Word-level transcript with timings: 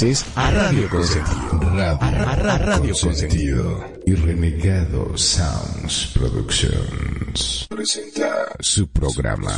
Mereces 0.00 0.24
a 0.36 0.50
Radio 0.52 0.88
Consentido. 0.88 1.60
Radio, 1.60 1.98
a, 2.00 2.58
Radio 2.58 2.94
Consentido. 3.00 3.84
y 4.06 4.14
Renegado 4.14 5.18
Sounds 5.18 6.12
Productions. 6.14 7.66
Presenta 7.68 8.46
su 8.60 8.88
programa. 8.92 9.52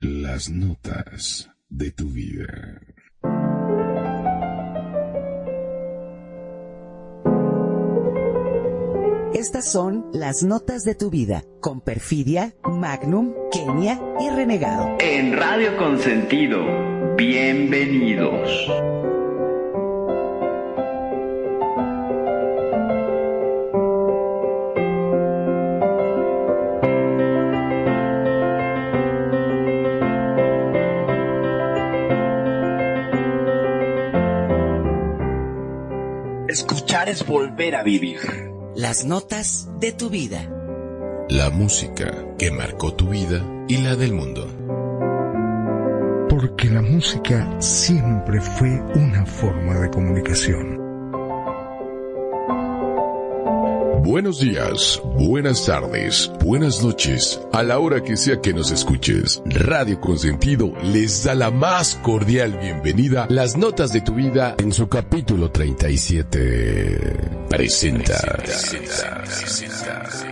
Las 0.00 0.50
Notas 0.50 1.48
de 1.70 1.90
tu 1.90 2.10
Vida. 2.10 2.82
Estas 9.32 9.70
son 9.70 10.06
las 10.12 10.42
notas 10.42 10.84
de 10.84 10.94
tu 10.94 11.08
vida 11.08 11.44
con 11.60 11.80
Perfidia, 11.80 12.54
Magnum, 12.64 13.32
Kenia 13.52 14.00
y 14.20 14.28
Renegado. 14.28 14.96
En 14.98 15.36
Radio 15.36 15.76
Consentido, 15.76 16.64
bienvenidos. 17.16 18.50
Escuchar 36.48 37.08
es 37.08 37.26
volver 37.26 37.76
a 37.76 37.82
vivir. 37.82 38.18
Las 38.74 39.06
notas 39.06 39.70
de 39.80 39.92
tu 39.92 40.10
vida. 40.10 40.50
La 41.30 41.48
música 41.50 42.12
que 42.38 42.50
marcó 42.50 42.94
tu 42.94 43.08
vida 43.08 43.42
y 43.68 43.78
la 43.78 43.96
del 43.96 44.12
mundo. 44.12 44.55
Porque 46.36 46.68
la 46.68 46.82
música 46.82 47.50
siempre 47.62 48.42
fue 48.42 48.68
una 48.94 49.24
forma 49.24 49.78
de 49.78 49.88
comunicación. 49.88 50.76
Buenos 54.04 54.40
días, 54.40 55.00
buenas 55.14 55.64
tardes, 55.64 56.30
buenas 56.44 56.84
noches, 56.84 57.40
a 57.54 57.62
la 57.62 57.78
hora 57.78 58.02
que 58.02 58.18
sea 58.18 58.42
que 58.42 58.52
nos 58.52 58.70
escuches. 58.70 59.42
Radio 59.46 59.98
Consentido 59.98 60.74
les 60.82 61.24
da 61.24 61.34
la 61.34 61.50
más 61.50 61.94
cordial 62.02 62.58
bienvenida. 62.60 63.26
Las 63.30 63.56
notas 63.56 63.94
de 63.94 64.02
tu 64.02 64.12
vida 64.12 64.56
en 64.58 64.74
su 64.74 64.90
capítulo 64.90 65.50
37. 65.50 67.46
Presenta. 67.48 68.42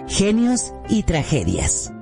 Genios 0.07 0.75
y 0.91 1.03
tragedias. 1.05 1.94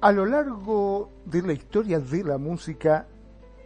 A 0.00 0.12
lo 0.12 0.26
largo 0.26 1.10
de 1.24 1.42
la 1.42 1.52
historia 1.52 1.98
de 1.98 2.22
la 2.22 2.38
música, 2.38 3.06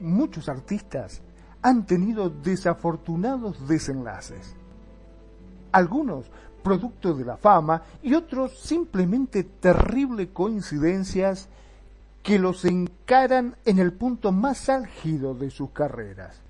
muchos 0.00 0.48
artistas 0.48 1.20
han 1.60 1.84
tenido 1.84 2.30
desafortunados 2.30 3.68
desenlaces. 3.68 4.56
Algunos 5.72 6.30
producto 6.62 7.12
de 7.12 7.26
la 7.26 7.36
fama 7.36 7.82
y 8.02 8.14
otros 8.14 8.58
simplemente 8.58 9.44
terribles 9.44 10.28
coincidencias 10.32 11.48
que 12.22 12.38
los 12.38 12.64
encaran 12.64 13.56
en 13.66 13.78
el 13.78 13.92
punto 13.92 14.32
más 14.32 14.70
álgido 14.70 15.34
de 15.34 15.50
sus 15.50 15.70
carreras. 15.70 16.40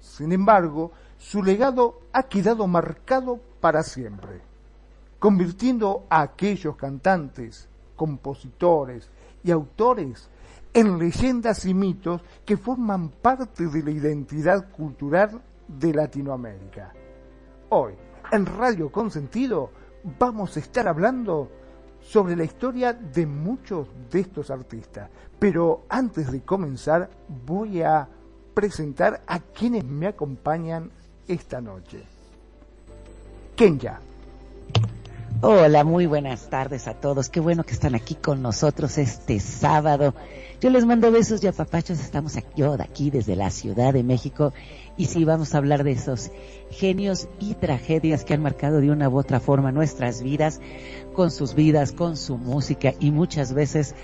Sin 0.00 0.30
embargo, 0.30 0.92
su 1.18 1.42
legado 1.42 2.02
ha 2.12 2.24
quedado 2.24 2.68
marcado 2.68 3.40
para 3.60 3.82
siempre, 3.82 4.42
convirtiendo 5.18 6.04
a 6.08 6.20
aquellos 6.20 6.76
cantantes, 6.76 7.68
compositores 7.96 9.08
y 9.44 9.50
autores 9.50 10.28
en 10.72 10.98
leyendas 10.98 11.64
y 11.66 11.74
mitos 11.74 12.20
que 12.44 12.56
forman 12.56 13.10
parte 13.10 13.68
de 13.68 13.82
la 13.82 13.90
identidad 13.90 14.70
cultural 14.72 15.40
de 15.68 15.94
Latinoamérica. 15.94 16.92
Hoy, 17.68 17.94
en 18.32 18.46
Radio 18.46 18.90
Consentido, 18.90 19.70
vamos 20.18 20.56
a 20.56 20.60
estar 20.60 20.88
hablando 20.88 21.48
sobre 22.00 22.36
la 22.36 22.44
historia 22.44 22.92
de 22.92 23.26
muchos 23.26 23.88
de 24.10 24.20
estos 24.20 24.50
artistas. 24.50 25.08
Pero 25.38 25.84
antes 25.88 26.30
de 26.30 26.42
comenzar, 26.42 27.08
voy 27.46 27.82
a 27.82 28.08
presentar 28.52 29.22
a 29.26 29.38
quienes 29.40 29.84
me 29.84 30.06
acompañan 30.06 30.90
esta 31.26 31.60
noche. 31.60 32.02
Kenya. 33.56 34.00
Hola, 35.46 35.84
muy 35.84 36.06
buenas 36.06 36.48
tardes 36.48 36.88
a 36.88 36.94
todos. 36.94 37.28
Qué 37.28 37.38
bueno 37.38 37.64
que 37.64 37.74
están 37.74 37.94
aquí 37.94 38.14
con 38.14 38.40
nosotros 38.40 38.96
este 38.96 39.40
sábado. 39.40 40.14
Yo 40.58 40.70
les 40.70 40.86
mando 40.86 41.12
besos 41.12 41.44
y 41.44 41.46
apapachos. 41.46 42.00
Estamos 42.00 42.38
aquí, 42.38 42.48
yo 42.56 42.78
de 42.78 42.82
aquí 42.82 43.10
desde 43.10 43.36
la 43.36 43.50
Ciudad 43.50 43.92
de 43.92 44.02
México. 44.02 44.54
Y 44.96 45.04
sí, 45.04 45.26
vamos 45.26 45.54
a 45.54 45.58
hablar 45.58 45.84
de 45.84 45.92
esos 45.92 46.30
genios 46.70 47.28
y 47.40 47.52
tragedias 47.52 48.24
que 48.24 48.32
han 48.32 48.40
marcado 48.40 48.80
de 48.80 48.90
una 48.90 49.10
u 49.10 49.18
otra 49.18 49.38
forma 49.38 49.70
nuestras 49.70 50.22
vidas, 50.22 50.62
con 51.12 51.30
sus 51.30 51.54
vidas, 51.54 51.92
con 51.92 52.16
su 52.16 52.38
música 52.38 52.94
y 52.98 53.10
muchas 53.10 53.52
veces 53.52 53.94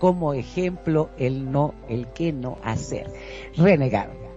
como 0.00 0.34
ejemplo 0.34 1.10
el 1.16 1.52
no, 1.52 1.74
el 1.88 2.08
que 2.08 2.32
no 2.32 2.58
hacer. 2.64 3.08
Renegado. 3.56 4.27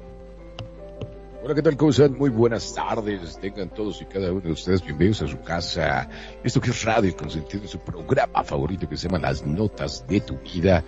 Hola, 1.44 1.56
¿qué 1.56 1.64
tal? 1.64 1.76
¿Cómo 1.76 1.90
están? 1.90 2.16
Muy 2.20 2.30
buenas 2.30 2.76
tardes. 2.76 3.40
Tengan 3.40 3.70
todos 3.70 4.00
y 4.00 4.06
cada 4.06 4.32
uno 4.32 4.42
de 4.42 4.52
ustedes 4.52 4.84
bienvenidos 4.84 5.24
a 5.24 5.28
su 5.28 5.42
casa. 5.42 6.08
Esto 6.44 6.62
que 6.62 6.70
es 6.70 6.84
Radio 6.84 7.18
Consentido, 7.18 7.68
su 7.68 7.80
programa 7.80 8.44
favorito 8.44 8.88
que 8.88 8.96
se 8.96 9.08
llama 9.08 9.18
Las 9.18 9.44
Notas 9.44 10.06
de 10.08 10.22
tu 10.22 10.38
Vida. 10.38 10.84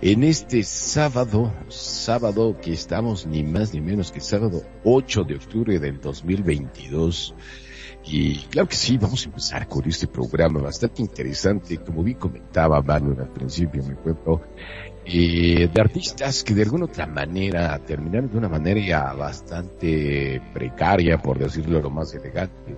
En 0.00 0.22
este 0.22 0.62
sábado, 0.62 1.52
sábado 1.66 2.56
que 2.62 2.72
estamos 2.72 3.26
ni 3.26 3.42
más 3.42 3.74
ni 3.74 3.80
menos 3.80 4.12
que 4.12 4.20
sábado 4.20 4.62
8 4.84 5.24
de 5.24 5.34
octubre 5.34 5.78
del 5.80 6.00
2022. 6.00 7.34
Y 8.08 8.36
claro 8.50 8.68
que 8.68 8.76
sí, 8.76 8.98
vamos 8.98 9.24
a 9.24 9.28
empezar 9.28 9.66
con 9.66 9.88
este 9.88 10.06
programa 10.06 10.60
bastante 10.60 11.02
interesante. 11.02 11.78
Como 11.78 12.04
bien 12.04 12.16
comentaba 12.16 12.80
Manuel 12.80 13.20
al 13.20 13.32
principio, 13.32 13.82
me 13.82 13.96
cuento, 13.96 14.42
eh, 15.08 15.68
de 15.72 15.80
artistas 15.80 16.42
que 16.42 16.52
de 16.54 16.62
alguna 16.62 16.86
otra 16.86 17.06
manera 17.06 17.78
terminaron 17.78 18.30
de 18.30 18.38
una 18.38 18.48
manera 18.48 19.12
bastante 19.12 20.42
precaria, 20.52 21.18
por 21.18 21.38
decirlo 21.38 21.80
lo 21.80 21.90
más 21.90 22.12
elegante. 22.14 22.76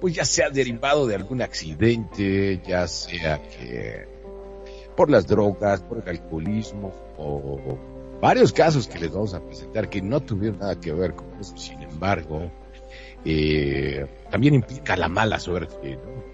Pues 0.00 0.14
ya 0.14 0.24
sea 0.24 0.48
derivado 0.48 1.06
de 1.06 1.16
algún 1.16 1.42
accidente, 1.42 2.62
ya 2.66 2.88
sea 2.88 3.42
que 3.42 4.08
por 4.96 5.10
las 5.10 5.26
drogas, 5.26 5.82
por 5.82 5.98
el 5.98 6.08
alcoholismo 6.08 6.92
o 7.18 7.78
varios 8.20 8.52
casos 8.52 8.86
que 8.86 8.98
les 8.98 9.12
vamos 9.12 9.34
a 9.34 9.40
presentar 9.40 9.88
que 9.88 10.00
no 10.00 10.20
tuvieron 10.20 10.58
nada 10.58 10.80
que 10.80 10.92
ver 10.92 11.14
con 11.14 11.26
eso. 11.40 11.56
Sin 11.56 11.82
embargo, 11.82 12.50
eh, 13.24 14.06
también 14.30 14.54
implica 14.54 14.96
la 14.96 15.08
mala 15.08 15.38
suerte, 15.38 15.96
¿no? 15.96 16.30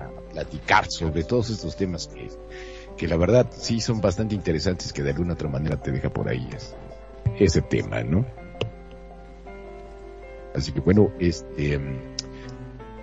A 0.00 0.32
platicar 0.32 0.86
sobre 0.88 1.24
todos 1.24 1.50
estos 1.50 1.76
temas 1.76 2.06
que 2.08 2.28
que 3.00 3.08
la 3.08 3.16
verdad 3.16 3.46
sí 3.50 3.80
son 3.80 4.02
bastante 4.02 4.34
interesantes 4.34 4.92
que 4.92 5.02
de 5.02 5.08
alguna 5.08 5.32
otra 5.32 5.48
manera 5.48 5.80
te 5.80 5.90
deja 5.90 6.10
por 6.10 6.28
ahí 6.28 6.46
ese 7.38 7.62
tema, 7.62 8.02
¿no? 8.02 8.26
Así 10.54 10.70
que 10.70 10.80
bueno, 10.80 11.10
este, 11.18 11.80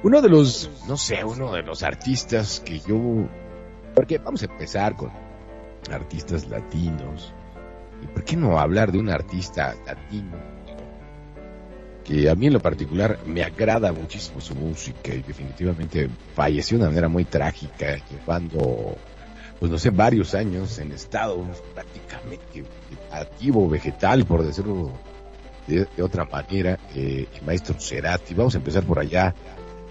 uno 0.03 0.21
de 0.21 0.29
los, 0.29 0.69
no 0.88 0.97
sé, 0.97 1.23
uno 1.23 1.51
de 1.51 1.63
los 1.63 1.81
artistas 1.81 2.59
que 2.59 2.79
yo, 2.79 3.27
porque 3.95 4.19
vamos 4.19 4.44
a 4.44 4.45
empezar 4.45 4.95
con 4.95 5.09
artistas 5.91 6.47
latinos, 6.47 7.33
y 8.03 8.05
por 8.05 8.23
qué 8.23 8.35
no 8.35 8.59
hablar 8.59 8.91
de 8.91 9.00
un 9.00 9.09
artista 9.09 9.73
latino 9.83 10.38
que 12.03 12.29
a 12.29 12.35
mí 12.35 12.45
en 12.45 12.53
lo 12.53 12.59
particular 12.59 13.17
me 13.25 13.41
agrada 13.43 13.91
muchísimo 13.91 14.41
su 14.41 14.53
música 14.53 15.11
y 15.11 15.23
definitivamente 15.23 16.07
falleció 16.35 16.77
de 16.77 16.83
una 16.83 16.91
manera 16.91 17.07
muy 17.07 17.25
trágica 17.25 17.97
llevando 18.11 18.95
pues 19.59 19.71
no 19.71 19.77
sé, 19.77 19.89
varios 19.89 20.36
años 20.36 20.77
en 20.80 20.92
estado 20.92 21.44
prácticamente 21.74 22.63
activo, 23.12 23.68
vegetal, 23.68 24.25
por 24.25 24.44
decirlo 24.44 24.92
de, 25.68 25.88
otra 26.01 26.25
manera, 26.25 26.80
eh, 26.95 27.27
el 27.33 27.45
maestro 27.45 27.75
Cerati. 27.80 28.33
Vamos 28.33 28.56
a 28.56 28.59
empezar 28.59 28.83
por 28.83 29.00
allá, 29.00 29.33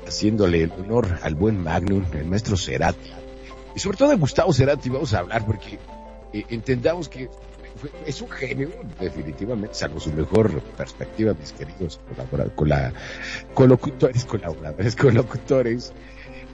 haciéndole 0.07 0.63
el 0.63 0.73
honor 0.73 1.19
al 1.23 1.35
buen 1.35 1.63
Magnum, 1.63 2.05
el 2.13 2.27
maestro 2.27 2.57
Cerati. 2.57 3.11
Y 3.75 3.81
sobre 3.81 3.99
todo 3.99 4.11
de 4.11 4.17
Gustavo 4.17 4.53
Cerati 4.53 4.89
vamos 4.89 5.13
a 5.15 5.19
hablar 5.19 5.45
porque 5.45 5.79
eh, 6.33 6.45
entendamos 6.49 7.09
que 7.09 7.29
es 8.07 8.23
un 8.23 8.31
genio, 8.31 8.71
definitivamente, 8.99 9.75
salvo 9.75 10.01
su 10.01 10.13
mejor 10.13 10.63
perspectiva, 10.63 11.35
mis 11.39 11.53
queridos 11.53 12.01
colaboradores, 12.09 12.95
colocutores, 13.55 14.25
colaboradores, 14.25 14.97
colocutores. 14.97 15.93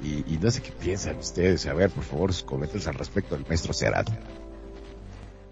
Y, 0.02 0.38
no 0.42 0.50
sé 0.50 0.60
qué 0.60 0.72
piensan 0.72 1.16
ustedes. 1.18 1.66
A 1.66 1.74
ver, 1.74 1.90
por 1.90 2.02
favor, 2.02 2.32
sus 2.32 2.42
comentarios 2.42 2.88
al 2.88 2.94
respecto 2.94 3.36
del 3.36 3.46
maestro 3.46 3.72
Cerati. 3.72 4.12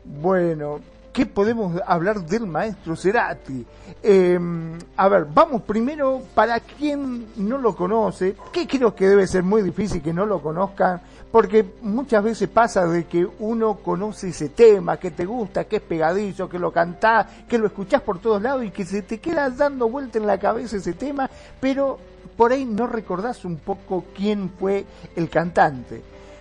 Bueno, 0.05 0.81
¿qué 1.13 1.25
podemos 1.25 1.81
hablar 1.87 2.27
del 2.27 2.47
maestro 2.47 2.97
Cerati? 2.97 3.65
Em, 4.03 4.77
a 4.97 5.09
ver, 5.09 5.27
vamos 5.33 5.63
primero, 5.63 6.23
para 6.35 6.59
quien 6.59 7.27
no 7.37 7.59
lo 7.59 7.77
conoce, 7.77 8.35
que 8.53 8.67
creo 8.67 8.93
que 8.95 9.09
debe 9.09 9.27
ser 9.29 9.45
muy 9.45 9.63
difícil 9.63 10.03
que 10.03 10.13
no 10.13 10.27
lo 10.27 10.43
conozcan, 10.43 11.01
porque 11.31 11.65
muchas 11.83 12.25
veces 12.25 12.49
pasa 12.49 12.87
de 12.87 13.05
que 13.05 13.25
uno 13.39 13.77
conoce 13.77 14.31
ese 14.31 14.49
tema, 14.49 14.97
que 14.97 15.13
te 15.13 15.25
gusta, 15.25 15.65
que 15.65 15.77
es 15.77 15.83
pegadizo, 15.83 16.49
que 16.49 16.59
lo 16.59 16.73
cantás, 16.73 17.27
que 17.49 17.57
lo 17.57 17.67
escuchás 17.67 18.03
por 18.03 18.19
todos 18.19 18.43
lados 18.43 18.65
y 18.65 18.71
que 18.71 18.85
se 18.85 19.03
te 19.03 19.21
queda 19.21 19.49
dando 19.49 19.89
vuelta 19.89 20.19
en 20.19 20.27
la 20.27 20.39
cabeza 20.39 20.77
ese 20.77 20.93
tema, 20.93 21.31
pero 21.61 21.99
por 22.37 22.53
ahí 22.53 22.65
no 22.65 22.87
recordás 22.87 23.45
un 23.45 23.57
poco 23.57 24.05
quién 24.15 24.51
fue 24.51 24.87
el 25.17 25.29
cantante. 25.29 26.01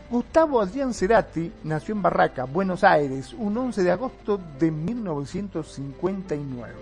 Gustavo 0.09 0.59
Adrián 0.59 0.93
Cerati 0.93 1.51
nació 1.63 1.93
en 1.93 2.01
Barraca, 2.01 2.43
Buenos 2.45 2.83
Aires, 2.83 3.31
un 3.33 3.55
11 3.55 3.83
de 3.83 3.91
agosto 3.91 4.39
de 4.59 4.71
1959, 4.71 6.73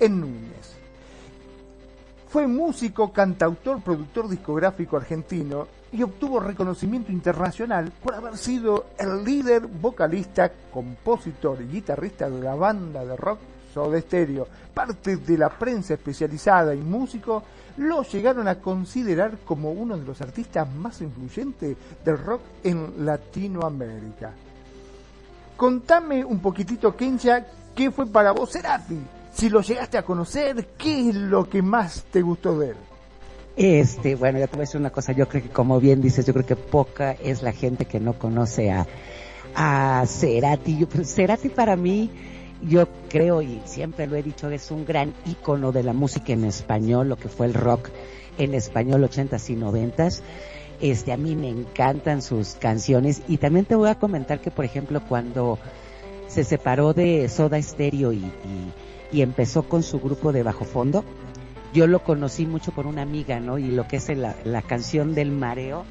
en 0.00 0.20
Núñez. 0.20 0.76
Fue 2.28 2.48
músico, 2.48 3.12
cantautor, 3.12 3.80
productor 3.80 4.28
discográfico 4.28 4.96
argentino 4.96 5.68
y 5.92 6.02
obtuvo 6.02 6.40
reconocimiento 6.40 7.12
internacional 7.12 7.92
por 8.02 8.14
haber 8.14 8.36
sido 8.36 8.86
el 8.98 9.24
líder, 9.24 9.66
vocalista, 9.66 10.50
compositor 10.72 11.60
y 11.62 11.66
guitarrista 11.66 12.30
de 12.30 12.40
la 12.40 12.54
banda 12.54 13.04
de 13.04 13.16
rock 13.16 13.40
Soda 13.74 14.00
Stereo. 14.00 14.46
Parte 14.72 15.16
de 15.16 15.38
la 15.38 15.48
prensa 15.48 15.94
especializada 15.94 16.74
y 16.74 16.78
músico 16.78 17.42
lo 17.76 18.02
llegaron 18.02 18.48
a 18.48 18.56
considerar 18.56 19.38
como 19.44 19.72
uno 19.72 19.96
de 19.96 20.04
los 20.04 20.20
artistas 20.20 20.68
más 20.72 21.00
influyentes 21.00 21.76
del 22.04 22.18
rock 22.18 22.40
en 22.64 23.04
Latinoamérica. 23.04 24.32
Contame 25.56 26.24
un 26.24 26.40
poquitito, 26.40 26.96
Kencha, 26.96 27.46
¿qué 27.74 27.90
fue 27.90 28.06
para 28.06 28.32
vos 28.32 28.50
Cerati? 28.50 28.98
Si 29.32 29.48
lo 29.48 29.60
llegaste 29.60 29.98
a 29.98 30.02
conocer, 30.02 30.68
¿qué 30.78 31.10
es 31.10 31.14
lo 31.14 31.48
que 31.48 31.62
más 31.62 32.04
te 32.10 32.22
gustó 32.22 32.58
de 32.58 32.70
él? 32.70 32.76
Este, 33.56 34.14
bueno, 34.14 34.38
ya 34.38 34.46
te 34.46 34.52
voy 34.52 34.62
a 34.62 34.66
decir 34.66 34.80
una 34.80 34.90
cosa, 34.90 35.12
yo 35.12 35.28
creo 35.28 35.42
que 35.42 35.50
como 35.50 35.80
bien 35.80 36.00
dices, 36.00 36.24
yo 36.24 36.32
creo 36.32 36.46
que 36.46 36.56
poca 36.56 37.12
es 37.12 37.42
la 37.42 37.52
gente 37.52 37.84
que 37.84 38.00
no 38.00 38.14
conoce 38.14 38.70
a, 38.70 38.86
a 39.54 40.04
Cerati. 40.06 40.86
Pues, 40.86 41.14
Cerati 41.14 41.48
para 41.50 41.76
mí, 41.76 42.10
yo 42.62 42.88
creo 43.08 43.42
y 43.42 43.60
siempre 43.64 44.06
lo 44.06 44.16
he 44.16 44.22
dicho, 44.22 44.50
es 44.50 44.70
un 44.70 44.84
gran 44.84 45.14
ícono 45.26 45.72
de 45.72 45.82
la 45.82 45.92
música 45.92 46.32
en 46.32 46.44
español, 46.44 47.08
lo 47.08 47.16
que 47.16 47.28
fue 47.28 47.46
el 47.46 47.54
rock 47.54 47.88
en 48.38 48.54
español 48.54 49.02
80s 49.02 49.50
y 49.50 49.56
90s. 49.56 50.22
Este, 50.80 51.12
a 51.12 51.16
mí 51.16 51.36
me 51.36 51.48
encantan 51.48 52.22
sus 52.22 52.54
canciones 52.54 53.22
y 53.28 53.36
también 53.36 53.66
te 53.66 53.74
voy 53.74 53.90
a 53.90 53.96
comentar 53.96 54.40
que, 54.40 54.50
por 54.50 54.64
ejemplo, 54.64 55.02
cuando 55.06 55.58
se 56.26 56.44
separó 56.44 56.94
de 56.94 57.28
Soda 57.28 57.60
Stereo 57.60 58.12
y, 58.12 58.24
empezó 59.12 59.64
con 59.64 59.82
su 59.82 60.00
grupo 60.00 60.32
de 60.32 60.42
bajo 60.42 60.64
fondo, 60.64 61.04
yo 61.74 61.86
lo 61.86 62.02
conocí 62.02 62.46
mucho 62.46 62.72
por 62.72 62.86
una 62.86 63.02
amiga, 63.02 63.40
¿no? 63.40 63.58
Y 63.58 63.70
lo 63.70 63.86
que 63.86 63.96
es 63.96 64.08
la, 64.08 64.36
la 64.44 64.62
canción 64.62 65.14
del 65.14 65.32
mareo, 65.32 65.84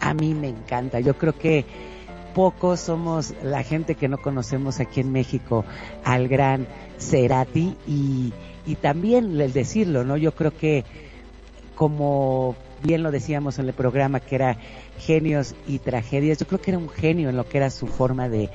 a 0.00 0.14
mí 0.14 0.34
me 0.34 0.48
encanta. 0.48 1.00
Yo 1.00 1.16
creo 1.16 1.32
que 1.32 1.64
pocos 2.34 2.80
somos 2.80 3.34
la 3.42 3.62
gente 3.62 3.94
que 3.94 4.08
no 4.08 4.18
conocemos 4.18 4.80
aquí 4.80 5.00
en 5.00 5.12
México 5.12 5.64
al 6.04 6.28
gran 6.28 6.66
Cerati 6.98 7.76
y, 7.86 8.32
y 8.66 8.74
también 8.76 9.40
el 9.40 9.52
decirlo, 9.52 10.04
¿no? 10.04 10.16
Yo 10.16 10.34
creo 10.34 10.56
que 10.56 10.84
como 11.74 12.56
bien 12.82 13.02
lo 13.02 13.10
decíamos 13.10 13.58
en 13.58 13.66
el 13.66 13.74
programa 13.74 14.20
que 14.20 14.34
era 14.34 14.56
genios 14.98 15.54
y 15.66 15.78
tragedias, 15.78 16.38
yo 16.38 16.46
creo 16.46 16.60
que 16.60 16.70
era 16.72 16.78
un 16.78 16.88
genio 16.88 17.28
en 17.28 17.36
lo 17.36 17.48
que 17.48 17.58
era 17.58 17.70
su 17.70 17.86
forma 17.86 18.28
de, 18.28 18.50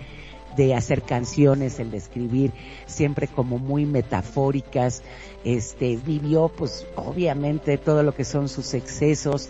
de 0.57 0.75
hacer 0.75 1.03
canciones, 1.03 1.79
el 1.79 1.91
de 1.91 1.98
escribir, 1.98 2.51
siempre 2.86 3.27
como 3.27 3.60
muy 3.60 3.86
metafóricas, 3.86 5.03
este, 5.43 5.98
vivió 5.98 6.50
pues 6.50 6.86
obviamente 6.96 7.77
todo 7.77 8.03
lo 8.03 8.13
que 8.13 8.25
son 8.25 8.50
sus 8.50 8.74
excesos, 8.74 9.50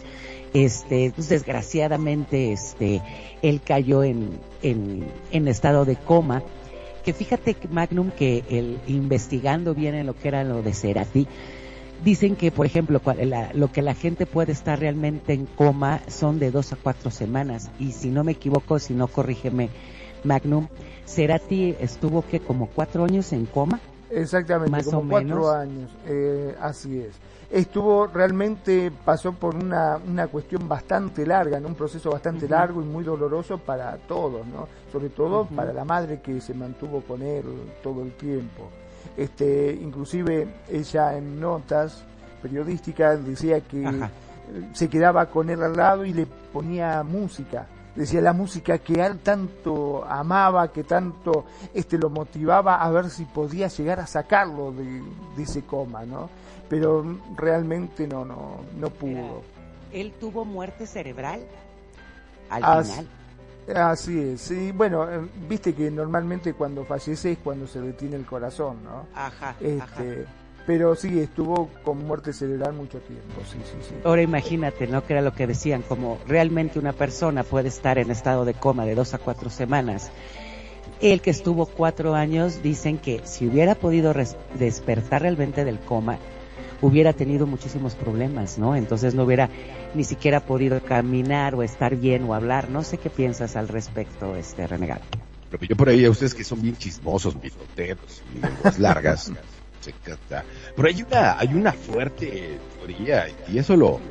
este, 0.65 1.11
pues 1.15 1.29
desgraciadamente, 1.29 2.51
este, 2.51 3.01
él 3.41 3.61
cayó 3.63 4.03
en, 4.03 4.29
en, 4.63 5.05
en 5.31 5.47
estado 5.47 5.85
de 5.85 5.95
coma, 5.95 6.41
que 7.05 7.13
fíjate 7.13 7.55
Magnum 7.69 8.09
que 8.11 8.43
el, 8.49 8.79
investigando 8.87 9.75
bien 9.75 9.93
en 9.95 10.07
lo 10.07 10.15
que 10.17 10.27
era 10.29 10.43
lo 10.43 10.63
de 10.63 10.73
Cerati, 10.73 11.27
dicen 12.03 12.35
que 12.35 12.51
por 12.51 12.65
ejemplo 12.65 13.01
la, 13.23 13.51
lo 13.53 13.71
que 13.71 13.81
la 13.81 13.93
gente 13.93 14.25
puede 14.25 14.51
estar 14.51 14.79
realmente 14.79 15.33
en 15.33 15.45
coma 15.45 16.01
son 16.07 16.39
de 16.39 16.51
dos 16.51 16.73
a 16.73 16.75
cuatro 16.75 17.11
semanas 17.11 17.69
y 17.79 17.91
si 17.91 18.09
no 18.09 18.23
me 18.23 18.33
equivoco, 18.33 18.79
si 18.79 18.93
no 18.93 19.07
corrígeme 19.07 19.69
Magnum, 20.23 20.67
Cerati 21.05 21.75
estuvo 21.79 22.23
que 22.23 22.39
como 22.39 22.67
cuatro 22.67 23.05
años 23.05 23.31
en 23.31 23.45
coma. 23.45 23.79
Exactamente, 24.09 24.71
Más 24.71 24.85
como 24.85 24.99
o 24.99 25.07
cuatro 25.07 25.35
menos. 25.35 25.53
años, 25.53 25.91
eh, 26.07 26.55
así 26.61 26.99
es. 26.99 27.13
Estuvo 27.49 28.07
realmente, 28.07 28.91
pasó 29.05 29.31
por 29.31 29.55
una, 29.55 29.97
una 30.05 30.27
cuestión 30.27 30.67
bastante 30.67 31.25
larga, 31.25 31.61
¿no? 31.61 31.69
un 31.69 31.75
proceso 31.75 32.11
bastante 32.11 32.47
largo 32.47 32.81
y 32.81 32.85
muy 32.85 33.05
doloroso 33.05 33.57
para 33.57 33.95
todos, 33.95 34.45
¿no? 34.47 34.67
sobre 34.91 35.09
todo 35.09 35.45
para 35.45 35.71
la 35.71 35.85
madre 35.85 36.19
que 36.19 36.41
se 36.41 36.53
mantuvo 36.53 37.01
con 37.01 37.21
él 37.21 37.45
todo 37.81 38.03
el 38.03 38.11
tiempo. 38.13 38.69
Este, 39.15 39.71
inclusive 39.81 40.47
ella 40.69 41.17
en 41.17 41.39
notas 41.39 42.03
periodísticas 42.41 43.25
decía 43.25 43.61
que 43.61 43.85
Ajá. 43.85 44.11
se 44.73 44.89
quedaba 44.89 45.27
con 45.27 45.49
él 45.49 45.63
al 45.63 45.75
lado 45.75 46.03
y 46.03 46.13
le 46.13 46.25
ponía 46.25 47.01
música. 47.03 47.65
Decía 47.95 48.21
la 48.21 48.33
música 48.33 48.77
que 48.77 49.03
él 49.03 49.19
tanto 49.19 50.05
amaba, 50.05 50.67
que 50.71 50.83
tanto 50.83 51.45
este 51.73 51.97
lo 51.97 52.09
motivaba 52.11 52.75
a 52.75 52.91
ver 52.91 53.09
si 53.09 53.25
podía 53.25 53.69
llegar 53.69 53.99
a 53.99 54.05
sacarlo 54.05 54.71
de, 54.71 55.01
de 55.35 55.43
ese 55.43 55.63
coma, 55.63 56.05
¿no? 56.05 56.29
Pero 56.69 57.05
realmente 57.35 58.07
no, 58.07 58.25
no, 58.25 58.61
no 58.77 58.89
pudo. 58.89 59.41
Él 59.93 60.13
tuvo 60.19 60.43
muerte 60.45 60.85
cerebral 60.85 61.41
al 62.49 62.83
final. 62.83 63.07
Así 63.75 64.17
es, 64.17 64.41
sí, 64.41 64.71
bueno, 64.71 65.11
eh, 65.11 65.27
viste 65.49 65.73
que 65.73 65.91
normalmente 65.91 66.53
cuando 66.53 66.85
fallece 66.85 67.33
es 67.33 67.37
cuando 67.39 67.67
se 67.67 67.81
detiene 67.81 68.15
el 68.15 68.25
corazón, 68.25 68.77
¿no? 68.81 69.07
Ajá, 69.13 69.49
ajá. 69.49 69.55
Este, 69.59 70.25
pero 70.65 70.95
sí, 70.95 71.19
estuvo 71.19 71.69
con 71.83 72.05
muerte 72.05 72.31
cerebral 72.31 72.73
mucho 72.73 72.99
tiempo, 72.99 73.41
sí, 73.49 73.57
sí, 73.65 73.77
sí. 73.89 73.95
Ahora 74.05 74.21
imagínate, 74.21 74.87
¿no? 74.87 75.05
Que 75.05 75.13
era 75.13 75.21
lo 75.21 75.33
que 75.33 75.47
decían, 75.47 75.81
como 75.81 76.17
realmente 76.27 76.79
una 76.79 76.93
persona 76.93 77.43
puede 77.43 77.67
estar 77.67 77.97
en 77.97 78.09
estado 78.09 78.45
de 78.45 78.53
coma 78.53 78.85
de 78.85 78.95
dos 78.95 79.13
a 79.13 79.17
cuatro 79.17 79.49
semanas. 79.49 80.11
El 81.01 81.21
que 81.21 81.29
estuvo 81.29 81.65
cuatro 81.65 82.15
años, 82.15 82.63
dicen 82.63 82.97
que 82.97 83.21
si 83.25 83.47
hubiera 83.47 83.75
podido 83.75 84.13
despertar 84.57 85.23
realmente 85.23 85.65
del 85.65 85.79
coma, 85.79 86.19
hubiera 86.81 87.13
tenido 87.13 87.47
muchísimos 87.47 87.95
problemas, 87.95 88.57
¿no? 88.57 88.75
Entonces 88.75 89.13
no 89.15 89.23
hubiera 89.23 89.49
ni 89.95 90.03
siquiera 90.03 90.39
podido 90.41 90.79
caminar 90.81 91.55
o 91.55 91.63
estar 91.63 91.95
bien 91.95 92.23
o 92.23 92.33
hablar. 92.33 92.69
No 92.69 92.83
sé 92.83 92.97
qué 92.97 93.09
piensas 93.09 93.55
al 93.55 93.67
respecto, 93.67 94.35
este 94.35 94.67
renegado. 94.67 95.01
Pero 95.49 95.63
yo 95.65 95.75
por 95.75 95.89
ahí 95.89 96.03
a 96.05 96.09
ustedes 96.09 96.33
que 96.33 96.43
son 96.43 96.61
bien 96.61 96.75
chismosos, 96.75 97.35
mitoteros 97.41 98.21
y 98.35 98.39
lenguas 98.39 98.77
largas, 98.79 99.31
se 99.79 99.89
encanta. 99.91 100.43
Pero 100.75 100.87
hay 100.87 101.01
una, 101.03 101.39
hay 101.39 101.53
una 101.53 101.71
fuerte 101.73 102.59
teoría, 102.77 103.27
y 103.47 103.57
eso 103.57 103.75
lo, 103.77 104.01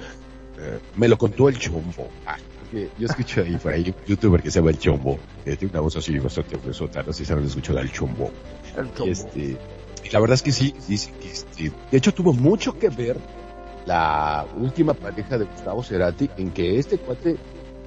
eh, 0.58 0.80
me 0.96 1.08
lo 1.08 1.18
contó 1.18 1.49
el 1.49 1.58
chombo. 1.58 2.08
Ah, 2.25 2.38
porque 2.58 2.90
yo 2.99 3.06
escucho 3.06 3.42
ahí 3.42 3.56
por 3.58 3.73
ahí 3.75 3.90
un 3.90 4.04
youtuber 4.06 4.42
que 4.42 4.50
se 4.50 4.61
llama 4.61 4.70
el 4.70 4.78
chombo, 4.78 5.20
que 5.44 5.56
tiene 5.56 5.73
una 5.73 5.80
voz 5.80 5.96
así 5.96 6.18
bastante 6.18 6.56
gruesota, 6.56 7.02
no 7.02 7.12
sé 7.12 7.18
si 7.18 7.25
saben 7.26 7.44
escuchar 7.44 7.76
al 7.78 7.92
chombo. 7.92 8.32
El 8.75 8.87
Y 8.87 8.92
chombo. 8.94 9.11
este, 9.12 9.56
la 10.12 10.20
verdad 10.20 10.34
es 10.34 10.42
que 10.42 10.52
sí, 10.52 10.75
dice 10.88 11.12
que 11.20 11.30
este, 11.30 11.72
de 11.90 11.98
hecho 11.98 12.12
tuvo 12.12 12.32
mucho 12.32 12.78
que 12.78 12.88
ver 12.88 13.18
la 13.86 14.46
última 14.56 14.94
pareja 14.94 15.38
de 15.38 15.44
Gustavo 15.44 15.82
Cerati 15.82 16.28
en 16.36 16.50
que 16.50 16.78
este 16.78 16.98
cuate 16.98 17.36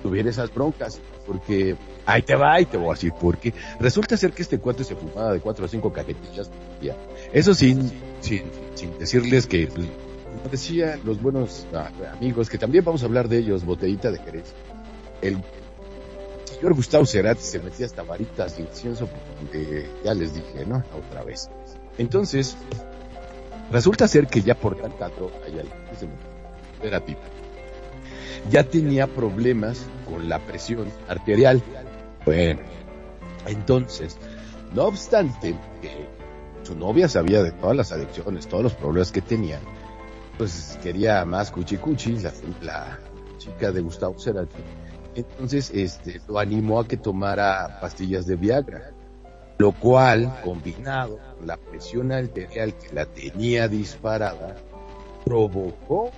tuviera 0.02 0.30
esas 0.30 0.54
broncas, 0.54 1.00
porque 1.28 1.76
ahí 2.06 2.22
te 2.22 2.36
va, 2.36 2.54
ahí 2.54 2.66
te 2.66 2.78
voy 2.78 2.96
a 2.96 3.16
porque 3.16 3.54
resulta 3.80 4.18
ser 4.18 4.32
que 4.32 4.42
este 4.42 4.60
cuate 4.60 4.84
se 4.84 4.96
fumaba 4.96 5.34
de 5.34 5.40
cuatro 5.42 5.66
a 5.66 5.68
cinco 5.68 5.92
cajetillas 5.92 6.50
día. 6.82 6.96
Eso 7.34 7.54
sin, 7.54 7.92
sin, 8.22 8.44
sin 8.76 8.98
decirles 8.98 9.46
que, 9.46 9.68
pues, 9.68 9.88
como 10.26 10.50
decían 10.50 11.02
los 11.04 11.22
buenos 11.22 11.68
ah, 11.74 11.90
amigos, 12.16 12.50
que 12.50 12.58
también 12.58 12.84
vamos 12.86 13.04
a 13.04 13.06
hablar 13.06 13.28
de 13.28 13.40
ellos, 13.40 13.66
botellita 13.66 14.10
de 14.10 14.20
Jerez. 14.20 14.54
El 15.22 15.38
señor 16.46 16.74
Gustavo 16.76 17.06
Cerati 17.06 17.42
se 17.42 17.60
metía 17.60 17.86
hasta 17.86 18.04
varitas 18.04 18.56
de 18.58 18.64
incienso, 18.64 19.10
porque 19.40 19.90
ya 20.04 20.14
les 20.14 20.34
dije, 20.34 20.66
¿no? 20.66 20.84
Otra 20.98 21.24
vez. 21.24 21.50
Entonces, 22.00 22.56
resulta 23.72 24.08
ser 24.08 24.28
que 24.28 24.42
ya 24.42 24.56
por 24.56 24.78
teatro, 24.78 25.32
allá 25.46 25.64
Cerati, 26.82 27.18
ya 28.50 28.64
tenía 28.64 29.06
problemas 29.06 29.86
con 30.10 30.30
la 30.30 30.40
presión 30.40 30.88
arterial. 31.10 31.62
Bueno, 32.26 32.62
entonces, 33.46 34.18
no 34.74 34.86
obstante 34.86 35.54
que 35.82 36.08
su 36.64 36.74
novia 36.74 37.10
sabía 37.10 37.44
de 37.44 37.52
todas 37.52 37.76
las 37.76 37.92
adicciones, 37.92 38.48
todos 38.48 38.64
los 38.64 38.76
problemas 38.76 39.12
que 39.12 39.22
tenía, 39.22 39.60
pues 40.38 40.80
quería 40.82 41.26
más 41.26 41.52
cuchi 41.52 41.76
cuchi, 41.76 42.18
la, 42.20 42.32
la 42.62 43.00
chica 43.38 43.74
de 43.74 43.82
Gustavo 43.82 44.18
Cerati. 44.18 44.56
Entonces, 45.16 45.70
este, 45.74 46.22
lo 46.30 46.40
animó 46.40 46.80
a 46.80 46.88
que 46.88 46.96
tomara 46.96 47.80
pastillas 47.82 48.26
de 48.26 48.38
Viagra. 48.38 48.94
lo 49.58 49.74
cual, 49.74 50.40
combinado 50.42 51.29
la 51.46 51.58
presión 51.58 52.12
arterial 52.12 52.76
que 52.76 52.94
la 52.94 53.06
tenía 53.06 53.68
disparada, 53.68 54.56
provocó 55.26 56.12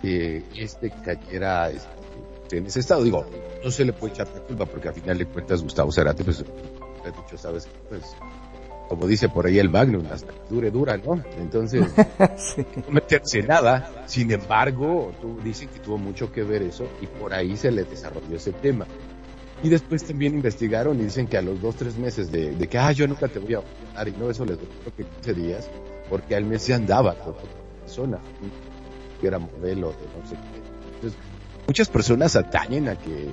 que 0.00 0.42
este 0.56 0.90
cayera 0.90 1.70
este, 1.70 2.56
en 2.56 2.66
ese 2.66 2.80
estado. 2.80 3.04
Digo, 3.04 3.24
no 3.62 3.70
se 3.70 3.84
le 3.84 3.92
puede 3.92 4.14
echar 4.14 4.28
la 4.34 4.40
culpa 4.40 4.66
porque 4.66 4.88
al 4.88 4.94
final 4.94 5.18
de 5.18 5.26
cuentas 5.26 5.62
Gustavo 5.62 5.92
Cerati, 5.92 6.24
pues, 6.24 6.38
dicho, 6.38 7.36
sabes, 7.36 7.68
pues, 7.88 8.02
como 8.88 9.06
dice 9.06 9.28
por 9.28 9.46
ahí 9.46 9.58
el 9.58 9.70
Magnum, 9.70 10.04
hasta 10.12 10.32
dure 10.50 10.70
dura, 10.70 10.98
¿no? 10.98 11.22
Entonces, 11.38 11.86
no 12.76 12.90
meterse 12.90 13.42
nada. 13.42 14.04
Sin 14.06 14.30
embargo, 14.30 15.12
tú, 15.20 15.38
dicen 15.42 15.68
que 15.68 15.78
tuvo 15.78 15.98
mucho 15.98 16.30
que 16.30 16.42
ver 16.42 16.62
eso 16.62 16.86
y 17.00 17.06
por 17.06 17.32
ahí 17.32 17.56
se 17.56 17.70
le 17.70 17.84
desarrolló 17.84 18.36
ese 18.36 18.52
tema. 18.52 18.86
Y 19.62 19.68
después 19.68 20.02
también 20.04 20.34
investigaron 20.34 20.98
y 20.98 21.04
dicen 21.04 21.28
que 21.28 21.36
a 21.36 21.42
los 21.42 21.60
dos, 21.60 21.76
tres 21.76 21.96
meses 21.96 22.32
de, 22.32 22.56
que, 22.68 22.78
ah, 22.78 22.90
yo 22.90 23.06
nunca 23.06 23.28
te 23.28 23.38
voy 23.38 23.54
a 23.54 23.62
dar, 23.94 24.08
y 24.08 24.12
no, 24.12 24.28
eso 24.28 24.44
les 24.44 24.58
duró 24.58 24.70
que 24.96 25.04
15 25.04 25.34
días, 25.34 25.70
porque 26.10 26.34
al 26.34 26.44
mes 26.44 26.62
se 26.62 26.74
andaba 26.74 27.14
con 27.14 27.34
otra 27.34 27.48
persona, 27.80 28.18
que 29.20 29.26
era 29.26 29.38
modelo 29.38 29.90
de 29.90 30.20
no 30.20 30.28
sé 30.28 30.34
qué. 30.34 30.94
Entonces, 30.96 31.18
muchas 31.66 31.88
personas 31.88 32.34
atañen 32.34 32.88
a 32.88 32.96
que 32.96 33.28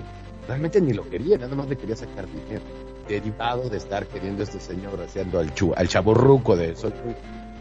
realmente 0.48 0.80
ni 0.82 0.94
lo 0.94 1.10
querían, 1.10 1.42
nada 1.42 1.56
más 1.56 1.68
le 1.68 1.78
quería 1.78 1.96
sacar 1.96 2.28
dinero, 2.28 2.64
derivado 3.08 3.68
de 3.70 3.78
estar 3.78 4.06
queriendo 4.06 4.44
este 4.44 4.60
señor 4.60 5.02
haciendo 5.02 5.40
al, 5.40 5.54
chu, 5.56 5.74
al 5.76 5.88
chaborruco 5.88 6.56
de 6.56 6.76
soy 6.76 6.94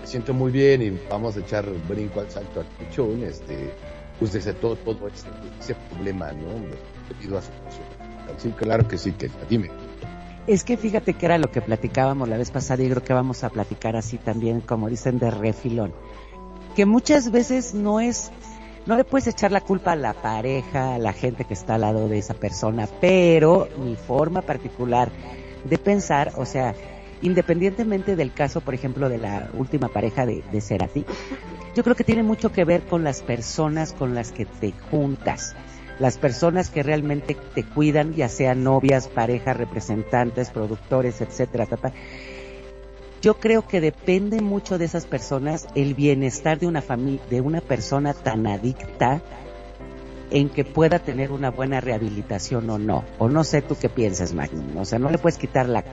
me 0.00 0.06
siento 0.06 0.32
muy 0.32 0.52
bien 0.52 0.82
y 0.82 0.90
vamos 1.10 1.36
a 1.36 1.40
echar 1.40 1.66
brinco 1.88 2.20
al 2.20 2.30
salto 2.30 2.60
al 2.60 2.66
pichón, 2.66 3.22
este, 3.24 3.72
pues 4.18 4.32
desde 4.32 4.52
todo, 4.52 4.76
todo 4.76 5.08
ese, 5.08 5.26
ese 5.58 5.74
problema, 5.74 6.30
¿no? 6.32 6.48
Debido 7.08 7.38
a 7.38 7.42
su 7.42 7.50
Sí, 8.36 8.50
claro 8.50 8.86
que 8.86 8.98
sí, 8.98 9.14
dime. 9.48 9.70
Es 10.46 10.64
que 10.64 10.76
fíjate 10.76 11.14
que 11.14 11.26
era 11.26 11.36
lo 11.36 11.50
que 11.50 11.60
platicábamos 11.60 12.28
la 12.28 12.38
vez 12.38 12.50
pasada 12.50 12.82
y 12.82 12.88
creo 12.88 13.04
que 13.04 13.12
vamos 13.12 13.44
a 13.44 13.50
platicar 13.50 13.96
así 13.96 14.16
también, 14.16 14.60
como 14.60 14.88
dicen, 14.88 15.18
de 15.18 15.30
refilón. 15.30 15.92
Que 16.74 16.86
muchas 16.86 17.30
veces 17.30 17.74
no 17.74 18.00
es, 18.00 18.30
no 18.86 18.96
le 18.96 19.04
puedes 19.04 19.26
echar 19.26 19.52
la 19.52 19.60
culpa 19.60 19.92
a 19.92 19.96
la 19.96 20.14
pareja, 20.14 20.94
a 20.94 20.98
la 20.98 21.12
gente 21.12 21.44
que 21.44 21.54
está 21.54 21.74
al 21.74 21.82
lado 21.82 22.08
de 22.08 22.18
esa 22.18 22.34
persona, 22.34 22.88
pero 23.00 23.68
mi 23.78 23.96
forma 23.96 24.40
particular 24.40 25.10
de 25.64 25.76
pensar, 25.76 26.32
o 26.36 26.46
sea, 26.46 26.74
independientemente 27.20 28.16
del 28.16 28.32
caso, 28.32 28.60
por 28.60 28.74
ejemplo, 28.74 29.08
de 29.08 29.18
la 29.18 29.50
última 29.52 29.88
pareja 29.88 30.24
de, 30.24 30.42
de 30.50 30.60
Cerati, 30.60 31.04
yo 31.74 31.84
creo 31.84 31.94
que 31.94 32.04
tiene 32.04 32.22
mucho 32.22 32.52
que 32.52 32.64
ver 32.64 32.82
con 32.82 33.04
las 33.04 33.20
personas 33.20 33.92
con 33.92 34.14
las 34.14 34.32
que 34.32 34.46
te 34.46 34.72
juntas 34.90 35.54
las 35.98 36.18
personas 36.18 36.70
que 36.70 36.82
realmente 36.82 37.36
te 37.54 37.64
cuidan, 37.64 38.14
ya 38.14 38.28
sean 38.28 38.62
novias, 38.62 39.08
parejas, 39.08 39.56
representantes, 39.56 40.50
productores, 40.50 41.20
etcétera, 41.20 41.66
Yo 43.20 43.34
creo 43.40 43.66
que 43.66 43.80
depende 43.80 44.40
mucho 44.40 44.78
de 44.78 44.84
esas 44.84 45.06
personas 45.06 45.66
el 45.74 45.94
bienestar 45.94 46.58
de 46.58 46.66
una 46.66 46.82
familia, 46.82 47.22
de 47.28 47.40
una 47.40 47.60
persona 47.60 48.14
tan 48.14 48.46
adicta 48.46 49.20
en 50.30 50.50
que 50.50 50.64
pueda 50.64 50.98
tener 50.98 51.32
una 51.32 51.50
buena 51.50 51.80
rehabilitación 51.80 52.68
o 52.70 52.78
no. 52.78 53.04
O 53.18 53.28
no 53.28 53.44
sé 53.44 53.62
tú 53.62 53.76
qué 53.80 53.88
piensas, 53.88 54.34
Magnum. 54.34 54.76
O 54.76 54.84
sea, 54.84 54.98
no 54.98 55.10
le 55.10 55.18
puedes 55.18 55.38
quitar 55.38 55.68
la, 55.68 55.84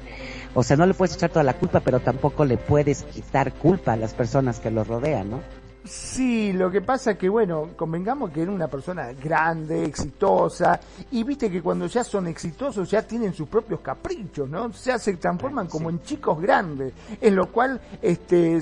o 0.54 0.64
sea, 0.64 0.78
no 0.78 0.86
le 0.86 0.94
puedes 0.94 1.16
echar 1.16 1.32
toda 1.32 1.44
la 1.44 1.54
culpa, 1.54 1.80
pero 1.80 2.00
tampoco 2.00 2.46
le 2.46 2.58
puedes 2.58 3.04
quitar 3.04 3.54
culpa 3.54 3.94
a 3.94 3.98
las 3.98 4.14
personas 4.14 4.60
que 4.60 4.72
lo 4.72 4.84
rodean, 4.84 5.32
¿no? 5.32 5.65
Sí, 5.86 6.52
lo 6.52 6.72
que 6.72 6.82
pasa 6.82 7.12
es 7.12 7.18
que, 7.18 7.30
bueno, 7.30 7.70
convengamos 7.76 8.32
que 8.32 8.42
era 8.42 8.52
una 8.52 8.68
persona 8.68 9.14
grande, 9.14 9.86
exitosa, 9.86 10.80
y 11.12 11.24
viste 11.24 11.50
que 11.52 11.62
cuando 11.62 11.86
ya 11.86 12.04
son 12.04 12.28
exitosos 12.28 12.90
ya 12.90 13.04
tienen 13.04 13.34
sus 13.34 13.48
propios 13.48 13.82
caprichos, 13.82 14.50
¿no? 14.50 14.72
Ya 14.72 14.98
se 14.98 15.16
transforman 15.18 15.68
como 15.68 15.92
en 15.92 16.02
chicos 16.02 16.42
grandes, 16.42 16.92
en 17.22 17.36
lo 17.36 17.52
cual, 17.52 17.80
este, 18.02 18.60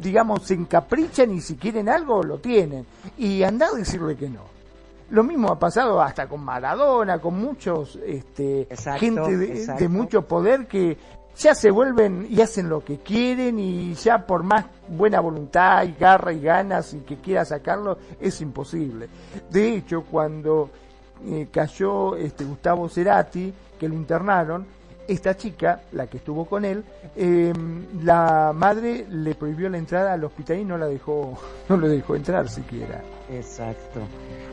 digamos, 0.00 0.42
se 0.42 0.54
encaprichan 0.54 1.30
y 1.30 1.40
si 1.40 1.56
quieren 1.56 1.88
algo, 1.88 2.22
lo 2.22 2.38
tienen. 2.38 2.84
Y 3.16 3.42
anda 3.42 3.68
a 3.68 3.76
decirle 3.76 4.16
que 4.16 4.28
no. 4.28 4.42
Lo 5.10 5.24
mismo 5.24 5.48
ha 5.48 5.58
pasado 5.58 6.00
hasta 6.00 6.28
con 6.28 6.44
Maradona, 6.44 7.18
con 7.18 7.40
muchos, 7.40 7.98
este, 8.06 8.68
gente 8.98 9.36
de 9.36 9.88
mucho 9.88 10.22
poder 10.22 10.68
que 10.68 10.96
ya 11.36 11.54
se 11.54 11.70
vuelven 11.70 12.26
y 12.30 12.40
hacen 12.40 12.68
lo 12.68 12.84
que 12.84 12.98
quieren 12.98 13.58
y 13.58 13.94
ya 13.94 14.26
por 14.26 14.42
más 14.42 14.66
buena 14.88 15.20
voluntad 15.20 15.84
y 15.84 15.94
garra 15.98 16.32
y 16.32 16.40
ganas 16.40 16.92
y 16.94 16.98
que 16.98 17.16
quiera 17.16 17.44
sacarlo 17.44 17.98
es 18.20 18.40
imposible. 18.40 19.08
De 19.50 19.76
hecho, 19.76 20.02
cuando 20.02 20.70
eh, 21.26 21.48
cayó 21.50 22.16
este 22.16 22.44
Gustavo 22.44 22.88
Cerati, 22.88 23.52
que 23.78 23.88
lo 23.88 23.94
internaron, 23.94 24.66
esta 25.08 25.36
chica, 25.36 25.80
la 25.92 26.06
que 26.06 26.18
estuvo 26.18 26.44
con 26.44 26.64
él, 26.64 26.84
em, 27.16 28.04
la 28.04 28.52
madre 28.54 29.06
le 29.10 29.34
prohibió 29.34 29.68
la 29.68 29.78
entrada 29.78 30.12
al 30.12 30.22
hospital 30.22 30.58
y 30.58 30.64
no 30.64 30.78
la 30.78 30.86
dejó, 30.86 31.36
no 31.68 31.76
lo 31.76 31.88
dejó 31.88 32.14
entrar 32.14 32.48
siquiera. 32.48 33.02
Exacto. 33.28 34.00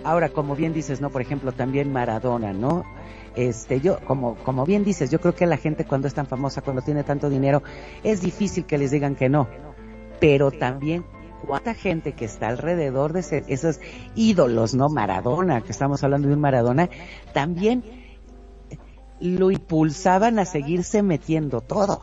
Ahora, 0.04 0.30
como 0.30 0.56
bien 0.56 0.74
dices, 0.74 1.00
¿no? 1.00 1.10
Por 1.10 1.22
ejemplo, 1.22 1.52
también 1.52 1.92
Maradona, 1.92 2.54
¿no? 2.54 2.84
Este, 3.38 3.80
yo, 3.80 4.00
como, 4.00 4.36
como 4.38 4.66
bien 4.66 4.84
dices, 4.84 5.12
yo 5.12 5.22
creo 5.22 5.36
que 5.36 5.46
la 5.46 5.58
gente 5.58 5.86
cuando 5.86 6.08
es 6.08 6.16
tan 6.16 6.26
famosa, 6.26 6.62
cuando 6.62 6.82
tiene 6.82 7.04
tanto 7.04 7.30
dinero, 7.30 7.62
es 8.04 8.20
difícil 8.20 8.66
que 8.66 8.80
les 8.80 8.90
digan 8.90 9.16
que 9.16 9.30
no. 9.30 9.48
Pero 10.20 10.50
también, 10.50 11.06
cuánta 11.46 11.76
gente 11.76 12.14
que 12.14 12.26
está 12.26 12.48
alrededor 12.48 13.14
de 13.14 13.44
esos 13.48 13.80
ídolos, 14.16 14.74
¿no? 14.74 14.90
Maradona, 14.90 15.62
que 15.62 15.72
estamos 15.72 16.04
hablando 16.04 16.28
de 16.28 16.34
un 16.34 16.42
Maradona, 16.42 16.90
también 17.32 17.84
lo 19.20 19.52
impulsaban 19.52 20.40
a 20.40 20.46
seguirse 20.46 21.04
metiendo 21.04 21.62
todo. 21.62 22.02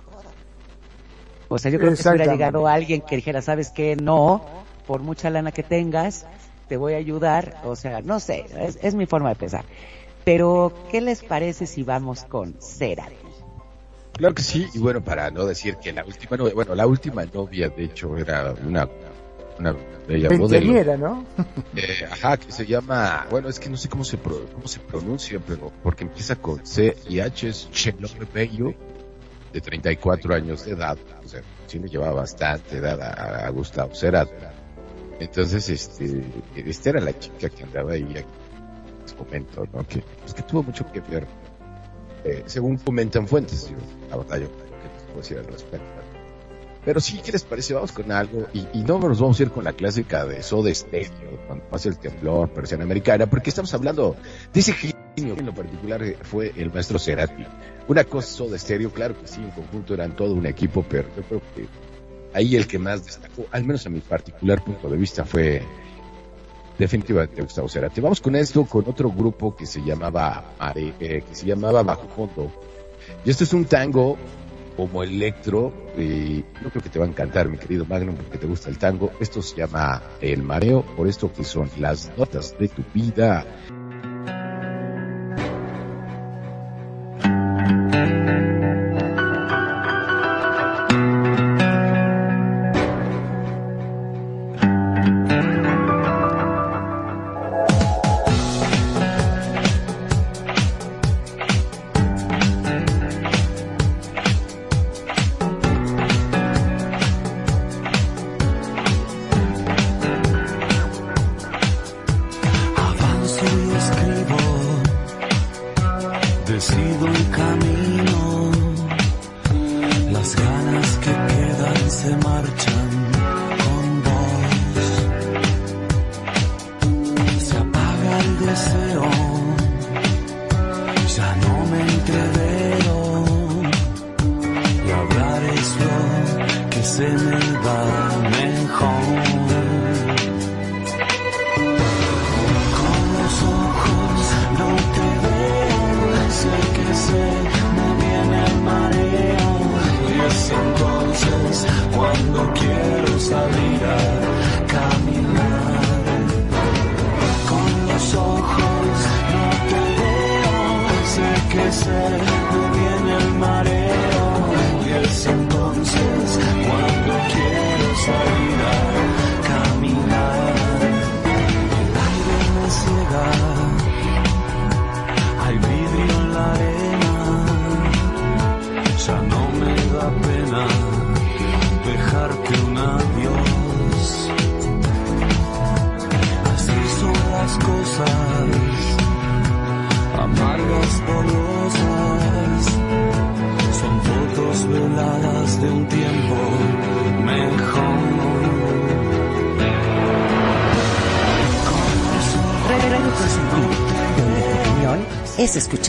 O 1.48 1.58
sea, 1.58 1.72
yo 1.72 1.80
creo 1.80 1.90
que 1.90 1.96
si 1.96 2.08
hubiera 2.08 2.32
llegado 2.32 2.68
alguien 2.68 3.00
que 3.00 3.16
dijera, 3.16 3.42
¿sabes 3.42 3.70
qué? 3.70 3.96
No, 3.96 4.44
por 4.86 5.02
mucha 5.02 5.30
lana 5.30 5.50
que 5.50 5.64
tengas, 5.64 6.26
te 6.68 6.76
voy 6.76 6.94
a 6.94 6.98
ayudar. 6.98 7.60
O 7.64 7.74
sea, 7.74 8.02
no 8.02 8.20
sé, 8.20 8.46
es, 8.56 8.78
es 8.80 8.94
mi 8.94 9.06
forma 9.06 9.30
de 9.30 9.34
pensar. 9.34 9.64
Pero, 10.24 10.72
¿qué 10.90 11.00
les 11.00 11.22
parece 11.22 11.66
si 11.66 11.82
vamos 11.82 12.24
con 12.24 12.54
Cerati? 12.60 13.14
Claro 14.14 14.34
que 14.34 14.42
sí, 14.42 14.66
y 14.72 14.78
bueno, 14.78 15.02
para 15.02 15.30
no 15.30 15.44
decir 15.44 15.76
que 15.76 15.92
la 15.92 16.04
última 16.04 16.36
novia, 16.36 16.54
bueno, 16.54 16.74
la 16.74 16.86
última 16.86 17.24
novia, 17.24 17.68
de 17.68 17.84
hecho, 17.84 18.16
era 18.16 18.54
una, 18.64 18.88
una 19.58 19.74
bella 20.06 20.30
modelo. 20.30 20.96
¿no? 20.96 21.24
Eh, 21.76 22.06
ajá, 22.08 22.36
que 22.36 22.52
se 22.52 22.64
llama, 22.64 23.26
bueno, 23.30 23.48
es 23.48 23.58
que 23.58 23.68
no 23.68 23.76
sé 23.76 23.88
cómo 23.88 24.04
se, 24.04 24.16
cómo 24.18 24.68
se 24.68 24.78
pronuncia, 24.78 25.40
pero 25.44 25.72
porque 25.82 26.04
empieza 26.04 26.36
con 26.36 26.64
C 26.64 26.96
y 27.08 27.18
H, 27.18 27.48
es 27.48 27.70
Chelome 27.72 28.26
Bello, 28.32 28.72
de 29.52 29.60
34 29.60 30.34
años 30.34 30.64
de 30.64 30.72
edad, 30.72 30.96
o 31.24 31.28
sea, 31.28 31.42
sí 31.66 31.80
le 31.80 31.88
llevaba 31.88 32.12
bastante 32.12 32.76
edad 32.76 33.00
a, 33.02 33.48
Gustavo 33.50 33.94
Cerati. 33.94 34.32
Entonces, 35.18 35.68
este, 35.68 36.22
esta 36.54 36.90
era 36.90 37.00
la 37.00 37.18
chica 37.18 37.48
que 37.48 37.64
andaba 37.64 37.92
ahí 37.92 38.24
comento, 39.12 39.66
¿no? 39.72 39.86
Que, 39.86 40.02
pues, 40.20 40.34
que 40.34 40.42
tuvo 40.42 40.62
mucho 40.62 40.90
que 40.90 41.00
ver, 41.00 41.26
eh, 42.24 42.42
según 42.46 42.78
comentan 42.78 43.28
fuentes, 43.28 43.70
la 44.10 44.16
verdad 44.16 44.38
yo 44.38 44.48
que 44.48 45.04
puedo 45.06 45.18
decir 45.18 45.38
al 45.38 45.46
respecto. 45.46 45.86
Pero 46.84 47.00
sí, 47.00 47.20
¿qué 47.24 47.32
les 47.32 47.44
parece? 47.44 47.72
Vamos 47.72 47.92
con 47.92 48.12
algo, 48.12 48.46
y, 48.52 48.66
y 48.74 48.82
no 48.82 48.98
nos 48.98 49.18
vamos 49.20 49.40
a 49.40 49.42
ir 49.42 49.50
con 49.50 49.64
la 49.64 49.72
clásica 49.72 50.26
de 50.26 50.42
Soda 50.42 50.74
Stereo, 50.74 51.40
cuando 51.46 51.64
pasa 51.66 51.88
el 51.88 51.98
temblor, 51.98 52.52
versión 52.54 52.82
americana, 52.82 53.26
porque 53.26 53.50
estamos 53.50 53.72
hablando 53.72 54.16
de 54.52 54.60
ese 54.60 54.72
genio, 54.74 55.34
en 55.38 55.46
lo 55.46 55.54
particular 55.54 56.02
eh, 56.02 56.18
fue 56.22 56.52
el 56.56 56.70
maestro 56.72 56.98
Cerati. 56.98 57.44
Una 57.88 58.04
cosa 58.04 58.28
Soda 58.28 58.58
Stereo, 58.58 58.90
claro 58.90 59.18
que 59.18 59.26
sí, 59.26 59.40
en 59.40 59.50
conjunto 59.50 59.94
eran 59.94 60.14
todo 60.14 60.34
un 60.34 60.46
equipo, 60.46 60.84
pero 60.86 61.08
yo 61.16 61.22
creo 61.22 61.42
que 61.54 61.66
ahí 62.34 62.54
el 62.56 62.66
que 62.66 62.78
más 62.78 63.04
destacó, 63.06 63.46
al 63.50 63.64
menos 63.64 63.86
a 63.86 63.90
mi 63.90 64.00
particular 64.00 64.62
punto 64.62 64.90
de 64.90 64.96
vista, 64.98 65.24
fue 65.24 65.62
definitivamente 66.78 67.42
Gustavo 67.42 67.68
Cerati. 67.68 68.00
Vamos 68.00 68.20
con 68.20 68.36
esto, 68.36 68.64
con 68.64 68.84
otro 68.88 69.10
grupo 69.10 69.54
que 69.54 69.66
se 69.66 69.82
llamaba 69.82 70.54
eh, 70.74 71.22
que 71.26 71.34
se 71.34 71.46
llamaba 71.46 71.82
Bajo 71.82 72.08
Fondo. 72.08 72.50
Y 73.24 73.30
esto 73.30 73.44
es 73.44 73.52
un 73.52 73.64
tango 73.64 74.16
como 74.76 75.02
electro, 75.02 75.72
y 75.96 76.38
yo 76.38 76.70
creo 76.70 76.82
que 76.82 76.88
te 76.88 76.98
va 76.98 77.04
a 77.04 77.08
encantar, 77.08 77.48
mi 77.48 77.58
querido 77.58 77.84
Magnum, 77.84 78.16
porque 78.16 78.38
te 78.38 78.46
gusta 78.46 78.70
el 78.70 78.78
tango. 78.78 79.12
Esto 79.20 79.40
se 79.40 79.56
llama 79.56 80.02
El 80.20 80.42
Mareo, 80.42 80.82
por 80.96 81.06
esto 81.06 81.32
que 81.32 81.44
son 81.44 81.70
las 81.78 82.10
notas 82.16 82.56
de 82.58 82.68
tu 82.68 82.82
vida. 82.92 83.46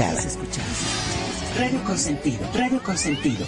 Escuchada. 0.04 0.22
Radio 1.58 1.82
Consentido, 1.86 2.40
Radio 2.54 2.84
Consentido. 2.84 3.46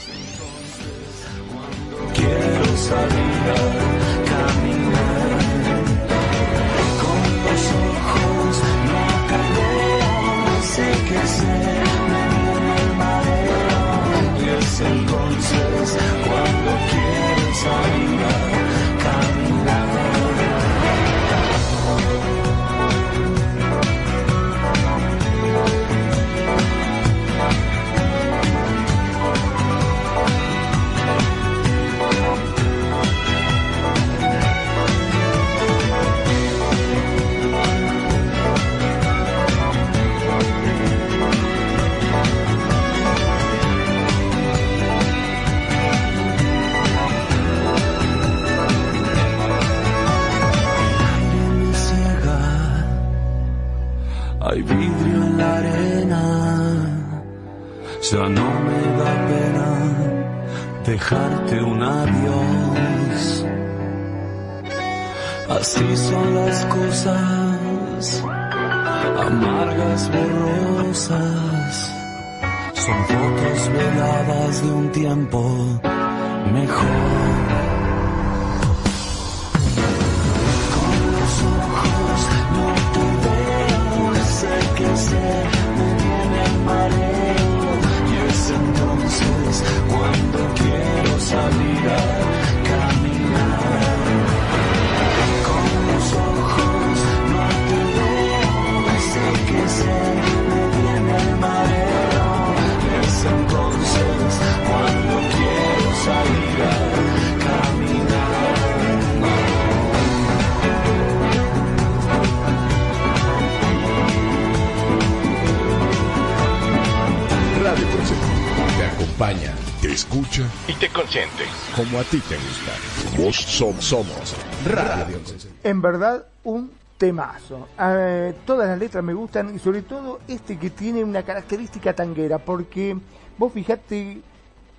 A 121.99 122.03
ti 122.03 122.19
te 122.19 122.35
gusta. 122.35 123.21
Vos 123.21 123.35
somos, 123.35 124.35
Radio. 124.65 125.19
En 125.63 125.81
verdad, 125.81 126.25
un 126.43 126.71
temazo. 126.97 127.67
Eh, 127.79 128.35
todas 128.45 128.67
las 128.67 128.77
letras 128.77 129.03
me 129.03 129.13
gustan 129.13 129.55
y 129.55 129.59
sobre 129.59 129.81
todo 129.81 130.19
este 130.27 130.57
que 130.57 130.69
tiene 130.69 131.03
una 131.03 131.23
característica 131.23 131.93
tanguera, 131.93 132.37
porque 132.37 132.97
vos 133.37 133.53
fijate 133.53 134.21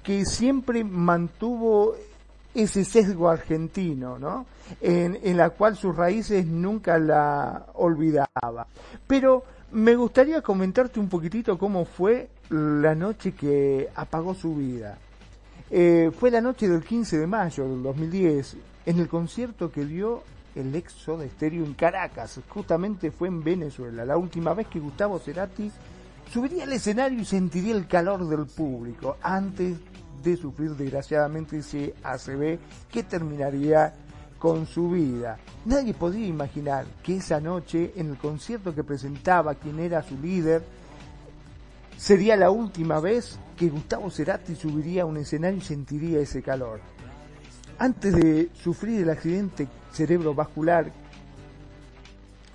que 0.03 0.25
siempre 0.25 0.85
mantuvo 0.85 1.95
ese 2.55 2.85
sesgo 2.85 3.29
argentino, 3.29 4.19
¿no? 4.19 4.47
En, 4.81 5.19
en 5.23 5.37
la 5.37 5.51
cual 5.51 5.77
sus 5.77 5.97
raíces 5.97 6.47
nunca 6.47 6.99
la 6.99 7.67
olvidaba. 7.75 8.67
Pero 9.07 9.45
me 9.73 9.97
gustaría 9.97 10.41
comentarte 10.43 11.01
un 11.01 11.09
poquitito 11.09 11.59
cómo 11.59 11.85
fue 11.85 12.29
la 12.51 12.95
noche 12.95 13.33
que 13.33 13.89
apagó 13.95 14.35
su 14.35 14.55
vida. 14.55 14.99
Eh, 15.71 16.11
fue 16.19 16.31
la 16.31 16.41
noche 16.41 16.67
del 16.69 16.83
15 16.83 17.19
de 17.19 17.27
mayo 17.27 17.69
del 17.69 17.83
2010, 17.83 18.57
en 18.87 18.99
el 18.99 19.09
concierto 19.09 19.71
que 19.71 19.85
dio 19.85 20.23
el 20.55 20.75
ex 20.75 20.93
Soda 20.93 21.27
Stereo 21.29 21.65
en 21.65 21.75
Caracas. 21.75 22.41
Justamente 22.49 23.11
fue 23.11 23.29
en 23.29 23.45
Venezuela, 23.45 24.05
la 24.05 24.17
última 24.17 24.55
vez 24.55 24.67
que 24.69 24.81
Gustavo 24.81 25.19
Cerati 25.19 25.71
subiría 26.33 26.65
al 26.65 26.73
escenario 26.73 27.21
y 27.21 27.25
sentiría 27.25 27.75
el 27.75 27.87
calor 27.87 28.27
del 28.29 28.47
público 28.47 29.17
antes 29.23 29.77
de 30.23 30.37
sufrir 30.37 30.71
desgraciadamente 30.71 31.59
ese 31.59 31.95
ACV 32.03 32.59
que 32.91 33.03
terminaría 33.03 33.95
con 34.39 34.67
su 34.67 34.91
vida. 34.91 35.39
Nadie 35.65 35.95
podía 35.95 36.27
imaginar 36.27 36.87
que 37.03 37.17
esa 37.17 37.41
noche, 37.41 37.93
en 37.97 38.11
el 38.11 38.17
concierto 38.17 38.75
que 38.75 38.85
presentaba 38.85 39.55
quien 39.55 39.79
era 39.81 40.03
su 40.03 40.19
líder, 40.19 40.63
sería 41.99 42.37
la 42.37 42.51
última 42.51 43.01
vez 43.01 43.39
que 43.57 43.69
Gustavo 43.69 44.09
Cerati 44.11 44.55
subiría 44.55 45.03
a 45.03 45.07
un 45.07 45.17
escenario 45.17 45.59
y 45.59 45.63
sentiría 45.63 46.21
ese 46.21 46.43
calor. 46.43 46.81
Antes 47.79 48.15
de 48.15 48.51
sufrir 48.55 49.03
el 49.03 49.11
accidente 49.11 49.67
cerebrovascular, 49.93 50.93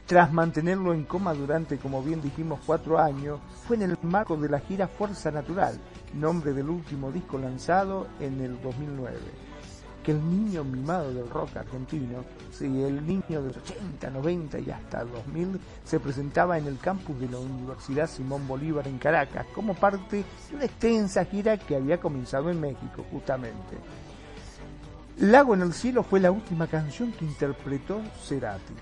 tras 0.08 0.32
mantenerlo 0.32 0.94
en 0.94 1.04
coma 1.04 1.34
durante, 1.34 1.78
como 1.78 2.02
bien 2.02 2.22
dijimos, 2.22 2.60
cuatro 2.66 3.00
años, 3.00 3.40
fue 3.68 3.76
en 3.76 3.84
el 3.84 3.98
marco 4.02 4.38
de 4.38 4.50
la 4.50 4.60
gira 4.60 4.88
Fuerza 4.88 5.30
Natural, 5.30 5.78
nombre 6.14 6.54
del 6.54 6.70
último 6.70 7.12
disco 7.12 7.38
lanzado 7.38 8.08
en 8.20 8.42
el 8.42 8.62
2009, 8.62 9.18
que 10.04 10.12
el 10.12 10.30
niño 10.30 10.64
mimado 10.64 11.14
del 11.14 11.30
rock 11.30 11.58
argentino, 11.58 12.24
el 12.60 13.08
niño 13.08 13.42
de 13.42 13.48
los 13.48 13.58
80, 13.58 14.10
90 14.10 14.60
y 14.60 14.70
hasta 14.70 15.04
2000, 15.06 15.60
se 15.84 16.00
presentaba 16.00 16.58
en 16.58 16.68
el 16.68 16.78
campus 16.78 17.20
de 17.20 17.30
la 17.30 17.40
Universidad 17.40 18.08
Simón 18.08 18.48
Bolívar 18.48 18.88
en 18.88 18.98
Caracas, 18.98 19.48
como 19.56 19.74
parte 19.74 20.18
de 20.50 20.56
una 20.56 20.66
extensa 20.66 21.26
gira 21.26 21.58
que 21.58 21.76
había 21.76 22.00
comenzado 22.00 22.50
en 22.50 22.60
México, 22.60 23.06
justamente. 23.12 23.78
Lago 25.18 25.54
en 25.54 25.62
el 25.62 25.74
cielo 25.74 26.04
fue 26.04 26.20
la 26.20 26.32
última 26.32 26.68
canción 26.68 27.12
que 27.14 27.26
interpretó 27.26 28.02
Cerati, 28.24 28.74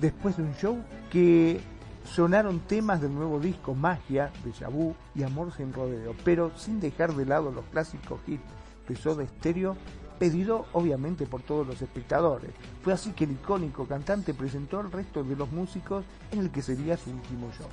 después 0.00 0.36
de 0.36 0.44
un 0.44 0.54
show 0.54 0.78
que 1.10 1.60
sonaron 2.04 2.60
temas 2.60 3.00
del 3.00 3.14
nuevo 3.14 3.38
disco 3.38 3.74
Magia, 3.74 4.30
de 4.44 4.66
Vu 4.66 4.94
y 5.14 5.22
Amor 5.22 5.52
sin 5.54 5.72
rodeo, 5.72 6.14
pero 6.24 6.52
sin 6.56 6.80
dejar 6.80 7.14
de 7.14 7.26
lado 7.26 7.50
los 7.50 7.64
clásicos 7.66 8.20
hits 8.26 8.42
de 8.88 8.96
Soda 8.96 9.24
Stereo, 9.26 9.76
pedido 10.20 10.66
obviamente 10.72 11.26
por 11.26 11.42
todos 11.42 11.66
los 11.66 11.82
espectadores. 11.82 12.52
Fue 12.84 12.92
así 12.92 13.10
que 13.10 13.24
el 13.24 13.32
icónico 13.32 13.86
cantante 13.86 14.34
presentó 14.34 14.78
al 14.78 14.92
resto 14.92 15.24
de 15.24 15.34
los 15.34 15.50
músicos 15.50 16.04
en 16.30 16.38
el 16.38 16.50
que 16.50 16.62
sería 16.62 16.96
su 16.96 17.10
último 17.10 17.50
show. 17.58 17.68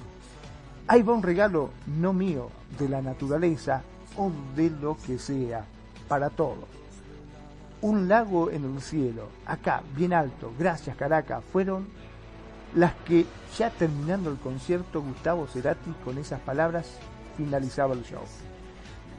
Ahí 0.88 1.03
va 1.03 1.13
un 1.13 1.21
regalo 1.21 1.69
no 1.86 2.12
mío, 2.13 2.49
de 2.79 2.89
la 2.89 3.03
naturaleza 3.03 3.83
o 4.17 4.31
de 4.55 4.71
lo 4.71 4.97
que 4.97 5.19
sea, 5.19 5.65
para 6.07 6.31
todos 6.31 6.77
un 7.81 8.07
lago 8.07 8.49
en 8.49 8.63
el 8.65 8.81
cielo, 8.81 9.29
acá, 9.45 9.83
bien 9.95 10.13
alto, 10.13 10.51
gracias 10.57 10.95
Caracas, 10.95 11.43
fueron 11.51 11.88
las 12.75 12.93
que 13.05 13.25
ya 13.57 13.69
terminando 13.69 14.29
el 14.29 14.38
concierto 14.38 15.01
Gustavo 15.01 15.47
Cerati 15.47 15.91
con 16.03 16.17
esas 16.17 16.39
palabras 16.41 16.88
finalizaba 17.38 17.93
el 17.93 18.03
show. 18.03 18.23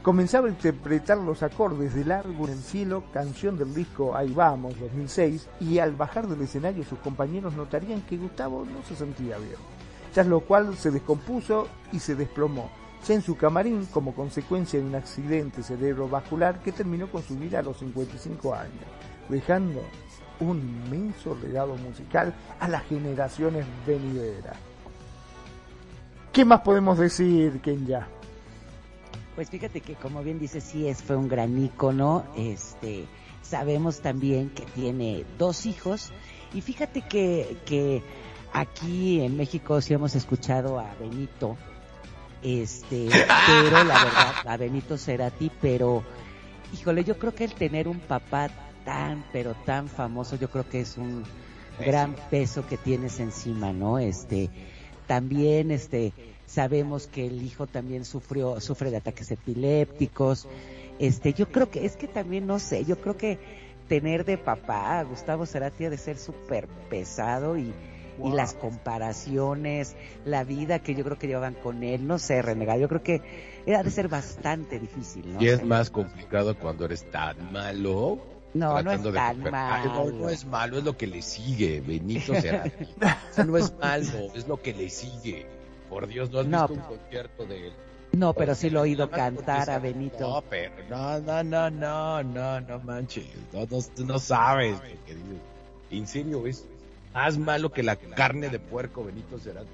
Comenzaba 0.01 0.47
a 0.47 0.51
interpretar 0.51 1.17
los 1.17 1.43
acordes 1.43 1.93
de 1.93 2.05
Largo 2.05 2.45
en 2.45 2.53
el 2.53 2.59
Cielo, 2.59 3.03
canción 3.11 3.57
del 3.57 3.73
disco 3.73 4.15
Ahí 4.15 4.31
Vamos, 4.31 4.79
2006, 4.79 5.49
y 5.59 5.79
al 5.79 5.93
bajar 5.93 6.25
del 6.25 6.41
escenario 6.41 6.85
sus 6.85 6.99
compañeros 6.99 7.53
notarían 7.53 8.01
que 8.03 8.15
Gustavo 8.15 8.63
no 8.63 8.81
se 8.87 8.95
sentía 8.95 9.37
bien, 9.37 9.57
tras 10.13 10.25
lo 10.25 10.39
cual 10.39 10.77
se 10.77 10.91
descompuso 10.91 11.67
y 11.91 11.99
se 11.99 12.15
desplomó, 12.15 12.69
ya 13.05 13.13
en 13.13 13.21
su 13.21 13.35
camarín 13.35 13.87
como 13.87 14.15
consecuencia 14.15 14.79
de 14.79 14.85
un 14.85 14.95
accidente 14.95 15.63
cerebrovascular 15.63 16.59
que 16.59 16.71
terminó 16.71 17.11
con 17.11 17.21
su 17.21 17.37
vida 17.37 17.59
a 17.59 17.63
los 17.63 17.77
55 17.79 18.55
años, 18.55 18.85
dejando 19.27 19.81
un 20.39 20.59
inmenso 20.59 21.37
legado 21.43 21.75
musical 21.75 22.33
a 22.61 22.69
las 22.69 22.83
generaciones 22.85 23.65
venideras. 23.85 24.55
¿Qué 26.31 26.45
más 26.45 26.61
podemos 26.61 26.97
decir, 26.97 27.59
Kenya? 27.59 28.07
Pues 29.39 29.49
fíjate 29.49 29.79
que 29.79 29.95
como 29.95 30.21
bien 30.21 30.37
dice, 30.37 30.59
sí 30.59 30.89
es, 30.89 31.01
fue 31.01 31.15
un 31.15 31.29
gran 31.29 31.57
ícono, 31.57 32.25
este, 32.35 33.05
sabemos 33.41 34.01
también 34.01 34.49
que 34.49 34.65
tiene 34.65 35.23
dos 35.37 35.65
hijos, 35.65 36.11
y 36.53 36.59
fíjate 36.59 37.03
que, 37.03 37.55
que 37.65 38.03
aquí 38.51 39.21
en 39.21 39.37
México 39.37 39.79
sí 39.79 39.93
hemos 39.93 40.13
escuchado 40.15 40.77
a 40.77 40.93
Benito, 40.99 41.55
este, 42.43 43.07
pero 43.47 43.81
la 43.85 44.03
verdad, 44.03 44.33
a 44.45 44.57
Benito 44.57 44.97
Cerati, 44.97 45.49
pero, 45.61 46.03
híjole, 46.73 47.05
yo 47.05 47.17
creo 47.17 47.33
que 47.33 47.45
el 47.45 47.53
tener 47.53 47.87
un 47.87 48.01
papá 48.01 48.49
tan, 48.83 49.23
pero 49.31 49.53
tan 49.65 49.87
famoso, 49.87 50.35
yo 50.35 50.49
creo 50.49 50.67
que 50.67 50.81
es 50.81 50.97
un 50.97 51.23
gran 51.79 52.13
peso 52.29 52.67
que 52.67 52.75
tienes 52.75 53.21
encima, 53.21 53.71
¿no? 53.71 53.99
Este, 53.99 54.49
también, 55.07 55.71
este, 55.71 56.11
sabemos 56.49 57.07
que 57.07 57.27
el 57.27 57.43
hijo 57.43 57.67
también 57.67 58.05
sufrió, 58.05 58.59
sufre 58.59 58.89
de 58.89 58.97
ataques 58.97 59.29
epilépticos, 59.31 60.47
este, 60.97 61.33
yo 61.33 61.47
creo 61.49 61.69
que, 61.69 61.85
es 61.85 61.95
que 61.95 62.07
también, 62.07 62.47
no 62.47 62.59
sé, 62.59 62.85
yo 62.85 62.99
creo 62.99 63.15
que 63.15 63.37
tener 63.87 64.25
de 64.25 64.37
papá 64.37 64.99
a 64.99 65.03
Gustavo 65.03 65.45
Cerati 65.45 65.85
ha 65.85 65.89
de 65.89 65.97
ser 65.97 66.17
súper 66.17 66.67
pesado 66.89 67.57
y, 67.57 67.71
y 68.23 68.31
las 68.31 68.55
comparaciones, 68.55 69.95
la 70.25 70.43
vida 70.43 70.79
que 70.79 70.95
yo 70.95 71.03
creo 71.03 71.19
que 71.19 71.27
llevaban 71.27 71.53
con 71.53 71.83
él, 71.83 72.07
no 72.07 72.17
sé, 72.17 72.41
renegar, 72.41 72.79
yo 72.79 72.87
creo 72.89 73.03
que 73.03 73.21
era 73.65 73.83
de 73.83 73.91
ser 73.91 74.07
bastante 74.07 74.79
difícil, 74.79 75.33
¿no? 75.33 75.41
Y 75.41 75.49
es 75.49 75.63
más 75.63 75.91
complicado 75.91 76.57
cuando 76.57 76.85
eres 76.85 77.09
tan 77.11 77.51
malo. 77.51 78.19
No, 78.55 78.81
no 78.81 78.91
es 78.91 79.03
tan 79.13 79.39
malo. 79.51 80.11
no 80.11 80.29
es 80.29 80.45
malo, 80.45 80.79
es 80.79 80.83
lo 80.83 80.97
que 80.97 81.05
le 81.05 81.21
sigue, 81.21 81.81
Benito 81.81 82.33
Cerati. 82.33 82.85
O 82.85 83.33
sea, 83.33 83.45
no 83.45 83.55
es 83.55 83.71
malo, 83.79 84.31
es 84.33 84.47
lo 84.47 84.59
que 84.59 84.73
le 84.73 84.89
sigue. 84.89 85.58
Por 85.89 86.07
Dios, 86.07 86.29
¿no 86.31 86.39
has 86.39 86.47
No. 86.47 86.67
visto 86.67 86.73
un 86.83 86.97
concierto 86.97 87.45
de 87.45 87.67
él? 87.67 87.73
No, 88.11 88.33
pero 88.33 88.55
sí 88.55 88.69
lo 88.69 88.79
he 88.79 88.83
oído 88.83 89.09
cantar 89.09 89.69
a 89.69 89.77
Benito. 89.79 90.17
No, 90.19 90.43
pero 90.49 90.71
no, 90.89 91.19
no, 91.19 91.43
no, 91.43 91.69
no, 91.69 92.23
no, 92.23 92.61
no 92.61 92.79
manches. 92.79 93.25
No, 93.53 93.59
no, 93.69 93.81
tú 93.95 94.05
no 94.05 94.17
sabes. 94.19 94.77
En 95.91 96.07
serio, 96.07 96.45
es 96.47 96.65
más 97.13 97.37
malo 97.37 97.71
que 97.71 97.83
la 97.83 97.95
carne 97.95 98.49
de 98.49 98.59
puerco 98.59 99.03
Benito 99.03 99.37
Cerati. 99.37 99.67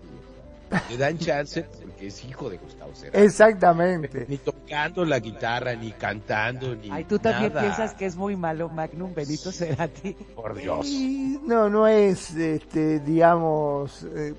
Le 0.89 0.97
dan 0.97 1.17
chance 1.17 1.63
porque 1.63 2.07
es 2.07 2.25
hijo 2.25 2.49
de 2.49 2.57
Gustavo 2.57 2.93
Cerati. 2.95 3.19
Exactamente. 3.19 4.25
Ni 4.27 4.37
tocando 4.37 5.05
la 5.05 5.19
guitarra, 5.19 5.75
ni 5.75 5.91
cantando, 5.91 6.75
ni 6.75 6.89
Ay, 6.91 7.03
tú 7.05 7.19
también 7.19 7.53
nada. 7.53 7.61
piensas 7.61 7.93
que 7.93 8.05
es 8.05 8.15
muy 8.15 8.35
malo 8.35 8.67
Magnum 8.67 9.13
Benito 9.13 9.51
Cerati. 9.51 10.13
Por 10.35 10.55
Dios. 10.55 10.85
Y 10.87 11.39
no, 11.45 11.69
no 11.69 11.87
es, 11.87 12.31
este, 12.31 12.99
digamos, 12.99 14.03
eh, 14.15 14.33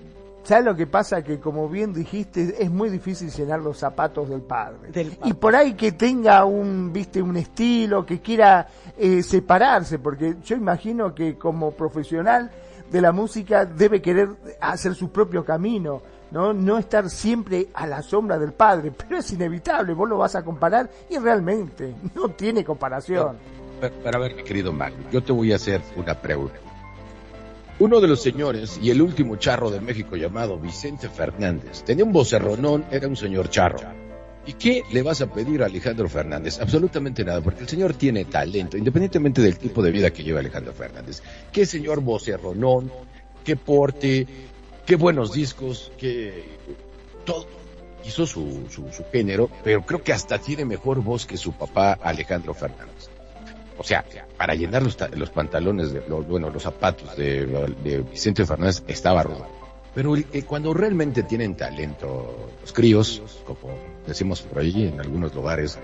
¿sabes 0.47 0.65
lo 0.65 0.77
que 0.77 0.87
pasa? 0.87 1.23
Que 1.23 1.41
como 1.41 1.69
bien 1.69 1.93
dijiste, 1.93 2.55
es 2.59 2.71
muy 2.71 2.89
difícil 2.89 3.31
llenar 3.31 3.61
los 3.61 3.79
zapatos 3.79 4.29
del 4.29 4.43
padre. 4.43 4.91
Del 4.93 5.19
y 5.25 5.33
por 5.35 5.57
ahí 5.57 5.75
que 5.75 5.93
tenga 5.93 6.45
un, 6.45 6.93
viste, 6.93 7.21
un 7.21 7.37
estilo, 7.37 8.07
que 8.07 8.21
quiera 8.21 8.69
eh, 8.97 9.23
separarse, 9.23 9.99
porque 9.99 10.37
yo 10.45 10.57
imagino 10.57 11.15
que 11.15 11.37
como 11.37 11.73
profesional 11.73 12.51
de 12.91 13.01
la 13.01 13.11
música 13.11 13.65
debe 13.65 14.01
querer 14.01 14.29
hacer 14.61 14.95
su 14.95 15.11
propio 15.11 15.45
camino. 15.45 16.01
¿no? 16.29 16.53
no 16.53 16.77
estar 16.77 17.09
siempre 17.09 17.69
a 17.73 17.87
la 17.87 18.03
sombra 18.03 18.37
del 18.37 18.53
padre, 18.53 18.91
pero 18.97 19.19
es 19.19 19.33
inevitable, 19.33 19.95
vos 19.95 20.09
lo 20.09 20.19
vas 20.19 20.35
a 20.35 20.45
comparar 20.45 20.91
y 21.09 21.19
realmente 21.19 21.95
no 22.15 22.29
tiene 22.31 22.65
comparación. 22.65 23.37
Pero, 23.81 23.95
pero 24.03 24.19
a 24.19 24.21
ver, 24.21 24.35
mi 24.35 24.43
querido 24.43 24.73
Magno, 24.73 25.09
yo 25.11 25.23
te 25.23 25.33
voy 25.33 25.53
a 25.53 25.57
hacer 25.57 25.81
una 25.97 26.15
pregunta. 26.15 26.57
Uno 27.79 28.01
de 28.01 28.09
los 28.09 28.23
señores 28.23 28.81
y 28.83 28.89
el 28.89 29.03
último 29.03 29.37
charro 29.37 29.71
de 29.71 29.83
México 29.83 30.17
llamado 30.17 30.59
Vicente 30.59 31.11
Fernández 31.11 31.83
tenía 31.85 32.07
un 32.07 32.13
vocerronón, 32.13 32.87
era 32.91 33.07
un 33.07 33.17
señor 33.17 33.51
charro. 33.51 33.81
¿Y 34.47 34.55
qué 34.55 34.83
le 34.93 35.03
vas 35.03 35.21
a 35.21 35.27
pedir 35.27 35.63
a 35.63 35.67
Alejandro 35.67 36.09
Fernández? 36.09 36.59
Absolutamente 36.59 37.23
nada, 37.23 37.43
porque 37.43 37.61
el 37.65 37.69
señor 37.69 37.93
tiene 37.93 38.25
talento, 38.25 38.79
independientemente 38.79 39.43
del 39.43 39.59
tipo 39.59 39.83
de 39.83 39.91
vida 39.91 40.11
que 40.11 40.23
lleva 40.23 40.41
Alejandro 40.41 40.73
Fernández. 40.73 41.23
Qué 41.53 41.67
señor 41.67 42.01
vocerronón, 42.01 42.91
qué 43.45 43.57
porte, 43.57 44.27
qué 44.87 44.97
buenos 44.97 45.35
discos, 45.35 45.93
qué 45.99 46.45
todo. 47.27 47.47
Hizo 48.07 48.27
su, 48.27 48.69
su, 48.71 48.91
su 48.91 49.05
género, 49.13 49.51
pero 49.63 49.85
creo 49.85 50.03
que 50.03 50.15
hasta 50.15 50.39
tiene 50.39 50.65
mejor 50.65 51.03
voz 51.03 51.27
que 51.27 51.37
su 51.37 51.53
papá 51.53 51.99
Alejandro 52.01 52.55
Fernández. 52.55 53.11
O 53.79 53.85
sea, 53.85 54.05
para 54.37 54.55
llenar 54.55 54.83
los, 54.83 54.97
los 55.17 55.31
pantalones, 55.31 55.93
de, 55.93 56.03
los, 56.09 56.27
bueno, 56.27 56.51
los 56.51 56.63
zapatos 56.63 57.17
de, 57.17 58.05
Vicente 58.11 58.47
Fernández 58.47 58.83
estaba 58.87 59.23
rudo. 59.23 59.47
Pero 59.95 60.17
eh, 60.17 60.43
cuando 60.47 60.75
realmente 60.75 61.23
tienen 61.23 61.57
talento 61.57 62.51
los 62.61 62.73
críos, 62.73 63.23
como 63.47 63.75
decimos 64.07 64.43
por 64.43 64.61
ahí 64.63 64.89
en 64.89 65.01
algunos 65.01 65.35
lugares, 65.35 65.79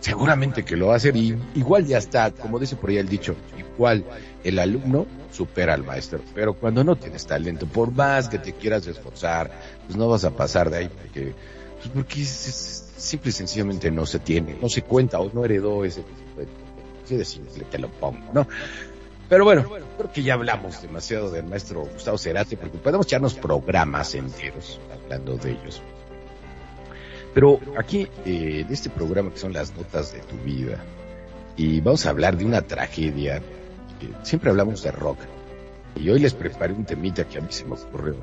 seguramente 0.00 0.64
que 0.64 0.76
lo 0.76 0.88
va 0.88 0.94
a 0.94 0.96
hacer 0.96 1.16
y 1.16 1.36
igual 1.54 1.86
ya 1.86 1.98
está, 1.98 2.30
como 2.32 2.58
dice 2.58 2.76
por 2.76 2.90
ahí 2.90 2.98
el 2.98 3.08
dicho, 3.08 3.34
igual 3.56 4.04
el 4.42 4.58
alumno 4.58 5.06
supera 5.32 5.74
al 5.74 5.84
maestro, 5.84 6.20
pero 6.34 6.54
cuando 6.54 6.84
no 6.84 6.96
tienes 6.96 7.26
talento, 7.26 7.66
por 7.66 7.90
más 7.92 8.28
que 8.28 8.38
te 8.38 8.52
quieras 8.52 8.86
esforzar, 8.86 9.50
pues 9.86 9.96
no 9.96 10.08
vas 10.08 10.24
a 10.24 10.30
pasar 10.30 10.68
de 10.70 10.76
ahí 10.78 10.88
porque, 10.88 11.32
pues 11.78 11.88
porque 11.94 12.22
es- 12.22 12.80
simple 12.96 13.30
y 13.30 13.32
sencillamente 13.32 13.90
no 13.90 14.06
se 14.06 14.18
tiene, 14.18 14.56
no 14.60 14.68
se 14.68 14.82
cuenta 14.82 15.20
o 15.20 15.30
no 15.32 15.44
heredó 15.44 15.84
ese 15.84 16.02
así 17.04 17.16
de 17.16 17.24
simple 17.24 17.64
te 17.70 17.78
lo 17.78 17.88
pongo, 17.88 18.32
¿no? 18.32 18.48
Pero 19.28 19.44
bueno, 19.44 19.68
creo 19.96 20.12
que 20.12 20.22
ya 20.22 20.34
hablamos 20.34 20.82
demasiado 20.82 21.30
del 21.30 21.44
maestro 21.44 21.82
Gustavo 21.86 22.18
Cerati 22.18 22.56
porque 22.56 22.78
podemos 22.78 23.06
echarnos 23.06 23.34
programas 23.34 24.14
enteros 24.14 24.80
hablando 24.92 25.36
de 25.36 25.52
ellos. 25.52 25.82
Pero 27.32 27.58
aquí, 27.76 28.06
eh, 28.24 28.64
de 28.66 28.74
este 28.74 28.90
programa 28.90 29.30
que 29.30 29.38
son 29.38 29.52
las 29.52 29.74
notas 29.76 30.12
de 30.12 30.20
tu 30.20 30.36
vida, 30.36 30.78
y 31.56 31.80
vamos 31.80 32.06
a 32.06 32.10
hablar 32.10 32.36
de 32.36 32.44
una 32.44 32.62
tragedia, 32.62 33.40
que 33.98 34.08
siempre 34.22 34.50
hablamos 34.50 34.82
de 34.82 34.92
rock, 34.92 35.18
y 35.96 36.08
hoy 36.10 36.20
les 36.20 36.34
preparé 36.34 36.72
un 36.72 36.84
temita 36.84 37.24
que 37.24 37.38
a 37.38 37.40
mí 37.40 37.48
se 37.50 37.64
me 37.64 37.74
ocurrió. 37.74 38.16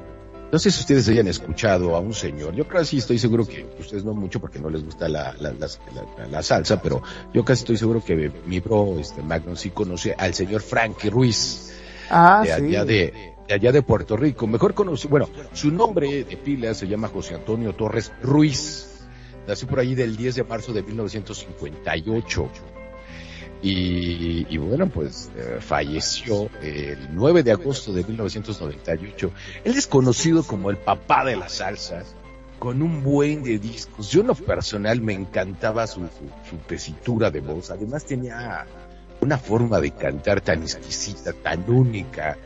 No 0.52 0.60
sé 0.60 0.70
si 0.70 0.82
ustedes 0.82 1.08
hayan 1.08 1.28
escuchado 1.28 1.96
a 1.96 2.00
un 2.02 2.14
señor, 2.14 2.54
yo 2.54 2.66
sí 2.84 2.98
estoy 2.98 3.18
seguro 3.18 3.48
que 3.48 3.66
ustedes 3.80 4.04
no 4.04 4.14
mucho 4.14 4.42
porque 4.42 4.60
no 4.60 4.70
les 4.70 4.84
gusta 4.84 5.08
la, 5.08 5.34
la, 5.40 5.54
la- 5.54 6.28
la 6.28 6.44
salsa, 6.44 6.82
pero 6.82 7.02
yo 7.34 7.46
casi 7.46 7.62
estoy 7.62 7.78
seguro 7.78 8.04
que 8.04 8.30
mi 8.46 8.60
bro, 8.60 9.00
este 9.00 9.22
Magnum, 9.22 9.56
sí 9.56 9.70
conoce 9.70 10.14
al 10.18 10.34
señor 10.34 10.62
Frankie 10.62 11.10
Ruiz 11.10 11.72
Ah, 12.10 12.42
de 12.44 12.48
sí. 12.54 12.54
allá 12.66 12.84
de, 12.84 13.34
de 13.48 13.54
allá 13.54 13.72
de 13.72 13.82
Puerto 13.82 14.18
Rico. 14.18 14.46
Mejor 14.46 14.74
conocido, 14.74 15.10
bueno, 15.12 15.30
su 15.54 15.72
nombre 15.72 16.26
de 16.26 16.36
pila 16.36 16.74
se 16.74 16.86
llama 16.88 17.08
José 17.08 17.36
Antonio 17.36 17.74
Torres 17.74 18.12
Ruiz. 18.22 18.88
Nació 19.48 19.70
por 19.70 19.80
ahí 19.80 19.96
del 19.96 20.18
10 20.18 20.36
de 20.36 20.44
marzo 20.44 20.74
de 20.74 20.84
1958. 20.84 22.50
Y, 23.62 24.48
y 24.50 24.58
bueno, 24.58 24.90
pues 24.90 25.30
eh, 25.36 25.58
falleció 25.60 26.50
el 26.62 27.10
9 27.12 27.44
de 27.44 27.52
agosto 27.52 27.94
de 27.94 28.04
1998. 28.04 29.32
Él 29.64 29.76
es 29.76 29.86
conocido 29.86 30.44
como 30.44 30.72
el 30.72 30.78
papá 30.78 31.24
de 31.26 31.36
la 31.36 31.48
salsa, 31.48 32.04
con 32.58 32.82
un 32.82 33.04
buen 33.04 33.44
de 33.44 33.60
discos. 33.60 34.10
Yo 34.10 34.22
en 34.22 34.28
lo 34.28 34.36
personal 34.36 35.02
me 35.02 35.14
encantaba 35.14 35.86
su, 35.86 36.02
su, 36.02 36.50
su 36.50 36.58
tesitura 36.68 37.30
de 37.30 37.42
voz. 37.42 37.70
Además 37.70 38.06
tenía 38.06 38.66
una 39.22 39.38
forma 39.38 39.80
de 39.80 39.92
cantar 39.92 40.42
tan 40.42 40.64
exquisita, 40.64 41.32
tan 41.34 41.70
única. 41.70 42.38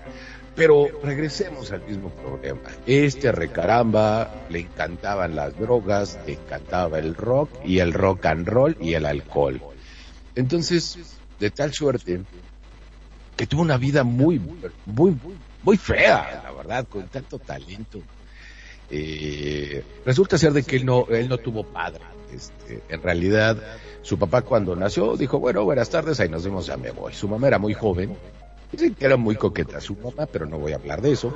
Pero 0.56 0.88
regresemos 1.04 1.72
al 1.72 1.82
mismo 1.86 2.10
problema. 2.10 2.62
Este 2.86 3.32
recaramba 3.32 4.34
le 4.50 4.60
encantaban 4.60 5.36
las 5.36 5.58
drogas, 5.60 6.18
le 6.26 6.34
encantaba 6.34 7.00
el 7.00 7.16
rock 7.16 7.50
y 7.66 7.80
el 7.80 7.94
rock 7.94 8.26
and 8.26 8.48
roll 8.48 8.78
y 8.80 8.94
el 8.94 9.06
alcohol. 9.06 9.62
Entonces, 10.36 10.98
de 11.40 11.50
tal 11.50 11.74
suerte 11.74 12.22
que 13.36 13.48
tuvo 13.48 13.62
una 13.62 13.78
vida 13.78 14.04
muy, 14.04 14.40
muy, 14.86 15.18
muy 15.64 15.78
fea, 15.78 16.42
la 16.44 16.52
verdad, 16.52 16.88
con 16.88 17.08
tanto 17.08 17.40
talento. 17.40 18.02
Eh, 18.92 19.84
resulta 20.06 20.38
ser 20.38 20.54
de 20.54 20.64
que 20.64 20.76
él 20.78 20.86
no, 20.86 21.08
él 21.10 21.28
no 21.28 21.38
tuvo 21.38 21.64
padre. 21.64 22.02
Este, 22.34 22.82
en 22.90 23.02
realidad, 23.02 23.58
su 24.02 24.18
papá 24.18 24.42
cuando 24.42 24.76
nació 24.76 25.16
dijo, 25.16 25.40
bueno, 25.40 25.64
buenas 25.64 25.90
tardes, 25.90 26.20
ahí 26.20 26.30
nos 26.30 26.44
vemos, 26.44 26.66
ya 26.66 26.78
me 26.78 26.92
voy. 26.92 27.14
Su 27.14 27.28
mamá 27.28 27.48
era 27.48 27.60
muy 27.60 27.74
joven 27.74 28.16
que 28.76 29.06
era 29.06 29.18
muy 29.18 29.36
coqueta 29.36 29.80
su 29.80 29.96
mamá, 29.96 30.26
pero 30.26 30.46
no 30.46 30.58
voy 30.60 30.74
a 30.74 30.76
hablar 30.76 31.02
de 31.02 31.12
eso. 31.12 31.34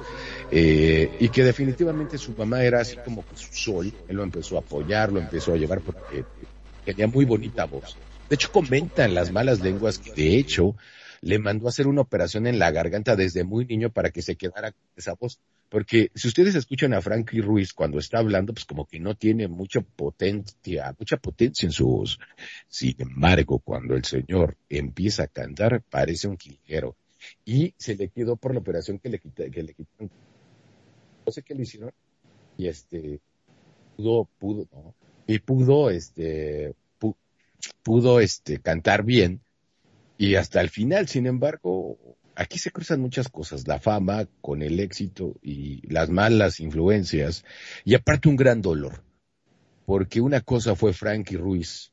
Eh, 0.52 1.18
y 1.20 1.30
que 1.30 1.44
definitivamente 1.44 2.18
su 2.18 2.34
mamá 2.34 2.64
era 2.64 2.82
así 2.82 2.98
como 2.98 3.26
que 3.26 3.36
su 3.36 3.54
sol. 3.54 3.92
Él 4.08 4.16
lo 4.16 4.24
empezó 4.24 4.58
a 4.58 4.60
apoyar, 4.60 5.12
lo 5.12 5.20
empezó 5.20 5.54
a 5.54 5.58
llevar 5.58 5.82
porque 5.82 6.26
tenía 6.86 7.08
muy 7.08 7.26
bonita 7.26 7.66
voz. 7.66 7.98
De 8.30 8.36
hecho, 8.36 8.52
comentan 8.52 9.14
las 9.16 9.32
malas 9.32 9.62
lenguas 9.62 9.98
que 9.98 10.14
de 10.14 10.38
hecho 10.38 10.76
le 11.22 11.40
mandó 11.40 11.66
a 11.66 11.70
hacer 11.70 11.88
una 11.88 12.02
operación 12.02 12.48
en 12.48 12.60
la 12.60 12.72
garganta 12.72 13.16
desde 13.16 13.44
muy 13.44 13.66
niño 13.66 13.92
para 13.92 14.12
que 14.12 14.22
se 14.22 14.36
quedara 14.36 14.72
con 14.72 14.82
esa 14.96 15.14
voz. 15.14 15.40
Porque 15.70 16.12
si 16.16 16.28
ustedes 16.28 16.56
escuchan 16.56 16.94
a 16.94 17.02
Frankie 17.02 17.42
Ruiz 17.42 17.74
cuando 17.74 18.00
está 18.00 18.20
hablando, 18.20 18.54
pues 18.54 18.66
como 18.66 18.86
que 18.86 19.00
no 19.00 19.16
tiene 19.16 19.48
mucha 19.48 19.82
potencia, 19.82 20.96
mucha 20.98 21.18
potencia 21.18 21.68
en 21.68 21.72
su 21.72 21.88
voz. 21.88 22.20
Sin 22.68 22.96
embargo, 23.00 23.60
cuando 23.60 23.96
el 23.96 24.04
señor 24.04 24.58
empieza 24.70 25.24
a 25.24 25.28
cantar, 25.28 25.84
parece 25.90 26.28
un 26.28 26.38
quijero. 26.38 26.96
Y 27.46 27.74
se 27.78 27.96
le 27.96 28.10
quedó 28.10 28.36
por 28.36 28.54
la 28.54 28.62
operación 28.62 28.98
que 29.00 29.10
le, 29.10 29.20
quita, 29.20 29.50
que 29.50 29.64
le 29.64 29.74
quitaron. 29.74 30.10
No 31.26 31.32
sé 31.32 31.44
qué 31.44 31.54
le 31.54 31.64
hicieron. 31.64 31.92
Y 32.58 32.68
este, 32.68 33.20
pudo, 33.96 34.28
pudo, 34.40 34.68
no. 34.72 34.96
Y 35.28 35.38
pudo, 35.40 35.92
este, 35.92 36.74
pudo, 37.84 38.20
este, 38.20 38.60
cantar 38.60 39.04
bien. 39.04 39.42
Y 40.18 40.36
hasta 40.36 40.62
el 40.62 40.70
final, 40.70 41.08
sin 41.08 41.28
embargo, 41.28 41.98
aquí 42.36 42.58
se 42.58 42.72
cruzan 42.72 43.02
muchas 43.02 43.28
cosas, 43.28 43.68
la 43.68 43.80
fama 43.80 44.28
con 44.42 44.62
el 44.62 44.80
éxito 44.80 45.36
y 45.42 45.86
las 45.88 46.10
malas 46.10 46.62
influencias, 46.62 47.44
y 47.84 47.96
aparte 47.96 48.30
un 48.30 48.38
gran 48.38 48.62
dolor, 48.62 49.04
porque 49.86 50.22
una 50.22 50.40
cosa 50.40 50.76
fue 50.76 50.94
Frankie 50.94 51.36
Ruiz 51.36 51.92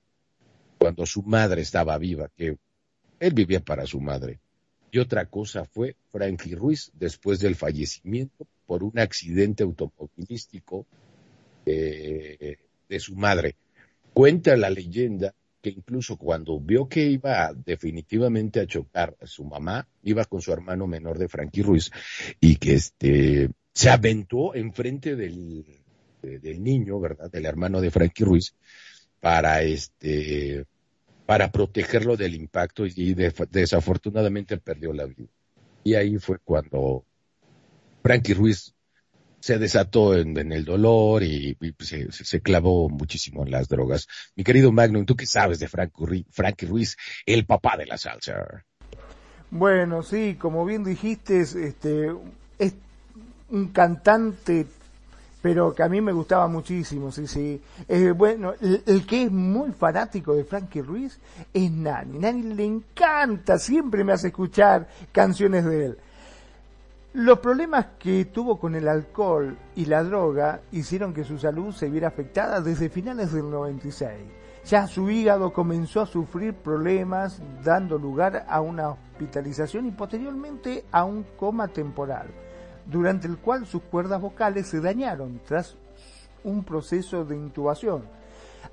cuando 0.78 1.04
su 1.04 1.22
madre 1.22 1.62
estaba 1.62 1.98
viva, 1.98 2.30
que 2.36 2.58
él 3.18 3.34
vivía 3.34 3.60
para 3.60 3.86
su 3.86 4.00
madre, 4.00 4.38
y 4.92 4.98
otra 4.98 5.26
cosa 5.26 5.64
fue 5.64 5.96
Frankie 6.12 6.54
Ruiz 6.54 6.92
después 6.94 7.40
del 7.40 7.56
fallecimiento 7.56 8.46
por 8.66 8.84
un 8.84 8.98
accidente 8.98 9.64
automovilístico 9.64 10.86
de, 11.64 12.58
de 12.88 13.00
su 13.00 13.16
madre. 13.16 13.56
Cuenta 14.12 14.56
la 14.56 14.70
leyenda 14.70 15.34
que 15.66 15.80
incluso 15.80 16.16
cuando 16.16 16.60
vio 16.60 16.88
que 16.88 17.04
iba 17.04 17.52
definitivamente 17.52 18.60
a 18.60 18.66
chocar 18.68 19.16
a 19.20 19.26
su 19.26 19.44
mamá, 19.44 19.88
iba 20.04 20.24
con 20.24 20.40
su 20.40 20.52
hermano 20.52 20.86
menor 20.86 21.18
de 21.18 21.26
Frankie 21.26 21.62
Ruiz 21.62 21.90
y 22.38 22.54
que 22.54 22.74
este 22.74 23.50
se 23.74 23.90
aventó 23.90 24.54
enfrente 24.54 25.16
del, 25.16 25.66
del 26.22 26.62
niño, 26.62 27.00
¿verdad? 27.00 27.28
Del 27.32 27.46
hermano 27.46 27.80
de 27.80 27.90
Frankie 27.90 28.22
Ruiz 28.22 28.54
para 29.18 29.62
este 29.62 30.66
para 31.26 31.50
protegerlo 31.50 32.16
del 32.16 32.36
impacto 32.36 32.86
y 32.86 33.14
desafortunadamente 33.14 34.58
perdió 34.58 34.92
la 34.92 35.06
vida. 35.06 35.26
Y 35.82 35.94
ahí 35.94 36.18
fue 36.18 36.38
cuando 36.38 37.04
Frankie 38.04 38.34
Ruiz 38.34 38.75
se 39.46 39.58
desató 39.58 40.16
en, 40.16 40.36
el 40.50 40.64
dolor 40.64 41.22
y, 41.22 41.54
pues, 41.54 41.94
se, 42.10 42.40
clavó 42.40 42.88
muchísimo 42.88 43.44
en 43.44 43.52
las 43.52 43.68
drogas. 43.68 44.08
Mi 44.34 44.42
querido 44.42 44.72
Magnum, 44.72 45.06
¿tú 45.06 45.14
qué 45.14 45.24
sabes 45.24 45.60
de 45.60 45.68
Frankie 45.68 46.66
Ruiz, 46.66 46.96
el 47.24 47.46
papá 47.46 47.76
de 47.76 47.86
la 47.86 47.96
salsa? 47.96 48.64
Bueno, 49.52 50.02
sí, 50.02 50.34
como 50.34 50.64
bien 50.64 50.82
dijiste, 50.82 51.42
este, 51.42 52.12
es 52.58 52.74
un 53.50 53.68
cantante, 53.68 54.66
pero 55.40 55.72
que 55.72 55.84
a 55.84 55.88
mí 55.88 56.00
me 56.00 56.10
gustaba 56.10 56.48
muchísimo, 56.48 57.12
sí, 57.12 57.28
sí. 57.28 57.60
bueno, 58.16 58.54
el, 58.60 58.82
el, 58.84 59.06
que 59.06 59.22
es 59.22 59.30
muy 59.30 59.70
fanático 59.70 60.34
de 60.34 60.42
Frankie 60.42 60.82
Ruiz 60.82 61.20
es 61.54 61.70
Nani. 61.70 62.18
Nani 62.18 62.52
le 62.52 62.64
encanta, 62.64 63.60
siempre 63.60 64.02
me 64.02 64.12
hace 64.12 64.26
escuchar 64.26 64.88
canciones 65.12 65.64
de 65.64 65.86
él. 65.86 65.98
Los 67.16 67.38
problemas 67.38 67.86
que 67.98 68.26
tuvo 68.26 68.58
con 68.58 68.74
el 68.74 68.86
alcohol 68.86 69.56
y 69.74 69.86
la 69.86 70.04
droga 70.04 70.60
hicieron 70.70 71.14
que 71.14 71.24
su 71.24 71.38
salud 71.38 71.72
se 71.72 71.88
viera 71.88 72.08
afectada 72.08 72.60
desde 72.60 72.90
finales 72.90 73.32
del 73.32 73.50
96. 73.50 74.10
Ya 74.66 74.86
su 74.86 75.08
hígado 75.08 75.50
comenzó 75.50 76.02
a 76.02 76.06
sufrir 76.06 76.52
problemas, 76.52 77.40
dando 77.64 77.96
lugar 77.96 78.44
a 78.46 78.60
una 78.60 78.90
hospitalización 78.90 79.86
y 79.86 79.92
posteriormente 79.92 80.84
a 80.92 81.06
un 81.06 81.24
coma 81.38 81.68
temporal, 81.68 82.26
durante 82.84 83.26
el 83.26 83.38
cual 83.38 83.64
sus 83.64 83.80
cuerdas 83.84 84.20
vocales 84.20 84.66
se 84.66 84.82
dañaron 84.82 85.40
tras 85.46 85.74
un 86.44 86.64
proceso 86.64 87.24
de 87.24 87.34
intubación. 87.34 88.02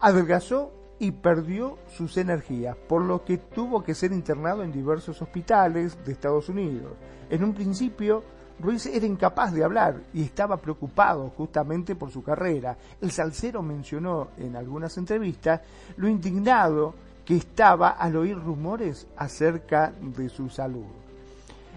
Adelgazó 0.02 0.83
y 1.00 1.12
perdió 1.12 1.78
sus 1.88 2.18
energías, 2.18 2.76
por 2.76 3.02
lo 3.02 3.24
que 3.24 3.38
tuvo 3.38 3.84
que 3.84 3.96
ser 3.96 4.12
internado 4.12 4.64
en 4.64 4.72
diversos 4.72 5.22
hospitales 5.22 5.98
de 6.06 6.12
Estados 6.12 6.50
Unidos. 6.50 6.94
En 7.30 7.44
un 7.44 7.54
principio, 7.54 8.24
Ruiz 8.60 8.86
era 8.86 9.06
incapaz 9.06 9.54
de 9.54 9.64
hablar 9.64 10.02
y 10.14 10.24
estaba 10.24 10.58
preocupado 10.58 11.30
justamente 11.32 11.96
por 11.96 12.12
su 12.12 12.24
carrera. 12.24 12.78
El 13.02 13.12
salsero 13.12 13.62
mencionó 13.62 14.30
en 14.38 14.56
algunas 14.56 14.98
entrevistas 14.98 15.62
lo 15.98 16.08
indignado 16.08 16.94
que 17.26 17.36
estaba 17.36 17.90
al 17.90 18.16
oír 18.16 18.38
rumores 18.38 19.08
acerca 19.18 19.92
de 20.00 20.30
su 20.30 20.50
salud. 20.50 21.03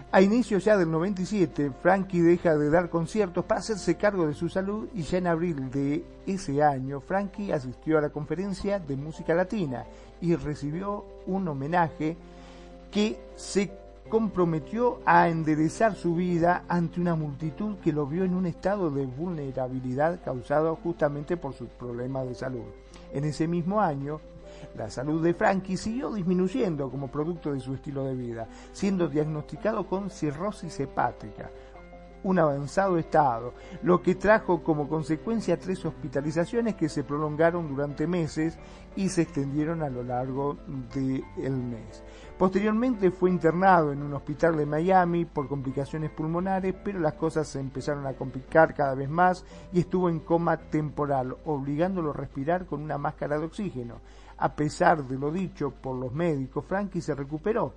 A 0.09 0.21
inicios 0.21 0.63
ya 0.63 0.77
del 0.77 0.89
97, 0.89 1.69
Frankie 1.81 2.21
deja 2.21 2.57
de 2.57 2.69
dar 2.69 2.89
conciertos 2.89 3.43
para 3.43 3.59
hacerse 3.59 3.95
cargo 3.95 4.25
de 4.25 4.33
su 4.33 4.47
salud 4.47 4.87
y 4.93 5.01
ya 5.01 5.17
en 5.17 5.27
abril 5.27 5.69
de 5.69 6.05
ese 6.25 6.63
año, 6.63 7.01
Frankie 7.01 7.51
asistió 7.51 7.97
a 7.97 8.01
la 8.01 8.09
conferencia 8.09 8.79
de 8.79 8.95
música 8.95 9.35
latina 9.35 9.85
y 10.21 10.33
recibió 10.35 11.03
un 11.25 11.49
homenaje 11.49 12.15
que 12.89 13.19
se 13.35 13.69
comprometió 14.07 15.01
a 15.05 15.27
enderezar 15.27 15.93
su 15.95 16.15
vida 16.15 16.63
ante 16.69 17.01
una 17.01 17.15
multitud 17.15 17.75
que 17.83 17.91
lo 17.91 18.07
vio 18.07 18.23
en 18.23 18.33
un 18.33 18.45
estado 18.45 18.89
de 18.89 19.05
vulnerabilidad 19.05 20.21
causado 20.23 20.77
justamente 20.77 21.35
por 21.35 21.53
sus 21.53 21.67
problemas 21.67 22.25
de 22.29 22.35
salud. 22.35 22.63
En 23.11 23.25
ese 23.25 23.45
mismo 23.45 23.81
año, 23.81 24.21
la 24.75 24.89
salud 24.89 25.23
de 25.23 25.33
Frankie 25.33 25.77
siguió 25.77 26.13
disminuyendo 26.13 26.89
como 26.89 27.09
producto 27.09 27.53
de 27.53 27.59
su 27.59 27.73
estilo 27.73 28.03
de 28.03 28.15
vida, 28.15 28.47
siendo 28.71 29.07
diagnosticado 29.07 29.87
con 29.87 30.09
cirrosis 30.09 30.79
hepática, 30.79 31.49
un 32.23 32.39
avanzado 32.39 32.97
estado, 32.97 33.53
lo 33.83 34.01
que 34.01 34.15
trajo 34.15 34.63
como 34.63 34.89
consecuencia 34.89 35.59
tres 35.59 35.85
hospitalizaciones 35.85 36.75
que 36.75 36.89
se 36.89 37.03
prolongaron 37.03 37.69
durante 37.69 38.07
meses 38.07 38.57
y 38.95 39.09
se 39.09 39.21
extendieron 39.21 39.83
a 39.83 39.89
lo 39.89 40.03
largo 40.03 40.57
del 40.93 41.57
mes. 41.57 42.03
Posteriormente 42.37 43.09
fue 43.11 43.31
internado 43.31 43.91
en 43.91 44.03
un 44.03 44.13
hospital 44.13 44.57
de 44.57 44.65
Miami 44.65 45.25
por 45.25 45.47
complicaciones 45.47 46.11
pulmonares, 46.11 46.75
pero 46.83 46.99
las 46.99 47.13
cosas 47.13 47.47
se 47.47 47.59
empezaron 47.59 48.05
a 48.05 48.13
complicar 48.13 48.75
cada 48.75 48.93
vez 48.93 49.09
más 49.09 49.45
y 49.71 49.79
estuvo 49.79 50.09
en 50.09 50.19
coma 50.19 50.57
temporal, 50.57 51.35
obligándolo 51.45 52.11
a 52.11 52.13
respirar 52.13 52.65
con 52.65 52.81
una 52.81 52.97
máscara 52.97 53.39
de 53.39 53.45
oxígeno. 53.45 54.01
A 54.39 54.53
pesar 54.53 55.03
de 55.03 55.17
lo 55.17 55.31
dicho 55.31 55.71
por 55.71 55.95
los 55.95 56.13
médicos, 56.13 56.65
Frankie 56.65 57.01
se 57.01 57.15
recuperó 57.15 57.73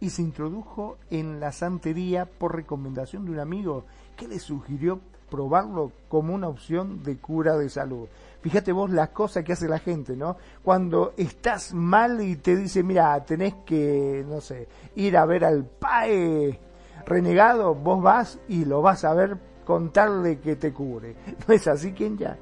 y 0.00 0.10
se 0.10 0.22
introdujo 0.22 0.98
en 1.10 1.40
la 1.40 1.52
santería 1.52 2.26
por 2.26 2.54
recomendación 2.54 3.24
de 3.24 3.32
un 3.32 3.40
amigo 3.40 3.84
que 4.16 4.28
le 4.28 4.38
sugirió 4.38 5.00
probarlo 5.30 5.92
como 6.08 6.34
una 6.34 6.48
opción 6.48 7.02
de 7.02 7.16
cura 7.16 7.56
de 7.56 7.68
salud. 7.68 8.06
Fíjate 8.42 8.70
vos 8.72 8.90
las 8.90 9.08
cosas 9.08 9.42
que 9.42 9.54
hace 9.54 9.68
la 9.68 9.80
gente, 9.80 10.16
¿no? 10.16 10.36
Cuando 10.62 11.14
estás 11.16 11.74
mal 11.74 12.20
y 12.20 12.36
te 12.36 12.54
dice, 12.54 12.82
mira, 12.82 13.24
tenés 13.24 13.54
que, 13.64 14.24
no 14.28 14.40
sé, 14.40 14.68
ir 14.94 15.16
a 15.16 15.26
ver 15.26 15.44
al 15.44 15.64
PAE 15.64 16.60
renegado, 17.04 17.74
vos 17.74 18.02
vas 18.02 18.38
y 18.48 18.64
lo 18.64 18.82
vas 18.82 19.04
a 19.04 19.14
ver 19.14 19.36
contarle 19.64 20.38
que 20.38 20.56
te 20.56 20.72
cure. 20.72 21.16
¿No 21.48 21.54
es 21.54 21.66
así, 21.66 21.92
quien 21.92 22.16
ya? 22.16 22.36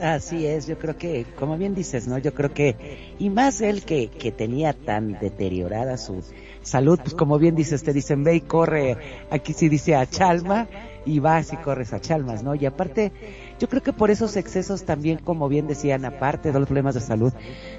Así 0.00 0.46
es, 0.46 0.66
yo 0.66 0.78
creo 0.78 0.96
que, 0.98 1.24
como 1.38 1.56
bien 1.56 1.74
dices, 1.74 2.06
¿no? 2.06 2.18
Yo 2.18 2.34
creo 2.34 2.52
que, 2.52 2.76
y 3.18 3.30
más 3.30 3.62
él 3.62 3.82
que, 3.82 4.08
que 4.08 4.30
tenía 4.30 4.74
tan 4.74 5.18
deteriorada 5.18 5.96
su 5.96 6.22
salud, 6.60 6.98
pues 7.02 7.14
como 7.14 7.38
bien 7.38 7.54
dices, 7.54 7.82
te 7.82 7.94
dicen, 7.94 8.22
ve 8.22 8.36
y 8.36 8.40
corre, 8.42 8.98
aquí 9.30 9.54
sí 9.54 9.70
dice 9.70 9.94
a 9.94 10.06
Chalma, 10.06 10.68
y 11.06 11.20
vas 11.20 11.52
y 11.52 11.56
corres 11.56 11.94
a 11.94 12.00
Chalmas, 12.00 12.42
¿no? 12.42 12.54
Y 12.54 12.66
aparte, 12.66 13.12
yo 13.58 13.68
creo 13.68 13.82
que 13.82 13.92
por 13.92 14.10
esos 14.10 14.36
excesos 14.36 14.84
también, 14.84 15.18
como 15.18 15.48
bien 15.48 15.66
decían, 15.66 16.04
aparte 16.04 16.52
de 16.52 16.58
los 16.58 16.66
problemas 16.66 16.94
de 16.94 17.00
salud, 17.00 17.32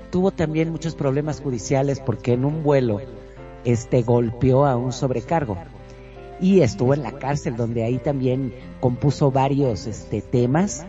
tuvo 0.10 0.32
también 0.32 0.72
muchos 0.72 0.96
problemas 0.96 1.42
judiciales 1.42 2.00
porque 2.00 2.34
en 2.34 2.46
un 2.46 2.64
vuelo, 2.64 3.00
este, 3.64 4.02
golpeó 4.02 4.66
a 4.66 4.78
un 4.78 4.94
sobrecargo 4.94 5.58
y 6.40 6.62
estuvo 6.62 6.94
en 6.94 7.04
la 7.04 7.14
cárcel 7.14 7.56
donde 7.56 7.84
ahí 7.84 7.98
también 7.98 8.54
compuso 8.80 9.32
varios, 9.32 9.88
este, 9.88 10.22
temas 10.22 10.86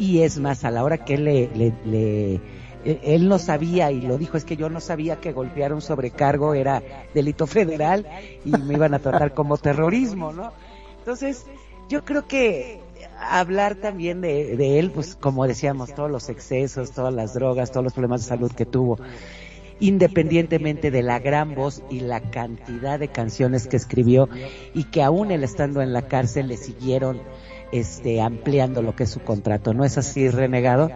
y 0.00 0.22
es 0.22 0.38
más, 0.38 0.64
a 0.64 0.70
la 0.70 0.82
hora 0.82 1.04
que 1.04 1.14
él 1.14 1.24
le, 1.24 2.40
e, 2.84 3.00
él 3.04 3.28
no 3.28 3.38
sabía 3.38 3.92
y 3.92 4.00
lo 4.00 4.16
dijo, 4.16 4.38
es 4.38 4.46
que 4.46 4.56
yo 4.56 4.70
no 4.70 4.80
sabía 4.80 5.20
que 5.20 5.32
golpear 5.32 5.74
un 5.74 5.82
sobrecargo 5.82 6.54
era 6.54 6.82
delito 7.14 7.46
federal 7.46 8.06
y 8.46 8.50
me 8.50 8.74
iban 8.74 8.94
a 8.94 8.98
tratar 8.98 9.34
como 9.34 9.58
terrorismo, 9.58 10.32
¿no? 10.32 10.52
Entonces, 11.00 11.44
yo 11.90 12.02
creo 12.06 12.26
que 12.26 12.80
hablar 13.20 13.74
también 13.74 14.22
de, 14.22 14.56
de, 14.56 14.78
él, 14.78 14.90
pues 14.90 15.16
como 15.16 15.46
decíamos, 15.46 15.94
todos 15.94 16.10
los 16.10 16.30
excesos, 16.30 16.92
todas 16.92 17.12
las 17.12 17.34
drogas, 17.34 17.70
todos 17.70 17.84
los 17.84 17.92
problemas 17.92 18.22
de 18.22 18.28
salud 18.28 18.50
que 18.50 18.64
tuvo. 18.64 18.98
independientemente 19.80 20.90
de 20.90 21.02
la 21.02 21.18
gran 21.18 21.54
voz 21.54 21.82
y 21.90 22.00
la 22.00 22.20
cantidad 22.20 22.98
de 22.98 23.08
canciones 23.08 23.66
que 23.66 23.76
escribió 23.76 24.30
y 24.74 24.84
que 24.84 25.02
aún 25.02 25.30
él 25.30 25.44
estando 25.44 25.82
en 25.82 25.92
la 25.92 26.02
cárcel 26.02 26.48
le 26.48 26.56
siguieron 26.56 27.20
este 27.72 28.20
ampliando 28.20 28.82
lo 28.82 28.94
que 28.96 29.04
es 29.04 29.10
su 29.10 29.20
contrato. 29.20 29.74
¿No 29.74 29.84
es 29.84 29.98
así, 29.98 30.28
renegado? 30.28 30.90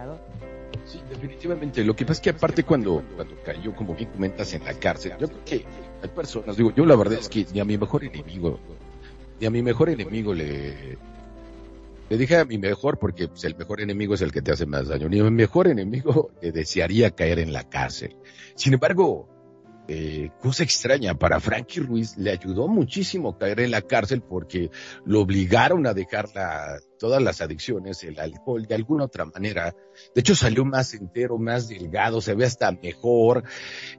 Sí, 0.85 0.99
definitivamente. 1.09 1.83
Lo 1.83 1.95
que 1.95 2.05
pasa 2.05 2.19
es 2.19 2.21
que 2.21 2.29
aparte 2.31 2.63
cuando, 2.63 3.03
cuando 3.15 3.35
cayó, 3.43 3.75
como 3.75 3.95
bien 3.95 4.09
comentas, 4.11 4.53
en 4.53 4.65
la 4.65 4.73
cárcel, 4.73 5.13
yo 5.19 5.27
creo 5.27 5.45
que 5.45 5.65
hay 6.01 6.09
personas, 6.09 6.57
digo, 6.57 6.73
yo 6.75 6.85
la 6.85 6.95
verdad 6.95 7.19
es 7.19 7.29
que 7.29 7.45
ni 7.53 7.59
a 7.59 7.65
mi 7.65 7.77
mejor 7.77 8.03
enemigo, 8.03 8.59
ni 9.39 9.47
a 9.47 9.49
mi 9.49 9.61
mejor 9.63 9.89
enemigo 9.89 10.33
le, 10.33 10.97
le 12.09 12.17
dije 12.17 12.37
a 12.37 12.45
mi 12.45 12.57
mejor, 12.57 12.99
porque 12.99 13.27
pues, 13.27 13.43
el 13.45 13.55
mejor 13.55 13.81
enemigo 13.81 14.13
es 14.13 14.21
el 14.21 14.31
que 14.31 14.41
te 14.41 14.51
hace 14.51 14.65
más 14.65 14.87
daño, 14.87 15.09
ni 15.09 15.19
a 15.19 15.23
mi 15.23 15.31
mejor 15.31 15.67
enemigo 15.67 16.31
le 16.41 16.51
desearía 16.51 17.11
caer 17.11 17.39
en 17.39 17.53
la 17.53 17.63
cárcel. 17.67 18.15
Sin 18.55 18.73
embargo, 18.73 19.27
eh, 19.87 20.29
cosa 20.41 20.63
extraña, 20.63 21.13
para 21.13 21.39
Frankie 21.39 21.79
Ruiz 21.79 22.17
le 22.17 22.31
ayudó 22.31 22.67
muchísimo 22.67 23.37
caer 23.37 23.59
en 23.59 23.71
la 23.71 23.81
cárcel 23.81 24.21
porque 24.21 24.71
lo 25.05 25.21
obligaron 25.21 25.85
a 25.85 25.93
dejar 25.93 26.29
la, 26.33 26.79
todas 26.97 27.21
las 27.21 27.41
adicciones, 27.41 28.03
el 28.03 28.19
alcohol, 28.19 28.65
de 28.65 28.75
alguna 28.75 29.05
otra 29.05 29.25
manera. 29.25 29.75
De 30.13 30.21
hecho 30.21 30.35
salió 30.35 30.65
más 30.65 30.93
entero, 30.93 31.37
más 31.37 31.67
delgado, 31.67 32.21
se 32.21 32.33
ve 32.33 32.45
hasta 32.45 32.71
mejor 32.71 33.43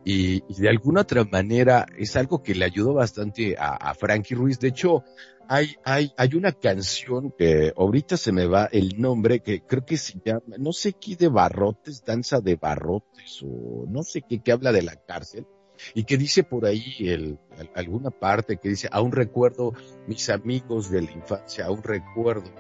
y, 0.05 0.43
de 0.61 0.69
alguna 0.69 1.03
otra 1.03 1.25
manera 1.25 1.87
es 1.97 2.17
algo 2.17 2.43
que 2.43 2.55
le 2.55 2.65
ayudó 2.65 2.95
bastante 2.95 3.57
a, 3.59 3.77
a 3.77 3.95
Frankie 3.95 4.35
Ruiz. 4.35 4.59
De 4.59 4.69
hecho, 4.69 5.05
hay, 5.49 5.77
hay, 5.85 6.13
hay 6.17 6.35
una 6.35 6.53
canción 6.53 7.33
que 7.39 7.73
ahorita 7.77 8.17
se 8.17 8.33
me 8.33 8.47
va 8.47 8.69
el 8.73 9.01
nombre 9.01 9.41
que 9.41 9.61
creo 9.61 9.85
que 9.85 9.97
se 9.97 10.19
llama, 10.25 10.57
no 10.59 10.73
sé 10.73 10.95
qué 10.95 11.15
de 11.15 11.29
barrotes, 11.29 12.05
danza 12.05 12.41
de 12.41 12.57
barrotes 12.57 13.43
o 13.45 13.85
no 13.89 14.03
sé 14.03 14.23
qué, 14.29 14.41
que 14.43 14.51
habla 14.51 14.73
de 14.73 14.83
la 14.83 14.97
cárcel 14.97 15.47
y 15.95 16.05
que 16.05 16.17
dice 16.17 16.45
por 16.45 16.67
ahí 16.67 16.95
el, 17.01 17.39
alguna 17.75 18.11
parte 18.11 18.57
que 18.57 18.71
dice, 18.71 18.89
aún 18.91 19.13
recuerdo 19.13 19.73
mis 20.07 20.29
amigos 20.31 20.91
de 20.91 21.03
la 21.03 21.11
infancia, 21.11 21.67
aún 21.67 21.83
recuerdo 21.83 22.51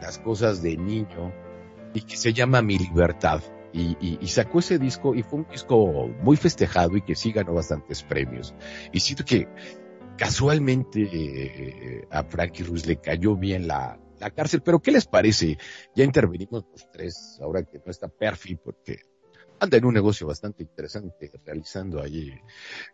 las 0.00 0.18
cosas 0.18 0.62
de 0.62 0.76
niño 0.76 1.32
y 1.94 2.02
que 2.02 2.16
se 2.16 2.32
llama 2.32 2.62
Mi 2.62 2.78
Libertad. 2.78 3.42
Y, 3.74 3.96
y, 4.00 4.18
y, 4.20 4.26
sacó 4.28 4.58
ese 4.58 4.78
disco 4.78 5.14
y 5.14 5.22
fue 5.22 5.38
un 5.38 5.48
disco 5.48 6.08
muy 6.22 6.36
festejado 6.36 6.94
y 6.94 7.00
que 7.00 7.14
sí 7.14 7.32
ganó 7.32 7.54
bastantes 7.54 8.02
premios. 8.02 8.54
Y 8.92 9.00
siento 9.00 9.24
que 9.24 9.48
casualmente 10.18 11.08
eh, 11.10 12.06
a 12.10 12.22
Frankie 12.22 12.64
Ruiz 12.64 12.84
le 12.84 12.96
cayó 12.96 13.34
bien 13.34 13.66
la, 13.66 13.98
la 14.22 14.30
cárcel, 14.30 14.62
pero 14.62 14.80
¿qué 14.80 14.92
les 14.92 15.06
parece? 15.06 15.58
Ya 15.94 16.04
intervenimos 16.04 16.64
los 16.70 16.90
tres, 16.90 17.38
ahora 17.42 17.64
que 17.64 17.78
no 17.78 17.90
está 17.90 18.08
Perfi, 18.08 18.56
porque 18.56 19.00
anda 19.62 19.76
en 19.78 19.84
un 19.84 19.94
negocio 19.94 20.26
bastante 20.26 20.64
interesante, 20.64 21.30
realizando 21.46 22.02
allí 22.02 22.32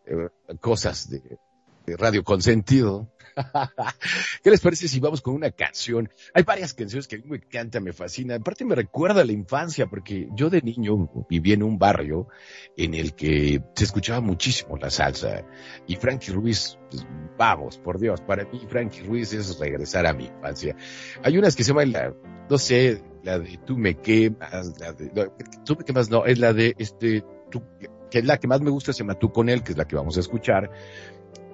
eh, 0.04 0.28
cosas 0.61 1.09
de, 1.09 1.38
de 1.87 1.96
radio 1.96 2.22
consentido. 2.22 3.09
¿Qué 4.42 4.51
les 4.51 4.61
parece 4.61 4.88
si 4.88 5.01
vamos 5.01 5.20
con 5.20 5.35
una 5.35 5.51
canción? 5.51 6.09
Hay 6.35 6.42
varias 6.42 6.74
canciones 6.74 7.07
que 7.07 7.16
a 7.16 7.18
mí 7.18 7.24
me 7.27 7.37
encantan, 7.37 7.85
me 7.85 7.92
fascinan. 7.92 8.40
Aparte 8.40 8.64
me 8.64 8.74
recuerda 8.74 9.24
la 9.24 9.33
infancia, 9.33 9.87
porque 9.87 10.29
yo 10.35 10.51
de 10.51 10.62
niño 10.62 11.11
viví 11.29 11.53
en 11.53 11.62
un 11.62 11.79
barrio 11.79 12.29
en 12.77 12.94
el 12.94 13.14
que 13.14 13.62
se 13.74 13.85
escuchaba 13.85 14.20
muchísimo 14.20 14.77
la 14.77 14.90
salsa. 14.90 15.44
Y 15.87 15.96
Frankie 15.96 16.33
Ruiz, 16.33 16.79
pues, 16.90 17.06
vamos, 17.37 17.79
por 17.79 17.98
Dios, 17.98 18.21
para 18.21 18.44
mí 18.44 18.67
Frankie 18.69 19.02
Ruiz 19.02 19.33
es 19.33 19.58
regresar 19.58 20.06
a 20.06 20.12
mi 20.12 20.27
infancia. 20.27 20.77
Hay 21.23 21.38
unas 21.38 21.56
que 21.56 21.65
se 21.65 21.71
llaman 21.71 21.92
la, 21.92 22.15
no 22.48 22.58
sé, 22.58 23.02
la 23.23 23.38
de 23.38 23.58
Tú 23.67 23.77
me 23.77 23.94
quemas, 23.94 24.79
la 24.81 24.92
de, 24.92 25.10
no, 25.15 25.33
Tú 25.65 25.77
me 25.77 25.85
quemas 25.85 26.10
no, 26.10 26.25
es 26.25 26.38
la 26.38 26.52
de 26.52 26.75
este, 26.79 27.25
tú, 27.50 27.62
que 28.10 28.19
es 28.21 28.25
la 28.25 28.38
que 28.38 28.46
más 28.46 28.60
me 28.60 28.71
gusta, 28.71 28.92
se 28.92 29.00
llama 29.00 29.19
Tú 29.19 29.33
con 29.33 29.48
él, 29.48 29.62
que 29.62 29.73
es 29.73 29.79
la 29.79 29.87
que 29.87 29.96
vamos 29.96 30.17
a 30.17 30.21
escuchar 30.21 30.71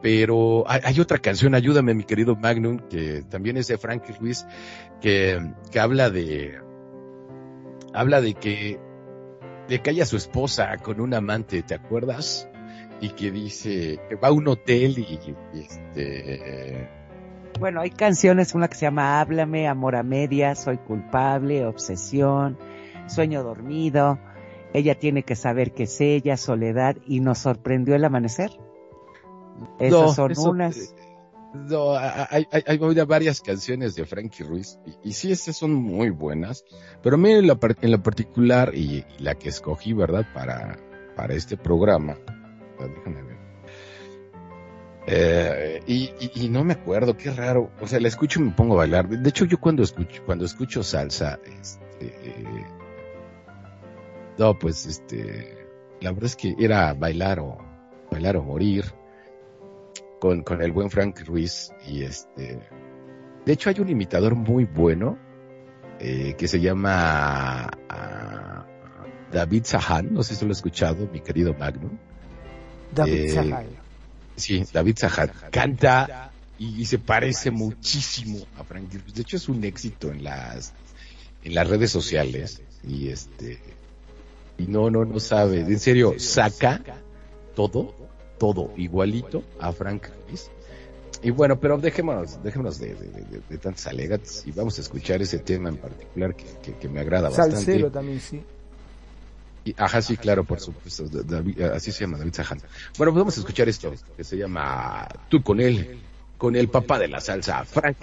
pero 0.05 0.65
hay, 0.69 1.01
otra 1.01 1.17
canción, 1.17 1.55
ayúdame 1.55 1.95
mi 1.95 2.05
querido 2.05 2.37
Magnum, 2.37 2.77
que 2.91 3.23
también 3.23 3.57
es 3.57 3.69
de 3.69 3.79
Frankie 3.79 4.13
Ruiz, 4.13 4.47
que, 5.01 5.41
que 5.73 5.81
habla 5.81 6.11
de, 6.11 6.61
habla 7.95 8.21
de 8.21 8.35
que, 8.35 8.79
de 9.67 9.81
haya 9.87 10.05
su 10.05 10.19
esposa 10.19 10.77
con 10.77 11.01
un 11.01 11.15
amante, 11.15 11.63
¿te 11.63 11.75
acuerdas? 11.75 12.47
Y 13.01 13.13
que 13.13 13.31
dice, 13.31 13.99
que 14.07 14.17
va 14.17 14.29
a 14.29 14.33
un 14.33 14.47
hotel 14.47 14.99
y, 14.99 15.19
y 15.55 15.61
este, 15.61 16.87
bueno, 17.59 17.81
hay 17.81 17.89
canciones, 17.89 18.55
una 18.55 18.69
que 18.69 18.75
se 18.75 18.85
llama 18.85 19.23
Háblame, 19.23 19.69
Amor 19.69 19.97
a 19.97 20.03
Media, 20.03 20.55
Soy 20.55 20.77
culpable, 20.77 21.65
Obsesión, 21.65 22.59
Sueño 23.07 23.43
dormido, 23.43 24.19
Ella 24.75 24.99
tiene 24.99 25.23
que 25.23 25.35
saber 25.35 25.73
que 25.73 25.85
es 25.85 25.99
ella, 26.03 26.37
Soledad, 26.37 26.95
y 27.07 27.21
nos 27.21 27.39
sorprendió 27.39 27.95
el 27.95 28.05
amanecer. 28.05 28.51
Esas 29.79 29.91
no, 29.91 30.15
son 30.15 30.33
eso, 30.33 30.51
unas. 30.51 30.95
No, 31.55 31.97
hay, 31.97 32.47
hay, 32.51 32.63
hay, 32.67 32.79
varias 33.07 33.41
canciones 33.41 33.95
de 33.95 34.05
Frankie 34.05 34.43
Ruiz 34.43 34.81
y, 34.85 35.11
y 35.11 35.13
sí, 35.13 35.31
estas 35.31 35.57
son 35.57 35.73
muy 35.73 36.11
buenas, 36.11 36.65
pero 37.01 37.15
a 37.15 37.19
mí 37.19 37.31
en 37.31 37.47
la, 37.47 37.59
en 37.81 37.91
la 37.93 38.03
particular 38.03 38.73
y, 38.75 39.05
y, 39.19 39.23
la 39.23 39.37
que 39.37 39.51
escogí, 39.51 39.93
¿verdad? 39.93 40.27
Para, 40.35 40.77
para 41.15 41.35
este 41.35 41.57
programa, 41.57 42.19
déjame 42.79 43.23
ver. 43.23 43.35
Eh, 45.07 45.83
y, 45.87 46.11
y, 46.19 46.31
y, 46.35 46.49
no 46.49 46.65
me 46.65 46.73
acuerdo, 46.73 47.17
qué 47.17 47.31
raro. 47.31 47.71
O 47.81 47.87
sea, 47.87 48.01
la 48.01 48.09
escucho 48.09 48.41
y 48.41 48.45
me 48.45 48.51
pongo 48.53 48.75
a 48.75 48.79
bailar. 48.79 49.09
De 49.09 49.29
hecho, 49.29 49.45
yo 49.45 49.61
cuando 49.61 49.83
escucho, 49.83 50.23
cuando 50.25 50.45
escucho 50.45 50.83
salsa, 50.83 51.39
este, 51.45 52.07
eh, 52.07 52.67
no, 54.39 54.59
pues, 54.59 54.87
este, 54.87 55.69
la 56.01 56.11
verdad 56.11 56.27
es 56.27 56.37
que 56.37 56.57
era 56.59 56.95
bailar 56.95 57.39
o, 57.41 57.59
bailar 58.11 58.37
o 58.39 58.43
morir 58.43 58.85
con, 60.25 60.43
con 60.43 60.63
el 60.63 60.73
buen 60.73 60.89
Frank 60.89 61.21
Ruiz 61.27 61.71
y 61.87 62.03
este, 62.03 62.59
de 63.45 63.53
hecho 63.53 63.69
hay 63.69 63.79
un 63.79 63.91
imitador 63.91 64.35
muy 64.35 64.65
bueno 64.65 65.19
eh, 66.01 66.35
que 66.39 66.49
se 66.49 66.61
llama 66.61 67.71
uh, 67.91 69.31
David 69.31 69.65
Sahan, 69.65 70.15
no 70.15 70.23
sé 70.23 70.35
si 70.35 70.47
lo 70.47 70.53
he 70.53 70.55
escuchado, 70.55 71.07
mi 71.13 71.21
querido 71.21 71.53
Magnum. 71.53 71.99
David 72.95 73.13
eh, 73.13 73.29
Sahan. 73.29 73.67
Sí, 74.35 74.65
David 74.73 74.97
Sahan. 74.97 75.31
Canta 75.51 76.33
y, 76.59 76.81
y, 76.81 76.87
se 76.87 76.99
parece 76.99 77.51
muchísimo 77.51 78.39
a 78.59 78.65
Frank 78.65 78.95
Ruiz. 78.95 79.13
De 79.13 79.21
hecho 79.21 79.37
es 79.37 79.47
un 79.51 79.63
éxito 79.63 80.11
en 80.11 80.25
las, 80.25 80.73
en 81.43 81.55
las 81.55 81.69
redes 81.69 81.91
sociales 81.91 82.63
y 82.83 83.11
este, 83.11 83.59
y 84.57 84.69
no, 84.69 84.89
no, 84.89 85.05
no 85.05 85.21
sabe, 85.21 85.61
en 85.61 85.79
serio, 85.79 86.15
saca 86.17 86.81
todo 87.55 88.04
todo 88.39 88.73
igualito 88.77 89.43
a 89.61 89.73
Frank 89.73 90.07
Ruiz. 90.29 90.51
Y 91.23 91.31
bueno, 91.31 91.59
pero 91.59 91.79
dejémonos, 91.79 92.43
dejémonos 92.43 92.79
de, 92.79 92.95
de, 92.95 93.09
de, 93.09 93.41
de 93.49 93.59
tantas 93.59 93.87
alegatas 93.87 94.43
y 94.47 94.53
vamos 94.53 94.77
a 94.79 94.83
escuchar 94.83 95.23
ese 95.23 95.39
tema 95.39 95.71
en 95.71 95.77
particular 95.79 96.35
que, 96.35 96.45
que, 96.63 96.77
que 96.77 96.89
me 96.89 97.01
agrada 97.01 97.31
Salcero 97.31 97.47
bastante. 97.47 97.73
Salcero 97.73 97.91
también, 97.91 98.21
sí. 98.21 98.43
Y, 99.65 99.75
ajá, 99.79 100.03
sí, 100.03 100.19
claro, 100.19 100.45
por 100.45 100.61
supuesto. 100.61 101.05
David, 101.09 101.63
así 101.63 101.91
se 101.93 102.01
llama, 102.01 102.19
David 102.19 102.35
Sahan. 102.35 102.59
Bueno, 102.99 103.13
pues 103.13 103.21
vamos 103.23 103.37
a 103.39 103.41
escuchar 103.41 103.69
esto, 103.71 103.95
que 104.15 104.23
se 104.23 104.37
llama 104.37 105.09
Tú 105.31 105.43
con 105.43 105.61
él, 105.61 105.99
con 106.37 106.55
el 106.57 106.69
papá 106.69 106.99
de 106.99 107.09
la 107.09 107.21
salsa, 107.21 107.65
Frank. 107.65 107.97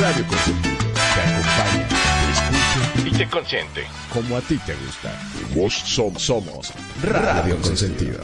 Radio 0.00 0.24
escucha 3.22 3.22
y 3.22 3.26
te 3.26 3.30
consiente. 3.30 3.86
Como 4.12 4.36
a 4.36 4.40
ti 4.40 4.58
te 4.58 4.74
gusta. 4.74 5.12
Vos 5.54 5.74
somos, 5.74 6.22
somos 6.22 6.72
Radio 7.02 7.56
Consentido. 7.60 8.20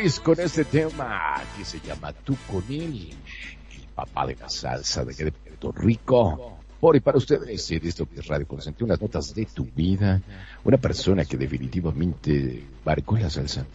Ruiz 0.00 0.18
con 0.20 0.40
este 0.40 0.64
tema 0.64 1.42
que 1.58 1.62
se 1.62 1.78
llama 1.78 2.10
Tú 2.14 2.34
con 2.50 2.64
él, 2.70 3.10
el 3.10 3.86
papá 3.94 4.26
de 4.26 4.34
la 4.34 4.48
salsa 4.48 5.04
de, 5.04 5.30
Puerto 5.30 5.72
Rico. 5.72 6.58
Por 6.80 6.96
y 6.96 7.00
para 7.00 7.18
ustedes, 7.18 7.70
esto 7.70 8.06
que 8.08 8.20
es 8.20 8.26
Radio 8.26 8.46
Consentido, 8.46 8.86
unas 8.86 9.02
notas 9.02 9.34
de 9.34 9.44
tu 9.44 9.66
vida, 9.66 10.22
una 10.64 10.78
persona 10.78 11.26
que 11.26 11.36
definitivamente 11.36 12.64
marcó 12.82 13.18
la 13.18 13.28
salsa. 13.28 13.66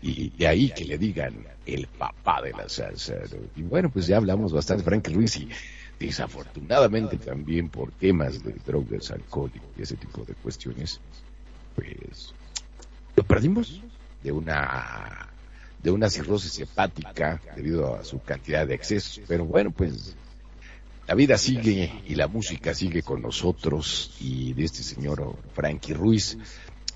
Y 0.00 0.30
de 0.30 0.46
ahí 0.46 0.70
que 0.70 0.84
le 0.84 0.96
digan 0.96 1.34
el 1.66 1.88
papá 1.88 2.40
de 2.42 2.52
la 2.52 2.68
salsa. 2.68 3.14
Y 3.56 3.62
bueno, 3.62 3.90
pues 3.90 4.06
ya 4.06 4.18
hablamos 4.18 4.52
bastante 4.52 4.84
Frank 4.84 5.08
Ruiz 5.08 5.36
y 5.36 5.48
desafortunadamente 5.98 7.16
también 7.16 7.70
por 7.70 7.90
temas 7.90 8.40
de 8.44 8.52
drogas, 8.64 9.10
alcohol 9.10 9.50
y 9.76 9.82
ese 9.82 9.96
tipo 9.96 10.24
de 10.24 10.34
cuestiones, 10.34 11.00
pues 11.74 12.32
lo 13.16 13.24
perdimos 13.24 13.82
de 14.22 14.30
una 14.30 15.29
de 15.82 15.90
una 15.90 16.10
cirrosis 16.10 16.58
hepática 16.60 17.40
debido 17.56 17.96
a 17.96 18.04
su 18.04 18.20
cantidad 18.20 18.66
de 18.66 18.74
excesos. 18.74 19.20
Pero 19.26 19.44
bueno, 19.44 19.70
pues 19.70 20.14
la 21.06 21.14
vida 21.14 21.38
sigue 21.38 22.02
y 22.06 22.14
la 22.14 22.28
música 22.28 22.74
sigue 22.74 23.02
con 23.02 23.22
nosotros 23.22 24.12
y 24.20 24.52
de 24.52 24.64
este 24.64 24.82
señor 24.82 25.36
Frankie 25.54 25.94
Ruiz. 25.94 26.38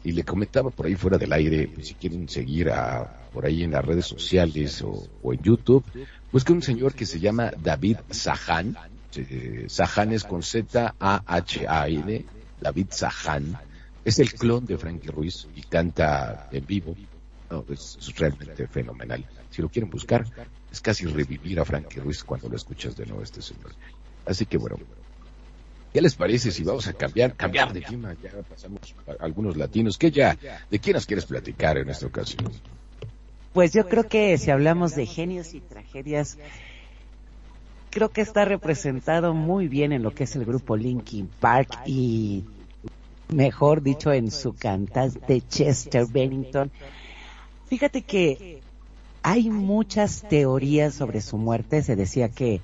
Y 0.05 0.13
le 0.13 0.23
comentaba 0.23 0.71
por 0.71 0.87
ahí 0.87 0.97
fuera 0.97 1.17
del 1.17 1.33
aire, 1.33 1.67
pues, 1.67 1.89
si 1.89 1.95
quieren 1.95 2.29
seguir 2.29 2.71
a, 2.71 3.29
por 3.33 3.47
ahí 3.47 3.65
en 3.65 3.73
las 3.73 3.85
redes 3.85 4.07
sociales 4.07 4.83
o, 4.83 5.09
en 5.33 5.43
YouTube, 5.43 5.83
pues 6.31 6.45
que 6.45 6.53
un 6.53 6.63
señor 6.63 6.95
que 6.95 7.07
se 7.07 7.19
llama 7.19 7.51
David 7.61 7.97
Sahan, 8.11 8.77
eh, 9.17 9.65
Sahan 9.67 10.13
es 10.13 10.25
con 10.25 10.43
Z-A-H-A-N, 10.43 12.25
David 12.61 12.87
Sahan, 12.91 13.59
es 14.05 14.19
el 14.19 14.35
clon 14.35 14.67
de 14.67 14.77
Frankie 14.77 15.09
Ruiz 15.09 15.49
y 15.57 15.63
canta 15.63 16.49
en 16.53 16.67
vivo. 16.67 16.95
No, 17.55 17.65
es, 17.73 17.99
realmente 18.17 18.67
fenomenal. 18.67 19.25
Si 19.51 19.63
lo 19.63 19.69
quieren 19.69 19.89
buscar, 19.89 20.25
es 20.73 20.81
casi 20.81 21.07
revivir 21.07 21.61
a 21.61 21.65
Frankie 21.65 22.01
Ruiz 22.01 22.25
cuando 22.25 22.49
lo 22.49 22.57
escuchas 22.57 22.97
de 22.97 23.07
nuevo 23.07 23.23
este 23.23 23.41
señor. 23.43 23.73
Así 24.27 24.45
que 24.45 24.59
bueno, 24.59 24.77
¿qué 25.93 26.01
les 26.01 26.17
parece 26.17 26.51
si 26.51 26.65
vamos 26.65 26.89
a 26.89 26.95
cambiar, 26.95 27.35
cambiar 27.37 27.73
de 27.73 27.83
tema? 27.83 28.15
Ya 28.21 28.31
pasamos 28.43 28.81
a 29.07 29.25
algunos 29.25 29.57
latinos. 29.57 29.97
¿Qué 29.97 30.11
ya? 30.11 30.37
¿De 30.69 30.79
quién 30.81 30.95
nos 30.95 31.07
quieres 31.07 31.27
platicar 31.27 31.79
en 31.79 31.89
esta 31.89 32.07
ocasión? 32.07 32.51
Pues 33.53 33.73
yo 33.73 33.87
creo 33.87 34.09
que 34.09 34.37
si 34.37 34.51
hablamos 34.51 34.97
de 34.97 35.07
genios 35.07 35.55
y 35.55 35.61
tragedias, 35.61 36.39
creo 37.91 38.09
que 38.09 38.21
está 38.21 38.45
representado 38.45 39.33
muy 39.33 39.69
bien 39.69 39.93
en 39.93 40.03
lo 40.03 40.13
que 40.13 40.25
es 40.25 40.35
el 40.35 40.45
grupo 40.45 40.77
Linkin 40.77 41.29
Park 41.39 41.83
y 41.87 42.43
mejor 43.29 43.83
dicho 43.83 44.13
en 44.13 44.33
su 44.33 44.55
cantante 44.55 45.41
Chester 45.49 46.07
Bennington. 46.11 46.73
Fíjate 47.69 48.03
que 48.03 48.61
hay 49.23 49.49
muchas 49.51 50.23
teorías 50.29 50.95
sobre 50.95 51.21
su 51.21 51.39
muerte. 51.39 51.83
Se 51.83 51.97
decía 51.97 52.29
que, 52.29 52.61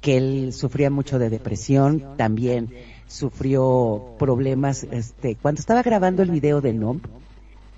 que 0.00 0.16
él 0.16 0.52
sufría 0.52 0.90
mucho 0.90 1.18
de 1.18 1.30
depresión, 1.30 2.16
también 2.16 2.70
sufrió 3.06 4.14
problemas, 4.18 4.84
este, 4.84 5.36
cuando 5.36 5.60
estaba 5.60 5.82
grabando 5.82 6.22
el 6.22 6.30
video 6.30 6.60
de 6.60 6.72
Numb, 6.72 7.00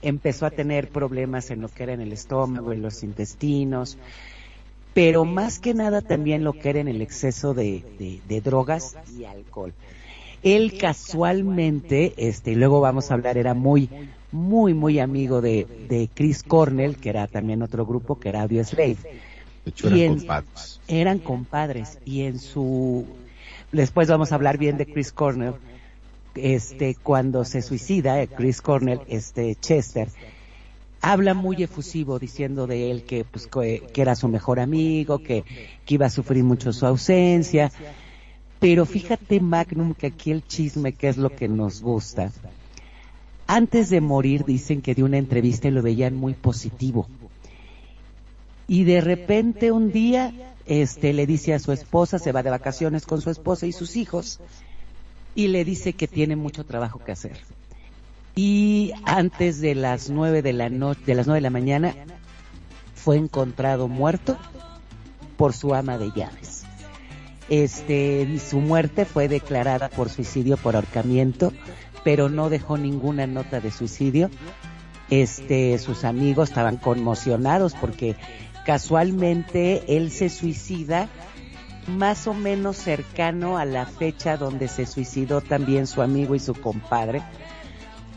empezó 0.02 0.46
a 0.46 0.50
tener 0.50 0.88
problemas 0.88 1.50
en 1.50 1.60
lo 1.60 1.68
que 1.68 1.82
era 1.82 1.92
en 1.92 2.00
el 2.00 2.12
estómago, 2.12 2.72
en 2.72 2.82
los 2.82 3.02
intestinos, 3.02 3.98
pero 4.94 5.24
más 5.24 5.58
que 5.58 5.74
nada 5.74 6.00
también 6.00 6.42
lo 6.42 6.52
que 6.52 6.70
era 6.70 6.80
en 6.80 6.88
el 6.88 7.02
exceso 7.02 7.54
de, 7.54 7.84
de, 7.98 8.20
de 8.26 8.40
drogas 8.40 8.96
y 9.16 9.24
alcohol. 9.24 9.74
Él 10.42 10.78
casualmente, 10.78 12.14
este, 12.16 12.52
y 12.52 12.54
luego 12.54 12.80
vamos 12.80 13.10
a 13.10 13.14
hablar, 13.14 13.36
era 13.36 13.54
muy, 13.54 13.88
muy, 14.36 14.74
muy 14.74 14.98
amigo 15.00 15.40
de, 15.40 15.66
de 15.88 16.08
Chris 16.14 16.42
Cornell, 16.42 16.96
que 16.96 17.08
era 17.10 17.26
también 17.26 17.62
otro 17.62 17.84
grupo, 17.86 18.18
que 18.18 18.28
era 18.28 18.42
Audio 18.42 18.62
Slave. 18.64 18.96
De 19.64 19.70
hecho, 19.70 19.88
eran 19.88 20.00
en- 20.00 20.16
compadres. 20.18 20.80
Eran 20.88 21.18
compadres, 21.18 21.98
y 22.04 22.22
en 22.22 22.38
su, 22.38 23.04
después 23.72 24.08
vamos 24.08 24.30
a 24.30 24.36
hablar 24.36 24.58
bien 24.58 24.76
de 24.76 24.86
Chris 24.86 25.10
Cornell, 25.12 25.54
este, 26.34 26.94
cuando 27.02 27.44
se 27.44 27.62
suicida, 27.62 28.22
eh, 28.22 28.28
Chris 28.28 28.60
Cornell, 28.60 29.00
este, 29.08 29.54
Chester, 29.56 30.08
habla 31.00 31.34
muy 31.34 31.62
efusivo 31.62 32.18
diciendo 32.18 32.66
de 32.66 32.90
él 32.90 33.04
que, 33.04 33.24
pues, 33.24 33.46
que, 33.46 33.82
que 33.92 34.02
era 34.02 34.14
su 34.14 34.28
mejor 34.28 34.60
amigo, 34.60 35.18
que, 35.18 35.44
que 35.84 35.94
iba 35.94 36.06
a 36.06 36.10
sufrir 36.10 36.44
mucho 36.44 36.72
su 36.72 36.86
ausencia. 36.86 37.72
Pero 38.58 38.86
fíjate, 38.86 39.40
Magnum, 39.40 39.94
que 39.94 40.06
aquí 40.08 40.30
el 40.30 40.46
chisme, 40.46 40.92
que 40.92 41.08
es 41.08 41.16
lo 41.16 41.30
que 41.30 41.48
nos 41.48 41.80
gusta. 41.82 42.32
Antes 43.46 43.90
de 43.90 44.00
morir 44.00 44.44
dicen 44.44 44.82
que 44.82 44.94
dio 44.94 45.04
una 45.04 45.18
entrevista 45.18 45.68
y 45.68 45.70
lo 45.70 45.82
veían 45.82 46.14
muy 46.14 46.34
positivo. 46.34 47.06
Y 48.68 48.84
de 48.84 49.00
repente 49.00 49.70
un 49.70 49.92
día, 49.92 50.32
este, 50.66 51.12
le 51.12 51.26
dice 51.26 51.54
a 51.54 51.58
su 51.58 51.70
esposa, 51.70 52.18
se 52.18 52.32
va 52.32 52.42
de 52.42 52.50
vacaciones 52.50 53.06
con 53.06 53.20
su 53.20 53.30
esposa 53.30 53.66
y 53.66 53.72
sus 53.72 53.96
hijos, 53.96 54.40
y 55.36 55.48
le 55.48 55.64
dice 55.64 55.92
que 55.92 56.08
tiene 56.08 56.34
mucho 56.34 56.64
trabajo 56.64 56.98
que 57.04 57.12
hacer. 57.12 57.38
Y 58.34 58.92
antes 59.04 59.60
de 59.60 59.74
las 59.74 60.10
nueve 60.10 60.42
de 60.42 60.52
la 60.52 60.68
noche, 60.68 61.02
de 61.06 61.14
las 61.14 61.26
nueve 61.26 61.38
de 61.38 61.42
la 61.42 61.50
mañana, 61.50 61.94
fue 62.94 63.16
encontrado 63.16 63.86
muerto 63.86 64.36
por 65.36 65.52
su 65.52 65.74
ama 65.74 65.96
de 65.98 66.10
llaves. 66.10 66.64
Este, 67.48 68.40
su 68.40 68.58
muerte 68.58 69.04
fue 69.04 69.28
declarada 69.28 69.88
por 69.88 70.08
suicidio 70.08 70.56
por 70.56 70.74
ahorcamiento, 70.74 71.52
pero 72.06 72.28
no 72.28 72.50
dejó 72.50 72.78
ninguna 72.78 73.26
nota 73.26 73.58
de 73.58 73.72
suicidio. 73.72 74.30
Este, 75.10 75.76
sus 75.78 76.04
amigos 76.04 76.50
estaban 76.50 76.76
conmocionados 76.76 77.74
porque 77.74 78.14
casualmente 78.64 79.82
él 79.96 80.12
se 80.12 80.28
suicida 80.28 81.08
más 81.88 82.28
o 82.28 82.32
menos 82.32 82.76
cercano 82.76 83.58
a 83.58 83.64
la 83.64 83.86
fecha 83.86 84.36
donde 84.36 84.68
se 84.68 84.86
suicidó 84.86 85.40
también 85.40 85.88
su 85.88 86.00
amigo 86.00 86.36
y 86.36 86.38
su 86.38 86.54
compadre. 86.54 87.22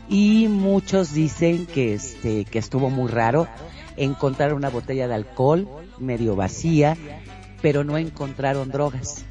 Y 0.08 0.46
muchos 0.46 1.12
dicen 1.12 1.66
que 1.66 1.94
este, 1.94 2.44
que 2.44 2.60
estuvo 2.60 2.90
muy 2.90 3.10
raro 3.10 3.48
encontrar 3.96 4.54
una 4.54 4.70
botella 4.70 5.08
de 5.08 5.14
alcohol 5.14 5.68
medio 5.98 6.36
vacía, 6.36 6.96
pero 7.60 7.82
no 7.82 7.98
encontraron 7.98 8.68
drogas. 8.68 9.24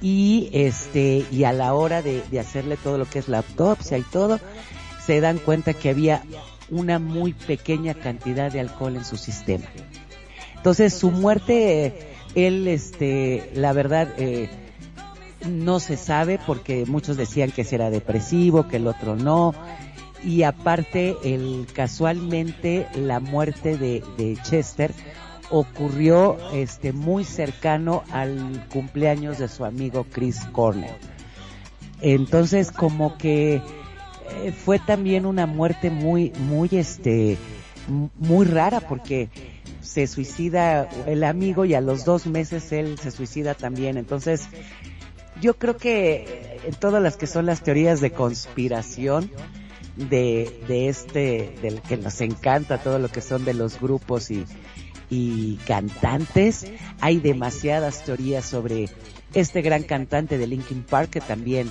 Y 0.00 0.50
este, 0.52 1.24
y 1.30 1.44
a 1.44 1.52
la 1.52 1.74
hora 1.74 2.02
de, 2.02 2.22
de 2.30 2.40
hacerle 2.40 2.76
todo 2.76 2.98
lo 2.98 3.06
que 3.08 3.18
es 3.18 3.28
la 3.28 3.38
autopsia 3.38 3.96
y 3.98 4.02
todo, 4.02 4.38
se 5.04 5.20
dan 5.20 5.38
cuenta 5.38 5.72
que 5.72 5.90
había 5.90 6.22
una 6.70 6.98
muy 6.98 7.32
pequeña 7.32 7.94
cantidad 7.94 8.52
de 8.52 8.60
alcohol 8.60 8.96
en 8.96 9.04
su 9.04 9.16
sistema. 9.16 9.64
Entonces 10.56 10.94
su 10.94 11.10
muerte, 11.10 11.94
él, 12.34 12.66
este, 12.66 13.50
la 13.54 13.72
verdad, 13.72 14.08
eh, 14.18 14.48
no 15.48 15.78
se 15.78 15.96
sabe 15.96 16.40
porque 16.44 16.84
muchos 16.86 17.16
decían 17.16 17.52
que 17.52 17.66
era 17.70 17.90
depresivo, 17.90 18.66
que 18.66 18.76
el 18.78 18.86
otro 18.88 19.16
no. 19.16 19.54
Y 20.24 20.42
aparte, 20.42 21.16
el, 21.22 21.68
casualmente, 21.72 22.88
la 22.96 23.20
muerte 23.20 23.76
de 23.76 24.38
Chester 24.42 24.92
ocurrió 25.50 26.36
este 26.52 26.92
muy 26.92 27.24
cercano 27.24 28.02
al 28.10 28.66
cumpleaños 28.72 29.38
de 29.38 29.48
su 29.48 29.64
amigo 29.64 30.06
Chris 30.10 30.40
Cornell. 30.52 30.96
Entonces 32.00 32.72
como 32.72 33.16
que 33.16 33.54
eh, 33.54 34.52
fue 34.52 34.78
también 34.78 35.26
una 35.26 35.46
muerte 35.46 35.90
muy 35.90 36.32
muy 36.40 36.68
este 36.72 37.38
muy 38.18 38.46
rara 38.46 38.80
porque 38.80 39.28
se 39.80 40.06
suicida 40.06 40.88
el 41.06 41.22
amigo 41.22 41.64
y 41.64 41.74
a 41.74 41.80
los 41.80 42.04
dos 42.04 42.26
meses 42.26 42.72
él 42.72 42.98
se 42.98 43.10
suicida 43.10 43.54
también. 43.54 43.96
Entonces 43.96 44.48
yo 45.40 45.54
creo 45.54 45.76
que 45.76 46.58
en 46.64 46.74
todas 46.74 47.02
las 47.02 47.16
que 47.16 47.26
son 47.26 47.46
las 47.46 47.62
teorías 47.62 48.00
de 48.00 48.10
conspiración 48.10 49.30
de, 49.96 50.60
de 50.68 50.88
este, 50.88 51.54
del 51.62 51.80
que 51.80 51.96
nos 51.96 52.20
encanta 52.20 52.82
todo 52.82 52.98
lo 52.98 53.08
que 53.08 53.20
son 53.20 53.44
de 53.44 53.54
los 53.54 53.80
grupos 53.80 54.30
y, 54.30 54.44
y 55.10 55.56
cantantes, 55.66 56.70
hay 57.00 57.18
demasiadas 57.18 58.04
teorías 58.04 58.44
sobre 58.44 58.88
este 59.34 59.62
gran 59.62 59.82
cantante 59.82 60.38
de 60.38 60.46
Linkin 60.46 60.82
Park 60.82 61.10
que 61.10 61.20
también 61.20 61.70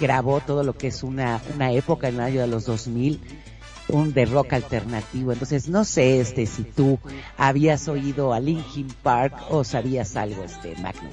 grabó 0.00 0.40
todo 0.40 0.62
lo 0.62 0.76
que 0.76 0.88
es 0.88 1.02
una, 1.02 1.40
una 1.54 1.72
época 1.72 2.08
en 2.08 2.16
el 2.16 2.20
año 2.20 2.40
de 2.40 2.46
los 2.46 2.66
2000 2.66 3.20
un 3.88 4.12
de 4.12 4.24
rock 4.24 4.54
alternativo. 4.54 5.32
Entonces, 5.32 5.68
no 5.68 5.84
sé 5.84 6.20
este 6.20 6.46
si 6.46 6.64
tú 6.64 6.98
habías 7.36 7.88
oído 7.88 8.32
a 8.32 8.40
Linkin 8.40 8.88
Park 9.02 9.34
o 9.50 9.64
sabías 9.64 10.16
algo 10.16 10.42
este 10.44 10.74
Magnum. 10.76 11.10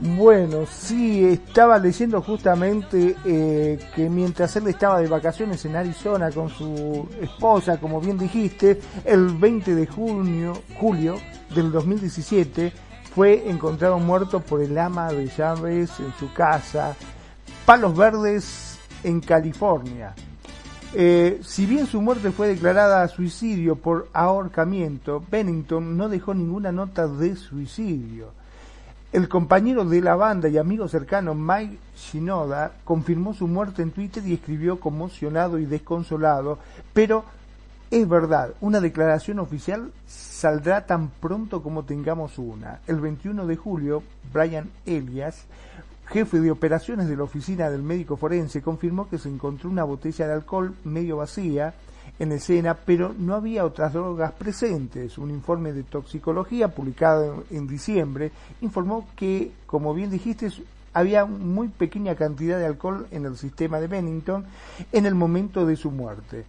Bueno, 0.00 0.64
sí, 0.64 1.24
estaba 1.24 1.76
leyendo 1.76 2.22
justamente 2.22 3.16
eh, 3.24 3.80
que 3.96 4.08
mientras 4.08 4.54
él 4.54 4.68
estaba 4.68 5.00
de 5.00 5.08
vacaciones 5.08 5.64
en 5.64 5.74
Arizona 5.74 6.30
con 6.30 6.48
su 6.50 7.08
esposa, 7.20 7.78
como 7.80 8.00
bien 8.00 8.16
dijiste, 8.16 8.80
el 9.04 9.26
20 9.30 9.74
de 9.74 9.86
junio, 9.88 10.52
julio 10.78 11.16
del 11.52 11.72
2017 11.72 12.72
fue 13.12 13.50
encontrado 13.50 13.98
muerto 13.98 14.38
por 14.38 14.62
el 14.62 14.78
ama 14.78 15.10
de 15.12 15.26
llaves 15.26 15.90
en 15.98 16.14
su 16.20 16.32
casa, 16.32 16.94
Palos 17.66 17.96
Verdes, 17.96 18.78
en 19.02 19.18
California. 19.18 20.14
Eh, 20.94 21.40
si 21.42 21.66
bien 21.66 21.86
su 21.86 22.00
muerte 22.00 22.30
fue 22.30 22.46
declarada 22.46 23.08
suicidio 23.08 23.74
por 23.74 24.08
ahorcamiento, 24.12 25.24
Bennington 25.28 25.96
no 25.96 26.08
dejó 26.08 26.34
ninguna 26.34 26.70
nota 26.70 27.08
de 27.08 27.34
suicidio. 27.34 28.37
El 29.10 29.26
compañero 29.26 29.86
de 29.86 30.02
la 30.02 30.16
banda 30.16 30.50
y 30.50 30.58
amigo 30.58 30.86
cercano 30.86 31.34
Mike 31.34 31.78
Shinoda 31.96 32.72
confirmó 32.84 33.32
su 33.32 33.48
muerte 33.48 33.80
en 33.80 33.90
Twitter 33.90 34.22
y 34.26 34.34
escribió 34.34 34.78
conmocionado 34.78 35.58
y 35.58 35.64
desconsolado, 35.64 36.58
pero 36.92 37.24
es 37.90 38.06
verdad, 38.06 38.50
una 38.60 38.80
declaración 38.80 39.38
oficial 39.38 39.92
saldrá 40.06 40.84
tan 40.84 41.08
pronto 41.08 41.62
como 41.62 41.84
tengamos 41.84 42.36
una. 42.36 42.80
El 42.86 43.00
21 43.00 43.46
de 43.46 43.56
julio, 43.56 44.02
Brian 44.30 44.68
Elias, 44.84 45.46
jefe 46.04 46.40
de 46.40 46.50
operaciones 46.50 47.08
de 47.08 47.16
la 47.16 47.22
oficina 47.22 47.70
del 47.70 47.82
médico 47.82 48.18
forense, 48.18 48.60
confirmó 48.60 49.08
que 49.08 49.16
se 49.16 49.30
encontró 49.30 49.70
una 49.70 49.84
botella 49.84 50.26
de 50.26 50.34
alcohol 50.34 50.74
medio 50.84 51.16
vacía 51.16 51.72
en 52.18 52.32
escena, 52.32 52.74
pero 52.74 53.14
no 53.16 53.34
había 53.34 53.64
otras 53.64 53.92
drogas 53.92 54.32
presentes. 54.32 55.18
Un 55.18 55.30
informe 55.30 55.72
de 55.72 55.84
toxicología 55.84 56.68
publicado 56.68 57.44
en 57.50 57.66
diciembre 57.66 58.32
informó 58.60 59.08
que, 59.16 59.52
como 59.66 59.94
bien 59.94 60.10
dijiste, 60.10 60.50
había 60.92 61.24
muy 61.24 61.68
pequeña 61.68 62.14
cantidad 62.16 62.58
de 62.58 62.66
alcohol 62.66 63.06
en 63.10 63.24
el 63.24 63.36
sistema 63.36 63.78
de 63.78 63.86
Bennington 63.86 64.46
en 64.92 65.06
el 65.06 65.14
momento 65.14 65.64
de 65.64 65.76
su 65.76 65.90
muerte. 65.90 66.44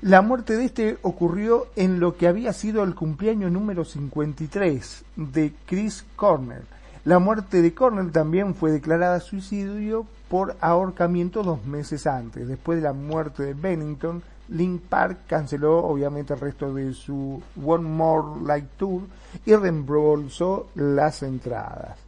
La 0.00 0.22
muerte 0.22 0.56
de 0.56 0.64
este 0.64 0.98
ocurrió 1.02 1.66
en 1.74 1.98
lo 1.98 2.16
que 2.16 2.28
había 2.28 2.52
sido 2.52 2.84
el 2.84 2.94
cumpleaños 2.94 3.50
número 3.50 3.84
53 3.84 5.04
de 5.16 5.52
Chris 5.66 6.04
Cornell. 6.14 6.62
La 7.04 7.18
muerte 7.18 7.62
de 7.62 7.74
Cornell 7.74 8.12
también 8.12 8.54
fue 8.54 8.70
declarada 8.70 9.18
suicidio 9.18 10.06
por 10.28 10.56
ahorcamiento 10.60 11.42
dos 11.42 11.64
meses 11.64 12.06
antes. 12.06 12.46
Después 12.46 12.78
de 12.78 12.84
la 12.84 12.92
muerte 12.92 13.42
de 13.42 13.54
Bennington, 13.54 14.22
Link 14.48 14.82
Park 14.88 15.18
canceló 15.26 15.78
obviamente 15.84 16.32
el 16.34 16.40
resto 16.40 16.72
de 16.72 16.92
su 16.94 17.42
One 17.64 17.84
More 17.88 18.40
Like 18.46 18.68
Tour 18.78 19.02
y 19.44 19.54
reembolsó 19.54 20.70
las 20.74 21.22
entradas. 21.22 21.98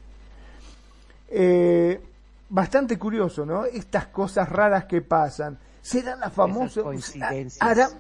Eh, 1.29 2.01
bastante 2.49 2.99
curioso, 2.99 3.45
¿no? 3.47 3.65
Estas 3.65 4.07
cosas 4.07 4.49
raras 4.49 4.85
que 4.87 5.03
pasan. 5.03 5.59
¿Serán 5.83 6.21
las 6.21 6.33
famosas 6.33 6.83
coincidencias. 6.85 7.61
hará- 7.63 7.91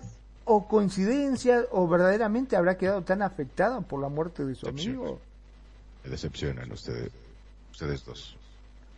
o 0.44 0.66
coincidencias 0.66 1.66
o 1.70 1.86
verdaderamente 1.86 2.56
habrá 2.56 2.76
quedado 2.76 3.02
tan 3.02 3.22
afectada 3.22 3.80
por 3.82 4.00
la 4.00 4.08
muerte 4.08 4.44
de 4.44 4.54
su 4.54 4.68
amigo? 4.68 5.18
Me 6.04 6.10
decepcionan 6.10 6.70
ustedes, 6.72 7.10
ustedes 7.70 8.04
dos. 8.04 8.36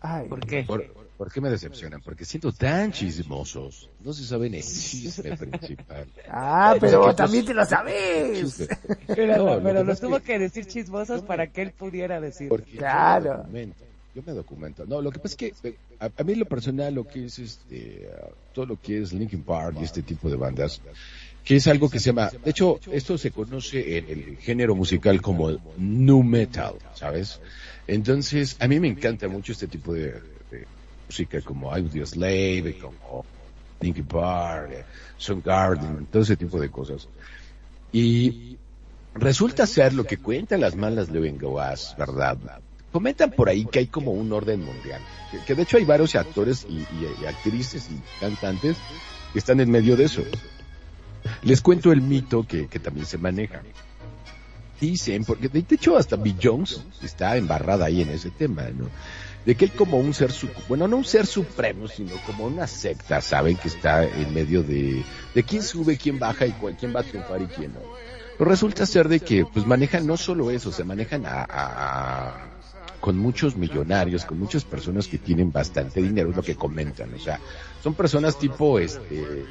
Ay, 0.01 0.29
¿Por 0.29 0.41
qué? 0.47 0.65
¿Por, 0.65 0.83
por 1.23 1.33
qué 1.33 1.41
me 1.41 1.51
decepcionan? 1.51 2.03
Porque 2.03 2.25
siento 2.25 2.51
tan 2.51 2.91
chismosos. 2.91 3.89
No 4.01 4.13
se 4.13 4.25
sabe 4.25 4.49
el 4.49 4.55
chisme 4.61 5.37
principal. 5.37 6.09
Ah, 6.29 6.75
pero 6.81 7.07
que 7.07 7.15
también 7.15 7.45
te 7.45 7.55
lo 7.55 7.65
sabes. 7.65 8.69
Pero, 9.07 9.37
No, 9.37 9.55
lo 9.55 9.63
pero 9.63 9.79
que 9.79 9.85
lo 9.85 9.87
pasa 9.87 10.01
tuvo 10.05 10.17
es 10.17 10.23
que 10.25 10.39
decir 10.41 10.67
chismosos 10.67 11.23
para 11.23 11.47
que 11.47 11.63
él 11.63 11.71
pudiera 11.71 12.21
decir. 12.21 12.49
Porque 12.49 12.77
Claro. 12.77 13.45
yo 13.47 13.53
me 13.53 13.67
documento. 13.67 13.85
Yo 14.17 14.23
me 14.27 14.33
documento. 14.33 14.85
No, 14.85 15.01
lo 15.01 15.13
que 15.13 15.21
pasa 15.21 15.35
es 15.35 15.37
que 15.37 15.69
eh, 15.69 15.77
a, 16.01 16.11
a 16.17 16.25
mí 16.25 16.35
lo 16.35 16.45
personal, 16.45 16.93
lo 16.93 17.07
que 17.07 17.27
es 17.27 17.39
este, 17.39 18.09
todo 18.53 18.67
lo 18.67 18.81
que 18.81 19.01
es 19.01 19.13
Linkin 19.13 19.45
Park 19.45 19.77
y 19.81 19.85
este 19.85 20.03
tipo 20.03 20.29
de 20.29 20.35
bandas, 20.35 20.81
que 21.45 21.55
es 21.55 21.69
algo 21.69 21.89
que 21.89 22.01
se 22.01 22.07
llama, 22.07 22.31
de 22.31 22.51
hecho, 22.51 22.81
esto 22.91 23.17
se 23.17 23.31
conoce 23.31 23.99
en 23.99 24.09
el 24.11 24.37
género 24.39 24.75
musical 24.75 25.23
como 25.23 25.51
el 25.51 25.61
nu 25.79 26.25
metal, 26.25 26.75
¿sabes? 26.95 27.39
Entonces, 27.87 28.57
a 28.59 28.67
mí 28.67 28.81
me 28.81 28.89
encanta 28.89 29.29
mucho 29.29 29.53
este 29.53 29.69
tipo 29.69 29.93
de 29.95 30.21
música 31.13 31.43
como 31.43 31.71
Audio 31.71 32.07
Slave, 32.07 32.79
como 32.81 33.23
Linkin 33.81 34.07
Park, 34.07 34.71
eh, 34.73 34.85
Soundgarden, 35.19 36.07
todo 36.07 36.23
ese 36.23 36.37
tipo 36.39 36.59
de 36.59 36.71
cosas. 36.71 37.07
Y 37.93 38.57
resulta 39.15 39.67
ser 39.67 39.93
lo 39.93 40.05
que 40.05 40.17
cuentan 40.17 40.63
las 40.63 40.75
malas 40.75 41.11
Levengoas, 41.11 41.95
¿verdad? 41.99 42.39
Comentan 42.91 43.31
por 43.33 43.51
ahí 43.51 43.67
que 43.67 43.81
hay 43.81 43.87
como 43.89 44.13
un 44.13 44.33
orden 44.33 44.65
mundial. 44.65 45.03
Que, 45.31 45.39
que 45.45 45.55
de 45.55 45.63
hecho 45.65 45.77
hay 45.77 45.85
varios 45.85 46.15
actores 46.15 46.65
y, 46.67 46.79
y- 46.79 47.15
y 47.23 47.27
actrices 47.27 47.91
y 47.91 48.01
cantantes 48.19 48.79
que 49.35 49.39
están 49.39 49.61
en 49.61 49.71
medio 49.71 49.97
de 49.97 50.05
eso. 50.05 50.23
Les 51.43 51.61
cuento 51.61 51.93
el 51.93 52.01
mito 52.01 52.47
que, 52.47 52.69
que 52.69 52.79
también 52.79 53.05
se 53.07 53.19
maneja. 53.19 53.63
Dicen, 54.81 55.25
porque 55.25 55.49
de 55.49 55.61
de 55.63 55.75
hecho 55.75 55.97
hasta 55.99 56.17
Bill 56.17 56.37
Jones 56.43 56.81
está 57.03 57.37
embarrada 57.37 57.85
ahí 57.85 58.01
en 58.01 58.09
ese 58.09 58.31
tema, 58.31 58.63
¿no? 58.71 58.89
De 59.45 59.55
que 59.57 59.65
él 59.65 59.73
como 59.73 59.99
un 59.99 60.15
ser, 60.15 60.31
su- 60.31 60.49
bueno, 60.69 60.87
no 60.87 60.99
un 60.99 61.05
ser 61.05 61.27
supremo, 61.27 61.89
sino 61.89 62.13
como 62.27 62.45
una 62.47 62.67
secta, 62.67 63.21
saben 63.21 63.57
que 63.57 63.69
está 63.69 64.05
en 64.05 64.33
medio 64.33 64.63
de, 64.63 65.03
de 65.35 65.43
quién 65.43 65.63
sube, 65.63 65.97
quién 65.97 66.19
baja 66.19 66.47
y 66.47 66.53
cuál- 66.53 66.77
quién 66.77 66.95
va 66.95 67.01
a 67.01 67.03
triunfar 67.03 67.43
y 67.43 67.47
quién 67.47 67.73
no. 67.73 67.81
Pero 68.39 68.51
resulta 68.51 68.87
ser 68.87 69.09
de 69.09 69.19
que, 69.21 69.45
pues 69.45 69.67
manejan 69.67 70.07
no 70.07 70.17
solo 70.17 70.51
eso, 70.51 70.71
se 70.71 70.85
manejan 70.85 71.27
a, 71.27 71.43
a- 71.43 72.29
a- 72.29 72.49
con 73.01 73.19
muchos 73.19 73.57
millonarios, 73.57 74.25
con 74.25 74.39
muchas 74.39 74.65
personas 74.65 75.09
que 75.09 75.19
tienen 75.19 75.51
bastante 75.51 76.01
dinero, 76.01 76.31
es 76.31 76.37
lo 76.37 76.43
que 76.43 76.55
comentan, 76.55 77.13
o 77.13 77.19
sea, 77.19 77.41
son 77.83 77.95
personas 77.95 78.39
tipo, 78.39 78.79
este, 78.79 79.45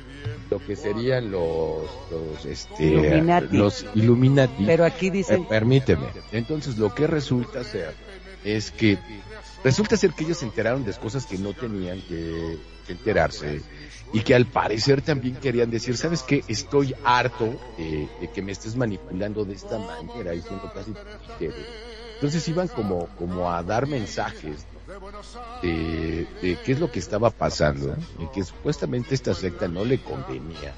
lo 0.49 0.59
que 0.65 0.77
serían 0.77 1.31
los, 1.31 1.89
los, 2.09 2.45
este, 2.45 2.85
Illuminati. 2.85 3.57
los 3.57 3.85
Illuminati. 3.93 4.65
Pero 4.65 4.85
aquí 4.85 5.07
Eh, 5.07 5.11
dicen, 5.11 5.45
permíteme. 5.45 6.07
Entonces, 6.31 6.77
lo 6.77 6.93
que 6.95 7.07
resulta 7.07 7.61
ser 7.65 7.93
es 8.45 8.71
que 8.71 8.97
resulta 9.63 9.97
ser 9.97 10.13
que 10.13 10.23
ellos 10.23 10.37
se 10.37 10.45
enteraron 10.45 10.83
de 10.83 10.93
cosas 10.93 11.25
que 11.25 11.37
no 11.37 11.53
tenían 11.53 12.01
que, 12.01 12.59
enterarse 12.87 13.61
y 14.11 14.19
que 14.21 14.35
al 14.35 14.45
parecer 14.45 15.01
también 15.01 15.35
querían 15.35 15.71
decir, 15.71 15.95
¿sabes 15.95 16.23
qué? 16.23 16.43
Estoy 16.47 16.93
harto 17.05 17.57
eh, 17.77 18.09
de 18.19 18.29
que 18.29 18.41
me 18.41 18.51
estés 18.51 18.75
manipulando 18.75 19.45
de 19.45 19.53
esta 19.53 19.77
manera 19.77 20.33
y 20.33 20.41
siendo 20.41 20.71
casi 20.73 20.93
títere". 21.39 21.65
Entonces 22.15 22.47
iban 22.49 22.67
como, 22.67 23.07
como 23.17 23.51
a 23.51 23.63
dar 23.63 23.87
mensajes 23.87 24.65
de, 25.61 26.27
de 26.41 26.57
qué 26.63 26.71
es 26.73 26.79
lo 26.79 26.91
que 26.91 26.99
estaba 26.99 27.29
pasando 27.29 27.95
y 28.19 28.27
que 28.27 28.43
supuestamente 28.43 29.15
esta 29.15 29.33
secta 29.33 29.67
no 29.67 29.85
le 29.85 29.99
convenía. 29.99 30.75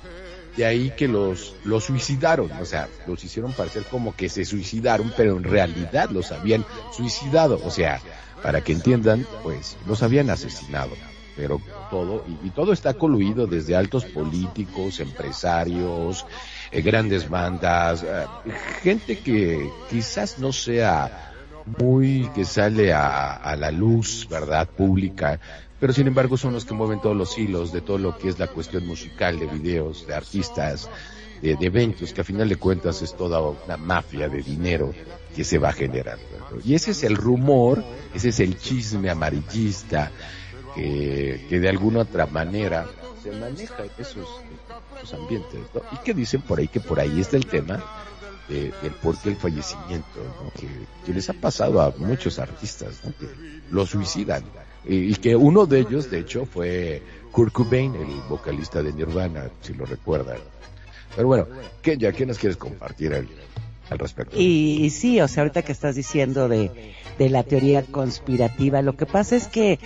De 0.55 0.65
ahí 0.65 0.91
que 0.95 1.07
los, 1.07 1.55
los 1.63 1.85
suicidaron, 1.85 2.51
o 2.51 2.65
sea, 2.65 2.87
los 3.07 3.23
hicieron 3.23 3.53
parecer 3.53 3.83
como 3.89 4.15
que 4.15 4.29
se 4.29 4.45
suicidaron, 4.45 5.11
pero 5.17 5.35
en 5.35 5.43
realidad 5.43 6.11
los 6.11 6.31
habían 6.31 6.63
suicidado, 6.95 7.59
o 7.63 7.71
sea, 7.71 7.99
para 8.43 8.61
que 8.61 8.73
entiendan, 8.73 9.25
pues 9.41 9.77
los 9.87 10.03
habían 10.03 10.29
asesinado. 10.29 10.91
pero 11.35 11.59
todo, 11.89 12.23
y, 12.43 12.51
todo 12.51 12.73
está 12.73 12.93
coluido 12.93 13.47
desde 13.47 13.75
altos 13.75 14.05
políticos, 14.05 14.99
empresarios, 14.99 16.27
eh, 16.71 16.81
grandes 16.83 17.27
bandas, 17.27 18.03
eh, 18.03 18.25
gente 18.83 19.17
que 19.17 19.67
quizás 19.89 20.37
no 20.37 20.51
sea 20.51 21.31
muy 21.79 22.29
que 22.35 22.45
sale 22.45 22.93
a, 22.93 23.33
a 23.33 23.55
la 23.55 23.71
luz, 23.71 24.27
¿verdad? 24.29 24.69
Pública, 24.69 25.39
pero 25.79 25.91
sin 25.91 26.05
embargo 26.05 26.37
son 26.37 26.53
los 26.53 26.65
que 26.65 26.75
mueven 26.75 27.01
todos 27.01 27.17
los 27.17 27.35
hilos 27.37 27.71
de 27.71 27.81
todo 27.81 27.97
lo 27.97 28.15
que 28.15 28.29
es 28.29 28.37
la 28.37 28.47
cuestión 28.47 28.85
musical, 28.85 29.39
de 29.39 29.47
videos, 29.47 30.05
de 30.05 30.13
artistas, 30.13 30.87
de, 31.41 31.55
de 31.55 31.65
eventos, 31.65 32.13
que 32.13 32.21
a 32.21 32.25
final 32.25 32.47
de 32.47 32.57
cuentas 32.57 33.01
es 33.01 33.15
toda 33.15 33.41
una 33.41 33.77
mafia 33.77 34.29
de 34.29 34.43
dinero 34.43 34.93
que 35.35 35.43
se 35.43 35.57
va 35.57 35.71
generando. 35.71 36.23
¿no? 36.51 36.57
Y 36.63 36.75
ese 36.75 36.91
es 36.91 37.03
el 37.03 37.15
rumor, 37.15 37.83
ese 38.13 38.29
es 38.29 38.39
el 38.39 38.57
chisme 38.57 39.09
amarillista 39.09 40.11
que, 40.75 41.45
que 41.49 41.59
de 41.59 41.69
alguna 41.69 41.99
otra 41.99 42.25
manera 42.25 42.87
se 43.23 43.31
maneja 43.31 43.83
en 43.83 43.91
esos, 43.97 44.27
esos 45.01 45.13
ambientes. 45.13 45.59
Y 45.91 45.97
que 46.03 46.13
dicen 46.13 46.41
por 46.41 46.59
ahí 46.59 46.67
que 46.67 46.79
por 46.79 46.99
ahí 46.99 47.21
está 47.21 47.37
el 47.37 47.45
tema 47.45 47.83
de, 48.49 48.73
del 48.81 48.91
por 49.01 49.17
qué 49.17 49.29
el 49.29 49.37
fallecimiento, 49.37 50.07
que, 51.05 51.13
les 51.13 51.29
ha 51.29 51.33
pasado 51.33 51.81
a 51.81 51.93
muchos 51.97 52.39
artistas, 52.39 53.01
¿no? 53.03 53.13
que 53.17 53.27
lo 53.71 53.85
suicidan. 53.85 54.43
Y, 54.85 55.15
que 55.15 55.33
uno 55.35 55.65
de 55.65 55.79
ellos, 55.79 56.11
de 56.11 56.19
hecho, 56.19 56.45
fue 56.45 57.01
Kurt 57.31 57.53
Cobain, 57.53 57.95
el 57.95 58.21
vocalista 58.27 58.83
de 58.83 58.91
Nirvana, 58.91 59.49
si 59.61 59.73
lo 59.73 59.85
recuerdan. 59.85 60.39
Pero 61.15 61.27
bueno, 61.27 61.47
¿qué, 61.81 61.97
ya, 61.97 62.11
¿qué 62.11 62.25
nos 62.25 62.37
quieres 62.37 62.57
compartir 62.57 63.13
Y, 64.39 64.83
y 64.85 64.89
sí, 64.89 65.19
o 65.21 65.27
sea, 65.27 65.43
ahorita 65.43 65.61
que 65.61 65.71
estás 65.71 65.95
diciendo 65.95 66.47
de, 66.47 66.93
de 67.17 67.29
la 67.29 67.43
teoría 67.43 67.83
conspirativa, 67.83 68.81
lo 68.81 68.95
que 68.95 69.05
pasa 69.05 69.35
es 69.35 69.47
que, 69.47 69.77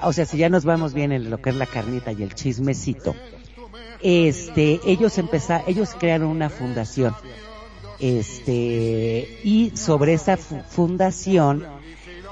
o 0.00 0.12
sea, 0.12 0.24
si 0.26 0.38
ya 0.38 0.48
nos 0.48 0.64
vamos 0.64 0.94
bien 0.94 1.12
en 1.12 1.30
lo 1.30 1.40
que 1.40 1.50
es 1.50 1.56
la 1.56 1.66
carnita 1.66 2.12
y 2.12 2.22
el 2.22 2.34
chismecito, 2.34 3.14
este, 4.02 4.80
ellos 4.86 5.16
empezaron, 5.18 5.68
ellos 5.68 5.90
crearon 5.98 6.28
una 6.28 6.50
fundación, 6.50 7.14
este, 8.00 9.40
y 9.44 9.72
sobre 9.76 10.14
esa 10.14 10.36
fu- 10.36 10.60
fundación, 10.68 11.64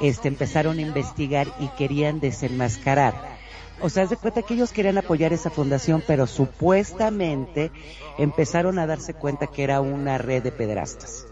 este, 0.01 0.29
empezaron 0.29 0.79
a 0.79 0.83
investigar 0.83 1.47
y 1.61 1.69
querían 1.79 2.19
desenmascarar. 2.21 3.40
O 3.83 3.89
sea, 3.89 4.05
haz 4.05 4.11
de 4.11 4.17
cuenta 4.17 4.43
que 4.43 4.55
ellos 4.55 4.73
querían 4.73 4.99
apoyar 4.99 5.33
esa 5.33 5.51
fundación, 5.51 6.03
pero 6.07 6.27
supuestamente 6.27 7.71
empezaron 8.19 8.79
a 8.79 8.87
darse 8.87 9.15
cuenta 9.15 9.47
que 9.47 9.63
era 9.63 9.81
una 9.81 10.19
red 10.19 10.43
de 10.43 10.53
pedrastas. 10.53 11.27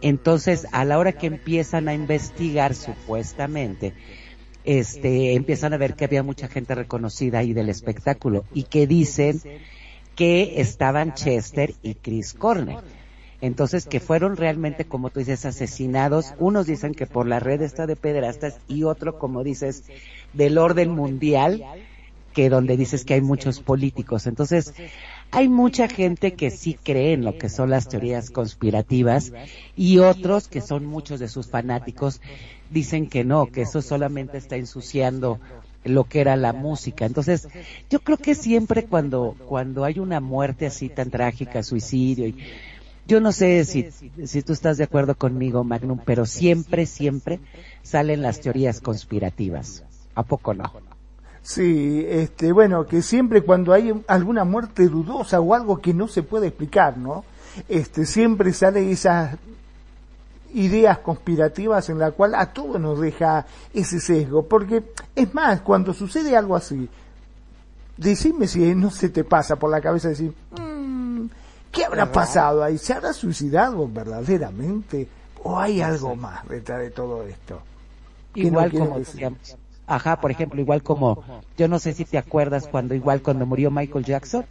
Entonces, 0.00 0.66
a 0.72 0.84
la 0.84 0.98
hora 0.98 1.12
que 1.12 1.26
empiezan 1.26 1.88
a 1.88 1.94
investigar 1.94 2.74
supuestamente, 2.74 3.94
este, 4.64 5.34
empiezan 5.34 5.72
a 5.72 5.78
ver 5.78 5.94
que 5.94 6.04
había 6.04 6.22
mucha 6.22 6.46
gente 6.46 6.74
reconocida 6.74 7.38
ahí 7.38 7.52
del 7.52 7.68
espectáculo 7.68 8.44
y 8.52 8.64
que 8.64 8.86
dicen 8.86 9.40
que 10.14 10.60
estaban 10.60 11.14
Chester 11.14 11.74
y 11.82 11.94
Chris 11.94 12.34
Cornell. 12.34 12.78
Entonces, 13.40 13.86
que 13.86 14.00
fueron 14.00 14.36
realmente, 14.36 14.84
como 14.84 15.10
tú 15.10 15.20
dices, 15.20 15.44
asesinados. 15.46 16.34
Unos 16.38 16.66
dicen 16.66 16.94
que 16.94 17.06
por 17.06 17.26
la 17.26 17.38
red 17.38 17.62
esta 17.62 17.86
de 17.86 17.96
pederastas 17.96 18.58
y 18.66 18.82
otro, 18.82 19.18
como 19.18 19.44
dices, 19.44 19.84
del 20.32 20.58
orden 20.58 20.90
mundial, 20.90 21.64
que 22.34 22.50
donde 22.50 22.76
dices 22.76 23.04
que 23.04 23.14
hay 23.14 23.20
muchos 23.20 23.60
políticos. 23.60 24.26
Entonces, 24.26 24.74
hay 25.30 25.48
mucha 25.48 25.88
gente 25.88 26.34
que 26.34 26.50
sí 26.50 26.78
cree 26.82 27.12
en 27.12 27.24
lo 27.24 27.36
que 27.36 27.48
son 27.48 27.70
las 27.70 27.88
teorías 27.88 28.30
conspirativas 28.30 29.32
y 29.76 29.98
otros 29.98 30.48
que 30.48 30.60
son 30.60 30.86
muchos 30.86 31.20
de 31.20 31.28
sus 31.28 31.48
fanáticos 31.48 32.20
dicen 32.70 33.08
que 33.08 33.24
no, 33.24 33.46
que 33.46 33.62
eso 33.62 33.82
solamente 33.82 34.38
está 34.38 34.56
ensuciando 34.56 35.38
lo 35.84 36.04
que 36.04 36.20
era 36.20 36.36
la 36.36 36.52
música. 36.52 37.06
Entonces, 37.06 37.48
yo 37.90 38.00
creo 38.00 38.18
que 38.18 38.34
siempre 38.34 38.84
cuando 38.84 39.36
cuando 39.46 39.84
hay 39.84 39.98
una 39.98 40.20
muerte 40.20 40.66
así 40.66 40.88
tan 40.88 41.10
trágica, 41.10 41.62
suicidio 41.62 42.26
y 42.26 42.36
yo 43.08 43.20
no 43.20 43.32
sé 43.32 43.64
si, 43.64 43.88
si 44.26 44.42
tú 44.42 44.52
estás 44.52 44.76
de 44.76 44.84
acuerdo 44.84 45.14
conmigo, 45.16 45.64
Magnum, 45.64 45.98
pero 46.04 46.26
siempre, 46.26 46.84
siempre 46.84 47.40
salen 47.82 48.20
las 48.20 48.40
teorías 48.40 48.82
conspirativas. 48.82 49.82
¿A 50.14 50.22
poco 50.22 50.52
no? 50.52 50.70
Sí, 51.42 52.04
este, 52.06 52.52
bueno, 52.52 52.86
que 52.86 53.00
siempre 53.00 53.40
cuando 53.42 53.72
hay 53.72 53.94
alguna 54.08 54.44
muerte 54.44 54.88
dudosa 54.88 55.40
o 55.40 55.54
algo 55.54 55.80
que 55.80 55.94
no 55.94 56.06
se 56.06 56.22
puede 56.22 56.48
explicar, 56.48 56.98
¿no? 56.98 57.24
Este, 57.66 58.04
siempre 58.04 58.52
sale 58.52 58.90
esas 58.90 59.38
ideas 60.52 60.98
conspirativas 60.98 61.88
en 61.88 61.98
la 61.98 62.10
cual 62.10 62.34
a 62.34 62.52
todos 62.52 62.78
nos 62.78 63.00
deja 63.00 63.46
ese 63.72 64.00
sesgo, 64.00 64.46
porque 64.46 64.82
es 65.16 65.32
más, 65.32 65.62
cuando 65.62 65.94
sucede 65.94 66.36
algo 66.36 66.56
así, 66.56 66.88
decime 67.96 68.46
si 68.46 68.74
no 68.74 68.90
se 68.90 69.08
te 69.08 69.24
pasa 69.24 69.56
por 69.56 69.70
la 69.70 69.80
cabeza 69.80 70.10
decir, 70.10 70.34
"Mm, 70.50 70.67
¿qué 71.72 71.84
habrá 71.84 72.10
pasado 72.10 72.62
ahí? 72.62 72.78
¿Se 72.78 72.92
habrá 72.92 73.12
suicidado 73.12 73.88
verdaderamente? 73.88 75.08
¿O 75.42 75.58
hay 75.58 75.80
algo 75.80 76.16
más 76.16 76.46
detrás 76.48 76.80
de 76.80 76.90
todo 76.90 77.26
esto? 77.26 77.60
¿Qué 78.34 78.40
Igual 78.40 78.72
no 78.72 78.78
como 78.80 78.98
decíamos. 78.98 79.56
Ajá, 79.86 80.20
por 80.20 80.30
ejemplo, 80.30 80.60
igual 80.60 80.82
como, 80.82 81.24
yo 81.56 81.66
no 81.66 81.78
sé 81.78 81.94
si 81.94 82.04
te 82.04 82.18
acuerdas 82.18 82.66
cuando 82.66 82.94
igual 82.94 83.22
cuando 83.22 83.46
murió 83.46 83.70
Michael 83.70 84.04
Jackson, 84.04 84.44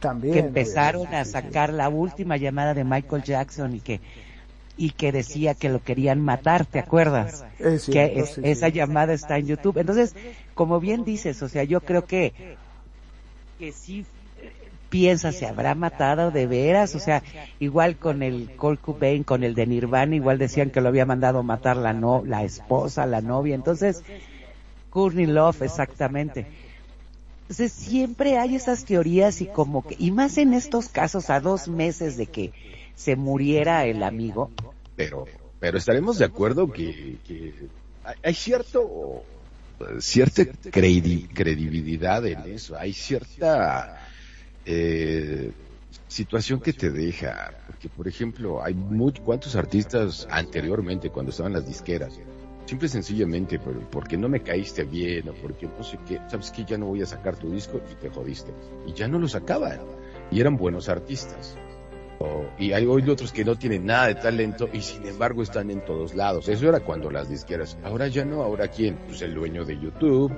También. 0.00 0.34
que 0.34 0.40
empezaron 0.40 1.14
a 1.14 1.24
sacar 1.24 1.72
la 1.72 1.88
última 1.88 2.36
llamada 2.36 2.74
de 2.74 2.82
Michael 2.82 3.22
Jackson 3.22 3.74
y 3.76 3.80
que 3.80 4.00
y 4.76 4.90
que 4.90 5.12
decía 5.12 5.54
que 5.54 5.68
lo 5.68 5.80
querían 5.80 6.20
matar, 6.20 6.66
¿te 6.66 6.80
acuerdas? 6.80 7.44
Que 7.58 7.74
es- 7.74 7.82
sí, 7.82 7.92
sí. 8.34 8.40
esa 8.42 8.68
llamada 8.68 9.12
está 9.12 9.38
en 9.38 9.46
YouTube. 9.46 9.78
Entonces, 9.78 10.16
como 10.54 10.80
bien 10.80 11.04
dices, 11.04 11.40
o 11.42 11.48
sea, 11.48 11.62
yo 11.62 11.80
creo 11.80 12.04
que 12.04 12.56
que 13.58 13.70
sí 13.70 14.00
eh, 14.00 14.04
piensa 14.94 15.32
se 15.32 15.44
habrá 15.44 15.74
matado 15.74 16.30
de 16.30 16.46
veras, 16.46 16.94
o 16.94 17.00
sea, 17.00 17.20
igual 17.58 17.96
con 17.96 18.22
el 18.22 18.54
Kurt 18.56 18.80
Cobain, 18.80 19.24
con 19.24 19.42
el 19.42 19.56
de 19.56 19.66
Nirvana, 19.66 20.14
igual 20.14 20.38
decían 20.38 20.70
que 20.70 20.80
lo 20.80 20.86
había 20.88 21.04
mandado 21.04 21.42
matar 21.42 21.76
la 21.76 21.92
no, 21.92 22.22
la 22.24 22.44
esposa, 22.44 23.04
la 23.04 23.20
novia, 23.20 23.56
entonces 23.56 24.04
Courtney 24.90 25.26
Love 25.26 25.62
exactamente. 25.62 26.46
Entonces 27.42 27.72
siempre 27.72 28.38
hay 28.38 28.54
esas 28.54 28.84
teorías 28.84 29.40
y 29.40 29.46
como 29.46 29.82
que, 29.82 29.96
y 29.98 30.12
más 30.12 30.38
en 30.38 30.54
estos 30.54 30.88
casos 30.88 31.28
a 31.28 31.40
dos 31.40 31.66
meses 31.66 32.16
de 32.16 32.26
que 32.26 32.52
se 32.94 33.16
muriera 33.16 33.86
el 33.86 34.04
amigo, 34.04 34.52
pero 34.94 35.24
pero 35.58 35.78
estaremos 35.78 36.18
de 36.18 36.26
acuerdo 36.26 36.70
que, 36.70 37.16
que 37.26 37.52
hay, 38.22 38.34
cierto 38.34 39.24
cierta 39.98 40.42
credi- 40.70 41.26
credibilidad 41.34 42.24
en 42.26 42.42
eso. 42.46 42.76
Hay 42.78 42.92
cierta 42.92 44.03
eh, 44.64 45.52
situación 46.08 46.60
que 46.60 46.72
te 46.72 46.90
deja 46.90 47.52
porque 47.66 47.88
por 47.88 48.08
ejemplo 48.08 48.62
hay 48.62 48.74
muchos 48.74 49.24
cuántos 49.24 49.56
artistas 49.56 50.26
anteriormente 50.30 51.10
cuando 51.10 51.30
estaban 51.30 51.52
las 51.52 51.66
disqueras 51.66 52.18
simple 52.66 52.86
y 52.86 52.90
sencillamente 52.90 53.58
por- 53.58 53.88
porque 53.90 54.16
no 54.16 54.28
me 54.28 54.42
caíste 54.42 54.84
bien 54.84 55.28
o 55.28 55.34
porque 55.34 55.66
no 55.66 55.82
sé 55.82 55.98
qué 56.06 56.20
sabes 56.28 56.50
que 56.50 56.64
ya 56.64 56.78
no 56.78 56.86
voy 56.86 57.02
a 57.02 57.06
sacar 57.06 57.36
tu 57.36 57.50
disco 57.50 57.80
y 57.90 57.94
te 57.96 58.08
jodiste. 58.08 58.52
Y 58.86 58.92
ya 58.94 59.06
no 59.08 59.18
lo 59.18 59.28
sacaban 59.28 59.80
y 60.30 60.40
eran 60.40 60.56
buenos 60.56 60.88
artistas 60.88 61.58
y 62.58 62.72
hay 62.72 62.86
otros 62.86 63.32
que 63.32 63.44
no 63.44 63.56
tienen 63.56 63.86
nada 63.86 64.06
de 64.06 64.14
talento 64.14 64.68
y 64.72 64.80
sin 64.80 65.06
embargo 65.06 65.42
están 65.42 65.70
en 65.70 65.84
todos 65.84 66.14
lados. 66.14 66.48
Eso 66.48 66.68
era 66.68 66.80
cuando 66.80 67.10
las 67.10 67.28
disqueras. 67.28 67.76
Ahora 67.84 68.06
ya 68.08 68.24
no, 68.24 68.42
ahora 68.42 68.68
quién? 68.68 68.96
Pues 69.06 69.20
el 69.22 69.34
dueño 69.34 69.64
de 69.64 69.78
YouTube, 69.78 70.32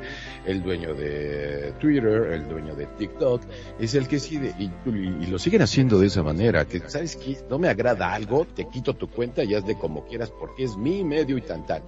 el 0.46 0.62
dueño 0.62 0.94
de 0.94 1.72
Twitter, 1.78 2.32
el 2.32 2.48
dueño 2.48 2.74
de 2.74 2.86
TikTok, 2.86 3.42
es 3.78 3.94
el 3.94 4.08
que 4.08 4.18
sigue 4.18 4.54
y, 4.58 4.64
y- 4.64 5.16
y 5.22 5.26
lo 5.26 5.38
siguen 5.38 5.62
haciendo 5.62 5.98
de 5.98 6.06
esa 6.06 6.22
manera. 6.22 6.64
Que 6.64 6.80
sabes 6.88 7.16
que 7.16 7.36
no 7.50 7.58
me 7.58 7.68
agrada 7.68 8.12
algo, 8.12 8.46
te 8.46 8.66
quito 8.68 8.94
tu 8.94 9.08
cuenta 9.08 9.44
y 9.44 9.54
haz 9.54 9.64
de 9.66 9.76
como 9.76 10.04
quieras 10.06 10.30
porque 10.30 10.64
es 10.64 10.76
mi 10.76 11.04
medio 11.04 11.36
y 11.36 11.42
tan 11.42 11.66
tal. 11.66 11.82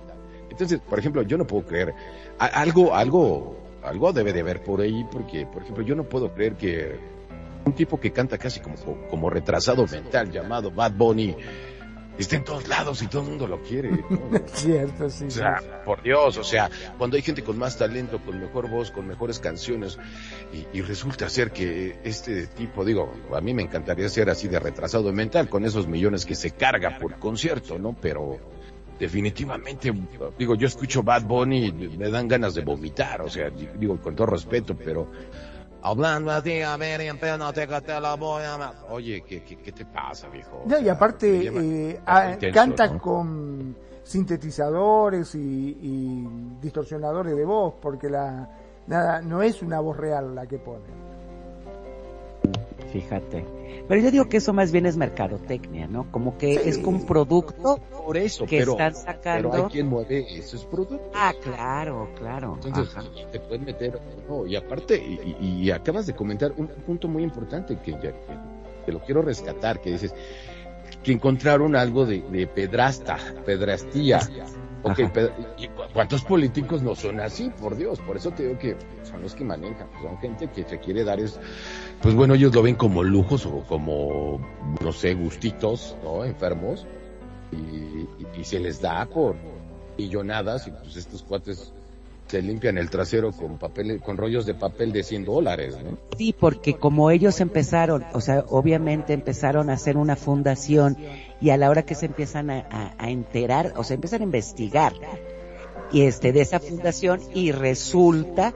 Entonces, 0.50 0.80
por 0.80 0.98
ejemplo, 0.98 1.22
yo 1.22 1.36
no 1.38 1.46
puedo 1.46 1.64
creer 1.66 1.94
algo, 2.38 2.94
algo, 2.94 3.56
algo 3.82 4.12
debe 4.12 4.32
de 4.32 4.40
haber 4.40 4.62
por 4.62 4.80
ahí 4.80 5.04
porque, 5.10 5.46
por 5.46 5.62
ejemplo, 5.62 5.84
yo 5.84 5.94
no 5.94 6.04
puedo 6.04 6.32
creer 6.32 6.54
que 6.56 7.17
un 7.68 7.74
tipo 7.74 8.00
que 8.00 8.10
canta 8.12 8.38
casi 8.38 8.60
como, 8.60 8.76
como 9.08 9.30
retrasado 9.30 9.86
mental 9.86 10.30
llamado 10.30 10.70
Bad 10.70 10.92
Bunny 10.92 11.36
está 12.18 12.36
en 12.36 12.44
todos 12.44 12.66
lados 12.66 13.02
y 13.02 13.06
todo 13.06 13.22
el 13.22 13.28
mundo 13.28 13.46
lo 13.46 13.62
quiere. 13.62 13.90
¿no? 13.90 14.30
Cierto, 14.52 15.08
sí. 15.08 15.26
O 15.26 15.30
sí. 15.30 15.38
sea, 15.38 15.82
por 15.84 16.02
Dios, 16.02 16.36
o 16.36 16.44
sea, 16.44 16.70
cuando 16.98 17.16
hay 17.16 17.22
gente 17.22 17.42
con 17.42 17.56
más 17.58 17.78
talento, 17.78 18.20
con 18.24 18.40
mejor 18.40 18.68
voz, 18.68 18.90
con 18.90 19.06
mejores 19.06 19.38
canciones, 19.38 19.98
y, 20.52 20.78
y 20.78 20.82
resulta 20.82 21.28
ser 21.28 21.52
que 21.52 22.00
este 22.04 22.48
tipo, 22.48 22.84
digo, 22.84 23.12
a 23.34 23.40
mí 23.40 23.54
me 23.54 23.62
encantaría 23.62 24.08
ser 24.08 24.30
así 24.30 24.48
de 24.48 24.58
retrasado 24.58 25.12
mental, 25.12 25.48
con 25.48 25.64
esos 25.64 25.86
millones 25.86 26.26
que 26.26 26.34
se 26.34 26.50
carga 26.50 26.98
por 26.98 27.18
concierto, 27.18 27.78
¿no? 27.78 27.96
Pero 28.00 28.38
definitivamente, 28.98 29.92
digo, 30.36 30.56
yo 30.56 30.66
escucho 30.66 31.02
Bad 31.02 31.22
Bunny 31.22 31.66
y 31.66 31.72
me 31.72 32.10
dan 32.10 32.26
ganas 32.26 32.54
de 32.54 32.62
vomitar, 32.62 33.22
o 33.22 33.30
sea, 33.30 33.48
digo, 33.50 33.96
con 34.00 34.16
todo 34.16 34.26
respeto, 34.26 34.76
pero 34.76 35.08
hablando 35.82 36.30
así, 36.30 36.60
a 36.62 36.76
ver, 36.76 37.00
te 37.18 38.00
la 38.00 38.14
voy 38.14 38.42
a... 38.44 38.72
Oye, 38.90 39.22
¿qué, 39.26 39.42
qué, 39.42 39.56
qué 39.56 39.72
te 39.72 39.84
pasa, 39.84 40.28
viejo? 40.28 40.62
No, 40.66 40.78
y 40.78 40.88
aparte 40.88 41.46
eh, 41.46 42.00
ah, 42.06 42.32
intenso, 42.32 42.54
canta 42.54 42.86
¿no? 42.88 42.98
con 42.98 43.76
sintetizadores 44.02 45.34
y, 45.34 45.38
y 45.38 46.28
distorsionadores 46.60 47.36
de 47.36 47.44
voz, 47.44 47.74
porque 47.80 48.08
la, 48.08 48.48
Nada, 48.88 49.20
no 49.20 49.42
es 49.42 49.62
una 49.62 49.80
voz 49.80 49.98
real 49.98 50.34
la 50.34 50.46
que 50.46 50.58
pone. 50.58 51.07
Fíjate. 52.92 53.44
Pero 53.86 54.00
yo 54.00 54.10
digo 54.10 54.28
que 54.28 54.38
eso 54.38 54.52
más 54.52 54.72
bien 54.72 54.86
es 54.86 54.96
mercadotecnia, 54.96 55.86
¿no? 55.86 56.10
Como 56.10 56.38
que 56.38 56.54
Sí. 56.54 56.60
es 56.68 56.76
un 56.78 57.04
producto 57.06 57.78
Por 58.04 58.16
eso, 58.16 58.46
que 58.46 58.58
pero, 58.58 58.72
están 58.72 58.94
sacando. 58.94 59.50
pero 59.50 59.64
hay 59.64 59.70
quien 59.70 59.86
mueve 59.88 60.26
esos 60.38 60.64
productos. 60.64 61.08
Ah, 61.14 61.32
claro, 61.42 62.08
claro. 62.16 62.58
Entonces, 62.62 62.96
Ajá. 62.96 63.06
te 63.30 63.40
pueden 63.40 63.64
meter, 63.64 64.00
no, 64.28 64.46
y 64.46 64.56
aparte, 64.56 64.96
y, 65.40 65.70
acabas 65.70 66.06
de 66.06 66.14
comentar 66.14 66.52
un 66.56 66.68
punto 66.68 67.08
muy 67.08 67.22
importante 67.22 67.76
que, 67.82 67.92
ya- 67.92 68.00
que 68.12 68.38
te 68.86 68.92
lo 68.92 69.00
quiero 69.00 69.20
rescatar, 69.22 69.80
que 69.80 69.90
dices 69.92 70.14
que 71.02 71.12
encontraron 71.12 71.76
algo 71.76 72.06
de, 72.06 72.22
de 72.22 72.46
pedrasta, 72.46 73.18
pedrastía. 73.44 74.20
Ok, 74.82 75.00
Ajá. 75.00 75.12
ped- 75.12 75.30
¿y 75.58 75.66
cu- 75.68 75.82
cuántos 75.92 76.22
políticos 76.24 76.82
no 76.82 76.94
son 76.94 77.20
así? 77.20 77.50
Por 77.60 77.76
Dios, 77.76 77.98
por 78.00 78.16
eso 78.16 78.30
te 78.30 78.44
digo 78.46 78.58
que 78.58 78.76
son 79.02 79.20
los 79.22 79.34
que 79.34 79.44
manejan, 79.44 79.88
son 80.00 80.16
gente 80.18 80.48
que 80.48 80.62
se 80.64 80.78
quiere 80.78 81.02
dar 81.04 81.18
es, 81.20 81.38
pues 82.02 82.14
bueno, 82.14 82.34
ellos 82.34 82.54
lo 82.54 82.62
ven 82.62 82.76
como 82.76 83.02
lujos 83.02 83.46
o 83.46 83.64
como, 83.66 84.40
no 84.82 84.92
sé, 84.92 85.14
gustitos, 85.14 85.96
¿no? 86.02 86.24
Enfermos, 86.24 86.86
y, 87.52 87.56
y- 88.40 88.44
se 88.44 88.60
les 88.60 88.80
da 88.80 89.04
por 89.06 89.34
millonadas, 89.98 90.68
y 90.68 90.70
pues 90.70 90.96
estos 90.96 91.22
cuates 91.24 91.72
se 92.28 92.40
limpian 92.40 92.78
el 92.78 92.88
trasero 92.88 93.32
con 93.32 93.58
papel, 93.58 94.00
con 94.00 94.16
rollos 94.16 94.46
de 94.46 94.54
papel 94.54 94.92
de 94.92 95.02
100 95.02 95.24
dólares, 95.24 95.76
¿no? 95.82 95.98
Sí, 96.16 96.34
porque 96.38 96.74
como 96.74 97.10
ellos 97.10 97.40
empezaron, 97.40 98.04
o 98.12 98.20
sea, 98.20 98.44
obviamente 98.48 99.12
empezaron 99.12 99.70
a 99.70 99.72
hacer 99.72 99.96
una 99.96 100.14
fundación 100.14 100.96
y 101.40 101.50
a 101.50 101.56
la 101.56 101.68
hora 101.68 101.82
que 101.82 101.94
se 101.96 102.06
empiezan 102.06 102.50
a 102.50 102.94
enterar, 103.08 103.72
o 103.76 103.82
sea, 103.82 103.94
empiezan 103.94 104.20
a 104.20 104.24
investigar 104.24 104.92
y 105.90 106.02
este 106.02 106.32
de 106.32 106.42
esa 106.42 106.60
fundación 106.60 107.20
y 107.34 107.50
resulta 107.52 108.54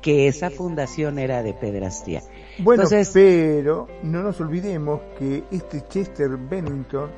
que 0.00 0.28
esa 0.28 0.50
fundación 0.50 1.18
era 1.18 1.42
de 1.42 1.52
pedrastía. 1.54 2.22
Bueno, 2.60 2.82
Entonces- 2.84 3.10
pero 3.12 3.86
no 4.02 4.22
nos 4.22 4.40
olvidemos 4.40 5.00
que 5.18 5.44
este 5.50 5.84
Chester 5.88 6.30
Bennington 6.36 7.08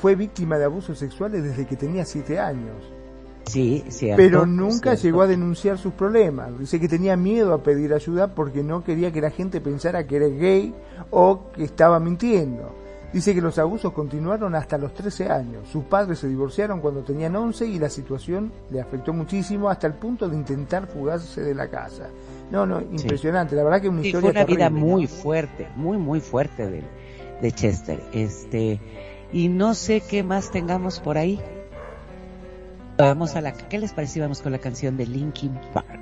fue 0.00 0.14
víctima 0.14 0.58
de 0.58 0.64
abusos 0.64 0.98
sexuales 0.98 1.42
desde 1.42 1.66
que 1.66 1.76
tenía 1.76 2.04
siete 2.04 2.38
años. 2.38 2.76
Sí, 3.44 3.82
cierto. 3.88 4.22
Pero 4.22 4.46
nunca 4.46 4.90
cierto. 4.90 5.02
llegó 5.02 5.22
a 5.22 5.26
denunciar 5.26 5.78
sus 5.78 5.94
problemas. 5.94 6.58
Dice 6.58 6.78
que 6.78 6.88
tenía 6.88 7.16
miedo 7.16 7.54
a 7.54 7.62
pedir 7.62 7.94
ayuda 7.94 8.34
porque 8.34 8.62
no 8.62 8.84
quería 8.84 9.10
que 9.10 9.20
la 9.22 9.30
gente 9.30 9.60
pensara 9.60 10.06
que 10.06 10.16
era 10.16 10.26
gay 10.28 10.74
o 11.10 11.50
que 11.54 11.64
estaba 11.64 11.98
mintiendo. 11.98 12.74
Dice 13.10 13.34
que 13.34 13.40
los 13.40 13.58
abusos 13.58 13.94
continuaron 13.94 14.54
hasta 14.54 14.76
los 14.76 14.92
13 14.92 15.30
años. 15.30 15.66
Sus 15.72 15.84
padres 15.84 16.18
se 16.18 16.28
divorciaron 16.28 16.80
cuando 16.82 17.00
tenían 17.02 17.34
11 17.36 17.66
y 17.66 17.78
la 17.78 17.88
situación 17.88 18.52
le 18.70 18.82
afectó 18.82 19.14
muchísimo 19.14 19.70
hasta 19.70 19.86
el 19.86 19.94
punto 19.94 20.28
de 20.28 20.36
intentar 20.36 20.86
fugarse 20.86 21.40
de 21.40 21.54
la 21.54 21.68
casa. 21.68 22.08
No, 22.50 22.64
no, 22.66 22.80
impresionante. 22.80 23.54
La 23.56 23.62
verdad 23.64 23.80
que 23.82 23.88
una 23.88 24.02
Sí, 24.02 24.08
historia 24.08 24.30
fue 24.32 24.40
una 24.40 24.44
vida 24.46 24.68
terrible. 24.68 24.80
muy 24.86 25.06
fuerte, 25.06 25.68
muy, 25.76 25.98
muy 25.98 26.20
fuerte 26.20 26.66
de, 26.70 26.82
de 27.42 27.52
Chester. 27.52 28.00
Este, 28.12 28.80
y 29.32 29.48
no 29.48 29.74
sé 29.74 30.00
qué 30.00 30.22
más 30.22 30.50
tengamos 30.50 31.00
por 31.00 31.18
ahí. 31.18 31.40
Vamos 32.96 33.36
a 33.36 33.40
la, 33.40 33.52
¿qué 33.52 33.78
les 33.78 33.92
parece? 33.92 34.14
si 34.14 34.20
Vamos 34.20 34.40
con 34.42 34.52
la 34.52 34.58
canción 34.58 34.96
de 34.96 35.06
Linkin 35.06 35.54
Park. 35.72 36.00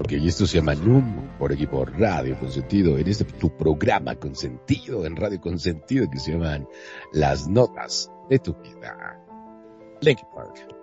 Ok, 0.00 0.10
y 0.12 0.26
esto 0.26 0.44
se 0.46 0.58
llama 0.58 0.74
NUM, 0.74 1.28
por 1.38 1.52
aquí 1.52 1.68
por 1.68 1.96
Radio 2.00 2.36
Consentido, 2.40 2.98
en 2.98 3.06
este 3.06 3.24
tu 3.24 3.56
programa 3.56 4.16
consentido, 4.16 5.06
en 5.06 5.14
Radio 5.14 5.40
Consentido, 5.40 6.10
que 6.10 6.18
se 6.18 6.32
llaman 6.32 6.66
Las 7.12 7.46
Notas 7.46 8.10
de 8.28 8.40
tu 8.40 8.54
Vida. 8.54 9.20
Linkin 10.00 10.26
Park. 10.34 10.73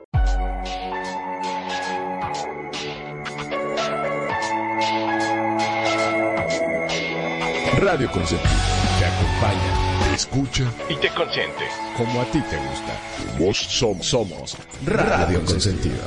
Radio 7.81 8.11
Consentido 8.11 8.51
te 8.99 9.05
acompaña, 9.05 10.07
te 10.07 10.15
escucha 10.15 10.63
Y 10.87 10.95
te 10.97 11.09
consiente. 11.09 11.65
como 11.97 12.21
a 12.21 12.25
ti 12.25 12.39
te 12.41 12.57
gusta. 12.57 12.93
Vos 13.39 13.57
somos, 13.57 14.05
somos 14.05 14.57
Radio 14.85 15.43
Consentido. 15.43 16.03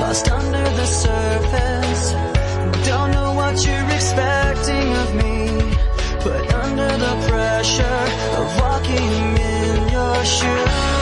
Lost 0.00 0.28
under 0.28 0.64
the 0.64 0.86
surface. 0.86 2.12
Don't 2.86 3.12
know 3.12 3.32
what 3.34 3.64
you're 3.64 3.90
expecting 3.94 4.92
of 4.92 5.14
me. 5.14 5.39
Under 6.80 6.96
the 6.96 7.28
pressure 7.28 8.04
of 8.38 8.60
walking 8.60 9.36
in 9.36 9.88
your 9.90 10.24
shoes. 10.24 10.99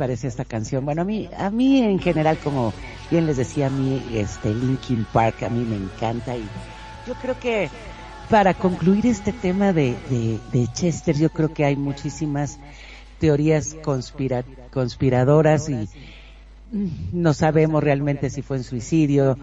Parece 0.00 0.28
esta 0.28 0.46
canción? 0.46 0.86
Bueno, 0.86 1.02
a 1.02 1.04
mí, 1.04 1.28
a 1.36 1.50
mí 1.50 1.82
en 1.82 1.98
general 1.98 2.38
como 2.38 2.72
Bien 3.10 3.26
les 3.26 3.36
decía 3.36 3.66
a 3.66 3.70
mí, 3.70 4.02
este 4.14 4.54
Linkin 4.54 5.04
Park 5.04 5.42
a 5.42 5.50
mí 5.50 5.66
me 5.66 5.76
encanta 5.76 6.34
y 6.36 6.48
yo 7.06 7.14
creo 7.16 7.38
que 7.38 7.68
para 8.30 8.54
concluir 8.54 9.04
este 9.06 9.32
tema 9.32 9.74
de, 9.74 9.94
de, 10.52 10.68
Chester, 10.72 11.16
yo 11.18 11.28
creo 11.28 11.52
que 11.52 11.66
hay 11.66 11.76
muchísimas 11.76 12.58
teorías 13.18 13.76
conspira- 13.82 14.44
conspiradoras 14.72 15.68
y 15.68 15.86
no 17.12 17.34
sabemos 17.34 17.82
realmente 17.82 18.30
si 18.30 18.40
fue 18.40 18.56
en 18.58 18.64
suicidio, 18.64 19.36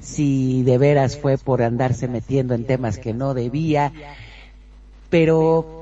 si 0.00 0.62
de 0.64 0.76
veras 0.76 1.16
fue 1.16 1.38
por 1.38 1.62
andarse 1.62 2.06
metiendo 2.06 2.54
en 2.54 2.66
temas 2.66 2.98
que 2.98 3.14
no 3.14 3.32
debía, 3.32 3.92
pero 5.08 5.81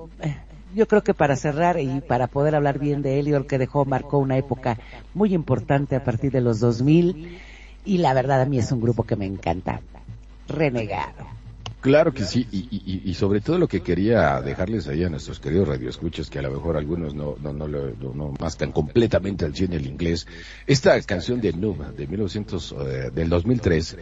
yo 0.74 0.86
creo 0.86 1.02
que 1.02 1.14
para 1.14 1.36
cerrar 1.36 1.78
y 1.80 2.00
para 2.00 2.26
poder 2.26 2.54
hablar 2.54 2.78
bien 2.78 3.02
de 3.02 3.22
lo 3.22 3.46
que 3.46 3.58
dejó 3.58 3.84
marcó 3.84 4.18
una 4.18 4.36
época 4.36 4.78
muy 5.14 5.34
importante 5.34 5.96
a 5.96 6.04
partir 6.04 6.32
de 6.32 6.40
los 6.40 6.60
2000 6.60 7.38
y 7.84 7.98
la 7.98 8.14
verdad 8.14 8.42
a 8.42 8.46
mí 8.46 8.58
es 8.58 8.70
un 8.72 8.80
grupo 8.80 9.04
que 9.04 9.16
me 9.16 9.26
encanta. 9.26 9.80
Renegado. 10.48 11.40
Claro 11.80 12.12
que 12.12 12.24
sí, 12.24 12.46
y, 12.52 13.14
sobre 13.14 13.40
todo 13.40 13.58
lo 13.58 13.66
que 13.66 13.80
quería 13.80 14.42
dejarles 14.42 14.86
ahí 14.86 15.02
a 15.02 15.08
nuestros 15.08 15.40
queridos 15.40 15.66
radioescuchas, 15.66 16.28
que 16.28 16.38
a 16.38 16.42
lo 16.42 16.50
mejor 16.50 16.76
algunos 16.76 17.14
no, 17.14 17.36
no, 17.40 17.54
no, 17.54 17.66
no, 17.66 18.14
no 18.14 18.34
mascan 18.38 18.70
completamente 18.70 19.46
al 19.46 19.54
100 19.54 19.72
el 19.72 19.86
inglés. 19.86 20.26
Esta 20.66 21.00
canción 21.00 21.40
de 21.40 21.54
Noob, 21.54 21.94
de 21.96 22.06
1900, 22.06 22.72
eh, 22.72 23.10
del 23.14 23.30
2003, 23.30 23.96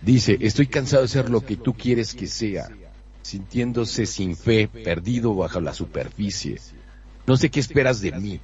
dice, 0.00 0.38
estoy 0.40 0.68
cansado 0.68 1.02
de 1.02 1.08
ser 1.08 1.28
lo 1.28 1.40
que 1.40 1.56
tú 1.56 1.74
quieres 1.74 2.14
que 2.14 2.28
sea, 2.28 2.68
sintiéndose 3.22 4.06
sin 4.06 4.36
fe, 4.36 4.68
perdido 4.68 5.34
bajo 5.34 5.60
la 5.60 5.74
superficie. 5.74 6.58
No 7.26 7.36
sé 7.36 7.50
qué 7.50 7.60
esperas 7.60 8.00
de 8.00 8.12
mí. 8.12 8.40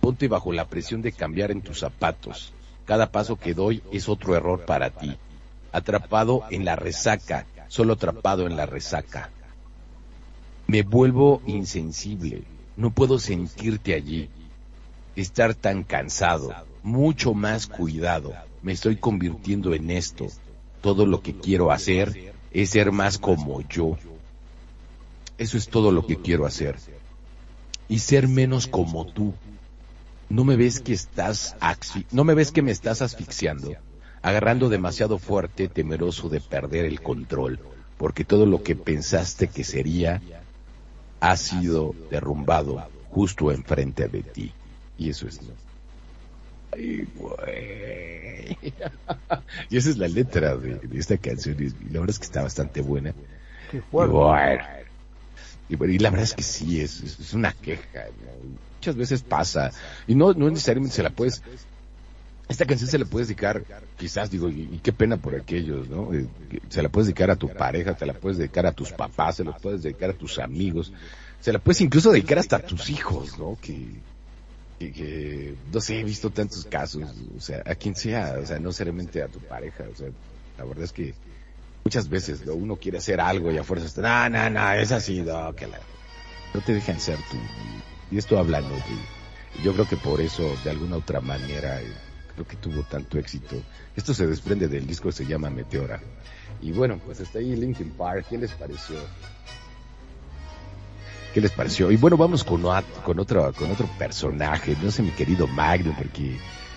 Ponte 0.00 0.28
bajo 0.28 0.52
la 0.52 0.68
presión 0.68 1.02
de 1.02 1.12
cambiar 1.12 1.50
en 1.50 1.62
tus 1.62 1.80
zapatos. 1.80 2.52
Cada 2.84 3.10
paso 3.10 3.36
que 3.36 3.54
doy 3.54 3.82
es 3.92 4.08
otro 4.08 4.36
error 4.36 4.64
para 4.64 4.90
ti. 4.90 5.16
Atrapado 5.72 6.44
en 6.50 6.64
la 6.64 6.76
resaca, 6.76 7.46
solo 7.68 7.94
atrapado 7.94 8.46
en 8.46 8.56
la 8.56 8.66
resaca. 8.66 9.30
Me 10.66 10.82
vuelvo 10.82 11.42
insensible. 11.46 12.44
No 12.76 12.90
puedo 12.90 13.18
sentirte 13.18 13.94
allí. 13.94 14.28
Estar 15.16 15.54
tan 15.54 15.82
cansado. 15.82 16.54
Mucho 16.82 17.34
más 17.34 17.66
cuidado. 17.66 18.32
Me 18.62 18.72
estoy 18.72 18.96
convirtiendo 18.96 19.74
en 19.74 19.90
esto. 19.90 20.26
Todo 20.80 21.06
lo 21.06 21.20
que 21.20 21.34
quiero 21.34 21.70
hacer 21.70 22.31
es 22.52 22.70
ser 22.70 22.92
más 22.92 23.18
como 23.18 23.60
yo. 23.68 23.96
Eso 25.38 25.56
es 25.56 25.68
todo 25.68 25.90
lo 25.90 26.06
que 26.06 26.16
quiero 26.16 26.46
hacer. 26.46 26.76
Y 27.88 27.98
ser 27.98 28.28
menos 28.28 28.66
como 28.66 29.06
tú. 29.06 29.34
No 30.28 30.44
me 30.44 30.56
ves 30.56 30.80
que 30.80 30.92
estás 30.92 31.56
no 32.10 32.24
me 32.24 32.34
ves 32.34 32.52
que 32.52 32.62
me 32.62 32.70
estás 32.70 33.02
asfixiando, 33.02 33.74
agarrando 34.22 34.70
demasiado 34.70 35.18
fuerte, 35.18 35.68
temeroso 35.68 36.28
de 36.30 36.40
perder 36.40 36.86
el 36.86 37.02
control, 37.02 37.60
porque 37.98 38.24
todo 38.24 38.46
lo 38.46 38.62
que 38.62 38.74
pensaste 38.74 39.48
que 39.48 39.62
sería 39.64 40.22
ha 41.20 41.36
sido 41.36 41.94
derrumbado 42.10 42.82
justo 43.10 43.52
enfrente 43.52 44.08
de 44.08 44.22
ti. 44.22 44.52
Y 44.96 45.10
eso 45.10 45.28
es 45.28 45.40
Ay, 46.72 47.06
güey. 47.16 48.56
y 49.70 49.76
esa 49.76 49.90
es 49.90 49.98
la 49.98 50.08
letra 50.08 50.56
de, 50.56 50.76
de 50.76 50.98
esta 50.98 51.16
canción 51.16 51.56
y 51.60 51.68
la 51.92 52.00
verdad 52.00 52.10
es 52.10 52.18
que 52.18 52.24
está 52.24 52.42
bastante 52.42 52.80
buena. 52.80 53.12
Qué 53.70 53.78
Y 53.78 53.82
bueno, 53.90 54.28
y, 55.68 55.76
bueno, 55.76 55.92
y 55.92 55.98
la 55.98 56.10
verdad 56.10 56.24
es 56.24 56.34
que 56.34 56.42
sí, 56.42 56.80
es, 56.80 57.00
es, 57.02 57.32
una 57.34 57.52
queja. 57.52 58.06
¿no? 58.24 58.56
Muchas 58.74 58.96
veces 58.96 59.22
pasa. 59.22 59.70
Y 60.06 60.14
no, 60.14 60.32
no 60.34 60.50
necesariamente 60.50 60.96
se 60.96 61.02
la 61.02 61.10
puedes... 61.10 61.42
Esta 62.48 62.66
canción 62.66 62.90
se 62.90 62.98
la 62.98 63.06
puedes 63.06 63.28
dedicar, 63.28 63.62
quizás 63.96 64.30
digo, 64.30 64.50
y, 64.50 64.68
y 64.70 64.80
qué 64.82 64.92
pena 64.92 65.16
por 65.16 65.34
aquellos, 65.34 65.88
¿no? 65.88 66.12
Eh, 66.12 66.26
Se 66.68 66.82
la 66.82 66.90
puedes 66.90 67.06
dedicar 67.06 67.30
a 67.30 67.36
tu 67.36 67.48
pareja, 67.48 67.94
te 67.94 68.04
la 68.04 68.12
puedes 68.12 68.36
dedicar 68.36 68.66
a 68.66 68.72
tus 68.72 68.92
papás, 68.92 69.36
se 69.36 69.44
la 69.44 69.56
puedes 69.56 69.82
dedicar 69.82 70.10
a 70.10 70.12
tus 70.12 70.38
amigos, 70.38 70.92
se 71.40 71.52
la 71.52 71.58
puedes 71.60 71.80
incluso 71.80 72.10
dedicar 72.10 72.38
hasta 72.38 72.56
a 72.56 72.58
tus 72.58 72.90
hijos, 72.90 73.38
¿no? 73.38 73.56
Que, 73.62 73.86
que, 74.90 75.54
no 75.72 75.80
sé, 75.80 76.00
he 76.00 76.04
visto 76.04 76.30
tantos 76.30 76.64
casos, 76.64 77.04
o 77.36 77.40
sea, 77.40 77.62
a 77.64 77.74
quien 77.74 77.94
sea, 77.94 78.38
o 78.42 78.46
sea, 78.46 78.58
no 78.58 78.72
seriamente 78.72 79.22
a 79.22 79.28
tu 79.28 79.38
pareja, 79.40 79.84
o 79.92 79.94
sea, 79.94 80.08
la 80.58 80.64
verdad 80.64 80.84
es 80.84 80.92
que 80.92 81.14
muchas 81.84 82.08
veces 82.08 82.44
¿no? 82.44 82.54
uno 82.54 82.76
quiere 82.76 82.98
hacer 82.98 83.20
algo 83.20 83.52
y 83.52 83.58
a 83.58 83.64
fuerza 83.64 83.86
está, 83.86 84.28
no, 84.28 84.38
no, 84.38 84.50
no, 84.50 84.72
es 84.72 84.90
así, 84.92 85.22
no, 85.22 85.54
que 85.54 85.66
la... 85.66 85.78
no 86.54 86.60
te 86.60 86.74
dejan 86.74 86.98
ser 86.98 87.18
tú. 87.30 87.36
Y 88.10 88.18
esto 88.18 88.38
hablando 88.38 88.74
de, 88.74 89.62
yo 89.62 89.72
creo 89.74 89.86
que 89.86 89.96
por 89.96 90.20
eso, 90.20 90.42
de 90.64 90.70
alguna 90.70 90.96
otra 90.96 91.20
manera, 91.20 91.80
eh, 91.80 91.92
creo 92.34 92.46
que 92.46 92.56
tuvo 92.56 92.82
tanto 92.82 93.18
éxito. 93.18 93.56
Esto 93.96 94.14
se 94.14 94.26
desprende 94.26 94.68
del 94.68 94.86
disco 94.86 95.08
que 95.08 95.16
se 95.16 95.26
llama 95.26 95.50
Meteora. 95.50 96.00
Y 96.60 96.72
bueno, 96.72 97.00
pues 97.04 97.20
está 97.20 97.38
ahí 97.38 97.56
Linkin 97.56 97.90
Park, 97.90 98.26
¿qué 98.30 98.38
les 98.38 98.52
pareció? 98.52 98.96
¿Qué 101.32 101.40
les 101.40 101.50
pareció? 101.50 101.90
Y 101.90 101.96
bueno, 101.96 102.16
vamos 102.16 102.44
con, 102.44 102.62
con 102.62 103.18
otro, 103.18 103.52
con 103.54 103.70
otro 103.70 103.88
personaje, 103.98 104.76
no 104.82 104.90
sé 104.90 105.02
mi 105.02 105.10
querido 105.10 105.46
Magnum, 105.46 105.94
porque 105.96 106.36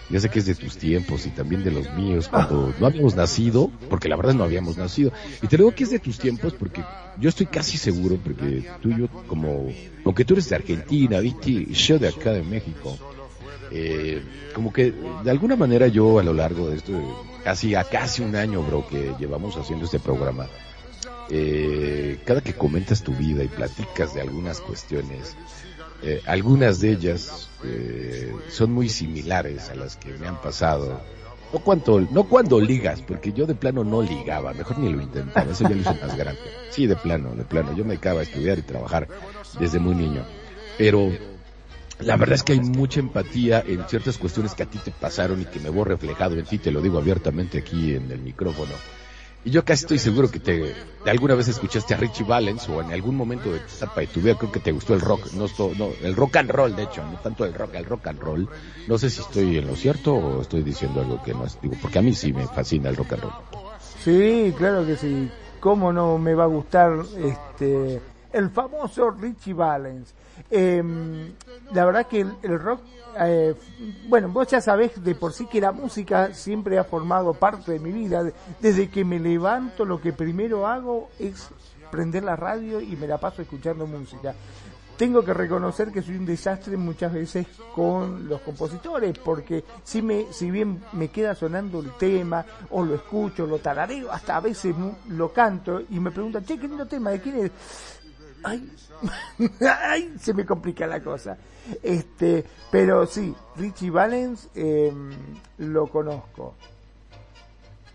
yo 0.10 0.20
sé 0.20 0.30
que 0.30 0.40
es 0.40 0.46
de 0.46 0.56
tus 0.56 0.78
tiempos 0.78 1.26
y 1.26 1.30
también 1.32 1.64
de 1.64 1.72
los 1.72 1.92
míos, 1.94 2.28
cuando 2.30 2.74
no 2.80 2.86
habíamos 2.86 3.16
nacido, 3.16 3.72
porque 3.90 4.08
la 4.08 4.16
verdad 4.16 4.34
no 4.34 4.44
habíamos 4.44 4.78
nacido. 4.78 5.12
Y 5.42 5.48
te 5.48 5.58
digo 5.58 5.74
que 5.74 5.84
es 5.84 5.90
de 5.90 6.00
tus 6.00 6.20
tiempos 6.20 6.54
porque 6.54 6.84
yo 7.20 7.30
estoy 7.30 7.48
casi 7.48 7.78
seguro, 7.78 8.18
porque 8.24 8.70
tú 8.82 8.92
y 8.92 9.00
yo, 9.00 9.08
como, 9.28 9.68
aunque 10.06 10.24
tú 10.24 10.36
eres 10.36 10.50
de 10.50 10.56
Argentina, 10.56 11.20
viste, 11.20 11.50
y 11.50 11.74
yo 11.74 11.98
de 11.98 12.10
acá 12.10 12.32
de 12.32 12.44
México, 12.44 12.98
eh, 13.72 14.22
como 14.54 14.72
que 14.72 14.94
de 15.24 15.32
alguna 15.32 15.56
manera 15.56 15.88
yo 15.88 16.20
a 16.20 16.24
lo 16.24 16.34
largo 16.34 16.70
de 16.70 16.78
esto, 16.78 16.94
casi 17.44 17.74
a 17.74 17.84
casi 17.84 18.22
un 18.22 18.36
año, 18.36 18.62
bro, 18.62 18.88
que 18.88 19.14
llevamos 19.20 19.58
haciendo 19.58 19.86
este 19.86 20.00
programa, 20.00 20.48
eh, 21.30 22.20
cada 22.26 22.42
que 22.42 22.54
comentas 22.54 23.04
tu 23.04 23.14
vida 23.14 23.44
y 23.44 23.48
platicas 23.48 24.14
de 24.14 24.22
algunas 24.22 24.62
cuestiones, 24.62 25.36
eh, 26.02 26.22
algunas 26.26 26.80
de 26.82 26.92
ellas 26.92 27.50
eh, 27.64 28.34
son 28.50 28.72
muy 28.72 28.90
similares 28.90 29.70
a 29.70 29.76
las 29.76 29.96
que 29.96 30.14
me 30.14 30.28
han 30.28 30.40
pasado. 30.42 31.02
No 31.54 31.60
cuando, 31.60 32.02
no 32.02 32.26
cuando 32.26 32.60
ligas, 32.60 33.02
porque 33.02 33.32
yo 33.32 33.46
de 33.46 33.56
plano 33.56 33.84
no 33.84 34.02
ligaba, 34.02 34.54
mejor 34.54 34.78
ni 34.78 34.92
lo 34.92 35.02
intentaba, 35.02 35.52
eso 35.52 35.64
ya 35.64 35.70
lo 35.70 35.82
hice 35.82 35.94
más 36.02 36.18
grande. 36.18 36.42
Sí, 36.70 36.86
de 36.86 36.96
plano, 36.96 37.34
de 37.36 37.46
plano. 37.46 37.74
Yo 37.76 37.84
me 37.86 37.92
dedicaba 37.92 38.20
a 38.20 38.24
estudiar 38.24 38.60
y 38.60 38.64
trabajar 38.64 39.08
desde 39.60 39.80
muy 39.80 39.96
niño. 39.96 40.24
Pero 40.78 41.12
la 42.00 42.18
verdad 42.18 42.36
es 42.36 42.44
que 42.44 42.54
hay 42.54 42.60
mucha 42.60 43.00
empatía 43.00 43.64
en 43.66 43.88
ciertas 43.88 44.18
cuestiones 44.18 44.54
que 44.54 44.64
a 44.64 44.66
ti 44.66 44.80
te 44.80 44.92
pasaron 44.92 45.42
y 45.42 45.46
que 45.46 45.60
me 45.60 45.70
veo 45.70 45.86
reflejado 45.86 46.36
en 46.36 46.46
ti, 46.46 46.58
te 46.58 46.72
lo 46.72 46.82
digo 46.82 46.98
abiertamente 46.98 47.60
aquí 47.60 47.96
en 47.96 48.12
el 48.12 48.20
micrófono. 48.20 48.74
Y 49.46 49.52
yo 49.52 49.64
casi 49.64 49.84
estoy 49.84 50.00
seguro 50.00 50.32
que 50.32 50.40
te, 50.40 50.74
alguna 51.06 51.36
vez 51.36 51.48
escuchaste 51.48 51.94
a 51.94 51.98
Richie 51.98 52.26
Valens 52.26 52.68
o 52.68 52.82
en 52.82 52.92
algún 52.92 53.16
momento 53.16 53.52
de 53.54 53.60
tu 53.60 53.76
etapa 53.76 54.02
de 54.02 54.08
tu 54.08 54.20
vida 54.20 54.36
creo 54.36 54.52
que 54.52 54.60
te 54.60 54.72
gustó 54.72 54.96
el 54.96 55.02
rock, 55.02 55.32
no, 55.34 55.46
no, 55.78 55.92
el 56.02 56.16
rock 56.16 56.38
and 56.38 56.50
roll 56.50 56.76
de 56.76 56.82
hecho, 56.82 57.04
no 57.04 57.20
tanto 57.20 57.46
el 57.46 57.54
rock, 57.54 57.76
el 57.76 57.86
rock 57.86 58.08
and 58.08 58.20
roll. 58.20 58.50
No 58.88 58.98
sé 58.98 59.12
si 59.12 59.22
estoy 59.22 59.56
en 59.58 59.68
lo 59.68 59.76
cierto 59.76 60.16
o 60.16 60.42
estoy 60.42 60.64
diciendo 60.64 61.02
algo 61.02 61.22
que 61.22 61.36
no 61.36 61.46
es, 61.46 61.62
digo, 61.62 61.76
porque 61.80 62.00
a 62.00 62.02
mí 62.02 62.16
sí 62.16 62.34
me 62.34 62.48
fascina 62.48 62.90
el 62.90 62.96
rock 62.96 63.14
and 63.14 63.22
roll. 63.22 63.34
Sí, 64.04 64.52
claro 64.58 64.84
que 64.84 64.98
sí. 64.98 65.30
¿Cómo 65.60 65.94
no 65.94 66.18
me 66.18 66.34
va 66.34 66.46
a 66.46 66.48
gustar 66.48 67.06
este 67.20 68.02
el 68.34 68.50
famoso 68.50 69.12
Richie 69.12 69.54
Valens? 69.54 70.16
Eh, 70.50 70.84
la 71.74 71.86
verdad 71.86 72.08
que 72.08 72.22
el, 72.22 72.34
el 72.44 72.60
rock, 72.60 72.82
eh, 73.20 73.56
bueno, 74.08 74.30
vos 74.30 74.48
ya 74.48 74.62
sabés 74.62 75.04
de 75.04 75.16
por 75.16 75.34
sí 75.34 75.46
que 75.48 75.62
la 75.62 75.72
música 75.72 76.34
siempre 76.34 76.78
ha 76.78 76.84
formado 76.84 77.34
parte 77.34 77.72
de 77.72 77.80
mi 77.80 77.92
vida. 77.92 78.24
Desde 78.60 78.90
que 78.90 79.06
me 79.06 79.20
levanto, 79.20 79.86
lo 79.86 80.02
que 80.02 80.14
primero 80.14 80.68
hago 80.68 81.10
es 81.20 81.50
prender 81.92 82.24
la 82.24 82.36
radio 82.36 82.82
y 82.82 82.96
me 82.96 83.08
la 83.08 83.18
paso 83.18 83.42
escuchando 83.42 83.88
música. 83.88 84.34
Tengo 84.98 85.26
que 85.26 85.34
reconocer 85.34 85.92
que 85.92 86.02
soy 86.02 86.16
un 86.16 86.26
desastre 86.26 86.78
muchas 86.78 87.12
veces 87.12 87.46
con 87.74 88.30
los 88.30 88.40
compositores, 88.40 89.18
porque 89.20 89.66
si 89.84 90.02
me, 90.02 90.32
si 90.32 90.50
bien 90.50 90.82
me 90.94 91.10
queda 91.10 91.36
sonando 91.36 91.82
el 91.82 91.92
tema, 91.98 92.46
o 92.70 92.82
lo 92.82 92.96
escucho, 92.96 93.46
lo 93.46 93.60
tarareo, 93.60 94.10
hasta 94.10 94.38
a 94.38 94.40
veces 94.40 94.74
lo 95.10 95.34
canto, 95.34 95.82
y 95.90 96.00
me 96.00 96.12
preguntan, 96.12 96.46
che, 96.46 96.58
qué 96.58 96.70
lindo 96.70 96.86
tema, 96.86 97.10
¿de 97.10 97.20
quién 97.20 97.46
es? 97.46 97.52
Ay, 98.46 98.72
ay, 99.82 100.16
se 100.20 100.34
me 100.34 100.46
complica 100.46 100.86
la 100.88 101.02
cosa. 101.02 101.38
Este, 101.82 102.46
pero 102.72 103.06
sí, 103.08 103.34
Richie 103.58 103.90
Valens 103.90 104.50
eh, 104.56 104.94
lo 105.58 105.88
conozco. 105.88 106.54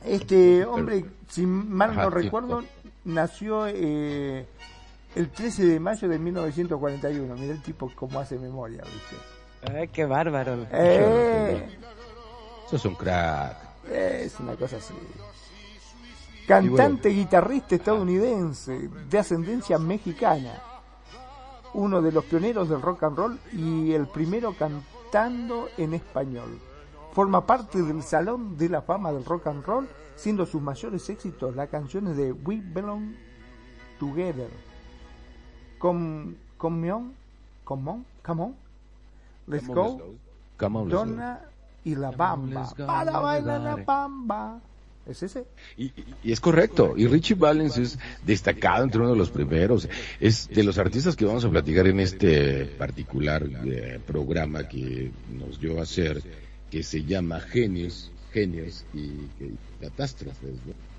Este 0.05 0.65
hombre, 0.65 1.05
si 1.29 1.47
mal 1.47 1.91
Ajá, 1.91 2.05
no 2.05 2.11
sí, 2.11 2.17
recuerdo, 2.17 2.65
nació 3.05 3.67
eh, 3.69 4.47
el 5.15 5.29
13 5.31 5.67
de 5.67 5.81
mayo 5.81 6.09
de 6.09 6.19
1941. 6.19 7.35
Mira 7.37 7.53
el 7.53 7.63
tipo 7.63 7.91
cómo 7.95 8.19
hace 8.19 8.39
memoria, 8.39 8.83
¿viste? 8.83 9.79
Ay, 9.79 9.89
qué 9.89 10.05
bárbaro. 10.07 10.67
Eh, 10.73 11.65
Eso 12.67 12.77
es 12.77 12.85
un 12.85 12.95
crack. 12.95 13.57
es 13.91 14.41
una 14.41 14.57
cosa 14.57 14.77
así. 14.79 14.95
Cantante, 16.51 17.11
guitarrista 17.11 17.77
estadounidense 17.77 18.89
de 19.09 19.19
ascendencia 19.19 19.79
mexicana. 19.79 20.61
Uno 21.75 22.03
de 22.03 22.11
los 22.11 22.25
pioneros 22.25 22.69
del 22.69 22.83
rock 22.83 23.05
and 23.05 23.17
roll 23.17 23.39
y 23.53 23.93
el 23.93 24.09
primero 24.09 24.53
cantando 24.59 25.69
en 25.79 25.95
español. 25.95 26.59
forma 27.13 27.47
parte 27.47 27.83
del 27.83 28.03
Salón 28.03 28.57
de 28.57 28.69
la 28.69 28.83
Fama 28.83 29.13
del 29.13 29.25
Rock 29.25 29.49
and 29.49 29.65
Roll, 29.65 29.89
siendo 30.17 30.47
sus 30.47 30.63
mayores 30.63 31.09
éxitos 31.09 31.57
las 31.57 31.69
canciones 31.69 32.17
de 32.17 32.33
We 32.33 32.61
Belong 32.63 33.15
Together, 33.99 34.49
Come, 35.79 36.35
come 36.57 36.93
On, 36.93 37.13
Come 37.65 37.91
On, 37.91 38.05
Come 38.23 38.43
On, 38.43 38.55
Let's 39.47 39.67
Come 39.67 39.75
Go, 39.75 39.83
on, 39.83 40.89
let's. 40.89 40.91
Donna 40.91 41.41
y 41.85 41.95
La 41.95 42.11
Bamba. 42.11 42.73
Para 42.77 43.19
bailar 43.19 43.61
la 43.61 43.77
bamba. 43.77 44.61
¿Es 45.07 45.23
ese? 45.23 45.45
Y, 45.77 45.87
y- 46.23 46.33
es 46.33 46.41
correcto. 46.41 46.95
Y 46.97 47.07
Richie 47.07 47.35
Valens 47.35 47.79
es 47.79 47.99
destacado 48.25 48.85
entre 48.85 49.01
uno 49.01 49.11
de 49.13 49.17
los 49.17 49.31
primeros. 49.31 49.89
Es 50.21 50.49
de 50.49 50.63
los 50.63 50.79
artistas 50.79 51.17
que 51.17 51.25
vamos 51.25 51.45
a 51.45 51.51
platicar 51.51 51.87
en 51.87 52.01
este 52.01 52.67
particular 52.67 53.49
eh, 53.65 53.99
programa 54.07 54.69
que 54.69 55.11
nos 55.33 55.59
dio 55.61 55.81
a 55.81 55.83
hacer, 55.83 56.23
que 56.71 56.83
se 56.83 57.03
llama 57.05 57.41
Genios, 57.41 58.13
Genios 58.33 58.85
y, 58.95 58.99
y 58.99 59.59
Catástrofes. 59.81 60.55
¿no? 60.67 60.90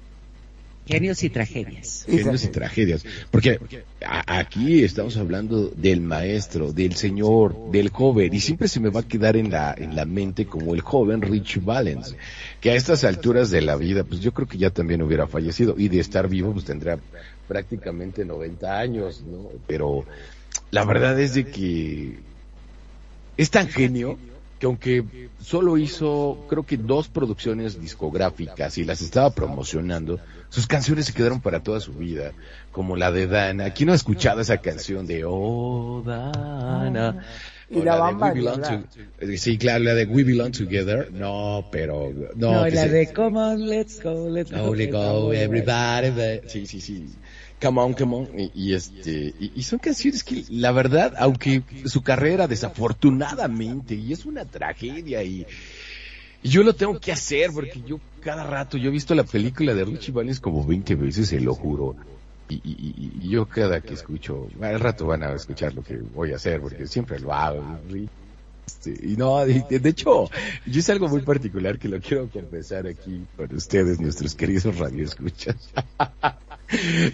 Genios 0.86 1.24
y 1.24 1.30
tragedias. 1.30 2.06
Genios 2.08 2.44
y 2.44 2.48
tragedias. 2.48 3.06
Porque 3.30 3.60
aquí 4.28 4.84
estamos 4.84 5.16
hablando 5.18 5.70
del 5.70 6.02
maestro, 6.02 6.74
del 6.74 6.96
señor, 6.96 7.72
del 7.72 7.90
joven, 7.90 8.34
y 8.34 8.40
siempre 8.40 8.68
se 8.68 8.80
me 8.80 8.90
va 8.90 9.02
a 9.02 9.08
quedar 9.08 9.38
en 9.38 9.52
la, 9.52 9.76
en 9.78 9.96
la 9.96 10.06
mente 10.06 10.46
como 10.46 10.74
el 10.74 10.82
joven 10.82 11.22
Rich 11.22 11.64
Valens, 11.64 12.16
que 12.60 12.72
a 12.72 12.76
estas 12.76 13.04
alturas 13.04 13.52
de 13.52 13.62
la 13.62 13.76
vida, 13.76 14.04
pues 14.04 14.22
yo 14.22 14.34
creo 14.34 14.48
que 14.48 14.58
ya 14.58 14.72
también 14.72 15.02
hubiera 15.02 15.28
fallecido, 15.28 15.76
y 15.78 15.88
de 15.88 16.00
estar 16.00 16.28
vivo, 16.28 16.52
pues 16.52 16.66
tendrá 16.66 16.98
prácticamente 17.48 18.26
90 18.26 18.80
años, 18.80 19.24
¿no? 19.24 19.50
Pero 19.68 20.06
la 20.72 20.84
verdad 20.84 21.20
es 21.20 21.36
de 21.36 21.46
que 21.46 22.18
es 23.38 23.50
tan 23.52 23.68
genio 23.68 24.18
que 24.62 24.68
aunque 24.68 25.04
solo 25.42 25.76
hizo 25.80 26.46
creo 26.48 26.64
que 26.64 26.78
dos 26.78 27.08
producciones 27.08 27.82
discográficas 27.82 28.78
y 28.78 28.84
las 28.84 29.02
estaba 29.02 29.32
promocionando, 29.32 30.20
sus 30.50 30.68
canciones 30.68 31.08
se 31.08 31.14
quedaron 31.14 31.42
para 31.42 31.64
toda 31.64 31.80
su 31.80 31.94
vida, 31.94 32.34
como 32.72 32.96
la 32.96 33.12
de 33.12 33.26
Dana. 33.26 33.72
¿Quién 33.72 33.88
no 33.88 33.94
ha 33.94 33.96
escuchado 33.96 34.40
esa 34.40 34.58
canción 34.58 35.08
de 35.08 35.24
Oh 35.26 36.04
Dana? 36.06 37.26
Y 37.72 37.82
la 37.82 37.96
de 37.96 38.00
Bamba 38.02 38.34
to- 38.34 38.84
eh, 39.20 39.38
Sí, 39.38 39.58
claro, 39.58 39.84
la 39.84 39.96
de 39.96 40.06
We 40.06 40.24
Belong 40.26 40.52
Together. 40.52 41.12
No, 41.12 41.66
pero 41.72 42.14
no. 42.36 42.52
No, 42.60 42.64
que 42.66 42.72
la 42.72 42.82
se- 42.84 42.90
de 42.90 43.14
Come 43.14 43.40
on, 43.40 43.68
let's 43.68 44.00
go, 44.04 44.30
let's 44.30 44.52
go. 44.52 44.58
Go, 44.92 45.34
everybody. 45.34 46.42
Sí, 46.48 46.68
sí, 46.68 46.82
sí. 46.82 47.08
Come 47.62 47.80
on, 47.80 47.94
come 47.94 48.16
on. 48.16 48.28
Y, 48.56 48.74
este, 48.74 49.34
y, 49.40 49.62
son 49.62 49.78
canciones 49.78 50.24
que, 50.24 50.44
la 50.50 50.72
verdad, 50.72 51.14
aunque 51.20 51.62
su 51.86 52.02
carrera 52.02 52.48
desafortunadamente, 52.48 53.94
y 53.94 54.14
es 54.14 54.26
una 54.26 54.46
tragedia, 54.46 55.24
y, 55.24 55.46
yo 56.44 56.64
lo 56.64 56.74
tengo 56.74 57.00
que 57.00 57.12
hacer, 57.12 57.52
porque 57.54 57.84
yo 57.86 58.00
cada 58.22 58.44
rato, 58.44 58.78
yo 58.78 58.90
he 58.90 58.92
visto 58.92 59.14
la 59.14 59.24
película 59.24 59.76
de 59.76 59.86
Richie 59.86 60.12
Valens 60.12 60.40
como 60.40 60.66
20 60.66 60.96
veces, 60.96 61.28
se 61.28 61.40
lo 61.40 61.54
juro. 61.54 61.96
Y, 62.50 62.56
y, 62.66 63.30
yo 63.30 63.46
cada 63.46 63.80
que 63.80 63.94
escucho, 63.94 64.48
al 64.60 64.80
rato 64.80 65.06
van 65.06 65.22
a 65.22 65.34
escuchar 65.34 65.74
lo 65.76 65.84
que 65.84 65.98
voy 65.98 66.34
a 66.34 66.38
hacer, 66.38 66.62
porque 66.62 66.88
siempre 66.88 67.20
lo 67.20 67.32
hago. 67.32 67.64
Este, 68.66 69.08
y 69.08 69.16
no, 69.18 69.46
de, 69.46 69.82
hecho, 69.84 70.30
yo 70.66 70.80
es 70.80 70.90
algo 70.90 71.08
muy 71.08 71.22
particular 71.22 71.78
que 71.78 71.88
lo 71.88 72.00
quiero 72.00 72.28
confesar 72.30 72.88
aquí 72.88 73.24
con 73.38 73.54
ustedes, 73.56 74.00
nuestros 74.00 74.34
queridos 74.34 74.76
radioescuchas. 74.78 75.70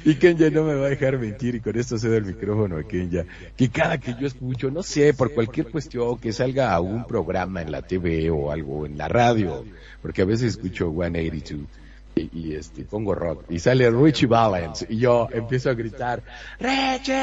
y 0.05 0.15
Kenya 0.15 0.49
no 0.49 0.63
me 0.63 0.75
va 0.75 0.87
a 0.87 0.89
dejar 0.89 1.17
mentir 1.17 1.55
y 1.55 1.59
con 1.59 1.77
esto 1.77 1.97
cedo 1.97 2.15
el 2.15 2.25
micrófono 2.25 2.77
a 2.77 2.83
Kenya, 2.83 3.25
que 3.55 3.69
cada 3.69 3.97
que 3.97 4.15
yo 4.19 4.27
escucho, 4.27 4.69
no 4.69 4.83
sé, 4.83 5.13
por 5.13 5.33
cualquier 5.33 5.69
cuestión, 5.69 6.17
que 6.17 6.31
salga 6.31 6.73
a 6.73 6.79
un 6.79 7.05
programa 7.05 7.61
en 7.61 7.71
la 7.71 7.81
TV 7.81 8.29
o 8.29 8.51
algo 8.51 8.85
en 8.85 8.97
la 8.97 9.07
radio, 9.07 9.65
porque 10.01 10.21
a 10.21 10.25
veces 10.25 10.55
escucho 10.55 10.91
182 10.91 11.67
y, 12.15 12.29
y, 12.33 12.55
este 12.55 12.83
pongo 12.83 13.13
rock 13.13 13.43
y 13.49 13.59
sale 13.59 13.91
Richie 13.91 14.25
Valens 14.25 14.87
y 14.89 14.97
yo 14.97 15.27
empiezo 15.31 15.69
a 15.69 15.75
gritar 15.75 16.23
Richie 16.59 17.13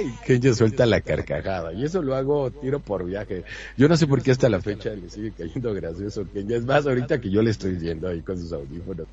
y 0.00 0.24
Kenya 0.24 0.54
suelta 0.54 0.86
la 0.86 1.02
carcajada. 1.02 1.74
Y 1.74 1.84
eso 1.84 2.00
lo 2.00 2.14
hago 2.14 2.50
tiro 2.50 2.80
por 2.80 3.04
viaje. 3.04 3.44
Yo 3.76 3.86
no 3.86 3.98
sé 3.98 4.06
por 4.06 4.22
qué 4.22 4.30
hasta 4.30 4.48
la 4.48 4.62
fecha 4.62 4.90
le 4.90 5.10
sigue 5.10 5.32
cayendo 5.32 5.74
gracioso 5.74 6.26
Kenya 6.32 6.56
es 6.56 6.64
más 6.64 6.86
ahorita 6.86 7.20
que 7.20 7.30
yo 7.30 7.42
le 7.42 7.50
estoy 7.50 7.74
viendo 7.74 8.08
ahí 8.08 8.22
con 8.22 8.38
sus 8.38 8.52
audífonos 8.52 9.06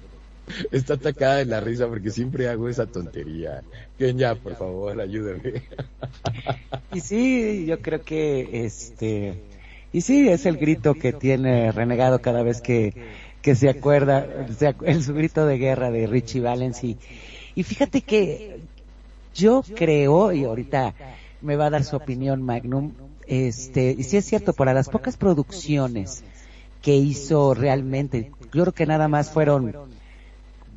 está 0.71 0.95
atacada 0.95 1.41
en 1.41 1.49
la 1.49 1.59
risa 1.59 1.87
porque 1.87 2.11
siempre 2.11 2.47
hago 2.49 2.69
esa 2.69 2.85
tontería. 2.85 3.63
Kenya 3.97 4.35
por 4.35 4.55
favor 4.55 4.99
ayúdame 4.99 5.63
Y 6.93 7.01
sí, 7.01 7.65
yo 7.65 7.79
creo 7.81 8.03
que 8.03 8.65
este 8.65 9.41
y 9.93 10.01
sí 10.01 10.29
es 10.29 10.45
el 10.45 10.57
grito 10.57 10.93
que 10.93 11.11
tiene 11.13 11.71
renegado 11.71 12.21
cada 12.21 12.43
vez 12.43 12.61
que 12.61 12.93
que 13.41 13.55
se 13.55 13.69
acuerda 13.69 14.27
el 14.85 15.03
su 15.03 15.13
grito 15.13 15.45
de 15.45 15.57
guerra 15.57 15.89
de 15.89 16.05
Richie 16.05 16.41
Valens. 16.41 16.83
Y, 16.83 16.97
y 17.55 17.63
fíjate 17.63 18.01
que 18.01 18.59
yo 19.33 19.63
creo 19.75 20.31
y 20.31 20.43
ahorita 20.43 20.93
me 21.41 21.55
va 21.55 21.67
a 21.67 21.69
dar 21.69 21.83
su 21.83 21.95
opinión 21.95 22.41
Magnum 22.41 22.93
este 23.27 23.95
y 23.97 24.03
sí 24.03 24.17
es 24.17 24.25
cierto 24.25 24.53
para 24.53 24.73
las 24.73 24.89
pocas 24.89 25.17
producciones 25.17 26.23
que 26.81 26.95
hizo 26.95 27.53
realmente 27.53 28.31
yo 28.53 28.63
creo 28.63 28.73
que 28.73 28.85
nada 28.85 29.07
más 29.07 29.31
fueron 29.31 29.73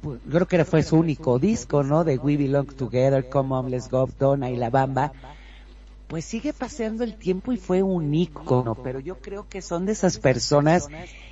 yo 0.04 0.18
creo 0.30 0.46
que 0.46 0.64
fue 0.64 0.82
su 0.82 0.96
único 0.96 1.38
disco, 1.38 1.82
¿no? 1.82 2.04
De 2.04 2.18
We 2.18 2.36
Belong 2.36 2.66
Together, 2.74 3.28
Come 3.28 3.54
On, 3.54 3.70
Let's 3.70 3.90
Go, 3.90 4.08
Donna 4.18 4.50
y 4.50 4.56
La 4.56 4.70
Bamba. 4.70 5.12
Pues 6.06 6.24
sigue 6.24 6.52
pasando 6.52 7.02
el 7.02 7.16
tiempo 7.16 7.52
y 7.52 7.56
fue 7.56 7.82
un 7.82 8.14
ícono, 8.14 8.74
pero 8.74 9.00
yo 9.00 9.16
creo 9.16 9.48
que 9.48 9.62
son 9.62 9.86
de 9.86 9.92
esas 9.92 10.18
personas, 10.18 10.88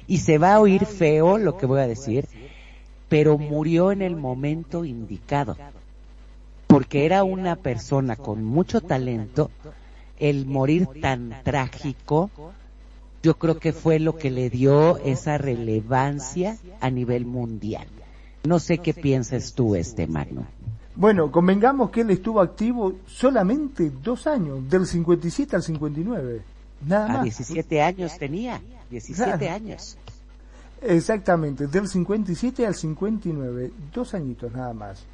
y 0.07 0.19
se 0.19 0.39
va 0.39 0.55
a 0.55 0.61
oír 0.61 0.87
feo 0.87 1.39
lo 1.39 1.59
que 1.59 1.67
voy 1.67 1.81
a 1.81 1.87
decir, 1.87 2.27
pero 3.09 3.37
murió 3.39 3.93
en 3.93 4.03
el 4.03 4.17
momento 4.17 4.85
indicado. 4.85 5.57
Porque 6.67 7.05
era 7.05 7.23
una 7.23 7.57
persona 7.57 8.17
con 8.17 8.43
mucho 8.43 8.81
talento, 8.81 9.51
el 10.19 10.47
morir 10.47 10.89
tan 11.01 11.37
trágico, 11.45 12.31
yo 13.23 13.35
creo 13.35 13.59
que 13.59 13.73
fue 13.73 13.99
lo 13.99 14.17
que 14.17 14.31
le 14.31 14.51
dio 14.51 14.97
esa 14.99 15.37
relevancia 15.37 16.57
a 16.81 16.91
nivel 16.91 17.27
mundial. 17.27 17.87
No 18.45 18.59
sé 18.59 18.79
qué 18.79 18.93
piensas 18.95 19.53
tú, 19.53 19.75
este 19.77 20.07
Magno. 20.07 20.47
Bueno, 20.95 21.31
convengamos 21.31 21.91
que 21.91 22.03
él 22.03 22.11
estuvo 22.11 22.41
activo 22.41 22.95
solamente 23.07 23.91
dos 24.03 24.27
años, 24.27 24.69
del 24.69 24.87
57 24.87 25.57
al 25.57 25.63
59. 25.63 26.43
Nada 26.87 27.07
A 27.07 27.09
más. 27.15 27.23
17 27.25 27.81
años 27.81 28.19
tenía, 28.19 28.61
17 28.91 29.39
Claro. 29.39 29.55
años. 29.55 29.97
Exactamente, 30.83 31.69
del 31.69 31.87
57 31.89 32.67
al 32.67 32.75
59, 32.75 33.71
dos 33.95 34.15
añitos 34.15 34.53
nada 34.53 34.73
más. 34.73 35.05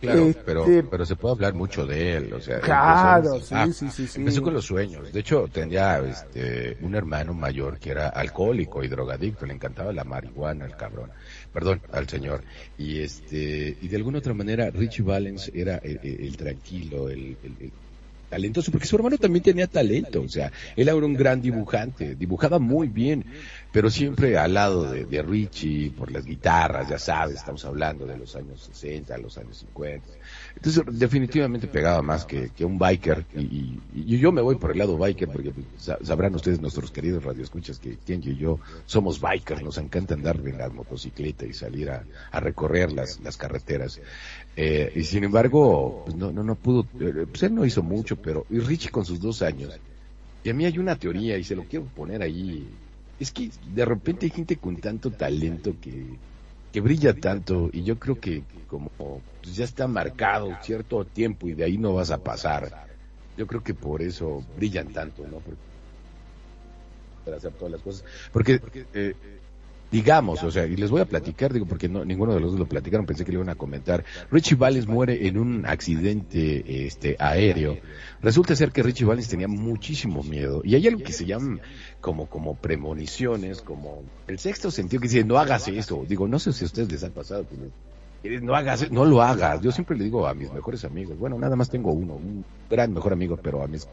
Claro, 0.00 0.20
Este- 0.22 0.42
pero, 0.44 0.64
pero 0.90 1.06
se 1.06 1.14
puede 1.14 1.34
hablar 1.34 1.54
mucho 1.54 1.86
de 1.86 2.16
él, 2.16 2.32
o 2.32 2.40
sea. 2.40 2.58
Claro, 2.60 3.34
empezó- 3.34 3.46
sí, 3.46 3.54
ah, 3.56 3.66
sí, 3.72 3.88
sí, 3.90 4.06
sí. 4.08 4.18
Empezó 4.18 4.42
con 4.42 4.52
los 4.54 4.64
sueños. 4.64 5.12
De 5.12 5.20
hecho, 5.20 5.46
tenía 5.52 6.00
este, 6.00 6.76
un 6.80 6.96
hermano 6.96 7.34
mayor 7.34 7.78
que 7.78 7.90
era 7.90 8.08
alcohólico 8.08 8.82
y 8.82 8.88
drogadicto, 8.88 9.46
le 9.46 9.54
encantaba 9.54 9.92
la 9.92 10.02
marihuana 10.02 10.64
al 10.64 10.76
cabrón. 10.76 11.10
Perdón, 11.52 11.82
al 11.92 12.08
señor. 12.08 12.42
Y 12.78 13.00
este, 13.00 13.76
y 13.80 13.88
de 13.88 13.96
alguna 13.96 14.18
otra 14.18 14.34
manera, 14.34 14.70
Richie 14.70 15.02
Valens 15.02 15.50
era 15.54 15.76
el, 15.78 16.36
tranquilo, 16.36 17.10
el 17.10 17.36
talentoso, 18.32 18.72
porque 18.72 18.86
su 18.86 18.96
hermano 18.96 19.18
también 19.18 19.42
tenía 19.42 19.66
talento, 19.66 20.22
o 20.22 20.28
sea, 20.28 20.50
él 20.74 20.88
era 20.88 20.96
un 20.96 21.12
gran 21.12 21.42
dibujante, 21.42 22.14
dibujaba 22.14 22.58
muy 22.58 22.88
bien, 22.88 23.26
pero 23.70 23.90
siempre 23.90 24.38
al 24.38 24.54
lado 24.54 24.90
de, 24.90 25.04
de 25.04 25.20
Richie, 25.20 25.90
por 25.90 26.10
las 26.10 26.24
guitarras, 26.24 26.88
ya 26.88 26.98
sabes, 26.98 27.36
estamos 27.36 27.62
hablando 27.66 28.06
de 28.06 28.16
los 28.16 28.34
años 28.34 28.62
60, 28.62 29.18
los 29.18 29.36
años 29.36 29.58
50. 29.58 30.08
Entonces, 30.64 30.84
definitivamente 30.96 31.66
pegaba 31.66 32.02
más 32.02 32.24
que, 32.24 32.52
que 32.52 32.64
un 32.64 32.78
biker, 32.78 33.26
y, 33.32 33.82
y- 33.90 34.18
yo 34.18 34.30
me 34.30 34.40
voy 34.42 34.56
por 34.56 34.70
el 34.70 34.78
lado 34.78 34.96
biker, 34.96 35.28
porque 35.28 35.50
pues, 35.52 35.66
sa- 35.76 35.98
sabrán 36.02 36.36
ustedes, 36.36 36.60
nuestros 36.60 36.92
queridos 36.92 37.24
radioescuchas, 37.24 37.80
que 37.80 37.98
Kenji 37.98 38.30
y 38.30 38.36
yo 38.36 38.60
somos 38.84 39.20
bikers, 39.20 39.60
nos 39.62 39.76
encanta 39.78 40.14
andar 40.14 40.40
en 40.46 40.58
la 40.58 40.70
motocicleta 40.70 41.46
y 41.46 41.52
salir 41.52 41.90
a, 41.90 42.06
a 42.30 42.38
recorrer 42.40 42.92
las, 42.92 43.18
las 43.18 43.36
carreteras. 43.36 44.00
Eh, 44.56 44.92
y 44.94 45.04
sin 45.04 45.24
embargo, 45.24 45.98
pues 46.04 46.16
no, 46.16 46.32
no, 46.32 46.44
no 46.44 46.56
pudo, 46.56 46.90
eh, 47.00 47.26
pues 47.30 47.42
él 47.44 47.54
no 47.54 47.64
hizo 47.66 47.82
mucho, 47.82 48.16
pero, 48.18 48.46
y 48.50 48.60
Richie 48.60 48.90
con 48.90 49.04
sus 49.04 49.20
dos 49.20 49.42
años, 49.42 49.80
y 50.42 50.50
a 50.50 50.54
mí 50.54 50.64
hay 50.66 50.78
una 50.78 50.96
teoría, 50.98 51.38
y 51.38 51.44
se 51.44 51.56
lo 51.56 51.66
quiero 51.66 51.88
poner 51.90 52.22
ahí, 52.22 52.80
es 53.18 53.32
que 53.32 53.50
de 53.62 53.84
repente 53.84 54.26
hay 54.26 54.30
gente 54.32 54.58
con 54.58 54.78
tanto 54.78 55.12
talento 55.14 55.78
que, 55.80 56.20
que 56.72 56.80
brilla 56.80 57.14
tanto, 57.14 57.68
y 57.72 57.84
yo 57.84 57.98
creo 57.98 58.18
que 58.18 58.42
como 58.66 58.90
pues, 58.98 59.54
ya 59.54 59.64
está 59.64 59.86
marcado 59.86 60.56
cierto 60.62 61.04
tiempo 61.04 61.46
y 61.48 61.54
de 61.54 61.64
ahí 61.64 61.76
no 61.76 61.94
vas 61.94 62.10
a 62.10 62.18
pasar, 62.18 62.88
yo 63.36 63.46
creo 63.46 63.62
que 63.62 63.74
por 63.74 64.00
eso 64.00 64.42
brillan 64.56 64.92
tanto, 64.92 65.26
¿no? 65.26 65.38
Para 67.24 67.36
hacer 67.36 67.52
todas 67.52 67.72
las 67.72 67.82
cosas. 67.82 68.04
Porque 68.32 68.60
eh, 68.94 69.41
digamos, 69.92 70.42
o 70.42 70.50
sea, 70.50 70.66
y 70.66 70.74
les 70.74 70.90
voy 70.90 71.02
a 71.02 71.04
platicar, 71.04 71.52
digo, 71.52 71.66
porque 71.66 71.86
no, 71.86 72.02
ninguno 72.02 72.32
de 72.32 72.40
los 72.40 72.52
dos 72.52 72.60
lo 72.60 72.66
platicaron, 72.66 73.04
pensé 73.04 73.26
que 73.26 73.30
le 73.30 73.36
iban 73.36 73.50
a 73.50 73.54
comentar. 73.54 74.04
Richie 74.30 74.56
Valens 74.56 74.88
muere 74.88 75.28
en 75.28 75.36
un 75.38 75.66
accidente 75.66 76.86
este, 76.86 77.14
aéreo. 77.18 77.76
Resulta 78.22 78.56
ser 78.56 78.72
que 78.72 78.82
Richie 78.82 79.04
Valens 79.04 79.28
tenía 79.28 79.48
muchísimo 79.48 80.22
miedo. 80.22 80.62
Y 80.64 80.74
hay 80.74 80.88
algo 80.88 81.02
que 81.02 81.12
se 81.12 81.26
llaman 81.26 81.60
como, 82.00 82.26
como 82.26 82.54
premoniciones, 82.54 83.60
como 83.60 84.02
el 84.26 84.38
sexto 84.38 84.70
sentido 84.70 85.02
que 85.02 85.08
dice, 85.08 85.24
no 85.24 85.38
hagas 85.38 85.68
eso. 85.68 86.06
Digo, 86.08 86.26
no 86.26 86.38
sé 86.38 86.54
si 86.54 86.64
a 86.64 86.66
ustedes 86.66 86.90
les 86.90 87.04
ha 87.04 87.10
pasado. 87.10 87.44
no 88.40 88.54
hagas, 88.54 88.90
no 88.90 89.04
lo 89.04 89.20
hagas. 89.20 89.60
Yo 89.60 89.72
siempre 89.72 89.98
le 89.98 90.04
digo 90.04 90.26
a 90.26 90.32
mis 90.32 90.50
mejores 90.50 90.86
amigos, 90.86 91.18
bueno, 91.18 91.38
nada 91.38 91.54
más 91.54 91.68
tengo 91.68 91.92
uno, 91.92 92.14
un 92.14 92.46
gran 92.70 92.94
mejor 92.94 93.12
amigo, 93.12 93.36
pero 93.36 93.62
a 93.62 93.66
mis 93.66 93.86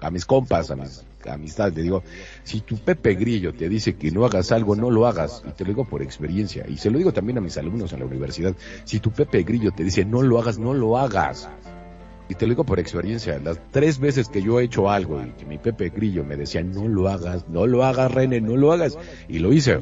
a 0.00 0.10
mis 0.10 0.24
compas, 0.24 0.70
a 0.70 0.76
mis 0.76 1.04
amistades, 1.28 1.74
le 1.74 1.82
digo, 1.82 2.02
si 2.42 2.60
tu 2.60 2.76
Pepe 2.76 3.14
Grillo 3.14 3.54
te 3.54 3.68
dice 3.68 3.94
que 3.94 4.10
no 4.10 4.24
hagas 4.24 4.52
algo, 4.52 4.76
no 4.76 4.90
lo 4.90 5.06
hagas, 5.06 5.42
y 5.48 5.52
te 5.52 5.64
lo 5.64 5.68
digo 5.68 5.84
por 5.84 6.02
experiencia, 6.02 6.66
y 6.68 6.76
se 6.76 6.90
lo 6.90 6.98
digo 6.98 7.12
también 7.12 7.38
a 7.38 7.40
mis 7.40 7.56
alumnos 7.56 7.92
en 7.92 8.00
la 8.00 8.06
universidad, 8.06 8.54
si 8.84 9.00
tu 9.00 9.10
Pepe 9.10 9.42
Grillo 9.42 9.72
te 9.72 9.84
dice 9.84 10.04
no 10.04 10.22
lo 10.22 10.38
hagas, 10.38 10.58
no 10.58 10.74
lo 10.74 10.98
hagas, 10.98 11.48
y 12.28 12.34
te 12.34 12.46
lo 12.46 12.50
digo 12.50 12.64
por 12.64 12.78
experiencia, 12.78 13.38
las 13.38 13.58
tres 13.70 13.98
veces 13.98 14.28
que 14.28 14.42
yo 14.42 14.60
he 14.60 14.64
hecho 14.64 14.90
algo 14.90 15.22
y 15.22 15.30
que 15.32 15.44
mi 15.44 15.58
Pepe 15.58 15.90
Grillo 15.90 16.24
me 16.24 16.36
decía 16.36 16.62
no 16.62 16.88
lo 16.88 17.08
hagas, 17.08 17.48
no 17.48 17.66
lo 17.66 17.84
hagas 17.84 18.12
René, 18.12 18.40
no 18.40 18.56
lo 18.56 18.72
hagas, 18.72 18.98
y 19.28 19.38
lo 19.38 19.52
hice, 19.52 19.80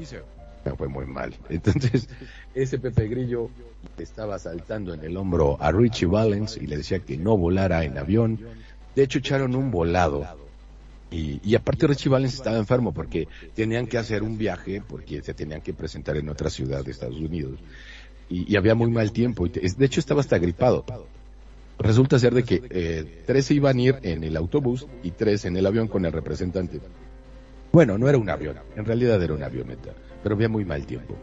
me 0.65 0.77
fue 0.77 0.89
muy 0.89 1.07
mal. 1.07 1.35
Entonces, 1.49 2.09
ese 2.55 2.79
Pepe 2.79 3.09
Grillo 3.09 3.49
estaba 3.99 4.39
saltando 4.39 4.95
en 4.95 5.05
el 5.05 5.17
hombro 5.17 5.57
a 5.61 5.73
Richie 5.73 6.07
Valens 6.07 6.57
y 6.57 6.67
le 6.67 6.77
decía 6.77 7.01
que 7.01 7.17
no 7.17 7.37
volara 7.37 7.85
en 7.85 7.99
avión. 7.99 8.39
De 8.95 9.03
hecho, 9.03 9.19
echaron 9.19 9.55
un 9.55 9.71
volado. 9.71 10.27
Y, 11.11 11.41
y 11.45 11.55
aparte 11.55 11.87
Richie 11.87 12.09
Valens 12.09 12.35
estaba 12.35 12.57
enfermo 12.57 12.93
porque 12.93 13.29
tenían 13.55 13.87
que 13.87 13.99
hacer 13.99 14.23
un 14.23 14.39
viaje 14.39 14.83
porque 14.87 15.23
se 15.23 15.35
tenían 15.35 15.61
que 15.61 15.75
presentar 15.75 16.17
en 16.17 16.29
otra 16.29 16.49
ciudad 16.49 16.85
de 16.85 16.91
Estados 16.91 17.19
Unidos. 17.19 17.59
Y, 18.29 18.57
había 18.57 18.75
muy 18.75 18.91
mal 18.91 19.13
tiempo. 19.13 19.47
Y 19.47 19.51
de 19.51 19.85
hecho, 19.85 20.01
estaba 20.01 20.21
hasta 20.21 20.39
gripado. 20.39 20.85
Resulta 21.79 22.19
ser 22.19 22.33
de 22.33 22.45
que 22.45 22.63
eh, 22.71 23.23
tres 23.27 23.51
iban 23.51 23.77
a 23.77 23.81
ir 23.81 23.99
en 24.03 24.25
el 24.25 24.37
autobús 24.37 24.87
y 25.03 25.11
tres 25.11 25.45
en 25.45 25.57
el 25.57 25.67
avión 25.67 25.89
con 25.89 26.07
el 26.07 26.13
representante. 26.13 26.81
Bueno, 27.73 27.99
no 27.99 28.09
era 28.09 28.19
un 28.19 28.29
avión, 28.29 28.57
en 28.77 28.85
realidad 28.85 29.23
era 29.23 29.35
una 29.35 29.47
avioneta, 29.47 29.95
pero 30.23 30.35
había 30.35 30.49
muy 30.49 30.65
mal 30.65 30.87
tiempo. 30.87 31.17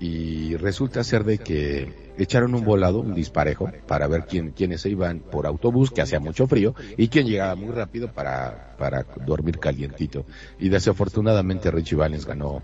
Y 0.00 0.56
resulta 0.56 1.02
ser 1.04 1.24
de 1.24 1.38
que 1.38 1.88
echaron 2.18 2.54
un 2.54 2.64
volado, 2.64 3.00
un 3.00 3.14
disparejo, 3.14 3.70
para 3.86 4.06
ver 4.06 4.24
quién, 4.26 4.50
quiénes 4.50 4.80
se 4.80 4.90
iban 4.90 5.20
por 5.20 5.46
autobús, 5.46 5.90
que 5.90 6.02
hacía 6.02 6.20
mucho 6.20 6.46
frío, 6.46 6.74
y 6.96 7.08
quién 7.08 7.26
llegaba 7.26 7.54
muy 7.56 7.72
rápido 7.72 8.12
para, 8.12 8.74
para 8.78 9.04
dormir 9.26 9.58
calientito. 9.58 10.24
Y 10.58 10.68
desafortunadamente 10.68 11.70
Richie 11.70 11.96
Valens 11.96 12.26
ganó, 12.26 12.62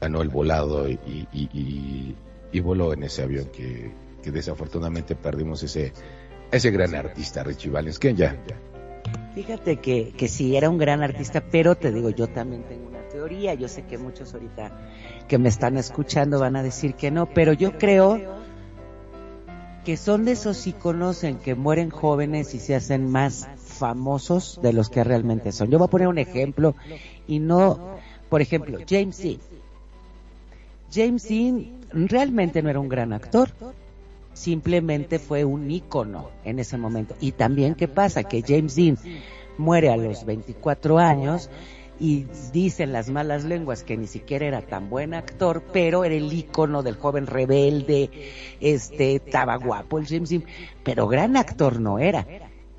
ganó 0.00 0.22
el 0.22 0.28
volado 0.28 0.88
y, 0.88 0.98
y, 1.06 1.26
y- 1.52 2.14
y 2.52 2.60
voló 2.60 2.92
en 2.92 3.02
ese 3.02 3.22
avión 3.22 3.46
que, 3.52 3.92
que 4.22 4.30
desafortunadamente 4.30 5.16
perdimos 5.16 5.62
ese, 5.64 5.92
ese 6.52 6.70
gran 6.70 6.94
artista, 6.94 7.42
Richie 7.42 7.70
Valens, 7.70 7.98
que 7.98 8.14
ya, 8.14 8.36
Fíjate 9.34 9.78
que, 9.78 10.12
que 10.16 10.28
sí, 10.28 10.56
era 10.56 10.70
un 10.70 10.78
gran 10.78 11.02
artista, 11.02 11.42
pero 11.50 11.74
te 11.74 11.90
digo, 11.90 12.10
yo 12.10 12.28
también 12.28 12.62
tengo 12.68 12.86
una 12.86 13.00
teoría. 13.08 13.54
Yo 13.54 13.66
sé 13.66 13.82
que 13.82 13.98
muchos 13.98 14.32
ahorita 14.32 14.70
que 15.26 15.38
me 15.38 15.48
están 15.48 15.76
escuchando 15.76 16.38
van 16.38 16.54
a 16.54 16.62
decir 16.62 16.94
que 16.94 17.10
no, 17.10 17.26
pero 17.26 17.52
yo 17.52 17.76
creo 17.76 18.20
que 19.84 19.96
son 19.96 20.24
de 20.24 20.32
esos 20.32 20.66
iconos 20.66 21.24
en 21.24 21.36
que 21.36 21.54
mueren 21.54 21.90
jóvenes 21.90 22.54
y 22.54 22.60
se 22.60 22.74
hacen 22.74 23.10
más 23.10 23.48
famosos 23.56 24.58
de 24.62 24.72
los 24.72 24.88
que 24.88 25.04
realmente 25.04 25.52
son. 25.52 25.70
Yo 25.70 25.78
voy 25.78 25.86
a 25.86 25.90
poner 25.90 26.08
un 26.08 26.18
ejemplo 26.18 26.74
y 27.26 27.38
no, 27.38 27.98
por 28.28 28.40
ejemplo, 28.40 28.78
James 28.88 29.18
Dean. 29.18 29.38
James 30.92 31.28
Dean 31.28 31.66
realmente 31.92 32.62
no 32.62 32.70
era 32.70 32.80
un 32.80 32.88
gran 32.88 33.12
actor, 33.12 33.50
simplemente 34.32 35.18
fue 35.18 35.44
un 35.44 35.70
ícono 35.70 36.30
en 36.44 36.58
ese 36.58 36.78
momento. 36.78 37.14
Y 37.20 37.32
también, 37.32 37.74
¿qué 37.74 37.88
pasa? 37.88 38.24
Que 38.24 38.42
James 38.42 38.76
Dean 38.76 38.98
muere 39.58 39.90
a 39.90 39.96
los 39.96 40.24
24 40.24 40.98
años 40.98 41.50
y 42.00 42.26
dicen 42.52 42.92
las 42.92 43.08
malas 43.08 43.44
lenguas 43.44 43.84
que 43.84 43.96
ni 43.96 44.06
siquiera 44.06 44.46
era 44.46 44.62
tan 44.62 44.90
buen 44.90 45.14
actor, 45.14 45.62
pero 45.72 46.04
era 46.04 46.14
el 46.14 46.32
ícono 46.32 46.82
del 46.82 46.96
joven 46.96 47.26
rebelde, 47.26 48.10
este, 48.60 49.16
estaba 49.16 49.56
guapo 49.56 49.98
el 49.98 50.06
James 50.06 50.30
Dean, 50.30 50.44
pero 50.82 51.06
gran 51.06 51.36
actor 51.36 51.80
no 51.80 51.98
era. 51.98 52.26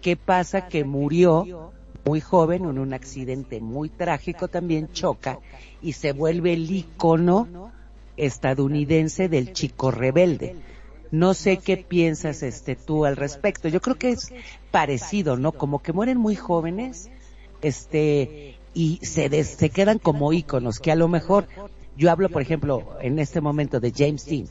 ¿Qué 0.02 0.16
pasa? 0.18 0.68
Que 0.68 0.84
murió 0.84 1.72
muy 2.06 2.22
joven 2.22 2.66
en 2.66 2.78
un 2.78 2.94
accidente 2.94 3.60
muy 3.62 3.90
trágico 3.90 4.48
también 4.48 4.92
choca 4.92 5.40
y 5.82 5.94
se 5.94 6.12
vuelve 6.12 6.54
el 6.54 6.70
ícono 6.70 7.72
estadounidense 8.18 9.28
del 9.30 9.54
chico 9.54 9.92
rebelde. 9.92 10.56
No 11.12 11.34
sé 11.34 11.58
qué 11.58 11.78
piensas 11.78 12.44
este 12.44 12.76
tú 12.76 13.06
al 13.06 13.16
respecto. 13.16 13.70
Yo 13.70 13.82
creo 13.82 13.96
que 13.96 14.12
es 14.12 14.34
parecido, 14.72 15.38
¿no? 15.38 15.52
Como 15.52 15.82
que 15.82 15.94
mueren 15.94 16.18
muy 16.18 16.36
jóvenes, 16.36 17.10
este, 17.62 18.58
y 18.76 19.00
se 19.02 19.30
des- 19.30 19.48
se 19.58 19.72
quedan 19.72 19.98
como 19.98 20.32
íconos, 20.34 20.80
que 20.80 20.92
a 20.92 20.96
lo 20.96 21.08
mejor, 21.08 21.48
yo 21.98 22.12
hablo 22.12 22.30
por 22.30 22.44
ejemplo 22.44 22.84
en 23.02 23.18
este 23.18 23.42
momento 23.42 23.80
de 23.80 23.92
James 23.96 24.26
Dean. 24.26 24.46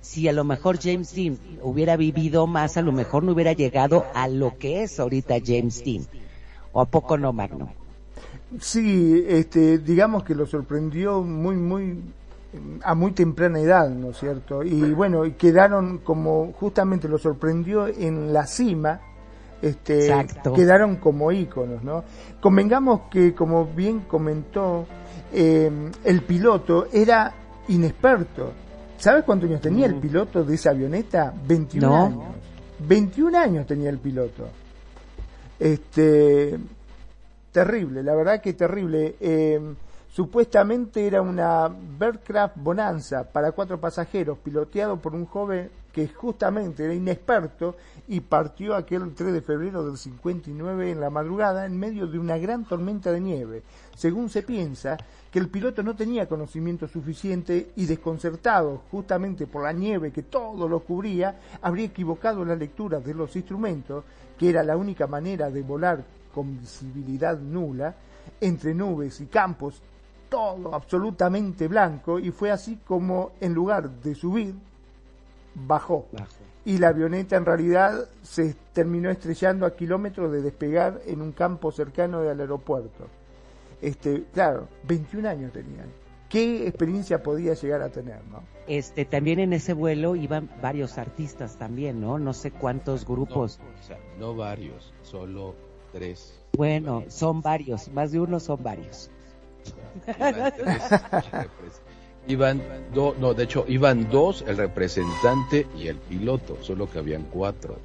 Si 0.00 0.28
a 0.28 0.32
lo 0.32 0.44
mejor 0.44 0.78
James 0.80 1.12
Dean 1.14 1.36
hubiera 1.62 1.96
vivido 1.96 2.46
más, 2.46 2.76
a 2.76 2.82
lo 2.82 2.92
mejor 2.92 3.24
no 3.24 3.32
hubiera 3.32 3.52
llegado 3.52 4.06
a 4.14 4.28
lo 4.28 4.56
que 4.56 4.84
es 4.84 5.00
ahorita 5.00 5.34
James 5.44 5.84
Dean. 5.84 6.06
¿O 6.72 6.80
a 6.80 6.84
poco 6.86 7.18
no, 7.18 7.32
Magno? 7.32 7.72
Sí, 8.60 9.24
este, 9.26 9.78
digamos 9.78 10.22
que 10.22 10.34
lo 10.36 10.46
sorprendió 10.46 11.22
muy, 11.22 11.56
muy, 11.56 12.00
a 12.84 12.94
muy 12.94 13.10
temprana 13.10 13.58
edad, 13.58 13.90
¿no 13.90 14.10
es 14.10 14.18
cierto? 14.18 14.62
Y 14.62 14.92
bueno, 14.92 15.24
quedaron 15.36 15.98
como, 15.98 16.52
justamente 16.52 17.08
lo 17.08 17.18
sorprendió 17.18 17.88
en 17.88 18.32
la 18.32 18.46
cima, 18.46 19.00
este, 19.62 20.06
Exacto. 20.06 20.52
quedaron 20.52 20.96
como 20.96 21.32
íconos, 21.32 21.82
¿no? 21.82 22.04
Convengamos 22.40 23.02
que, 23.10 23.34
como 23.34 23.64
bien 23.66 24.00
comentó, 24.00 24.86
eh, 25.32 25.70
el 26.04 26.22
piloto 26.22 26.86
era 26.92 27.32
inexperto. 27.68 28.52
¿Sabes 28.98 29.24
cuántos 29.24 29.48
años 29.48 29.60
tenía 29.60 29.86
el 29.86 29.96
piloto 29.96 30.44
de 30.44 30.54
esa 30.54 30.70
avioneta? 30.70 31.32
21 31.46 31.88
No. 31.88 32.04
años. 32.06 32.34
21 32.80 33.34
años 33.38 33.66
tenía 33.66 33.90
el 33.90 33.98
piloto. 33.98 34.48
Este, 35.58 36.58
terrible, 37.52 38.02
la 38.02 38.14
verdad 38.14 38.40
que 38.40 38.52
terrible. 38.52 39.16
Eh, 39.20 39.60
supuestamente 40.10 41.06
era 41.06 41.22
una 41.22 41.68
Bearcraft 41.68 42.56
Bonanza 42.56 43.24
para 43.24 43.52
cuatro 43.52 43.80
pasajeros, 43.80 44.38
piloteado 44.38 44.96
por 44.98 45.14
un 45.14 45.26
joven 45.26 45.70
que 45.96 46.08
justamente 46.08 46.84
era 46.84 46.92
inexperto 46.92 47.74
y 48.06 48.20
partió 48.20 48.74
aquel 48.74 49.14
3 49.14 49.32
de 49.32 49.40
febrero 49.40 49.82
del 49.82 49.96
59 49.96 50.90
en 50.90 51.00
la 51.00 51.08
madrugada 51.08 51.64
en 51.64 51.78
medio 51.78 52.06
de 52.06 52.18
una 52.18 52.36
gran 52.36 52.66
tormenta 52.66 53.10
de 53.10 53.18
nieve. 53.18 53.62
Según 53.96 54.28
se 54.28 54.42
piensa, 54.42 54.98
que 55.30 55.38
el 55.38 55.48
piloto 55.48 55.82
no 55.82 55.96
tenía 55.96 56.28
conocimiento 56.28 56.86
suficiente 56.86 57.70
y 57.76 57.86
desconcertado 57.86 58.82
justamente 58.90 59.46
por 59.46 59.62
la 59.62 59.72
nieve 59.72 60.12
que 60.12 60.24
todo 60.24 60.68
lo 60.68 60.80
cubría, 60.80 61.40
habría 61.62 61.86
equivocado 61.86 62.44
la 62.44 62.56
lectura 62.56 63.00
de 63.00 63.14
los 63.14 63.34
instrumentos, 63.34 64.04
que 64.36 64.50
era 64.50 64.62
la 64.62 64.76
única 64.76 65.06
manera 65.06 65.50
de 65.50 65.62
volar 65.62 66.04
con 66.34 66.60
visibilidad 66.60 67.38
nula, 67.38 67.94
entre 68.38 68.74
nubes 68.74 69.18
y 69.22 69.28
campos, 69.28 69.80
todo 70.28 70.74
absolutamente 70.74 71.68
blanco, 71.68 72.18
y 72.18 72.32
fue 72.32 72.50
así 72.50 72.80
como 72.86 73.32
en 73.40 73.54
lugar 73.54 73.88
de 73.88 74.14
subir, 74.14 74.54
bajó. 75.56 76.06
Y 76.64 76.78
la 76.78 76.88
avioneta 76.88 77.36
en 77.36 77.44
realidad 77.44 78.08
se 78.22 78.54
terminó 78.72 79.10
estrellando 79.10 79.66
a 79.66 79.74
kilómetros 79.74 80.30
de 80.32 80.42
despegar 80.42 81.00
en 81.06 81.22
un 81.22 81.32
campo 81.32 81.72
cercano 81.72 82.22
del 82.22 82.40
aeropuerto. 82.40 83.06
Este, 83.80 84.24
claro, 84.32 84.68
21 84.84 85.28
años 85.28 85.52
tenían. 85.52 85.86
¿Qué 86.28 86.66
experiencia 86.66 87.22
podía 87.22 87.54
llegar 87.54 87.82
a 87.82 87.88
tener, 87.88 88.24
no? 88.26 88.42
Este, 88.66 89.04
también 89.04 89.38
en 89.38 89.52
ese 89.52 89.74
vuelo 89.74 90.16
iban 90.16 90.50
varios 90.60 90.98
artistas 90.98 91.56
también, 91.56 92.00
¿no? 92.00 92.18
No 92.18 92.32
sé 92.32 92.50
cuántos 92.50 93.06
grupos. 93.06 93.60
No, 93.60 93.80
o 93.80 93.82
sea, 93.86 93.98
no 94.18 94.34
varios, 94.34 94.92
solo 95.02 95.54
tres. 95.92 96.40
Bueno, 96.56 97.04
son 97.08 97.42
varios, 97.42 97.88
más 97.92 98.10
de 98.10 98.18
uno 98.18 98.40
son 98.40 98.60
varios. 98.62 99.10
Tres 100.04 100.16
Iban 102.28 102.62
dos, 102.92 103.16
no, 103.18 103.34
de 103.34 103.44
hecho, 103.44 103.64
iban 103.68 104.10
dos, 104.10 104.44
el 104.46 104.56
representante 104.56 105.66
y 105.78 105.86
el 105.86 105.96
piloto, 105.96 106.58
solo 106.60 106.90
que 106.90 106.98
habían 106.98 107.24
cuatro. 107.24 107.78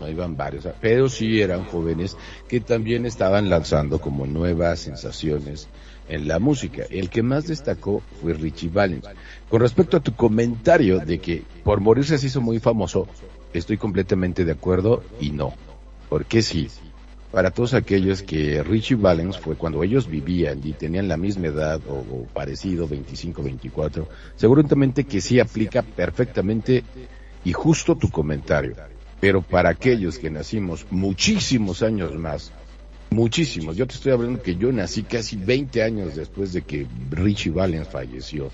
No 0.00 0.08
iban 0.08 0.36
varios, 0.36 0.66
pero 0.80 1.08
sí 1.08 1.40
eran 1.40 1.64
jóvenes 1.64 2.16
que 2.48 2.60
también 2.60 3.06
estaban 3.06 3.48
lanzando 3.48 4.00
como 4.00 4.26
nuevas 4.26 4.80
sensaciones 4.80 5.68
en 6.08 6.26
la 6.26 6.40
música. 6.40 6.84
El 6.90 7.08
que 7.08 7.22
más 7.22 7.46
destacó 7.46 8.02
fue 8.20 8.34
Richie 8.34 8.68
Valens. 8.68 9.06
Con 9.48 9.60
respecto 9.60 9.96
a 9.96 10.00
tu 10.00 10.14
comentario 10.14 10.98
de 10.98 11.20
que 11.20 11.44
por 11.62 11.80
morirse 11.80 12.18
se 12.18 12.26
hizo 12.26 12.40
muy 12.40 12.58
famoso, 12.58 13.06
estoy 13.52 13.76
completamente 13.76 14.44
de 14.44 14.52
acuerdo 14.52 15.04
y 15.20 15.30
no. 15.30 15.54
Porque 16.08 16.42
sí, 16.42 16.68
para 17.32 17.50
todos 17.50 17.72
aquellos 17.72 18.22
que 18.22 18.62
Richie 18.62 18.94
Valens 18.94 19.38
fue 19.38 19.56
cuando 19.56 19.82
ellos 19.82 20.06
vivían 20.06 20.60
y 20.62 20.74
tenían 20.74 21.08
la 21.08 21.16
misma 21.16 21.46
edad 21.46 21.80
o, 21.88 22.26
parecido, 22.32 22.86
25, 22.86 23.42
24, 23.42 24.06
seguramente 24.36 25.04
que 25.04 25.22
sí 25.22 25.40
aplica 25.40 25.82
perfectamente 25.82 26.84
y 27.42 27.52
justo 27.54 27.96
tu 27.96 28.10
comentario. 28.10 28.76
Pero 29.18 29.40
para 29.40 29.70
aquellos 29.70 30.18
que 30.18 30.30
nacimos 30.30 30.86
muchísimos 30.90 31.82
años 31.82 32.14
más, 32.14 32.52
muchísimos, 33.08 33.76
yo 33.76 33.86
te 33.86 33.94
estoy 33.94 34.12
hablando 34.12 34.42
que 34.42 34.56
yo 34.56 34.70
nací 34.70 35.02
casi 35.02 35.36
20 35.36 35.82
años 35.82 36.14
después 36.14 36.52
de 36.52 36.62
que 36.62 36.86
Richie 37.10 37.50
Valens 37.50 37.88
falleció. 37.88 38.50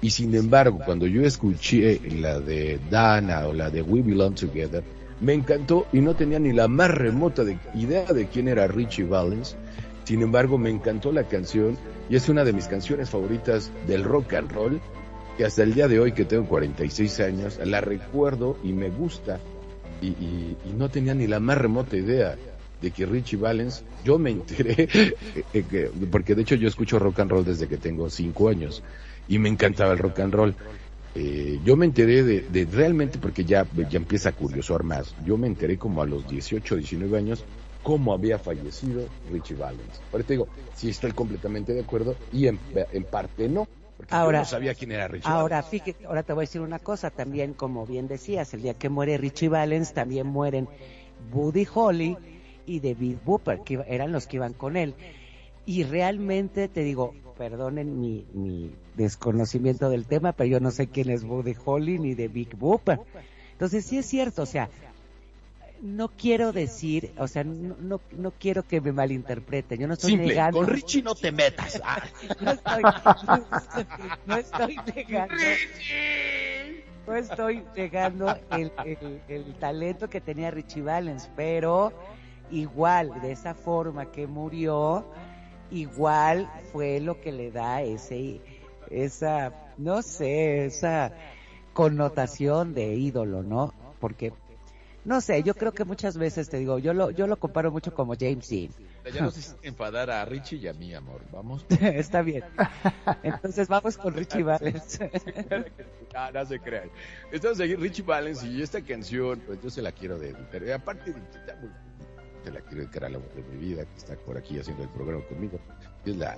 Y 0.00 0.10
sin 0.10 0.34
embargo, 0.34 0.80
cuando 0.84 1.06
yo 1.06 1.22
escuché 1.24 2.00
la 2.20 2.40
de 2.40 2.78
Dana 2.90 3.46
o 3.48 3.52
la 3.52 3.70
de 3.70 3.82
We 3.82 4.02
Belong 4.02 4.34
Together, 4.34 4.82
me 5.24 5.32
encantó 5.34 5.86
y 5.92 6.00
no 6.00 6.14
tenía 6.14 6.38
ni 6.38 6.52
la 6.52 6.68
más 6.68 6.90
remota 6.90 7.44
de- 7.44 7.58
idea 7.74 8.04
de 8.04 8.26
quién 8.28 8.48
era 8.48 8.66
Richie 8.66 9.04
Valens. 9.04 9.56
Sin 10.04 10.22
embargo, 10.22 10.58
me 10.58 10.70
encantó 10.70 11.12
la 11.12 11.24
canción 11.24 11.78
y 12.10 12.16
es 12.16 12.28
una 12.28 12.44
de 12.44 12.52
mis 12.52 12.66
canciones 12.66 13.08
favoritas 13.10 13.70
del 13.86 14.04
rock 14.04 14.34
and 14.34 14.52
roll 14.52 14.80
que 15.38 15.44
hasta 15.44 15.62
el 15.62 15.74
día 15.74 15.88
de 15.88 15.98
hoy 15.98 16.12
que 16.12 16.24
tengo 16.24 16.46
46 16.46 17.20
años 17.20 17.58
la 17.64 17.80
recuerdo 17.80 18.56
y 18.62 18.72
me 18.72 18.90
gusta 18.90 19.40
y, 20.02 20.08
y- 20.08 20.56
no 20.76 20.90
tenía 20.90 21.14
ni 21.14 21.26
la 21.26 21.40
más 21.40 21.56
remota 21.58 21.96
idea 21.96 22.36
de 22.82 22.90
que 22.90 23.06
Richie 23.06 23.38
Valens, 23.38 23.82
yo 24.04 24.18
me 24.18 24.30
enteré, 24.30 24.88
eh, 25.54 25.64
que- 25.70 25.90
porque 26.10 26.34
de 26.34 26.42
hecho 26.42 26.54
yo 26.56 26.68
escucho 26.68 26.98
rock 26.98 27.20
and 27.20 27.30
roll 27.30 27.44
desde 27.44 27.66
que 27.66 27.78
tengo 27.78 28.10
5 28.10 28.50
años 28.50 28.82
y 29.26 29.38
me 29.38 29.48
encantaba 29.48 29.92
el 29.92 29.98
rock 29.98 30.20
and 30.20 30.34
roll. 30.34 30.54
Eh, 31.14 31.60
yo 31.62 31.76
me 31.76 31.86
enteré 31.86 32.24
de, 32.24 32.40
de 32.40 32.64
realmente, 32.64 33.18
porque 33.18 33.44
ya, 33.44 33.68
ya 33.88 33.98
empieza 33.98 34.30
a 34.30 34.32
curiosar 34.32 34.82
más, 34.82 35.14
yo 35.24 35.36
me 35.36 35.46
enteré 35.46 35.78
como 35.78 36.02
a 36.02 36.06
los 36.06 36.26
18, 36.26 36.76
19 36.76 37.16
años 37.16 37.46
cómo 37.82 38.12
había 38.12 38.38
fallecido 38.38 39.08
Richie 39.30 39.54
Valens. 39.56 40.02
Ahorita 40.10 40.32
digo, 40.32 40.48
sí 40.72 40.88
estoy 40.88 41.12
completamente 41.12 41.72
de 41.72 41.80
acuerdo 41.82 42.18
y 42.32 42.48
en, 42.48 42.60
en 42.90 43.04
parte 43.04 43.48
no, 43.48 43.68
porque 43.96 44.12
Ahora- 44.14 44.38
yo 44.38 44.42
no 44.42 44.48
sabía 44.50 44.74
quién 44.74 44.90
era 44.90 45.06
Richie 45.06 45.30
Ahora, 45.30 45.56
Valens. 45.62 45.70
fíjate, 45.70 46.06
ahora 46.06 46.22
te 46.24 46.32
voy 46.32 46.42
a 46.42 46.46
decir 46.46 46.60
una 46.62 46.78
cosa, 46.80 47.10
también 47.10 47.54
como 47.54 47.86
bien 47.86 48.08
decías, 48.08 48.52
el 48.54 48.62
día 48.62 48.74
que 48.74 48.88
muere 48.88 49.16
Richie 49.18 49.48
Valens, 49.48 49.92
también 49.94 50.26
mueren 50.26 50.66
Buddy 51.30 51.66
Holly 51.72 52.16
y 52.66 52.80
David 52.80 53.18
Booper, 53.24 53.60
que 53.64 53.84
eran 53.86 54.10
los 54.10 54.26
que 54.26 54.36
iban 54.36 54.54
con 54.54 54.76
él. 54.76 54.94
Y 55.66 55.84
realmente 55.84 56.68
te 56.68 56.80
digo, 56.82 57.14
perdonen 57.38 58.00
mi, 58.00 58.24
mi 58.32 58.70
desconocimiento 58.96 59.88
del 59.90 60.06
tema, 60.06 60.32
pero 60.32 60.48
yo 60.50 60.60
no 60.60 60.70
sé 60.70 60.86
quién 60.88 61.10
es 61.10 61.24
Buddy 61.24 61.54
Holly 61.64 61.98
ni 61.98 62.14
de 62.14 62.28
Big 62.28 62.54
Booper. 62.56 63.00
Entonces 63.52 63.84
sí 63.84 63.98
es 63.98 64.06
cierto, 64.06 64.42
o 64.42 64.46
sea, 64.46 64.68
no 65.80 66.08
quiero 66.08 66.52
decir, 66.52 67.12
o 67.18 67.26
sea, 67.28 67.44
no, 67.44 67.76
no, 67.80 68.00
no 68.12 68.30
quiero 68.38 68.62
que 68.62 68.80
me 68.80 68.92
malinterpreten, 68.92 69.78
yo 69.80 69.86
no 69.86 69.94
estoy 69.94 70.10
Simple, 70.12 70.28
negando. 70.28 70.58
con 70.58 70.66
Richie 70.68 71.02
no 71.02 71.14
te 71.14 71.30
metas. 71.32 71.80
Ah. 71.84 72.02
no 72.40 72.52
estoy, 72.52 72.82
no 74.26 74.36
estoy 74.36 74.76
negando. 74.94 75.34
No 77.06 77.14
estoy 77.16 77.62
negando 77.76 78.34
el, 78.50 78.72
el- 78.86 79.20
el 79.28 79.54
talento 79.56 80.08
que 80.08 80.20
tenía 80.22 80.50
Richie 80.50 80.80
Valens, 80.82 81.30
pero 81.36 81.92
igual, 82.50 83.20
de 83.20 83.32
esa 83.32 83.54
forma 83.54 84.10
que 84.10 84.26
murió, 84.26 85.04
igual 85.70 86.48
fue 86.72 87.00
lo 87.00 87.20
que 87.20 87.32
le 87.32 87.50
da 87.50 87.82
ese, 87.82 88.40
esa, 88.90 89.52
no 89.78 90.02
sé, 90.02 90.66
esa 90.66 91.12
connotación 91.72 92.74
de 92.74 92.94
ídolo, 92.94 93.42
¿no? 93.42 93.72
Porque, 94.00 94.32
no 95.04 95.20
sé, 95.20 95.42
yo 95.42 95.54
creo 95.54 95.72
que 95.72 95.84
muchas 95.84 96.16
veces 96.16 96.48
te 96.48 96.58
digo, 96.58 96.78
yo 96.78 96.94
lo, 96.94 97.10
yo 97.10 97.26
lo 97.26 97.36
comparo 97.38 97.70
mucho 97.70 97.92
como 97.94 98.14
James 98.18 98.48
Dean. 98.48 98.70
Ya 99.12 99.20
no 99.20 99.30
sé 99.30 99.54
enfadar 99.62 100.10
a 100.10 100.24
Richie 100.24 100.56
y 100.58 100.68
a 100.68 100.72
mí, 100.72 100.94
amor. 100.94 101.20
Vamos. 101.30 101.66
Está 101.80 102.22
bien. 102.22 102.42
Entonces 103.22 103.68
vamos 103.68 103.98
con 103.98 104.14
Richie 104.14 104.42
Valens. 104.44 104.98
Ah, 106.14 106.30
no 106.32 106.46
se 106.46 106.58
crean. 106.60 106.90
Estamos 107.32 107.60
aquí, 107.60 107.74
Richie 107.76 108.02
Valens, 108.02 108.44
y 108.44 108.62
esta 108.62 108.80
canción, 108.82 109.42
pues 109.44 109.60
yo 109.62 109.68
se 109.68 109.82
la 109.82 109.92
quiero 109.92 110.18
dedicar. 110.18 110.62
Y 110.62 110.70
aparte, 110.70 111.12
de- 111.12 111.20
se 112.44 112.50
la 112.52 112.60
quiero 112.60 112.82
dedicar 112.82 113.04
al 113.06 113.14
amor 113.16 113.32
de 113.34 113.42
mi 113.42 113.64
vida, 113.64 113.84
que 113.84 113.96
está 113.96 114.14
por 114.16 114.36
aquí 114.36 114.58
haciendo 114.58 114.82
el 114.82 114.88
programa 114.90 115.24
conmigo. 115.24 115.58
Es 116.04 116.16
la, 116.16 116.36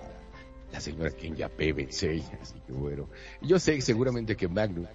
la 0.72 0.80
señora 0.80 1.10
Kenya 1.10 1.48
P. 1.48 1.72
Bensei, 1.72 2.22
así 2.40 2.54
que 2.66 2.72
bueno. 2.72 3.08
Yo 3.42 3.58
sé 3.58 3.80
seguramente 3.80 4.36
que 4.36 4.48
Magnum, 4.48 4.86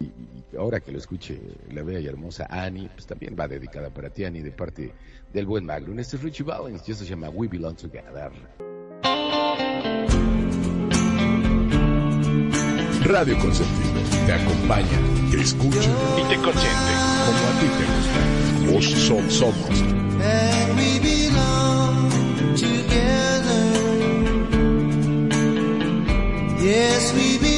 y, 0.00 0.04
y 0.04 0.56
ahora 0.56 0.80
que 0.80 0.90
lo 0.92 0.98
escuche 0.98 1.38
la 1.70 1.82
bella 1.82 2.00
y 2.00 2.06
hermosa 2.06 2.46
Annie, 2.50 2.88
pues 2.88 3.06
también 3.06 3.36
va 3.38 3.46
dedicada 3.48 3.90
para 3.90 4.10
ti, 4.10 4.24
Annie, 4.24 4.42
de 4.42 4.50
parte 4.52 4.92
del 5.32 5.46
buen 5.46 5.64
Magnum. 5.64 5.98
Este 5.98 6.16
es 6.16 6.22
Richie 6.22 6.44
Valens, 6.44 6.88
y 6.88 6.92
esto 6.92 7.04
se 7.04 7.10
llama 7.10 7.28
We 7.28 7.48
Belong 7.48 7.76
Together. 7.76 8.32
Radio 13.04 13.36
Consentido 13.38 14.00
te 14.26 14.32
acompaña, 14.32 14.98
te 15.30 15.40
escucha 15.40 15.90
y 16.18 16.22
te 16.28 16.36
consiente 16.36 16.92
como 17.26 17.38
a 17.48 17.60
ti 17.60 17.66
te 17.78 17.84
gusta. 17.92 18.72
Vos 18.72 18.84
som- 19.08 19.28
somos 19.28 20.01
And 20.24 20.78
we 20.78 20.98
belong 21.00 22.10
together. 22.56 23.62
Yes, 26.62 27.12
we 27.14 27.38
belong 27.38 27.51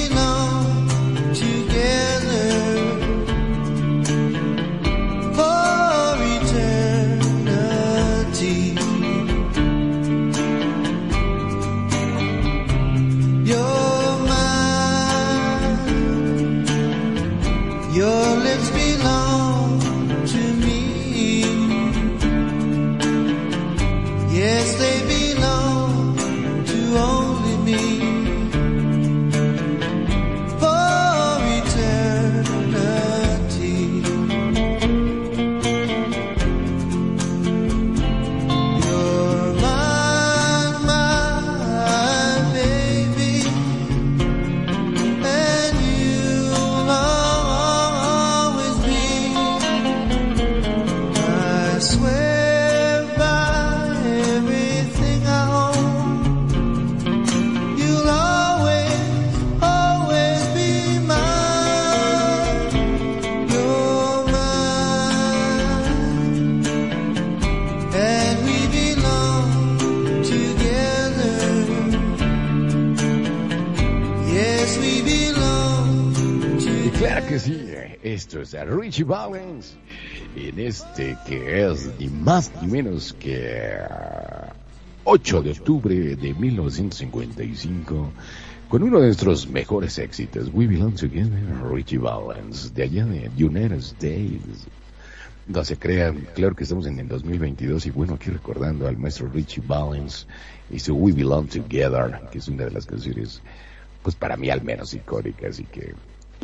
esto 78.14 78.40
es 78.40 78.54
a 78.54 78.64
Richie 78.64 79.02
Valens 79.02 79.76
en 80.36 80.60
este 80.60 81.18
que 81.26 81.66
es 81.66 81.90
ni 81.98 82.06
más 82.08 82.52
ni 82.62 82.68
menos 82.68 83.12
que 83.14 83.74
ah, 83.90 84.52
8 85.02 85.42
de 85.42 85.50
octubre 85.50 85.94
de 86.14 86.32
1955 86.32 88.12
con 88.68 88.82
uno 88.84 89.00
de 89.00 89.06
nuestros 89.06 89.48
mejores 89.48 89.98
éxitos, 89.98 90.48
We 90.52 90.66
Belong 90.66 90.94
Together, 90.94 91.44
Richie 91.70 91.98
Valens, 91.98 92.72
de 92.72 92.84
allá 92.84 93.04
de 93.04 93.30
United 93.36 93.78
States. 93.78 94.66
No 95.46 95.64
se 95.64 95.76
crean, 95.76 96.26
claro 96.34 96.54
que 96.56 96.62
estamos 96.62 96.86
en 96.86 96.98
el 96.98 97.08
2022 97.08 97.86
y 97.86 97.90
bueno, 97.90 98.14
aquí 98.14 98.30
recordando 98.30 98.86
al 98.86 98.96
maestro 98.96 99.28
Richie 99.28 99.62
Valens 99.66 100.26
y 100.70 100.78
su 100.78 100.94
We 100.94 101.12
Belong 101.12 101.48
Together, 101.48 102.20
que 102.30 102.38
es 102.38 102.48
una 102.48 102.64
de 102.64 102.70
las 102.70 102.86
canciones, 102.86 103.42
pues 104.02 104.14
para 104.14 104.36
mí 104.36 104.50
al 104.50 104.62
menos 104.62 104.94
icónicas, 104.94 105.50
así 105.50 105.64
que 105.64 105.94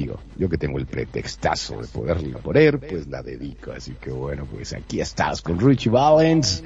digo, 0.00 0.20
yo 0.36 0.48
que 0.48 0.56
tengo 0.58 0.78
el 0.78 0.86
pretextazo 0.86 1.80
de 1.80 1.88
poderla 1.88 2.38
poner, 2.38 2.78
pues 2.80 3.06
la 3.06 3.22
dedico, 3.22 3.72
así 3.72 3.94
que 4.00 4.10
bueno, 4.10 4.46
pues 4.46 4.72
aquí 4.72 5.00
estás 5.00 5.42
con 5.42 5.58
Richie 5.58 5.90
Valens. 5.90 6.62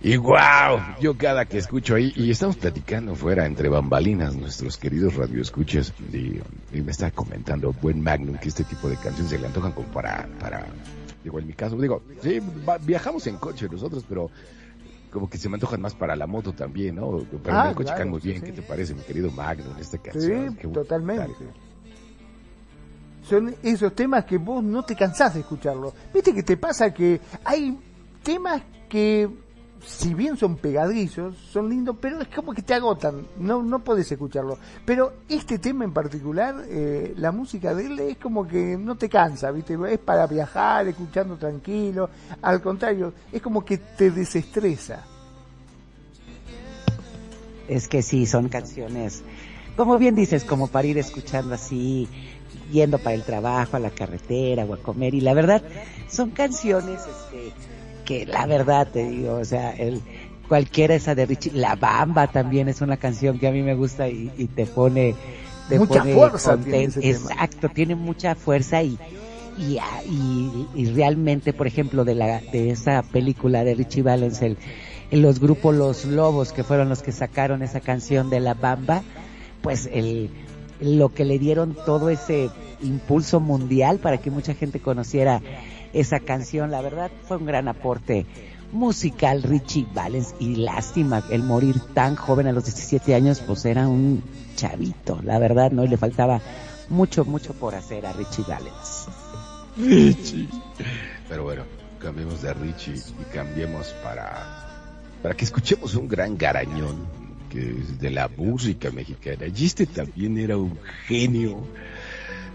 Y 0.00 0.16
wow, 0.16 0.36
yo 1.00 1.16
cada 1.16 1.44
que 1.44 1.58
escucho 1.58 1.96
ahí, 1.96 2.12
y 2.14 2.30
estamos 2.30 2.56
platicando 2.56 3.16
fuera 3.16 3.46
entre 3.46 3.68
bambalinas, 3.68 4.36
nuestros 4.36 4.76
queridos 4.76 5.16
radioescuchas, 5.16 5.92
y, 6.12 6.38
y 6.72 6.80
me 6.82 6.92
está 6.92 7.10
comentando 7.10 7.72
buen 7.72 8.00
Magnum 8.00 8.38
que 8.38 8.48
este 8.48 8.62
tipo 8.62 8.88
de 8.88 8.96
canciones 8.96 9.30
se 9.30 9.38
le 9.38 9.46
antojan 9.46 9.72
como 9.72 9.90
para, 9.90 10.28
para, 10.40 10.64
Digo, 11.24 11.40
en 11.40 11.48
mi 11.48 11.52
caso, 11.52 11.76
digo, 11.76 12.00
sí, 12.22 12.38
va- 12.68 12.78
viajamos 12.78 13.26
en 13.26 13.36
coche 13.38 13.68
nosotros, 13.68 14.04
pero 14.08 14.30
como 15.10 15.28
que 15.28 15.36
se 15.36 15.48
me 15.48 15.54
antojan 15.56 15.80
más 15.80 15.94
para 15.96 16.14
la 16.14 16.28
moto 16.28 16.52
también, 16.52 16.94
¿no? 16.94 17.18
Pero 17.42 17.56
Ah, 17.56 17.62
en 17.64 17.68
el 17.70 17.74
coche 17.74 17.86
claro, 17.88 17.96
caen 17.98 18.10
muy 18.10 18.20
sí, 18.20 18.28
bien. 18.28 18.40
sí. 18.40 18.46
¿Qué 18.46 18.52
te 18.52 18.62
parece, 18.62 18.94
mi 18.94 19.02
querido 19.02 19.32
Magno, 19.32 19.72
en 19.72 19.78
esta 19.80 19.96
Sí, 19.98 20.02
canción? 20.02 20.54
Qué 20.56 20.66
bueno. 20.68 20.82
totalmente. 20.84 21.34
Son 23.28 23.54
esos 23.62 23.94
temas 23.94 24.24
que 24.24 24.38
vos 24.38 24.64
no 24.64 24.82
te 24.84 24.96
cansás 24.96 25.34
de 25.34 25.40
escucharlo. 25.40 25.92
Viste 26.14 26.32
que 26.32 26.42
te 26.42 26.56
pasa 26.56 26.94
que 26.94 27.20
hay 27.44 27.78
temas 28.22 28.62
que, 28.88 29.28
si 29.84 30.14
bien 30.14 30.38
son 30.38 30.56
pegadizos, 30.56 31.36
son 31.36 31.68
lindos, 31.68 31.96
pero 32.00 32.22
es 32.22 32.28
como 32.28 32.54
que 32.54 32.62
te 32.62 32.72
agotan. 32.72 33.26
No, 33.38 33.62
no 33.62 33.80
podés 33.80 34.10
escucharlo. 34.10 34.56
Pero 34.86 35.12
este 35.28 35.58
tema 35.58 35.84
en 35.84 35.92
particular, 35.92 36.64
eh, 36.68 37.12
la 37.18 37.30
música 37.30 37.74
de 37.74 37.86
él 37.86 37.98
es 38.00 38.16
como 38.16 38.48
que 38.48 38.78
no 38.78 38.96
te 38.96 39.10
cansa, 39.10 39.50
¿viste? 39.50 39.76
Es 39.90 39.98
para 39.98 40.26
viajar, 40.26 40.88
escuchando 40.88 41.36
tranquilo. 41.36 42.08
Al 42.40 42.62
contrario, 42.62 43.12
es 43.30 43.42
como 43.42 43.62
que 43.62 43.76
te 43.76 44.10
desestresa. 44.10 45.04
Es 47.68 47.88
que 47.88 48.00
sí, 48.00 48.24
son 48.24 48.48
canciones, 48.48 49.22
como 49.78 49.96
bien 49.96 50.16
dices, 50.16 50.42
como 50.42 50.66
para 50.66 50.88
ir 50.88 50.98
escuchando 50.98 51.54
así, 51.54 52.08
yendo 52.72 52.98
para 52.98 53.14
el 53.14 53.22
trabajo, 53.22 53.76
a 53.76 53.80
la 53.80 53.90
carretera 53.90 54.64
o 54.64 54.74
a 54.74 54.78
comer. 54.78 55.14
Y 55.14 55.20
la 55.20 55.34
verdad, 55.34 55.62
son 56.08 56.30
canciones 56.30 57.00
este, 57.00 57.52
que 58.04 58.26
la 58.26 58.46
verdad 58.46 58.88
te 58.92 59.08
digo, 59.08 59.34
o 59.34 59.44
sea, 59.44 59.70
el, 59.72 60.00
cualquiera 60.48 60.94
esa 60.94 61.14
de 61.14 61.26
Richie, 61.26 61.52
La 61.52 61.76
Bamba 61.76 62.26
también 62.26 62.68
es 62.68 62.80
una 62.80 62.96
canción 62.96 63.38
que 63.38 63.46
a 63.48 63.52
mí 63.52 63.62
me 63.62 63.74
gusta 63.74 64.08
y, 64.08 64.30
y 64.36 64.46
te 64.46 64.66
pone... 64.66 65.14
Te 65.68 65.78
Mucha 65.78 66.00
pone 66.00 66.14
fuerza 66.14 66.52
contento. 66.52 66.70
tiene 66.70 66.84
ese 66.86 67.00
tema. 67.02 67.30
Exacto, 67.32 67.68
tiene 67.68 67.94
mucha 67.94 68.34
fuerza 68.34 68.82
y, 68.82 68.98
y, 69.58 69.78
y, 70.08 70.66
y 70.74 70.86
realmente, 70.94 71.52
por 71.52 71.66
ejemplo, 71.66 72.06
de 72.06 72.14
la 72.14 72.40
de 72.40 72.70
esa 72.70 73.02
película 73.02 73.64
de 73.64 73.74
Richie 73.74 74.00
Valens, 74.00 74.40
el, 74.40 74.56
los 75.10 75.40
grupos 75.40 75.74
Los 75.74 76.06
Lobos, 76.06 76.54
que 76.54 76.64
fueron 76.64 76.88
los 76.88 77.02
que 77.02 77.12
sacaron 77.12 77.62
esa 77.62 77.80
canción 77.80 78.30
de 78.30 78.40
La 78.40 78.54
Bamba, 78.54 79.02
pues 79.60 79.90
el, 79.92 80.30
lo 80.80 81.12
que 81.12 81.24
le 81.24 81.38
dieron 81.38 81.74
todo 81.74 82.10
ese 82.10 82.50
impulso 82.82 83.40
mundial 83.40 83.98
para 83.98 84.18
que 84.18 84.30
mucha 84.30 84.54
gente 84.54 84.80
conociera 84.80 85.40
esa 85.92 86.20
canción, 86.20 86.70
la 86.70 86.82
verdad 86.82 87.10
fue 87.26 87.38
un 87.38 87.46
gran 87.46 87.68
aporte 87.68 88.26
musical 88.72 89.42
Richie 89.42 89.86
Valens 89.94 90.34
y 90.38 90.56
lástima 90.56 91.22
el 91.30 91.42
morir 91.42 91.80
tan 91.94 92.16
joven 92.16 92.46
a 92.46 92.52
los 92.52 92.64
17 92.64 93.14
años, 93.14 93.42
pues 93.46 93.64
era 93.64 93.88
un 93.88 94.22
chavito, 94.56 95.20
la 95.22 95.38
verdad, 95.38 95.70
¿no? 95.70 95.84
Y 95.84 95.88
le 95.88 95.96
faltaba 95.96 96.40
mucho, 96.88 97.24
mucho 97.24 97.54
por 97.54 97.74
hacer 97.74 98.04
a 98.06 98.12
Richie 98.12 98.44
Valens. 98.46 99.06
Richie. 99.76 100.48
Pero 101.28 101.44
bueno, 101.44 101.62
cambiemos 101.98 102.42
de 102.42 102.52
Richie 102.54 102.94
y 102.94 103.34
cambiemos 103.34 103.94
para, 104.02 104.66
para 105.22 105.34
que 105.34 105.44
escuchemos 105.44 105.94
un 105.94 106.08
gran 106.08 106.36
garañón 106.36 107.27
que 107.48 107.70
es 107.70 108.00
de 108.00 108.10
la 108.10 108.28
música 108.28 108.90
mexicana. 108.90 109.46
Y 109.54 109.64
este 109.64 109.86
también 109.86 110.38
era 110.38 110.56
un 110.56 110.78
genio, 111.06 111.58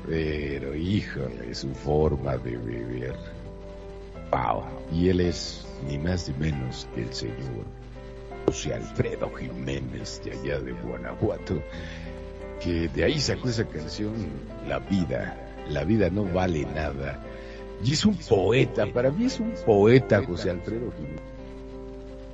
pero 0.08 0.76
híjole, 0.76 1.54
su 1.54 1.74
forma 1.74 2.38
de 2.38 2.58
beber. 2.58 3.16
Wow. 4.32 4.64
Y 4.92 5.10
él 5.10 5.22
es 5.22 5.66
ni 5.88 5.98
más 5.98 6.30
ni 6.30 6.36
menos 6.46 6.88
que 6.96 7.04
el 7.04 7.14
señor 7.14 7.66
José 8.46 8.74
Alfredo 8.74 9.32
Jiménez 9.36 10.22
de 10.24 10.32
allá 10.32 10.60
de 10.60 10.72
Guanajuato, 10.74 11.62
que 12.62 12.88
de 12.90 13.04
ahí 13.04 13.20
sacó 13.20 13.50
esa 13.50 13.66
canción, 13.66 14.14
La 14.68 14.80
vida, 14.80 15.38
la 15.70 15.84
vida 15.84 16.10
no 16.10 16.26
vale 16.26 16.66
nada. 16.66 17.20
Y 17.84 17.94
es 17.94 18.06
un 18.06 18.16
poeta, 18.16 18.86
para 18.88 19.12
mí 19.12 19.26
es 19.26 19.40
un 19.40 19.54
poeta 19.66 20.24
José 20.24 20.52
Alfredo 20.52 20.92
Jiménez. 20.98 21.33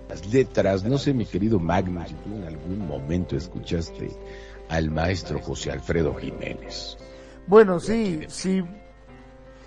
Las 0.10 0.26
letras, 0.34 0.84
no 0.84 0.98
sé 0.98 1.14
mi 1.14 1.28
querido 1.28 1.60
Magnus, 1.60 2.10
si 2.10 2.16
tú 2.16 2.36
en 2.36 2.44
algún 2.46 2.88
momento 2.88 3.36
escuchaste 3.36 4.10
al 4.68 4.90
maestro 4.90 5.40
José 5.40 5.72
Alfredo 5.72 6.16
Jiménez. 6.16 6.98
Bueno, 7.46 7.80
sí, 7.80 8.26
sí. 8.28 8.64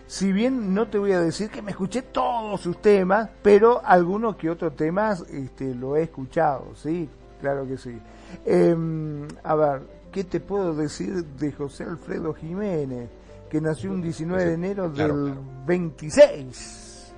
Si 0.08 0.32
bien 0.32 0.74
no 0.74 0.88
te 0.88 0.98
voy 0.98 1.12
a 1.12 1.20
decir 1.20 1.48
que 1.48 1.62
me 1.62 1.70
escuché 1.70 2.02
todos 2.02 2.60
sus 2.60 2.82
temas, 2.82 3.30
pero 3.40 3.80
algunos 3.84 4.34
que 4.34 4.50
otros 4.50 4.74
temas 4.74 5.24
este, 5.30 5.76
lo 5.76 5.96
he 5.96 6.02
escuchado, 6.02 6.74
sí, 6.74 7.08
claro 7.40 7.66
que 7.66 7.78
sí. 7.78 7.96
Em, 8.44 9.28
a 9.44 9.54
ver, 9.54 9.82
¿qué 10.10 10.24
te 10.24 10.40
puedo 10.40 10.74
decir 10.74 11.24
de 11.24 11.52
José 11.52 11.84
Alfredo 11.84 12.34
Jiménez? 12.34 13.08
Que 13.48 13.60
nació 13.60 13.92
un 13.92 14.02
19 14.02 14.44
de 14.44 14.54
enero 14.54 14.90
del 14.90 14.94
claro. 14.94 15.36
26. 15.66 17.14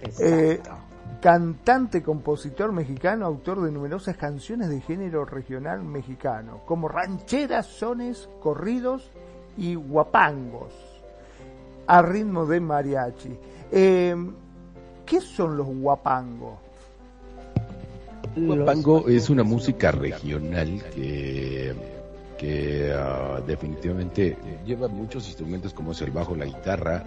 Eh, 0.00 0.58
Exacto. 0.60 0.87
Cantante, 1.20 2.02
compositor 2.02 2.72
mexicano, 2.72 3.26
autor 3.26 3.62
de 3.62 3.72
numerosas 3.72 4.16
canciones 4.16 4.68
de 4.68 4.80
género 4.80 5.24
regional 5.24 5.82
mexicano, 5.82 6.60
como 6.64 6.88
rancheras, 6.88 7.66
sones, 7.66 8.28
corridos 8.40 9.10
y 9.56 9.74
guapangos, 9.74 10.72
a 11.86 12.02
ritmo 12.02 12.46
de 12.46 12.60
mariachi. 12.60 13.36
Eh, 13.72 14.16
¿Qué 15.04 15.20
son 15.20 15.56
los 15.56 15.66
guapangos? 15.66 16.58
Guapango 18.36 19.08
es 19.08 19.30
una 19.30 19.42
música 19.42 19.90
regional 19.90 20.82
que, 20.94 21.74
que 22.36 22.92
ah, 22.94 23.40
definitivamente 23.44 24.36
lleva 24.64 24.86
muchos 24.86 25.26
instrumentos 25.26 25.74
como 25.74 25.92
es 25.92 26.00
el 26.02 26.10
bajo, 26.10 26.36
la 26.36 26.44
guitarra 26.44 27.04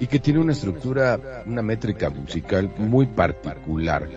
y 0.00 0.06
que 0.06 0.18
tiene 0.18 0.40
una 0.40 0.52
estructura, 0.52 1.18
una 1.46 1.62
métrica 1.62 2.10
musical 2.10 2.72
muy 2.78 3.06
particular 3.06 4.08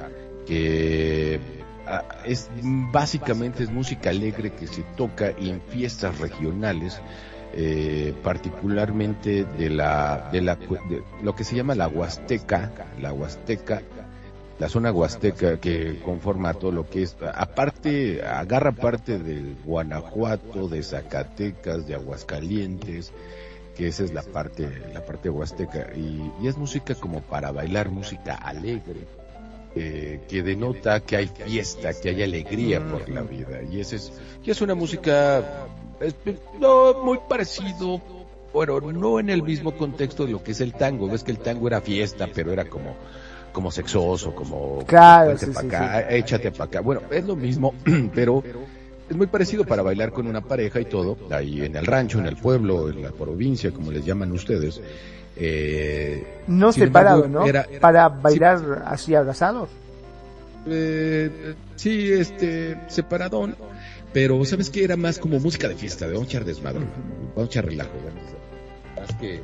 que 0.45 1.39
ah, 1.85 2.03
es 2.25 2.49
básicamente 2.91 3.63
es 3.63 3.71
música 3.71 4.09
alegre 4.09 4.53
que 4.53 4.67
se 4.67 4.83
toca 4.95 5.29
en 5.29 5.61
fiestas 5.61 6.17
regionales 6.19 6.99
eh, 7.53 8.13
particularmente 8.23 9.45
de 9.45 9.69
la 9.69 10.29
de 10.31 10.41
la 10.41 10.55
de 10.55 11.03
lo 11.23 11.35
que 11.35 11.43
se 11.43 11.55
llama 11.55 11.75
la 11.75 11.87
Huasteca, 11.87 12.71
la 12.99 13.13
Huasteca 13.13 13.81
la 14.59 14.69
zona 14.69 14.91
huasteca 14.91 15.59
que 15.59 15.99
conforma 16.03 16.53
todo 16.53 16.71
lo 16.71 16.89
que 16.89 17.03
es, 17.03 17.15
aparte, 17.33 18.23
agarra 18.23 18.71
parte 18.71 19.19
del 19.19 19.55
Guanajuato, 19.63 20.67
de 20.67 20.81
Zacatecas, 20.81 21.87
de 21.87 21.95
Aguascalientes, 21.95 23.13
que 23.77 23.87
esa 23.87 24.03
es 24.03 24.13
la 24.13 24.23
parte, 24.23 24.67
la 24.91 25.05
parte 25.05 25.29
huasteca, 25.29 25.87
y, 25.95 26.31
y 26.41 26.47
es 26.47 26.57
música 26.57 26.95
como 26.95 27.21
para 27.21 27.51
bailar, 27.51 27.89
música 27.89 28.33
alegre, 28.33 29.05
eh, 29.75 30.21
que 30.27 30.41
denota 30.41 31.01
que 31.01 31.17
hay 31.17 31.27
fiesta, 31.27 31.93
que 31.93 32.09
hay 32.09 32.23
alegría 32.23 32.83
por 32.83 33.07
la 33.07 33.21
vida, 33.21 33.61
y 33.71 33.79
esa 33.79 33.97
es, 33.97 34.11
y 34.43 34.49
es 34.49 34.61
una 34.61 34.73
música, 34.73 35.67
es, 35.99 36.15
no, 36.59 37.03
muy 37.03 37.19
parecido, 37.29 38.01
bueno, 38.51 38.81
no 38.81 39.19
en 39.19 39.29
el 39.29 39.43
mismo 39.43 39.77
contexto 39.77 40.25
de 40.25 40.31
lo 40.31 40.43
que 40.43 40.51
es 40.51 40.61
el 40.61 40.73
tango, 40.73 41.07
ves 41.07 41.23
que 41.23 41.31
el 41.31 41.39
tango 41.39 41.67
era 41.67 41.79
fiesta, 41.79 42.27
pero 42.33 42.51
era 42.51 42.65
como, 42.65 42.95
como 43.53 43.69
sexoso, 43.69 44.33
como 44.33 44.79
Claro, 44.87 45.37
sí, 45.37 45.45
pa' 45.47 45.61
sí, 45.61 45.67
acá, 45.67 46.09
échate 46.09 46.51
para 46.51 46.63
acá. 46.63 46.81
Bueno, 46.81 47.01
es 47.11 47.25
lo 47.25 47.35
mismo, 47.35 47.75
pero 48.15 48.43
es 49.09 49.15
muy 49.15 49.27
parecido 49.27 49.63
para 49.65 49.81
bailar 49.83 50.11
con 50.11 50.27
una 50.27 50.41
pareja 50.41 50.79
y 50.81 50.85
todo, 50.85 51.17
ahí 51.31 51.61
en 51.61 51.75
el 51.75 51.85
rancho, 51.85 52.19
en 52.19 52.25
el 52.27 52.35
pueblo, 52.37 52.89
en 52.89 53.01
la 53.01 53.11
provincia, 53.11 53.71
como 53.71 53.91
les 53.91 54.05
llaman 54.05 54.31
ustedes. 54.31 54.81
Eh, 55.35 56.41
No 56.47 56.71
separado, 56.71 57.25
embargo, 57.25 57.41
¿no? 57.43 57.47
era- 57.49 57.67
era- 57.69 57.79
Para 57.79 58.09
sí, 58.09 58.15
bailar 58.21 58.83
así 58.87 59.15
abrazados. 59.15 59.69
eh, 60.65 61.53
sí, 61.75 62.11
este, 62.11 62.77
separadón. 62.87 63.55
Pero, 64.13 64.43
¿sabes 64.45 64.69
qué? 64.69 64.83
Era 64.83 64.97
más 64.97 65.19
como 65.19 65.39
música 65.39 65.67
de 65.67 65.75
fiesta, 65.75 66.07
de 66.07 66.13
vamos 66.13 66.27
a 66.27 66.31
echar 66.31 66.45
desmadre, 66.45 66.79
vamos 67.35 67.49
a 67.49 67.51
echar 67.51 67.65
relajo. 67.65 67.91
Más 68.95 69.15
que, 69.19 69.41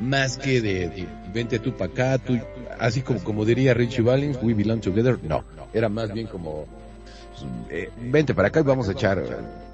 más 0.00 0.38
que 0.38 0.60
de, 0.62 0.88
de, 0.88 1.06
vente 1.32 1.58
tú 1.58 1.72
para 1.76 1.92
acá, 1.92 2.18
tú, 2.18 2.38
así 2.78 3.02
como, 3.02 3.22
como 3.22 3.44
diría 3.44 3.74
Richie 3.74 4.02
Valens, 4.02 4.38
we 4.42 4.54
belong 4.54 4.80
together. 4.80 5.18
No, 5.22 5.44
era 5.74 5.88
más 5.88 6.12
bien 6.12 6.26
como, 6.26 6.64
eh, 7.70 7.90
vente 8.00 8.34
para 8.34 8.48
acá 8.48 8.60
y 8.60 8.62
vamos 8.62 8.88
a 8.88 8.92
echar, 8.92 9.22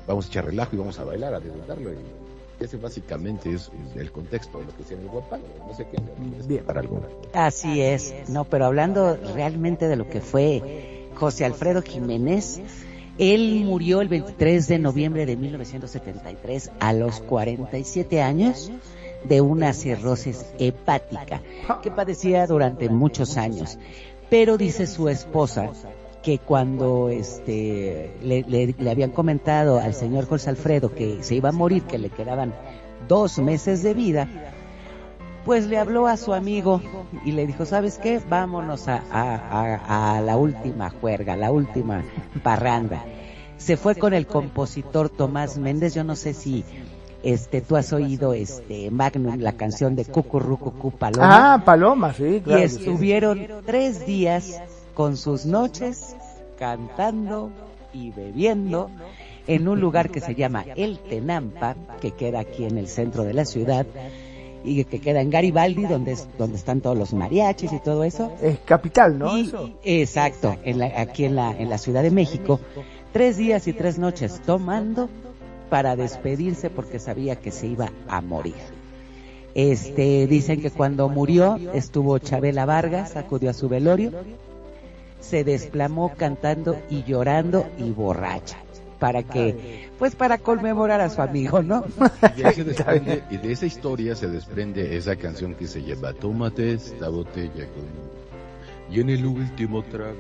vamos 0.06 0.26
a 0.26 0.28
echar 0.28 0.44
relajo 0.46 0.76
y 0.76 0.78
vamos 0.78 0.98
a 0.98 1.04
bailar, 1.04 1.34
a 1.34 1.40
disfrutarlo. 1.40 1.90
Y 1.92 2.64
ese 2.64 2.76
básicamente 2.76 3.52
es 3.52 3.70
el 3.96 4.12
contexto 4.12 4.58
de 4.58 4.66
lo 4.66 4.76
que 4.76 4.84
sea 4.84 4.98
el 4.98 5.08
guapango. 5.08 5.46
No 5.66 5.74
sé 5.74 5.86
qué, 5.90 5.98
Bien. 6.46 6.64
para 6.64 6.80
algo. 6.80 7.02
Así 7.32 7.80
es, 7.80 8.14
no, 8.28 8.44
pero 8.44 8.66
hablando 8.66 9.16
realmente 9.34 9.88
de 9.88 9.96
lo 9.96 10.08
que 10.08 10.20
fue 10.20 11.08
José 11.14 11.44
Alfredo 11.44 11.82
Jiménez, 11.82 12.60
él 13.18 13.62
murió 13.64 14.00
el 14.00 14.08
23 14.08 14.68
de 14.68 14.78
noviembre 14.78 15.26
de 15.26 15.36
1973 15.36 16.70
a 16.80 16.92
los 16.92 17.20
47 17.20 18.22
años 18.22 18.70
de 19.24 19.40
una 19.40 19.72
cirrosis 19.72 20.46
hepática 20.58 21.42
que 21.82 21.90
padecía 21.90 22.46
durante 22.46 22.88
muchos 22.88 23.36
años. 23.36 23.78
Pero 24.30 24.56
dice 24.56 24.86
su 24.86 25.08
esposa 25.08 25.70
que 26.22 26.38
cuando 26.38 27.08
este 27.08 28.14
le, 28.22 28.42
le- 28.42 28.74
le 28.78 28.90
habían 28.90 29.10
comentado 29.10 29.78
al 29.80 29.94
señor 29.94 30.26
José 30.26 30.50
Alfredo 30.50 30.94
que 30.94 31.22
se 31.22 31.34
iba 31.36 31.48
a 31.48 31.52
morir, 31.52 31.84
que 31.84 31.98
le 31.98 32.10
quedaban 32.10 32.52
dos 33.08 33.38
meses 33.38 33.82
de 33.82 33.94
vida, 33.94 34.28
pues 35.44 35.66
le 35.66 35.78
habló 35.78 36.06
a 36.06 36.16
su 36.18 36.34
amigo 36.34 36.82
y 37.24 37.32
le 37.32 37.46
dijo, 37.46 37.64
¿sabes 37.64 37.98
qué? 37.98 38.20
Vámonos 38.28 38.86
a, 38.88 39.02
a- 39.10 39.78
a- 39.78 40.18
a 40.18 40.20
la 40.20 40.36
última 40.36 40.90
juerga, 40.90 41.36
la 41.36 41.50
última 41.50 42.04
parranda. 42.42 43.02
Se 43.56 43.76
fue 43.76 43.94
con 43.94 44.12
el 44.14 44.26
compositor 44.26 45.08
Tomás 45.08 45.56
Méndez, 45.58 45.94
yo 45.94 46.04
no 46.04 46.16
sé 46.16 46.34
si 46.34 46.64
este 47.22 47.60
tú 47.60 47.76
has 47.76 47.92
oído 47.92 48.32
este 48.34 48.90
Magnum, 48.90 49.38
la 49.40 49.52
canción 49.52 49.96
de 49.96 50.04
Cucurrucucú 50.04 50.90
Paloma. 50.92 51.54
Ah, 51.54 51.62
Paloma, 51.64 52.12
sí, 52.14 52.24
y 52.36 52.40
claro. 52.40 52.62
estuvieron 52.62 53.46
tres 53.66 54.06
días 54.06 54.60
con 55.00 55.16
sus 55.16 55.46
noches 55.46 56.14
cantando 56.58 57.50
y 57.94 58.10
bebiendo 58.10 58.90
en 59.46 59.66
un 59.66 59.80
lugar 59.80 60.10
que 60.10 60.20
se 60.20 60.34
llama 60.34 60.66
El 60.76 60.98
Tenampa, 60.98 61.74
que 62.02 62.10
queda 62.10 62.40
aquí 62.40 62.66
en 62.66 62.76
el 62.76 62.86
centro 62.86 63.24
de 63.24 63.32
la 63.32 63.46
ciudad 63.46 63.86
y 64.62 64.84
que 64.84 65.00
queda 65.00 65.22
en 65.22 65.30
Garibaldi, 65.30 65.84
donde 65.86 66.12
es, 66.12 66.28
donde 66.36 66.58
están 66.58 66.82
todos 66.82 66.98
los 66.98 67.14
mariachis 67.14 67.72
y 67.72 67.78
todo 67.80 68.04
eso. 68.04 68.30
Es 68.42 68.58
capital, 68.58 69.18
¿no? 69.18 69.38
Y- 69.38 69.46
Eso. 69.46 69.70
exacto, 69.84 70.54
en 70.64 70.80
la- 70.80 70.92
aquí 71.00 71.24
en 71.24 71.34
la, 71.34 71.50
en 71.58 71.70
la 71.70 71.78
Ciudad 71.78 72.02
de 72.02 72.10
México, 72.10 72.60
tres 73.14 73.38
días 73.38 73.66
y 73.68 73.72
tres 73.72 73.98
noches 73.98 74.42
tomando 74.44 75.08
para 75.70 75.96
despedirse 75.96 76.68
porque 76.68 76.98
sabía 76.98 77.36
que 77.36 77.52
se 77.52 77.68
iba 77.68 77.90
a 78.06 78.20
morir. 78.20 78.52
Este, 79.54 80.26
dicen 80.26 80.60
que 80.60 80.70
cuando 80.70 81.08
murió 81.08 81.56
estuvo 81.72 82.18
Chabela 82.18 82.66
Vargas, 82.66 83.16
acudió 83.16 83.48
a 83.48 83.54
su 83.54 83.70
velorio, 83.70 84.12
se 85.20 85.44
desplomó 85.44 86.12
cantando 86.16 86.76
y 86.90 87.04
llorando 87.04 87.68
y 87.78 87.90
borracha 87.90 88.58
para 88.98 89.22
que, 89.22 89.88
pues 89.98 90.14
para 90.14 90.36
conmemorar 90.36 91.00
a 91.00 91.08
su 91.08 91.22
amigo, 91.22 91.62
¿no? 91.62 91.84
Y 92.36 92.42
de, 92.42 92.64
desprende- 92.76 93.22
y 93.30 93.38
de 93.38 93.52
esa 93.52 93.64
historia 93.66 94.14
se 94.14 94.28
desprende 94.28 94.96
esa 94.96 95.16
canción 95.16 95.54
que 95.54 95.66
se 95.66 95.82
llama 95.82 96.12
Tómate 96.12 96.74
esta 96.74 97.08
botella 97.08 97.66
con... 97.66 98.10
Y 98.94 99.00
en 99.00 99.08
el 99.10 99.24
último 99.24 99.82
trago 99.84 100.18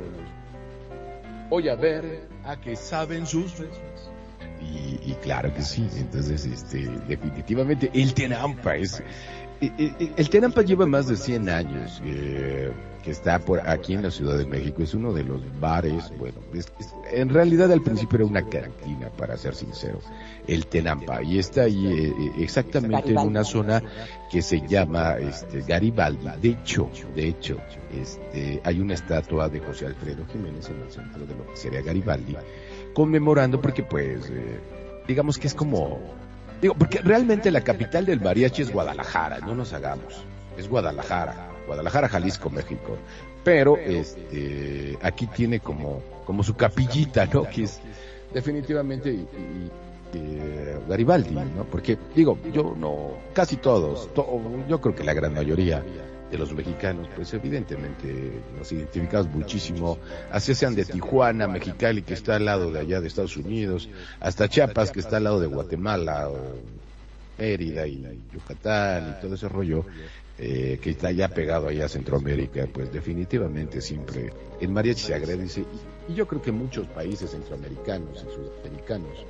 voy 1.50 1.68
a 1.68 1.74
ver 1.74 2.22
a 2.44 2.58
qué 2.60 2.74
saben 2.76 3.26
sus. 3.26 3.52
Y, 4.62 5.10
y 5.10 5.16
claro 5.22 5.52
que 5.52 5.62
sí, 5.62 5.86
entonces 5.96 6.44
este, 6.46 6.88
definitivamente 7.08 7.90
el 7.92 8.14
Tenampa 8.14 8.76
es... 8.76 9.00
eh, 9.60 9.70
eh, 9.78 10.12
El 10.16 10.30
Tenampa 10.30 10.62
lleva 10.62 10.86
más 10.86 11.06
de 11.08 11.16
100 11.16 11.48
años 11.48 12.00
eh, 12.04 12.70
está 13.10 13.38
por 13.38 13.68
aquí 13.68 13.94
en 13.94 14.02
la 14.02 14.10
Ciudad 14.10 14.38
de 14.38 14.46
México. 14.46 14.82
Es 14.82 14.94
uno 14.94 15.12
de 15.12 15.24
los 15.24 15.40
bares, 15.60 16.12
bueno, 16.18 16.38
en 17.12 17.28
realidad 17.28 17.70
al 17.72 17.82
principio 17.82 18.16
era 18.16 18.26
una 18.26 18.48
cantina, 18.48 19.08
para 19.16 19.36
ser 19.36 19.54
sincero, 19.54 20.00
el 20.46 20.66
Tenampa. 20.66 21.22
Y 21.22 21.38
está 21.38 21.62
ahí 21.62 21.86
eh, 21.86 22.08
eh, 22.08 22.32
exactamente 22.38 23.10
en 23.10 23.18
una 23.18 23.44
zona 23.44 23.82
que 24.30 24.42
se 24.42 24.66
llama 24.66 25.16
este, 25.18 25.62
Garibaldi. 25.62 26.26
De 26.40 26.48
hecho, 26.50 26.88
de 27.14 27.28
hecho, 27.28 27.58
este, 27.92 28.60
hay 28.64 28.80
una 28.80 28.94
estatua 28.94 29.48
de 29.48 29.60
José 29.60 29.86
Alfredo 29.86 30.24
Jiménez 30.32 30.68
en 30.68 30.80
el 30.80 30.90
centro 30.90 31.26
de 31.26 31.34
lo 31.34 31.46
que 31.46 31.56
sería 31.56 31.82
Garibaldi, 31.82 32.36
conmemorando 32.94 33.60
porque 33.60 33.82
pues, 33.82 34.30
eh, 34.30 34.60
digamos 35.06 35.38
que 35.38 35.48
es 35.48 35.54
como, 35.54 35.98
digo, 36.62 36.74
porque 36.74 36.98
realmente 36.98 37.50
la 37.50 37.62
capital 37.62 38.06
del 38.06 38.20
mariachi 38.20 38.62
es 38.62 38.72
Guadalajara, 38.72 39.40
no 39.40 39.54
nos 39.54 39.72
hagamos, 39.72 40.24
es 40.56 40.68
Guadalajara, 40.68 41.49
Guadalajara, 41.70 42.08
Jalisco, 42.08 42.50
México. 42.50 42.96
Pero 43.44 43.76
este 43.76 44.98
aquí 45.02 45.26
tiene 45.28 45.60
como, 45.60 46.02
como 46.26 46.42
su 46.42 46.54
capillita, 46.56 47.26
¿no? 47.26 47.44
Que 47.44 47.62
es 47.62 47.80
definitivamente 48.34 49.10
y- 49.12 49.14
y- 49.14 49.70
eh, 50.14 50.76
Garibaldi, 50.88 51.34
¿no? 51.34 51.64
Porque 51.70 51.96
digo, 52.16 52.36
yo 52.52 52.74
no, 52.76 53.12
casi 53.32 53.56
todos, 53.56 54.12
to- 54.14 54.26
yo 54.68 54.80
creo 54.80 54.94
que 54.96 55.04
la 55.04 55.14
gran 55.14 55.32
mayoría 55.32 55.80
de 56.32 56.38
los 56.38 56.52
mexicanos, 56.52 57.06
pues 57.14 57.32
evidentemente 57.34 58.32
nos 58.58 58.70
identificamos 58.72 59.28
muchísimo, 59.32 59.98
así 60.32 60.54
sean 60.56 60.74
de 60.74 60.84
Tijuana, 60.84 61.46
Mexicali, 61.46 62.02
que 62.02 62.14
está 62.14 62.34
al 62.36 62.44
lado 62.46 62.72
de 62.72 62.80
allá 62.80 63.00
de 63.00 63.06
Estados 63.06 63.36
Unidos, 63.36 63.88
hasta 64.18 64.48
Chiapas, 64.48 64.90
que 64.90 64.98
está 65.00 65.16
al 65.18 65.24
lado 65.24 65.38
de 65.40 65.46
Guatemala, 65.46 66.28
o 66.28 66.36
Mérida 67.38 67.86
y 67.86 68.04
Yucatán 68.34 69.16
y 69.16 69.20
todo 69.22 69.34
ese 69.34 69.48
rollo, 69.48 69.86
eh, 70.42 70.78
que 70.80 70.88
está 70.88 71.12
ya 71.12 71.28
pegado 71.28 71.68
allá 71.68 71.84
a 71.84 71.88
Centroamérica, 71.90 72.66
pues 72.72 72.90
definitivamente 72.90 73.82
siempre 73.82 74.32
el 74.58 74.70
mariachi 74.70 75.08
se 75.08 75.14
agradece 75.14 75.66
y, 76.08 76.14
yo 76.14 76.26
creo 76.26 76.40
que 76.40 76.50
muchos 76.50 76.86
países 76.86 77.32
centroamericanos 77.32 78.24
y 78.26 78.34
sudamericanos 78.34 79.26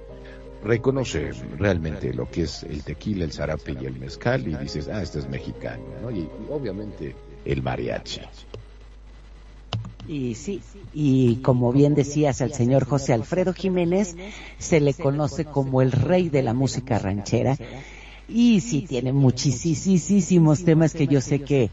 reconocen 0.63 1.33
realmente 1.59 2.15
lo 2.15 2.31
que 2.31 2.43
es 2.43 2.63
el 2.63 2.85
tequila, 2.85 3.25
el 3.25 3.33
zarape 3.33 3.77
y 3.81 3.87
el 3.87 3.99
mezcal 3.99 4.47
y 4.47 4.55
dices, 4.55 4.89
ah, 4.89 5.03
este 5.03 5.19
es 5.19 5.29
mexicano, 5.29 5.83
¿no? 6.01 6.13
Y 6.13 6.29
obviamente 6.49 7.17
el 7.45 7.61
mariachi. 7.61 8.21
Y 10.07 10.37
sí, 10.37 10.63
y 10.95 11.37
como 11.43 11.73
bien 11.73 11.97
decías 11.97 12.41
al 12.41 12.55
señor 12.55 12.85
José 12.85 13.15
Alfredo 13.15 13.53
Jiménez, 13.53 14.17
se 14.59 14.79
le 14.79 14.95
conoce 14.95 15.45
como 15.45 15.83
el 15.83 15.91
rey 15.91 16.29
de 16.29 16.43
la 16.43 16.55
música 16.55 17.01
ranchera. 17.01 17.57
Y 18.33 18.61
sí, 18.61 18.83
tiene 18.83 19.13
muchísimos 19.13 20.65
temas 20.65 20.95
que 20.95 21.07
yo 21.07 21.21
sé 21.21 21.41
que, 21.41 21.71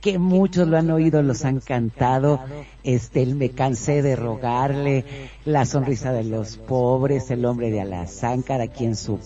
que 0.00 0.18
muchos 0.18 0.66
lo 0.66 0.76
han 0.76 0.90
oído, 0.90 1.22
los 1.22 1.44
han 1.44 1.60
cantado. 1.60 2.40
Este, 2.82 3.22
el 3.22 3.36
me 3.36 3.50
cansé 3.50 4.02
de 4.02 4.16
rogarle, 4.16 5.04
la 5.44 5.64
sonrisa 5.66 6.12
de 6.12 6.24
los 6.24 6.56
pobres, 6.56 7.30
el 7.30 7.44
hombre 7.44 7.70
de 7.70 7.80
Alazáncar 7.80 8.60
aquí 8.60 8.84
en 8.84 8.96
su 8.96 9.18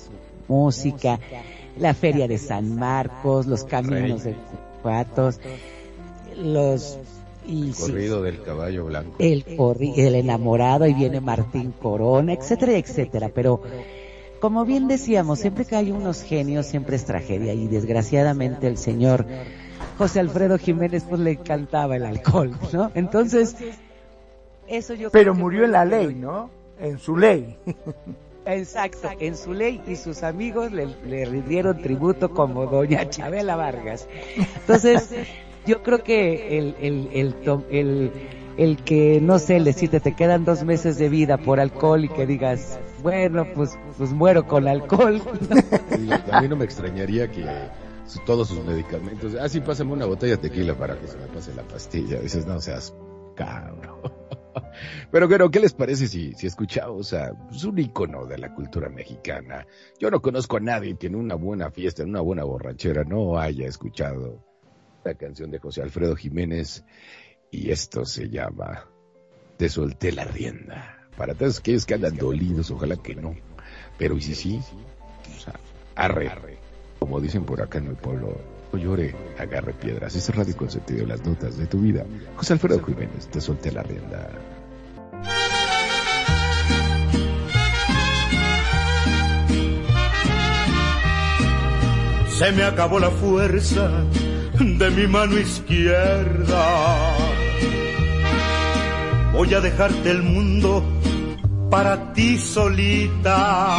música, 0.48 1.18
la 1.78 1.94
feria 1.94 2.28
de 2.28 2.38
San 2.38 2.76
Marcos, 2.76 3.46
los 3.46 3.64
caminos 3.64 4.24
de 4.24 4.34
Cuatos, 4.82 5.40
los, 6.36 6.98
y 7.46 7.72
sí, 7.72 7.92
Corrido 7.92 8.22
del 8.22 8.42
caballo 8.42 8.86
blanco. 8.86 9.16
el, 9.18 9.44
el 9.96 10.14
enamorado 10.14 10.86
y 10.86 10.94
viene 10.94 11.20
Martín 11.20 11.72
Corona, 11.80 12.32
etcétera, 12.34 12.76
etcétera. 12.76 13.30
Pero 13.34 13.62
como 14.40 14.64
bien 14.64 14.88
decíamos, 14.88 15.38
siempre 15.40 15.64
que 15.64 15.76
hay 15.76 15.90
unos 15.90 16.22
genios, 16.22 16.66
siempre 16.66 16.96
es 16.96 17.04
tragedia 17.04 17.54
y 17.54 17.66
desgraciadamente 17.66 18.66
el 18.66 18.76
señor 18.76 19.26
José 19.98 20.20
Alfredo 20.20 20.58
Jiménez 20.58 21.04
pues 21.08 21.20
le 21.20 21.32
encantaba 21.32 21.96
el 21.96 22.04
alcohol, 22.04 22.52
¿no? 22.72 22.90
Entonces, 22.94 23.56
eso 24.66 24.94
yo 24.94 25.10
Pero 25.10 25.32
creo 25.32 25.42
murió 25.42 25.64
en 25.64 25.72
la 25.72 25.84
ley, 25.84 26.14
¿no? 26.14 26.50
En 26.80 26.98
su 26.98 27.16
ley. 27.16 27.56
Exacto, 28.46 29.08
en 29.20 29.36
su 29.36 29.54
ley 29.54 29.80
y 29.86 29.96
sus 29.96 30.22
amigos 30.22 30.70
le, 30.72 30.86
le 31.06 31.24
rindieron 31.24 31.80
tributo 31.80 32.30
como 32.30 32.66
doña 32.66 33.08
Chabela 33.08 33.56
Vargas. 33.56 34.06
Entonces, 34.36 35.10
yo 35.66 35.82
creo 35.82 36.02
que 36.02 36.58
el, 36.58 36.74
el, 36.80 37.08
el, 37.12 37.34
el, 37.70 38.12
el 38.58 38.76
que, 38.84 39.20
no 39.22 39.38
sé, 39.38 39.58
le 39.60 39.72
decirte, 39.72 40.00
te 40.00 40.14
quedan 40.14 40.44
dos 40.44 40.62
meses 40.64 40.98
de 40.98 41.08
vida 41.08 41.38
por 41.38 41.58
alcohol 41.58 42.04
y 42.04 42.08
que 42.08 42.26
digas, 42.26 42.78
bueno, 43.04 43.46
pues, 43.54 43.78
pues 43.98 44.12
muero 44.12 44.46
con 44.46 44.66
alcohol. 44.66 45.20
A 46.32 46.40
mí 46.40 46.48
no 46.48 46.56
me 46.56 46.64
extrañaría 46.64 47.30
que 47.30 47.44
todos 48.24 48.48
sus 48.48 48.64
medicamentos, 48.64 49.34
ah, 49.38 49.46
sí, 49.46 49.60
pásame 49.60 49.92
una 49.92 50.06
botella 50.06 50.36
de 50.36 50.48
tequila 50.48 50.74
para 50.74 50.98
que 50.98 51.06
se 51.06 51.18
me 51.18 51.26
pase 51.26 51.54
la 51.54 51.62
pastilla. 51.64 52.18
Dices, 52.18 52.46
no 52.46 52.58
seas 52.62 52.94
cabrón. 53.36 54.00
Pero 55.10 55.28
bueno, 55.28 55.50
¿qué 55.50 55.60
les 55.60 55.74
parece 55.74 56.08
si, 56.08 56.32
si 56.32 56.46
escuchamos 56.46 57.12
a 57.12 57.34
pues, 57.48 57.64
un 57.64 57.78
ícono 57.78 58.24
de 58.24 58.38
la 58.38 58.54
cultura 58.54 58.88
mexicana? 58.88 59.66
Yo 60.00 60.10
no 60.10 60.22
conozco 60.22 60.56
a 60.56 60.60
nadie 60.60 60.96
que 60.96 61.08
en 61.08 61.16
una 61.16 61.34
buena 61.34 61.70
fiesta, 61.70 62.02
en 62.02 62.08
una 62.08 62.22
buena 62.22 62.44
borrachera, 62.44 63.04
no 63.04 63.38
haya 63.38 63.66
escuchado 63.66 64.42
la 65.04 65.12
canción 65.14 65.50
de 65.50 65.58
José 65.58 65.82
Alfredo 65.82 66.16
Jiménez 66.16 66.86
y 67.50 67.70
esto 67.70 68.06
se 68.06 68.30
llama 68.30 68.88
Te 69.58 69.68
solté 69.68 70.10
la 70.10 70.24
rienda. 70.24 71.03
Para 71.16 71.34
todos 71.34 71.58
aquellos 71.58 71.86
que 71.86 71.94
andan 71.94 72.16
dolidos, 72.16 72.70
ojalá 72.70 72.96
que 72.96 73.14
no. 73.14 73.34
Pero 73.98 74.16
y 74.16 74.22
si 74.22 74.34
sí, 74.34 74.60
o 75.36 75.40
sea, 75.40 75.54
arre, 75.94 76.58
como 76.98 77.20
dicen 77.20 77.44
por 77.44 77.62
acá 77.62 77.78
en 77.78 77.90
mi 77.90 77.94
pueblo, 77.94 78.36
no 78.72 78.78
llore, 78.78 79.14
agarre 79.38 79.72
piedras. 79.74 80.14
Ese 80.16 80.32
es 80.32 80.36
Radio 80.36 80.56
Consentido, 80.56 81.06
las 81.06 81.24
notas 81.24 81.56
de 81.56 81.66
tu 81.66 81.78
vida. 81.80 82.04
José 82.36 82.54
Alfredo 82.54 82.84
Jiménez, 82.84 83.28
te 83.28 83.40
solté 83.40 83.70
la 83.70 83.82
rienda. 83.82 84.30
Se 92.30 92.50
me 92.50 92.64
acabó 92.64 92.98
la 92.98 93.10
fuerza 93.10 93.88
de 94.58 94.90
mi 94.90 95.06
mano 95.06 95.38
izquierda. 95.38 97.16
Voy 99.32 99.54
a 99.54 99.60
dejarte 99.60 100.10
el 100.10 100.22
mundo 100.22 100.82
para 101.70 102.12
ti 102.12 102.38
solita. 102.38 103.76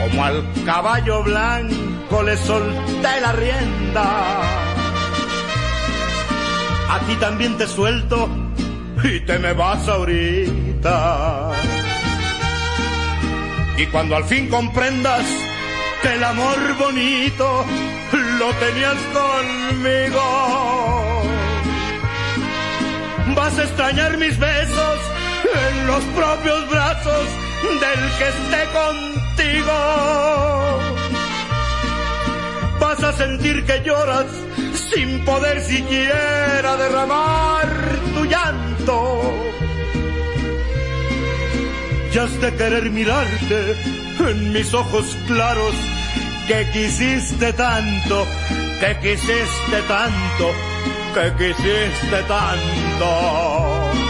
Como 0.00 0.24
al 0.24 0.44
caballo 0.64 1.22
blanco 1.22 2.22
le 2.22 2.36
solté 2.36 3.20
la 3.20 3.32
rienda. 3.32 4.40
A 6.88 6.98
ti 7.06 7.14
también 7.16 7.56
te 7.56 7.66
suelto 7.66 8.28
y 9.02 9.20
te 9.20 9.38
me 9.38 9.52
vas 9.52 9.88
ahorita. 9.88 11.52
Y 13.78 13.86
cuando 13.86 14.16
al 14.16 14.24
fin 14.24 14.48
comprendas 14.48 15.24
que 16.02 16.14
el 16.14 16.24
amor 16.24 16.56
bonito 16.78 17.64
lo 18.38 18.52
tenías 18.54 18.96
conmigo. 19.12 20.22
Vas 23.34 23.58
a 23.58 23.62
extrañar 23.64 24.16
mis 24.16 24.38
besos 24.38 24.98
en 25.54 25.86
los 25.86 26.02
propios 26.04 26.70
brazos 26.70 27.26
del 27.62 28.00
que 28.18 28.28
esté 28.28 28.62
contigo. 28.72 29.72
Vas 32.80 33.02
a 33.02 33.12
sentir 33.12 33.64
que 33.64 33.82
lloras 33.84 34.26
sin 34.90 35.24
poder 35.24 35.60
siquiera 35.62 36.76
derramar 36.76 37.68
tu 38.14 38.24
llanto. 38.24 39.22
Ya 42.12 42.24
has 42.24 42.40
de 42.40 42.54
querer 42.54 42.90
mirarte 42.90 43.76
en 44.18 44.52
mis 44.52 44.72
ojos 44.72 45.16
claros 45.26 45.74
que 46.46 46.66
quisiste 46.72 47.52
tanto, 47.52 48.26
que 48.80 48.96
quisiste 49.00 49.82
tanto, 49.88 50.52
que 51.14 51.32
quisiste 51.36 52.22
tanto. 52.26 54.05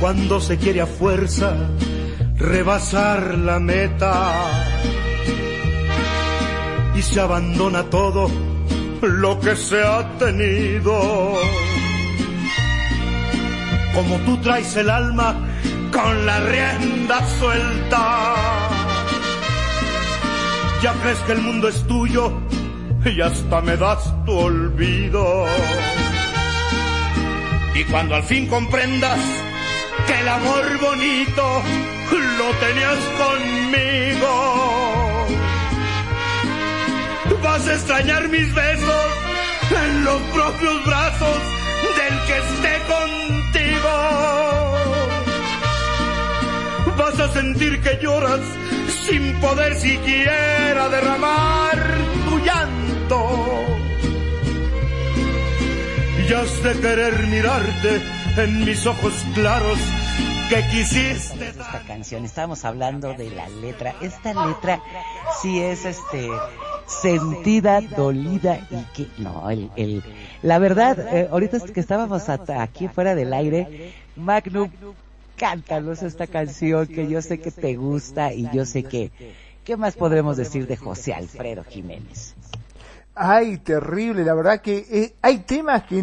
Cuando 0.00 0.40
se 0.40 0.56
quiere 0.56 0.80
a 0.80 0.86
fuerza 0.86 1.54
rebasar 2.36 3.36
la 3.36 3.60
meta 3.60 4.32
y 6.94 7.02
se 7.02 7.20
abandona 7.20 7.84
todo 7.84 8.30
lo 9.02 9.38
que 9.40 9.54
se 9.56 9.82
ha 9.82 10.16
tenido. 10.18 11.34
Como 13.94 14.16
tú 14.24 14.38
traes 14.38 14.74
el 14.76 14.88
alma 14.88 15.36
con 15.92 16.24
la 16.24 16.40
rienda 16.40 17.26
suelta. 17.38 18.34
Ya 20.82 20.94
crees 21.02 21.18
que 21.18 21.32
el 21.32 21.42
mundo 21.42 21.68
es 21.68 21.86
tuyo 21.86 22.32
y 23.04 23.20
hasta 23.20 23.60
me 23.60 23.76
das 23.76 24.14
tu 24.24 24.32
olvido. 24.32 25.44
Y 27.74 27.84
cuando 27.84 28.14
al 28.14 28.22
fin 28.22 28.46
comprendas 28.46 29.18
que 30.10 30.20
el 30.20 30.28
amor 30.28 30.78
bonito 30.80 31.62
lo 32.38 32.48
tenías 32.64 33.00
conmigo, 33.22 34.32
vas 37.42 37.66
a 37.68 37.74
extrañar 37.74 38.28
mis 38.28 38.52
besos 38.54 39.06
en 39.84 40.04
los 40.04 40.20
propios 40.36 40.86
brazos 40.86 41.38
del 41.98 42.14
que 42.26 42.36
esté 42.46 42.74
contigo. 42.94 43.94
Vas 46.96 47.20
a 47.20 47.32
sentir 47.32 47.80
que 47.80 47.98
lloras 48.02 48.40
sin 49.06 49.34
poder 49.40 49.76
siquiera 49.76 50.88
derramar 50.88 51.78
tu 52.26 52.38
llanto. 52.46 53.20
Y 56.28 56.32
has 56.32 56.62
de 56.62 56.80
querer 56.80 57.26
mirarte 57.28 58.02
en 58.36 58.64
mis 58.64 58.86
ojos 58.86 59.12
claros 59.34 59.78
que 60.50 60.66
quisiste. 60.66 61.48
esta 61.48 61.82
canción. 61.86 62.24
Estábamos 62.24 62.64
hablando 62.64 63.14
de 63.14 63.30
la 63.30 63.48
letra. 63.48 63.94
Esta 64.00 64.46
letra 64.46 64.82
sí 65.40 65.60
es 65.60 65.84
este 65.84 66.28
sentida, 66.86 67.80
dolida 67.80 68.66
y 68.68 68.82
que 68.92 69.06
no, 69.18 69.48
el, 69.48 69.70
el 69.76 70.02
la 70.42 70.58
verdad, 70.58 70.98
eh, 71.14 71.28
ahorita 71.30 71.60
que 71.60 71.78
estábamos 71.78 72.28
hasta 72.28 72.62
aquí 72.62 72.88
fuera 72.88 73.14
del 73.14 73.32
aire, 73.32 73.94
Magnum, 74.16 74.68
cántanos 75.36 76.02
esta 76.02 76.26
canción 76.26 76.88
que 76.88 77.08
yo 77.08 77.22
sé 77.22 77.38
que 77.38 77.52
te 77.52 77.76
gusta 77.76 78.32
y 78.32 78.50
yo 78.52 78.66
sé 78.66 78.82
que 78.82 79.12
¿qué 79.64 79.76
más 79.76 79.94
podremos 79.94 80.36
decir 80.36 80.66
de 80.66 80.76
José 80.76 81.14
Alfredo 81.14 81.62
Jiménez? 81.62 82.34
Ay, 83.14 83.58
terrible, 83.58 84.24
la 84.24 84.34
verdad 84.34 84.60
que 84.60 84.84
eh, 84.90 85.14
hay 85.22 85.38
temas 85.38 85.84
que 85.84 86.02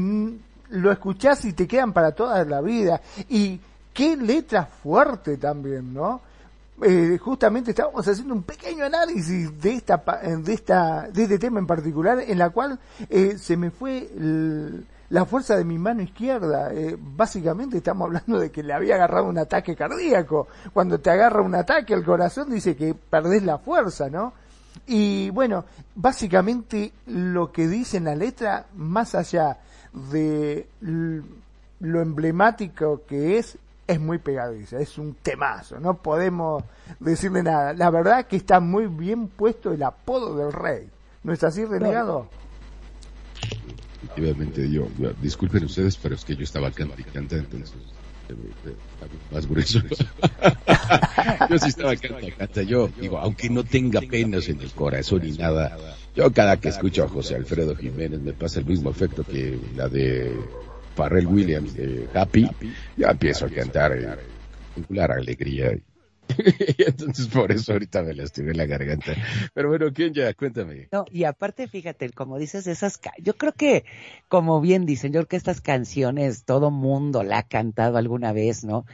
lo 0.70 0.92
escuchás 0.92 1.44
y 1.44 1.52
te 1.52 1.68
quedan 1.68 1.92
para 1.92 2.14
toda 2.14 2.46
la 2.46 2.62
vida. 2.62 3.02
Y 3.28 3.60
qué 3.98 4.16
letra 4.16 4.64
fuerte 4.64 5.38
también, 5.38 5.92
¿no? 5.92 6.22
Eh, 6.84 7.18
justamente 7.20 7.72
estábamos 7.72 8.08
haciendo 8.08 8.36
un 8.36 8.44
pequeño 8.44 8.86
análisis 8.86 9.60
de 9.60 9.74
esta 9.74 10.04
eh, 10.22 10.38
de 10.38 10.54
esta 10.54 11.10
de 11.12 11.24
este 11.24 11.40
tema 11.40 11.58
en 11.58 11.66
particular 11.66 12.20
en 12.20 12.38
la 12.38 12.52
cual 12.52 12.78
eh, 13.10 13.40
se 13.40 13.58
me 13.58 13.72
fue 13.72 14.08
la 15.10 15.26
fuerza 15.26 15.58
de 15.58 15.64
mi 15.64 15.80
mano 15.80 16.04
izquierda. 16.04 16.72
Básicamente 17.00 17.78
estamos 17.78 18.06
hablando 18.06 18.38
de 18.40 18.52
que 18.52 18.62
le 18.62 18.74
había 18.74 18.94
agarrado 18.94 19.26
un 19.26 19.40
ataque 19.40 19.76
cardíaco. 19.76 20.48
Cuando 20.72 21.00
te 21.00 21.10
agarra 21.10 21.42
un 21.42 21.56
ataque 21.56 21.96
al 21.96 22.06
corazón 22.06 22.52
dice 22.52 22.76
que 22.76 22.94
perdés 22.94 23.42
la 23.42 23.58
fuerza 23.58 24.12
no 24.12 24.34
y 24.86 25.32
bueno, 25.32 25.66
básicamente 25.96 26.92
lo 27.08 27.52
que 27.52 27.68
dice 27.68 27.98
en 27.98 28.04
la 28.04 28.16
letra, 28.16 28.68
más 28.76 29.16
allá 29.16 29.58
de 30.12 30.68
lo 31.80 32.02
emblemático 32.02 33.02
que 33.08 33.40
es, 33.40 33.58
es 33.88 34.00
muy 34.00 34.18
pegadiza, 34.18 34.80
es 34.80 34.98
un 34.98 35.16
temazo, 35.16 35.80
no 35.80 36.02
podemos 36.02 36.64
decirle 37.00 37.42
nada. 37.42 37.74
La 37.74 37.90
verdad 37.90 38.28
que 38.28 38.36
está 38.36 38.60
muy 38.60 38.88
bien 38.88 39.30
puesto 39.30 39.72
el 39.72 39.82
apodo 39.82 40.38
del 40.38 40.52
rey. 40.52 40.90
¿No 41.24 41.34
es 41.34 41.44
así, 41.44 41.66
renegado? 41.66 42.30
Efectivamente, 44.04 44.70
yo, 44.70 44.88
disculpen 45.22 45.66
ustedes, 45.66 45.98
pero 45.98 46.16
es 46.16 46.24
que 46.24 46.36
yo 46.36 46.44
estaba 46.44 46.70
y 46.70 47.04
canta, 47.04 47.36
entonces 47.36 47.74
eh, 48.30 48.36
eh, 48.66 48.76
más 49.32 49.48
grueso. 49.48 49.80
yo 51.50 51.58
sí 51.58 51.70
estaba 51.70 51.96
canta 51.96 52.22
y 52.22 52.32
canta. 52.32 52.62
Yo 52.64 52.90
digo, 53.00 53.18
aunque 53.18 53.50
no 53.50 53.64
tenga 53.64 54.02
penas 54.02 54.50
en 54.50 54.62
el 54.62 54.72
corazón 54.72 55.22
ni 55.24 55.32
nada, 55.32 55.78
yo 56.16 56.32
cada 56.32 56.58
que 56.58 56.70
escucho 56.70 57.04
a 57.04 57.08
José 57.08 57.36
Alfredo 57.36 57.76
Jiménez 57.76 58.20
me 58.20 58.34
pasa 58.34 58.60
el 58.60 58.66
mismo 58.66 58.90
efecto 58.90 59.24
que 59.24 59.60
la 59.76 59.88
de 59.88 60.36
Farrell 60.98 61.28
Williams 61.28 61.76
de 61.76 62.10
Happy. 62.14 62.50
Ya 62.98 63.12
empiezo 63.12 63.46
a 63.46 63.50
cantar 63.50 63.94
eh, 63.94 64.06
alegría. 65.00 65.78
entonces 66.78 67.28
por 67.28 67.52
eso 67.52 67.74
ahorita 67.74 68.02
me 68.02 68.14
lastimé 68.14 68.54
la 68.54 68.66
garganta. 68.66 69.14
Pero 69.54 69.70
bueno, 69.70 69.94
¿quién 69.94 70.14
ya? 70.14 70.34
Cuéntame. 70.34 70.90
No, 70.92 71.06
y 71.12 71.24
aparte, 71.24 71.68
fíjate, 71.68 72.10
como 72.10 72.38
dices, 72.40 72.66
esas, 72.66 72.98
ca- 72.98 73.14
yo 73.22 73.36
creo 73.36 73.54
que, 73.54 73.86
como 74.28 74.60
bien 74.60 74.86
dicen, 74.86 75.14
yo 75.14 75.20
creo 75.22 75.28
que 75.28 75.36
estas 75.38 75.62
canciones 75.62 76.44
todo 76.44 76.72
mundo 76.72 77.24
la 77.24 77.40
ha 77.40 77.44
cantado 77.44 77.98
alguna 77.98 78.34
vez, 78.34 78.64
¿no? 78.64 78.86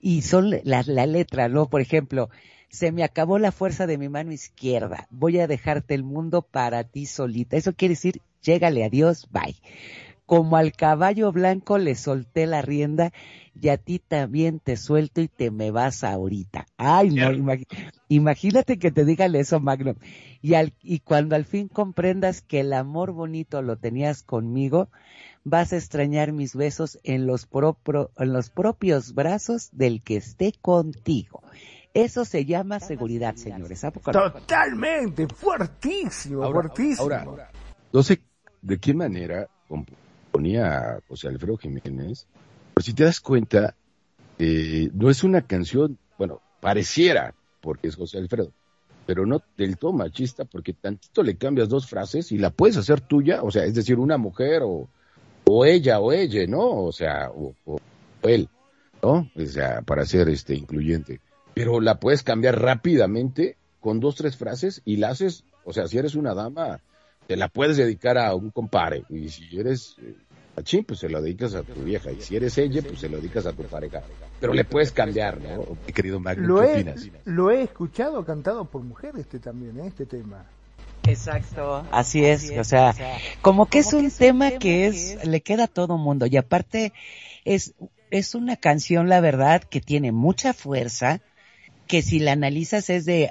Y 0.00 0.22
son 0.22 0.50
la, 0.50 0.82
la 0.84 1.06
letra, 1.06 1.48
¿no? 1.48 1.68
Por 1.68 1.80
ejemplo, 1.80 2.28
se 2.68 2.90
me 2.90 3.04
acabó 3.04 3.38
la 3.38 3.52
fuerza 3.52 3.86
de 3.86 3.98
mi 3.98 4.08
mano 4.08 4.32
izquierda, 4.32 5.06
voy 5.10 5.38
a 5.38 5.46
dejarte 5.46 5.94
el 5.94 6.02
mundo 6.04 6.42
para 6.42 6.84
ti 6.84 7.06
solita. 7.06 7.56
Eso 7.56 7.74
quiere 7.74 7.92
decir, 7.92 8.20
llégale 8.42 8.84
a 8.84 8.90
Dios, 8.90 9.28
bye. 9.30 9.56
Como 10.32 10.56
al 10.56 10.72
caballo 10.72 11.30
blanco 11.30 11.76
le 11.76 11.94
solté 11.94 12.46
la 12.46 12.62
rienda 12.62 13.12
y 13.60 13.68
a 13.68 13.76
ti 13.76 13.98
también 13.98 14.60
te 14.60 14.78
suelto 14.78 15.20
y 15.20 15.28
te 15.28 15.50
me 15.50 15.70
vas 15.70 16.04
ahorita. 16.04 16.66
Ay, 16.78 17.10
no, 17.10 17.28
imagínate 18.08 18.78
que 18.78 18.90
te 18.90 19.04
digan 19.04 19.34
eso, 19.34 19.60
Magno. 19.60 19.94
Y, 20.40 20.54
al, 20.54 20.72
y 20.82 21.00
cuando 21.00 21.36
al 21.36 21.44
fin 21.44 21.68
comprendas 21.68 22.40
que 22.40 22.60
el 22.60 22.72
amor 22.72 23.12
bonito 23.12 23.60
lo 23.60 23.76
tenías 23.76 24.22
conmigo, 24.22 24.88
vas 25.44 25.74
a 25.74 25.76
extrañar 25.76 26.32
mis 26.32 26.56
besos 26.56 26.98
en 27.02 27.26
los, 27.26 27.46
propro- 27.46 28.08
en 28.16 28.32
los 28.32 28.48
propios 28.48 29.12
brazos 29.12 29.68
del 29.72 30.02
que 30.02 30.16
esté 30.16 30.54
contigo. 30.62 31.42
Eso 31.92 32.24
se 32.24 32.46
llama 32.46 32.80
seguridad, 32.80 33.36
señores. 33.36 33.84
¿A 33.84 33.90
poco 33.90 34.14
no? 34.14 34.32
Totalmente, 34.32 35.28
fuertísimo, 35.28 36.42
Ahora, 36.42 36.70
fuertísimo. 36.70 37.32
ahora, 37.32 37.50
no 37.92 38.02
sé 38.02 38.22
de 38.62 38.78
qué 38.78 38.94
manera 38.94 39.46
componía 40.32 40.98
José 41.08 41.28
Alfredo 41.28 41.58
Jiménez, 41.58 42.26
pero 42.74 42.84
si 42.84 42.94
te 42.94 43.04
das 43.04 43.20
cuenta, 43.20 43.74
eh, 44.38 44.88
no 44.94 45.10
es 45.10 45.24
una 45.24 45.42
canción, 45.42 45.98
bueno, 46.18 46.40
pareciera, 46.60 47.34
porque 47.60 47.88
es 47.88 47.96
José 47.96 48.16
Alfredo, 48.18 48.50
pero 49.04 49.26
no 49.26 49.42
del 49.58 49.76
todo 49.76 49.92
machista, 49.92 50.44
porque 50.46 50.72
tantito 50.72 51.22
le 51.22 51.36
cambias 51.36 51.68
dos 51.68 51.86
frases 51.86 52.32
y 52.32 52.38
la 52.38 52.48
puedes 52.50 52.76
hacer 52.78 53.00
tuya, 53.02 53.42
o 53.42 53.50
sea, 53.50 53.64
es 53.64 53.74
decir, 53.74 53.98
una 53.98 54.16
mujer 54.16 54.62
o, 54.64 54.88
o 55.44 55.64
ella 55.66 56.00
o 56.00 56.12
ella, 56.12 56.46
¿no? 56.46 56.82
O 56.84 56.92
sea, 56.92 57.30
o, 57.30 57.54
o- 57.66 57.78
o 58.22 58.28
él, 58.28 58.48
¿no? 59.02 59.28
O 59.36 59.44
sea, 59.46 59.82
para 59.82 60.06
ser 60.06 60.28
este 60.30 60.54
incluyente. 60.54 61.20
Pero 61.54 61.80
la 61.80 62.00
puedes 62.00 62.22
cambiar 62.22 62.58
rápidamente 62.62 63.56
con 63.80 64.00
dos, 64.00 64.14
tres 64.14 64.36
frases 64.38 64.80
y 64.86 64.96
la 64.96 65.10
haces, 65.10 65.44
o 65.64 65.72
sea, 65.74 65.88
si 65.88 65.98
eres 65.98 66.14
una 66.14 66.32
dama, 66.34 66.80
te 67.32 67.36
la 67.38 67.48
puedes 67.48 67.78
dedicar 67.78 68.18
a 68.18 68.34
un 68.34 68.50
compare. 68.50 69.04
Y 69.08 69.30
si 69.30 69.58
eres 69.58 69.96
eh, 70.02 70.14
machín, 70.54 70.84
pues 70.84 71.00
se 71.00 71.08
lo 71.08 71.22
dedicas 71.22 71.54
a 71.54 71.62
tu 71.62 71.80
vieja. 71.80 72.12
Y 72.12 72.20
si 72.20 72.36
eres 72.36 72.58
ella, 72.58 72.82
pues 72.82 73.00
se 73.00 73.08
lo 73.08 73.16
dedicas 73.16 73.46
a 73.46 73.54
tu 73.54 73.62
pareja. 73.62 74.02
Pero 74.38 74.52
le 74.52 74.64
puedes 74.64 74.92
cambiar, 74.92 75.40
¿no? 75.40 75.78
Mi 75.86 75.94
querido 75.94 76.20
Magno, 76.20 76.46
Lo 76.46 76.60
¿qué 76.60 76.66
he, 76.66 76.72
opinas? 76.74 77.08
lo 77.24 77.50
he 77.50 77.62
escuchado 77.62 78.22
cantado 78.26 78.66
por 78.66 78.82
mujeres 78.82 79.20
este 79.22 79.38
también, 79.38 79.80
¿eh? 79.80 79.86
este 79.86 80.04
tema. 80.04 80.44
Exacto. 81.08 81.86
Así 81.90 82.22
es, 82.22 82.52
o 82.58 82.64
sea, 82.64 82.94
como 83.40 83.64
que 83.64 83.78
es 83.78 83.94
un 83.94 84.10
tema 84.10 84.50
que 84.50 84.86
es, 84.86 85.26
le 85.26 85.40
queda 85.40 85.64
a 85.64 85.68
todo 85.68 85.96
mundo 85.96 86.26
y 86.26 86.36
aparte 86.36 86.92
es, 87.46 87.72
es 88.10 88.34
una 88.34 88.56
canción, 88.56 89.08
la 89.08 89.22
verdad, 89.22 89.62
que 89.62 89.80
tiene 89.80 90.12
mucha 90.12 90.52
fuerza, 90.52 91.22
que 91.86 92.02
si 92.02 92.18
la 92.18 92.32
analizas 92.32 92.90
es 92.90 93.06
de, 93.06 93.30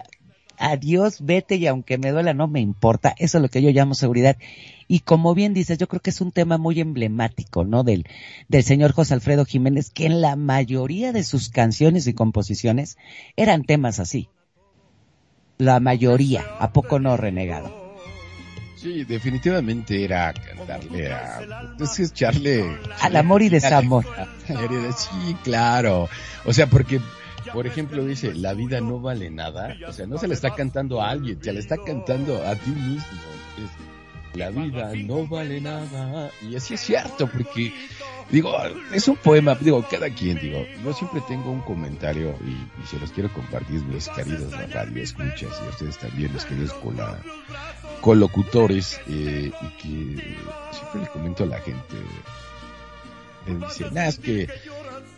adiós, 0.62 1.18
vete 1.22 1.56
y 1.56 1.68
aunque 1.68 1.98
me 1.98 2.12
duela 2.12 2.34
no 2.34 2.48
me 2.48 2.62
importa. 2.62 3.14
Eso 3.18 3.38
es 3.38 3.42
lo 3.42 3.50
que 3.50 3.62
yo 3.62 3.70
llamo 3.72 3.96
seguridad. 3.96 4.38
Y 4.88 5.00
como 5.00 5.34
bien 5.34 5.54
dices, 5.54 5.78
yo 5.78 5.88
creo 5.88 6.02
que 6.02 6.12
es 6.12 6.22
un 6.22 6.32
tema 6.32 6.58
muy 6.58 6.80
emblemático, 6.80 7.66
¿no? 7.66 7.84
Del, 7.84 8.06
del 8.48 8.64
señor 8.64 8.94
José 8.94 9.14
Alfredo 9.14 9.46
Jiménez, 9.46 9.90
que 9.90 10.06
en 10.06 10.22
la 10.22 10.36
mayoría 10.36 11.12
de 11.12 11.24
sus 11.24 11.50
canciones 11.50 12.08
y 12.08 12.14
composiciones 12.14 12.98
eran 13.36 13.64
temas 13.64 14.00
así. 14.00 14.30
La 15.58 15.80
mayoría, 15.80 16.46
¿a 16.60 16.74
poco 16.74 17.00
no, 17.00 17.18
renegado? 17.18 17.82
Sí, 18.82 19.04
definitivamente 19.04 20.04
era 20.04 20.34
cantarle 20.34 21.14
a, 21.14 21.76
es 21.80 21.92
que 21.92 22.04
echarle 22.04 22.80
Al 23.00 23.16
amor 23.16 23.44
y 23.44 23.50
desamor. 23.50 24.06
Sí, 24.98 25.36
claro. 25.44 26.10
O 26.46 26.52
sea, 26.52 26.66
porque, 26.68 27.00
por 27.54 27.68
ejemplo, 27.68 28.06
dice, 28.06 28.34
la 28.34 28.54
vida 28.54 28.82
no 28.82 29.00
vale 29.00 29.30
nada. 29.30 29.76
O 29.88 29.94
sea, 29.94 30.06
no 30.08 30.18
se 30.18 30.28
le 30.28 30.34
está 30.34 30.54
cantando 30.56 31.02
a 31.02 31.10
alguien, 31.10 31.42
se 31.42 31.54
le 31.54 31.60
está 31.60 31.78
cantando 31.78 32.46
a 32.46 32.56
ti 32.56 32.70
mismo. 32.72 33.02
Es, 33.58 33.92
la 34.34 34.50
vida 34.50 34.92
no 34.96 35.28
vale 35.28 35.60
nada. 35.60 36.32
Y 36.42 36.56
así 36.56 36.76
es 36.76 36.82
cierto, 36.82 37.28
porque, 37.28 37.74
digo, 38.30 38.54
es 38.94 39.08
un 39.08 39.18
poema, 39.18 39.56
digo, 39.56 39.86
cada 39.90 40.10
quien, 40.10 40.40
digo, 40.40 40.66
yo 40.84 40.94
siempre 40.94 41.22
tengo 41.28 41.52
un 41.52 41.62
comentario 41.62 42.36
y, 42.46 42.88
se 42.88 43.00
los 43.00 43.12
quiero 43.12 43.32
compartir, 43.34 43.84
mis 43.84 44.08
queridos 44.10 44.52
radio 44.72 45.04
escuchas 45.04 45.62
y 45.62 45.66
a 45.66 45.70
ustedes 45.70 45.98
también, 45.98 46.34
los 46.34 46.46
queridos 46.46 46.74
cola, 46.74 47.20
colocutores, 48.00 49.00
eh, 49.08 49.52
y 49.62 49.68
que 49.82 50.38
siempre 50.72 51.02
le 51.02 51.08
comento 51.08 51.44
a 51.44 51.48
la 51.48 51.60
gente, 51.60 51.96
me 53.48 53.66
dice, 53.66 53.92
nah, 53.92 54.08
es 54.08 54.20
que, 54.20 54.48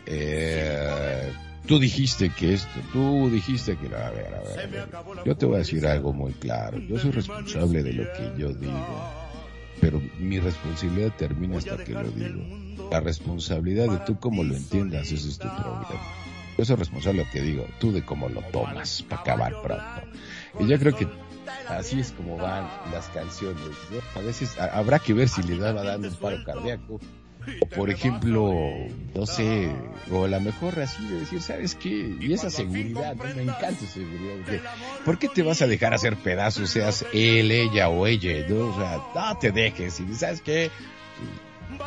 eh, 0.06 1.32
tú 1.68 1.80
dijiste 1.80 2.30
que 2.30 2.54
esto, 2.54 2.80
tú 2.92 3.30
dijiste 3.30 3.78
que, 3.78 3.88
a 3.88 4.10
ver, 4.10 4.34
a 4.34 4.42
ver, 4.42 4.60
a 4.60 4.68
ver, 4.68 4.90
yo 5.26 5.36
te 5.36 5.46
voy 5.46 5.56
a 5.56 5.60
decir 5.60 5.86
algo 5.88 6.14
muy 6.14 6.34
claro, 6.34 6.78
yo 6.80 6.98
soy 7.00 7.12
responsable 7.12 7.84
de 7.84 7.94
lo 7.94 8.04
que 8.14 8.32
yo 8.38 8.54
digo, 8.54 9.10
pero 9.80 10.02
mi 10.20 10.40
responsabilidad 10.40 11.14
termina 11.18 11.58
hasta 11.58 11.84
que 11.84 11.94
lo 11.94 12.10
digo. 12.12 12.42
La 12.92 13.00
responsabilidad 13.00 13.90
de 13.90 13.98
tú 14.06 14.20
cómo 14.20 14.44
lo 14.44 14.56
entiendas, 14.56 15.12
es 15.12 15.38
tu 15.38 15.48
problema. 15.48 15.88
Yo 16.58 16.66
soy 16.66 16.76
responsable 16.76 17.20
de 17.20 17.26
lo 17.26 17.32
que 17.32 17.42
digo, 17.42 17.66
tú 17.80 17.92
de 17.92 18.06
cómo 18.06 18.30
lo 18.30 18.42
tomas, 18.44 19.04
para 19.04 19.22
acabar 19.22 19.62
pronto. 19.62 19.84
Y 20.60 20.68
yo 20.68 20.78
creo 20.78 20.96
que 20.96 21.08
así 21.68 22.00
es 22.00 22.12
como 22.12 22.38
van 22.38 22.70
las 22.92 23.08
canciones. 23.10 23.62
A 24.16 24.20
veces 24.20 24.58
habrá 24.60 25.00
que 25.00 25.14
ver 25.14 25.30
si 25.30 25.42
le 25.44 25.58
daba 25.58 25.84
dando 25.84 26.08
un 26.08 26.16
paro 26.16 26.44
cardíaco. 26.44 27.00
Por 27.76 27.90
ejemplo, 27.90 28.54
no 29.14 29.26
sé, 29.26 29.72
o 30.12 30.26
a 30.26 30.28
lo 30.28 30.40
mejor 30.40 30.80
así 30.80 31.06
de 31.08 31.20
decir, 31.20 31.42
¿sabes 31.42 31.76
qué? 31.76 32.16
Y 32.20 32.34
esa 32.34 32.50
seguridad, 32.50 33.16
me 33.16 33.44
encanta 33.44 33.70
esa 33.70 33.88
seguridad. 33.88 34.36
porque, 34.46 34.62
¿Por 35.06 35.20
qué 35.20 35.30
te 35.30 35.44
vas 35.44 35.62
a 35.62 35.68
dejar 35.68 35.94
hacer 35.94 36.16
pedazos, 36.18 36.70
seas 36.70 37.06
él, 37.14 37.52
ella 37.52 37.90
o 37.90 38.08
ella? 38.08 38.48
¿no? 38.48 38.68
O 38.68 38.76
sea, 38.78 39.02
no 39.14 39.38
te 39.38 39.52
dejes. 39.52 40.00
Y 40.00 40.14
¿sabes 40.16 40.42
qué? 40.42 40.72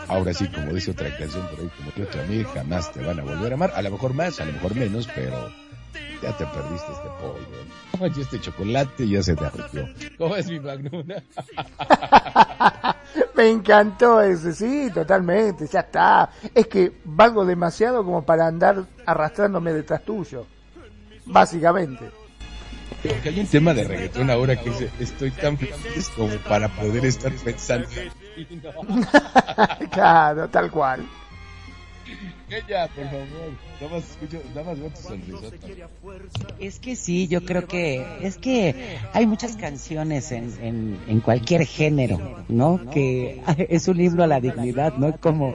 Ahora 0.08 0.34
sí, 0.34 0.46
como 0.48 0.72
dice 0.72 0.90
otra 0.90 1.16
canción 1.16 1.48
por 1.48 1.60
ahí, 1.60 1.70
como 1.76 1.92
yo 1.96 2.06
te 2.06 2.20
amé, 2.20 2.44
jamás 2.44 2.92
te 2.92 3.00
van 3.04 3.20
a 3.20 3.22
volver 3.22 3.52
a 3.52 3.54
amar. 3.54 3.72
A 3.74 3.82
lo 3.82 3.90
mejor 3.90 4.14
más, 4.14 4.40
a 4.40 4.44
lo 4.44 4.52
mejor 4.52 4.74
menos, 4.74 5.08
pero 5.14 5.50
ya 6.22 6.36
te 6.36 6.46
perdiste 6.46 6.92
este 6.92 7.08
pollo. 7.20 7.46
Oye, 8.00 8.22
este 8.22 8.40
chocolate 8.40 9.08
ya 9.08 9.22
se 9.22 9.34
te 9.34 9.44
arrepió. 9.44 9.88
¿Cómo 10.18 10.36
es 10.36 10.48
mi 10.48 10.60
magnuna? 10.60 11.22
Me 13.36 13.50
encantó 13.50 14.20
ese, 14.20 14.52
sí, 14.54 14.90
totalmente, 14.92 15.66
ya 15.66 15.80
está. 15.80 16.30
Es 16.54 16.66
que 16.66 16.92
valgo 17.04 17.44
demasiado 17.44 18.04
como 18.04 18.22
para 18.24 18.46
andar 18.46 18.84
arrastrándome 19.04 19.72
detrás 19.72 20.02
tuyo. 20.04 20.46
Básicamente. 21.26 22.10
Que 23.02 23.28
hay 23.28 23.40
un 23.40 23.46
tema 23.46 23.74
de 23.74 23.84
reggaetón 23.84 24.30
ahora 24.30 24.56
que 24.56 24.70
dice, 24.70 24.90
estoy 24.98 25.30
tan 25.30 25.56
feliz 25.58 26.10
como 26.16 26.34
para 26.48 26.68
poder 26.68 27.04
estar 27.04 27.32
pensando. 27.32 27.88
Claro, 29.90 30.48
tal 30.48 30.70
cual. 30.70 31.06
Ella, 32.50 32.88
por 32.88 33.04
favor. 33.04 33.26
Nada 33.80 33.94
más 33.94 34.10
escucho, 34.10 34.42
nada 34.54 34.62
más 34.64 34.80
veo 34.80 34.90
tu 34.90 35.00
sonrisota. 35.02 35.56
Es 36.58 36.78
que 36.78 36.96
sí, 36.96 37.28
yo 37.28 37.44
creo 37.44 37.66
que 37.66 38.04
es 38.22 38.38
que 38.38 38.98
hay 39.12 39.26
muchas 39.26 39.56
canciones 39.56 40.32
en, 40.32 40.52
en, 40.62 40.98
en 41.08 41.20
cualquier 41.20 41.66
género, 41.66 42.44
¿no? 42.48 42.80
Que 42.90 43.42
es 43.68 43.88
un 43.88 44.00
himno 44.00 44.22
a 44.22 44.26
la 44.26 44.40
dignidad, 44.40 44.94
¿no? 44.96 45.16
Como, 45.18 45.54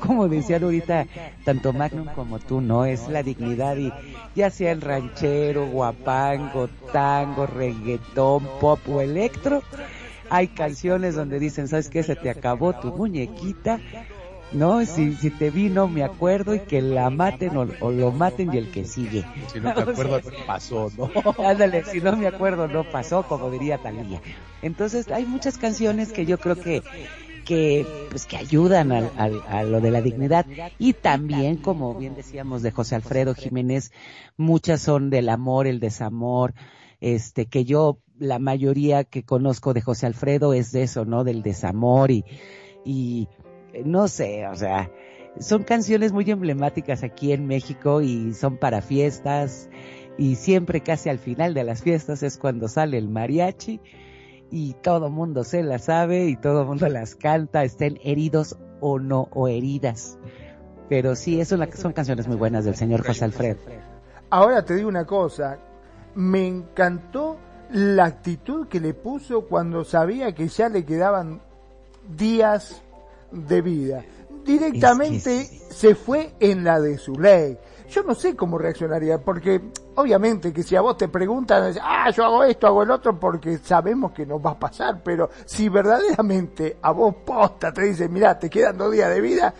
como 0.00 0.28
decían 0.28 0.64
ahorita 0.64 1.06
tanto 1.44 1.72
Magnum 1.72 2.06
como 2.14 2.38
tú, 2.38 2.60
¿no? 2.60 2.84
Es 2.84 3.08
la 3.08 3.22
dignidad 3.22 3.76
y 3.76 3.92
ya 4.34 4.50
sea 4.50 4.72
el 4.72 4.80
ranchero, 4.80 5.66
guapango, 5.68 6.68
tango, 6.92 7.46
reggaetón, 7.46 8.48
pop 8.60 8.80
o 8.88 9.00
electro, 9.00 9.62
hay 10.30 10.48
canciones 10.48 11.16
donde 11.16 11.38
dicen, 11.38 11.68
¿sabes 11.68 11.88
qué? 11.88 12.02
Se 12.02 12.16
te 12.16 12.30
acabó 12.30 12.72
tu 12.72 12.92
muñequita, 12.96 13.80
¿no? 14.52 14.84
Si, 14.84 15.14
si 15.14 15.30
te 15.30 15.50
vi 15.50 15.68
no 15.68 15.88
me 15.88 16.02
acuerdo 16.02 16.54
y 16.54 16.60
que 16.60 16.82
la 16.82 17.10
maten 17.10 17.56
o, 17.56 17.66
o 17.80 17.90
lo 17.90 18.12
maten 18.12 18.52
y 18.52 18.58
el 18.58 18.70
que 18.70 18.84
sigue. 18.84 19.24
Si 19.52 19.60
no 19.60 19.74
me 19.74 19.82
acuerdo, 19.82 20.20
no 20.38 20.46
pasó, 20.46 20.90
¿no? 20.96 21.10
Ándale, 21.44 21.84
si 21.84 22.00
no 22.00 22.16
me 22.16 22.26
acuerdo, 22.26 22.68
no 22.68 22.84
pasó, 22.84 23.22
como 23.24 23.50
diría 23.50 23.78
Talía. 23.78 24.20
Entonces, 24.62 25.10
hay 25.10 25.26
muchas 25.26 25.56
canciones 25.58 26.12
que 26.12 26.26
yo 26.26 26.38
creo 26.38 26.56
que 26.56 26.82
que 27.44 27.86
pues 28.10 28.26
que 28.26 28.36
ayudan 28.36 28.92
al- 28.92 29.10
al- 29.16 29.42
a, 29.48 29.62
lo 29.64 29.80
de 29.80 29.90
la 29.90 30.02
dignidad 30.02 30.46
y 30.78 30.92
también 30.92 31.56
como 31.56 31.94
bien 31.94 32.14
decíamos 32.14 32.60
de 32.62 32.70
José 32.70 32.96
Alfredo 32.96 33.34
Jiménez 33.34 33.92
muchas 34.36 34.82
son 34.82 35.08
del 35.08 35.28
amor 35.30 35.66
el 35.66 35.80
desamor 35.80 36.52
este 37.00 37.46
que 37.46 37.64
yo 37.64 37.98
la 38.18 38.38
mayoría 38.38 39.04
que 39.04 39.24
conozco 39.24 39.72
de 39.72 39.80
José 39.80 40.04
Alfredo 40.06 40.52
es 40.52 40.70
de 40.70 40.82
eso 40.82 41.06
no 41.06 41.24
del 41.24 41.42
desamor 41.42 42.10
y 42.10 42.24
y 42.84 43.28
no 43.84 44.08
sé 44.08 44.46
o 44.46 44.54
sea 44.54 44.90
son 45.38 45.62
canciones 45.62 46.12
muy 46.12 46.28
emblemáticas 46.30 47.02
aquí 47.02 47.32
en 47.32 47.46
México 47.46 48.00
y 48.02 48.34
son 48.34 48.56
para 48.56 48.82
fiestas 48.82 49.68
y 50.18 50.34
siempre 50.36 50.80
casi 50.80 51.08
al 51.08 51.18
final 51.18 51.54
de 51.54 51.64
las 51.64 51.82
fiestas 51.82 52.22
es 52.22 52.36
cuando 52.36 52.68
sale 52.68 52.98
el 52.98 53.08
mariachi 53.08 53.80
y 54.50 54.74
todo 54.74 55.10
mundo 55.10 55.44
se 55.44 55.62
las 55.62 55.84
sabe 55.84 56.26
y 56.26 56.36
todo 56.36 56.64
mundo 56.64 56.88
las 56.88 57.14
canta, 57.14 57.62
estén 57.62 57.98
heridos 58.02 58.58
o 58.80 58.98
no, 58.98 59.28
o 59.32 59.48
heridas. 59.48 60.18
Pero 60.88 61.14
sí, 61.14 61.40
eso 61.40 61.56
son 61.76 61.92
canciones 61.92 62.26
muy 62.26 62.36
buenas 62.36 62.64
del 62.64 62.74
señor 62.74 63.06
José 63.06 63.24
Alfredo. 63.24 63.60
Ahora 64.28 64.64
te 64.64 64.74
digo 64.74 64.88
una 64.88 65.06
cosa, 65.06 65.58
me 66.14 66.46
encantó 66.46 67.38
la 67.70 68.06
actitud 68.06 68.66
que 68.66 68.80
le 68.80 68.94
puso 68.94 69.46
cuando 69.46 69.84
sabía 69.84 70.34
que 70.34 70.48
ya 70.48 70.68
le 70.68 70.84
quedaban 70.84 71.40
días 72.16 72.82
de 73.32 73.62
vida. 73.62 74.04
Directamente 74.44 75.40
Es 75.40 75.60
se 75.70 75.94
fue 75.94 76.34
en 76.40 76.64
la 76.64 76.80
de 76.80 76.98
su 76.98 77.14
ley. 77.14 77.56
Yo 77.88 78.02
no 78.04 78.14
sé 78.14 78.36
cómo 78.36 78.58
reaccionaría, 78.58 79.18
porque 79.18 79.60
obviamente 79.96 80.52
que 80.52 80.62
si 80.62 80.76
a 80.76 80.80
vos 80.80 80.96
te 80.96 81.08
preguntan, 81.08 81.74
ah, 81.82 82.10
yo 82.10 82.24
hago 82.24 82.44
esto, 82.44 82.66
hago 82.66 82.82
el 82.84 82.90
otro, 82.90 83.18
porque 83.18 83.58
sabemos 83.58 84.12
que 84.12 84.24
nos 84.24 84.44
va 84.44 84.50
a 84.50 84.58
pasar, 84.58 85.02
pero 85.02 85.30
si 85.44 85.68
verdaderamente 85.68 86.76
a 86.82 86.92
vos 86.92 87.14
posta 87.24 87.72
te 87.72 87.82
dicen, 87.82 88.12
mira, 88.12 88.38
te 88.38 88.48
quedan 88.48 88.78
dos 88.78 88.92
días 88.92 89.10
de 89.12 89.20
vida, 89.20 89.54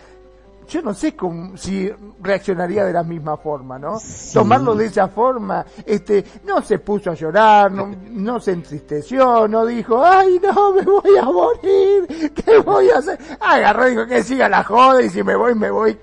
yo 0.71 0.83
no 0.83 0.95
sé 0.95 1.17
cómo, 1.17 1.57
si 1.57 1.91
reaccionaría 2.23 2.85
de 2.85 2.93
la 2.93 3.03
misma 3.03 3.37
forma, 3.37 3.79
¿no? 3.79 3.99
Sí. 3.99 4.35
Tomarlo 4.35 4.77
de 4.77 4.87
esa 4.87 5.09
forma, 5.09 5.67
este, 5.85 6.25
no 6.47 6.63
se 6.63 6.79
puso 6.79 7.11
a 7.11 7.15
llorar, 7.15 7.73
no, 7.73 7.93
no 8.11 8.39
se 8.39 8.53
entristeció, 8.53 9.49
no 9.49 9.67
dijo, 9.67 10.03
ay 10.05 10.41
no, 10.41 10.73
me 10.73 10.83
voy 10.83 11.17
a 11.21 11.25
morir, 11.25 12.33
¿qué 12.35 12.59
voy 12.59 12.89
a 12.91 12.99
hacer? 12.99 13.19
Agarró 13.41 13.89
y 13.89 13.91
dijo 13.91 14.07
que 14.07 14.23
siga 14.23 14.49
la 14.49 14.63
joda 14.63 15.03
y 15.03 15.11
si 15.11 15.23
me 15.25 15.35
voy, 15.35 15.55
me 15.57 15.71
voy 15.71 15.99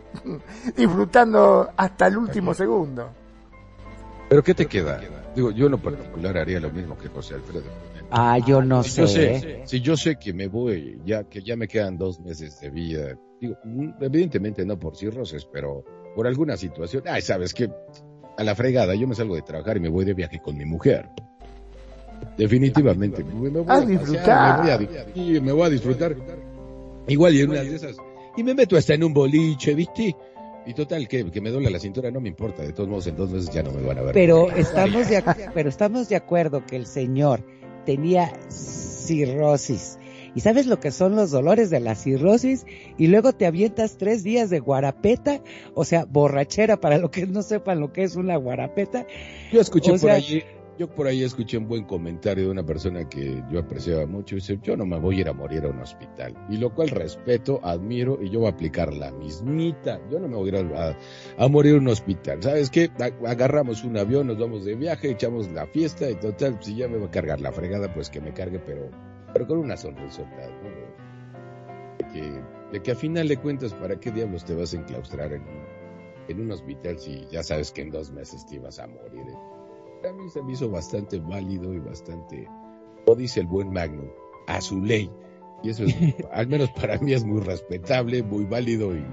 disfrutando 0.76 1.69
hasta 1.77 2.07
el 2.07 2.18
último 2.18 2.53
segundo. 2.53 3.10
¿Pero 4.27 4.44
qué 4.44 4.53
te 4.53 4.65
queda? 4.65 4.99
Digo, 5.34 5.52
yo 5.52 5.68
en 5.68 5.72
lo 5.72 5.77
particular 5.77 6.38
haría 6.38 6.60
lo 6.60 6.69
mismo 6.72 6.98
que 6.98 7.07
José 7.07 7.35
Alfredo. 7.35 7.86
Ah, 8.10 8.38
yo 8.46 8.62
no 8.62 8.84
Si 8.84 9.02
yo 9.02 9.08
sé. 9.08 9.40
sé, 9.40 9.62
si 9.66 9.82
yo 9.82 9.98
sé 9.98 10.16
que 10.18 10.34
me 10.34 10.48
voy, 10.48 11.00
ya 11.06 11.24
que 11.26 11.42
ya 11.42 11.56
me 11.56 11.68
quedan 11.68 11.98
dos 11.98 12.20
meses 12.22 12.60
de 12.62 12.70
vida, 12.70 13.18
digo, 13.42 13.56
mm, 13.64 13.90
evidentemente 14.02 14.66
no 14.66 14.80
por 14.80 14.96
cirrosis, 14.96 15.46
pero 15.52 15.84
por 16.16 16.26
alguna 16.28 16.56
situación, 16.58 17.04
ay, 17.06 17.22
sabes 17.22 17.54
que 17.54 17.70
a 18.38 18.44
la 18.44 18.56
fregada, 18.56 18.96
yo 18.96 19.08
me 19.08 19.16
salgo 19.16 19.36
de 19.36 19.42
trabajar 19.42 19.78
y 19.78 19.80
me 19.82 19.90
voy 19.90 20.06
de 20.06 20.14
viaje 20.14 20.40
con 20.40 20.56
mi 20.58 20.64
mujer. 20.66 21.10
Definitivamente. 22.38 23.24
Me 23.24 23.50
voy 23.50 23.62
A 23.62 23.66
pasear, 23.66 23.88
disfrutar. 23.88 24.56
Me 24.56 24.62
voy 24.62 24.70
a, 24.70 24.78
di- 24.78 24.90
sí, 25.14 25.42
me 25.42 25.52
voy 25.52 25.64
a 25.64 25.70
disfrutar. 25.70 26.16
Igual 27.08 27.36
y 27.36 27.42
en 27.42 27.50
una 27.50 27.62
de 27.64 27.76
esas. 27.76 27.98
Y 28.36 28.44
me 28.44 28.54
meto 28.54 28.78
hasta 28.78 28.94
en 28.94 29.04
un 29.04 29.14
boliche, 29.14 29.74
¿viste? 29.74 30.16
Y 30.66 30.74
total, 30.74 31.08
que, 31.08 31.30
que 31.32 31.42
me 31.42 31.50
duele 31.50 31.70
la 31.72 31.80
cintura, 31.80 32.12
no 32.12 32.20
me 32.20 32.28
importa. 32.30 32.62
De 32.62 32.74
todos 32.74 32.90
modos, 32.90 33.08
en 33.08 33.16
dos 33.16 33.32
meses 33.32 33.50
ya 33.52 33.64
no 33.64 33.72
me 33.72 33.82
van 33.82 33.98
a 33.98 34.02
ver. 34.02 34.14
Pero 34.14 34.52
estamos 34.52 35.08
de, 35.10 35.24
ac- 35.24 35.52
pero 35.54 35.70
estamos 35.70 36.10
de 36.10 36.16
acuerdo 36.18 36.66
que 36.66 36.76
el 36.76 36.86
señor 36.86 37.44
tenía 37.88 38.34
cirrosis. 38.49 39.97
¿Y 40.35 40.41
sabes 40.41 40.68
lo 40.68 40.81
que 40.81 40.91
son 40.91 41.15
los 41.15 41.31
dolores 41.31 41.69
de 41.69 41.80
la 41.80 41.95
cirrosis? 41.95 42.65
Y 42.97 43.07
luego 43.07 43.31
te 43.31 43.45
avientas 43.45 43.97
tres 43.97 44.23
días 44.23 44.49
de 44.49 44.59
guarapeta, 44.59 45.39
o 45.73 45.85
sea, 45.85 46.03
borrachera, 46.03 46.81
para 46.81 46.97
los 46.97 47.11
que 47.11 47.26
no 47.26 47.41
sepan 47.41 47.80
lo 47.80 47.93
que 47.93 48.03
es 48.03 48.18
una 48.18 48.35
guarapeta. 48.35 49.07
Yo 49.53 49.61
escuché 49.61 49.91
O 49.91 49.93
por 49.93 50.01
sea, 50.01 50.15
allí 50.15 50.43
Yo 50.78 50.88
por 50.88 51.08
ahí 51.08 51.24
escuché 51.24 51.58
un 51.58 51.68
buen 51.68 51.86
comentario 51.86 52.45
de 52.45 52.52
una 52.52 52.64
persona 52.64 53.10
que 53.10 53.44
yo 53.49 53.60
apreciaba 53.60 54.06
mucho. 54.06 54.36
Dice, 54.36 54.60
yo 54.62 54.78
no 54.78 54.86
me 54.86 54.99
voy 54.99 55.18
a 55.18 55.22
ir 55.22 55.30
a 55.30 55.34
morir 55.34 55.66
a 55.66 55.70
un 55.70 55.80
hospital. 55.80 56.36
Y 56.52 56.58
lo 56.58 56.72
cual 56.72 56.90
respeto, 56.90 57.60
admiro 57.64 58.20
y 58.22 58.30
yo 58.30 58.41
voy 58.41 58.49
a 58.49 58.52
aplicar 58.52 58.94
la 58.94 59.12
mismita. 59.12 59.99
Yo 60.12 60.20
no 60.20 60.28
me 60.28 60.36
voy 60.36 60.52
a 60.52 60.60
ir 60.60 60.95
a, 61.38 61.48
morir 61.48 61.74
a 61.74 61.78
un 61.80 61.88
hospital. 61.88 62.44
¿Sabes 62.44 62.70
qué? 62.70 62.91
Agarramos 63.26 63.84
un 63.84 63.98
avión, 63.98 64.28
nos 64.28 64.38
vamos 64.38 64.66
de 64.66 64.76
viaje, 64.76 65.10
echamos 65.10 65.49
la 65.49 65.66
fiesta 65.66 66.12
y 66.12 66.16
total, 66.16 66.60
si 66.62 66.76
ya 66.76 66.88
me 66.88 66.98
va 66.98 67.08
a 67.08 67.12
cargar 67.12 67.41
la 67.41 67.52
fregada, 67.52 67.91
pues 67.91 68.12
que 68.12 68.22
me 68.22 68.32
cargue, 68.32 68.60
pero, 68.60 68.91
pero 69.34 69.48
con 69.48 69.58
una 69.58 69.78
sonrisota. 69.78 70.30
De 71.98 72.06
que, 72.14 72.44
de 72.72 72.84
que 72.84 72.91
a 72.91 72.95
final 72.95 73.28
de 73.28 73.38
cuentas, 73.38 73.74
¿para 73.74 73.99
qué 73.99 74.12
diablos 74.12 74.45
te 74.45 74.54
vas 74.54 74.76
a 74.76 74.78
enclaustrar 74.78 75.34
en, 75.34 75.44
en 76.28 76.40
un 76.40 76.52
hospital 76.52 76.99
si 76.99 77.26
ya 77.32 77.41
sabes 77.41 77.72
que 77.72 77.82
en 77.82 77.90
dos 77.90 78.12
meses 78.12 78.45
te 78.45 78.58
ibas 78.58 78.78
a 78.78 78.86
morir? 78.86 79.26
eh? 79.28 79.57
A 80.03 80.14
mí 80.14 80.30
se 80.30 80.41
me 80.41 80.53
hizo 80.53 80.69
bastante 80.69 81.19
válido 81.19 81.74
y 81.74 81.80
bastante, 81.80 82.48
como 83.06 83.18
dice 83.18 83.41
el 83.41 83.48
buen 83.48 83.72
Magnum, 83.72 84.10
a 84.48 84.61
su 84.61 84.82
ley. 84.82 85.10
Y 85.64 85.69
eso 85.69 85.84
es, 85.84 85.95
al 86.32 86.48
menos 86.48 86.69
para 86.72 86.98
mí 86.99 87.14
es 87.14 87.24
muy 87.24 87.41
respetable, 87.41 88.24
muy 88.24 88.45
válido 88.45 88.95
y 88.95 89.06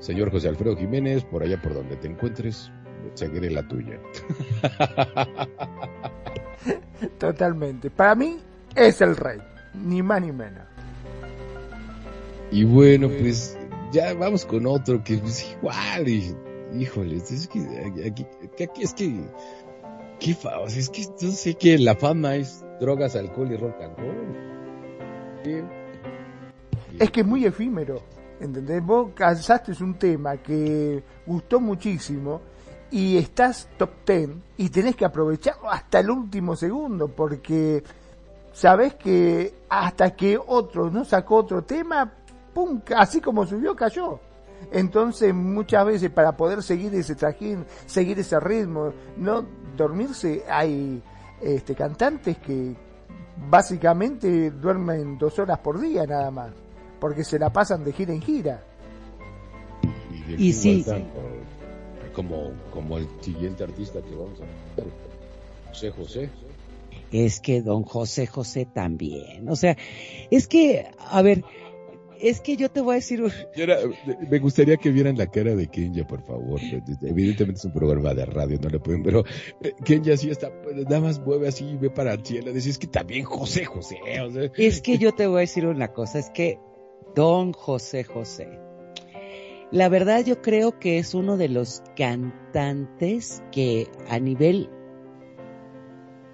señor 0.00 0.30
José 0.30 0.48
Alfredo 0.48 0.76
Jiménez, 0.76 1.24
por 1.24 1.42
allá 1.42 1.60
por 1.60 1.74
donde 1.74 1.96
te 1.96 2.08
encuentres, 2.08 2.70
seguiré 3.14 3.50
la 3.50 3.66
tuya. 3.66 4.00
Totalmente. 7.18 7.90
Para 7.90 8.14
mí 8.14 8.38
es 8.74 9.00
el 9.00 9.16
rey, 9.16 9.38
ni 9.74 10.02
más 10.02 10.20
ni 10.22 10.32
menos. 10.32 10.64
Y 12.50 12.64
bueno, 12.64 13.08
pues 13.08 13.56
ya 13.92 14.12
vamos 14.14 14.44
con 14.44 14.66
otro 14.66 15.02
que 15.02 15.14
es 15.14 15.52
igual 15.52 16.08
y, 16.08 16.36
híjole, 16.78 17.16
es 17.16 17.48
que 17.48 17.60
aquí, 18.06 18.26
que 18.56 18.64
aquí 18.64 18.82
es 18.82 18.92
que, 18.92 19.24
qué 20.22 20.36
o 20.44 20.66
es 20.66 20.88
que 20.88 21.06
no 21.20 21.32
sé 21.32 21.54
que 21.54 21.76
la 21.78 21.96
fama 21.96 22.36
es 22.36 22.64
drogas, 22.80 23.16
alcohol 23.16 23.50
y 23.50 23.56
rock 23.56 23.82
and 23.82 23.98
roll. 23.98 25.68
Es 26.98 27.10
que 27.10 27.20
es 27.20 27.26
muy 27.26 27.44
efímero, 27.44 28.00
¿entendés? 28.40 28.84
Vos 28.84 29.10
calzaste 29.14 29.72
un 29.82 29.94
tema 29.94 30.36
que 30.36 31.02
gustó 31.26 31.60
muchísimo 31.60 32.40
y 32.90 33.16
estás 33.16 33.68
top 33.76 33.90
ten 34.04 34.42
y 34.56 34.68
tenés 34.68 34.94
que 34.94 35.04
aprovecharlo 35.04 35.70
hasta 35.70 36.00
el 36.00 36.10
último 36.10 36.54
segundo 36.54 37.08
porque 37.08 37.82
sabés 38.52 38.94
que 38.94 39.54
hasta 39.68 40.14
que 40.14 40.38
otro 40.38 40.90
no 40.90 41.04
sacó 41.04 41.36
otro 41.36 41.62
tema, 41.62 42.12
pum, 42.54 42.80
así 42.96 43.20
como 43.20 43.44
subió, 43.46 43.74
cayó. 43.74 44.20
Entonces 44.70 45.34
muchas 45.34 45.84
veces 45.84 46.10
para 46.10 46.36
poder 46.36 46.62
seguir 46.62 46.94
ese 46.94 47.16
trajín, 47.16 47.64
seguir 47.86 48.20
ese 48.20 48.38
ritmo, 48.38 48.92
no 49.16 49.44
dormirse, 49.76 50.44
hay 50.48 51.02
este, 51.42 51.74
cantantes 51.74 52.38
que 52.38 52.74
básicamente 53.50 54.50
duermen 54.50 55.18
dos 55.18 55.38
horas 55.38 55.58
por 55.58 55.80
día 55.80 56.06
nada 56.06 56.30
más, 56.30 56.50
porque 57.00 57.24
se 57.24 57.38
la 57.38 57.50
pasan 57.52 57.84
de 57.84 57.92
gira 57.92 58.12
en 58.12 58.22
gira. 58.22 58.62
Y 60.28 60.34
aquí 60.34 60.52
sí. 60.52 60.84
o- 60.88 62.12
Como, 62.14 62.50
como 62.72 62.98
el 62.98 63.08
siguiente 63.20 63.64
artista 63.64 64.00
que 64.02 64.14
vamos 64.14 64.38
a 64.40 64.76
ver, 64.76 64.86
José 65.68 65.90
José. 65.90 66.30
Es 67.10 67.40
que 67.40 67.60
don 67.62 67.82
José 67.84 68.26
José 68.26 68.66
también. 68.66 69.48
O 69.48 69.56
sea, 69.56 69.76
es 70.30 70.46
que, 70.46 70.90
a 70.98 71.20
ver, 71.22 71.44
es 72.22 72.40
que 72.40 72.56
yo 72.56 72.70
te 72.70 72.80
voy 72.80 72.92
a 72.92 72.94
decir, 72.96 73.22
era- 73.54 73.78
me 74.30 74.38
gustaría 74.38 74.76
que 74.76 74.90
vieran 74.90 75.18
la 75.18 75.26
cara 75.26 75.54
de 75.54 75.66
Kenya, 75.66 76.06
por 76.06 76.22
favor. 76.22 76.60
Evidentemente 77.02 77.58
es 77.58 77.64
un 77.64 77.72
programa 77.72 78.14
de 78.14 78.24
radio, 78.24 78.58
no 78.62 78.68
le 78.68 78.78
pueden, 78.78 79.02
pero 79.02 79.24
eh, 79.62 79.72
Kenya 79.84 80.16
sí 80.16 80.30
está, 80.30 80.50
nada 80.88 81.00
más 81.00 81.20
mueve 81.20 81.48
así 81.48 81.64
y 81.66 81.76
ve 81.76 81.90
para 81.90 82.14
el 82.14 82.24
cielo. 82.24 82.52
Decís 82.52 82.78
que 82.78 82.86
también 82.86 83.24
José 83.24 83.64
José. 83.64 83.98
O 84.24 84.30
sea, 84.30 84.50
es 84.56 84.80
que 84.80 84.98
yo 84.98 85.12
te 85.12 85.26
voy 85.26 85.38
a 85.38 85.40
decir 85.40 85.66
una 85.66 85.88
cosa, 85.92 86.18
es 86.20 86.30
que 86.30 86.58
don 87.14 87.52
José 87.52 88.04
José, 88.04 88.48
la 89.72 89.88
verdad 89.88 90.24
yo 90.24 90.40
creo 90.42 90.78
que 90.78 90.98
es 90.98 91.14
uno 91.14 91.36
de 91.36 91.48
los 91.48 91.82
cantantes 91.96 93.42
que 93.50 93.88
a 94.08 94.18
nivel, 94.18 94.70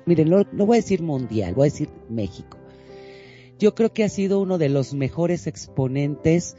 miren, 0.06 0.28
no, 0.28 0.42
no 0.52 0.66
voy 0.66 0.76
a 0.78 0.80
decir 0.80 1.02
mundial, 1.02 1.54
voy 1.54 1.68
a 1.68 1.70
decir 1.70 1.88
México. 2.10 2.57
Yo 3.58 3.74
creo 3.74 3.92
que 3.92 4.04
ha 4.04 4.08
sido 4.08 4.40
uno 4.40 4.56
de 4.56 4.68
los 4.68 4.94
mejores 4.94 5.46
exponentes 5.46 6.56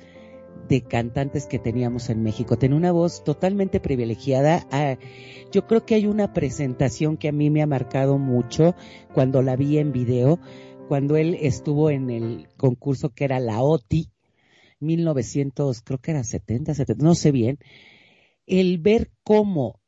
de 0.67 0.81
cantantes 0.81 1.45
que 1.45 1.57
teníamos 1.57 2.09
en 2.09 2.21
México. 2.23 2.57
Tiene 2.57 2.75
una 2.75 2.91
voz 2.91 3.23
totalmente 3.23 3.79
privilegiada. 3.79 4.67
Ah, 4.71 4.97
yo 5.51 5.65
creo 5.65 5.85
que 5.85 5.95
hay 5.95 6.07
una 6.07 6.33
presentación 6.33 7.15
que 7.17 7.29
a 7.29 7.31
mí 7.31 7.49
me 7.49 7.61
ha 7.61 7.67
marcado 7.67 8.17
mucho 8.17 8.75
cuando 9.13 9.41
la 9.41 9.55
vi 9.55 9.77
en 9.77 9.93
video, 9.93 10.39
cuando 10.87 11.15
él 11.15 11.37
estuvo 11.39 11.89
en 11.89 12.09
el 12.09 12.47
concurso 12.57 13.09
que 13.09 13.23
era 13.23 13.39
la 13.39 13.61
OTI, 13.61 14.09
1900, 14.81 15.81
creo 15.81 15.99
que 15.99 16.11
era 16.11 16.23
70, 16.23 16.73
70, 16.73 17.03
no 17.03 17.15
sé 17.15 17.31
bien. 17.31 17.59
El 18.45 18.77
ver 18.77 19.11
cómo 19.23 19.79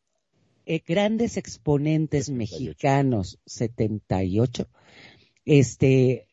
eh, 0.66 0.82
grandes 0.86 1.38
exponentes 1.38 2.26
78. 2.28 2.38
mexicanos, 2.38 3.40
78, 3.46 4.68
este, 5.46 6.28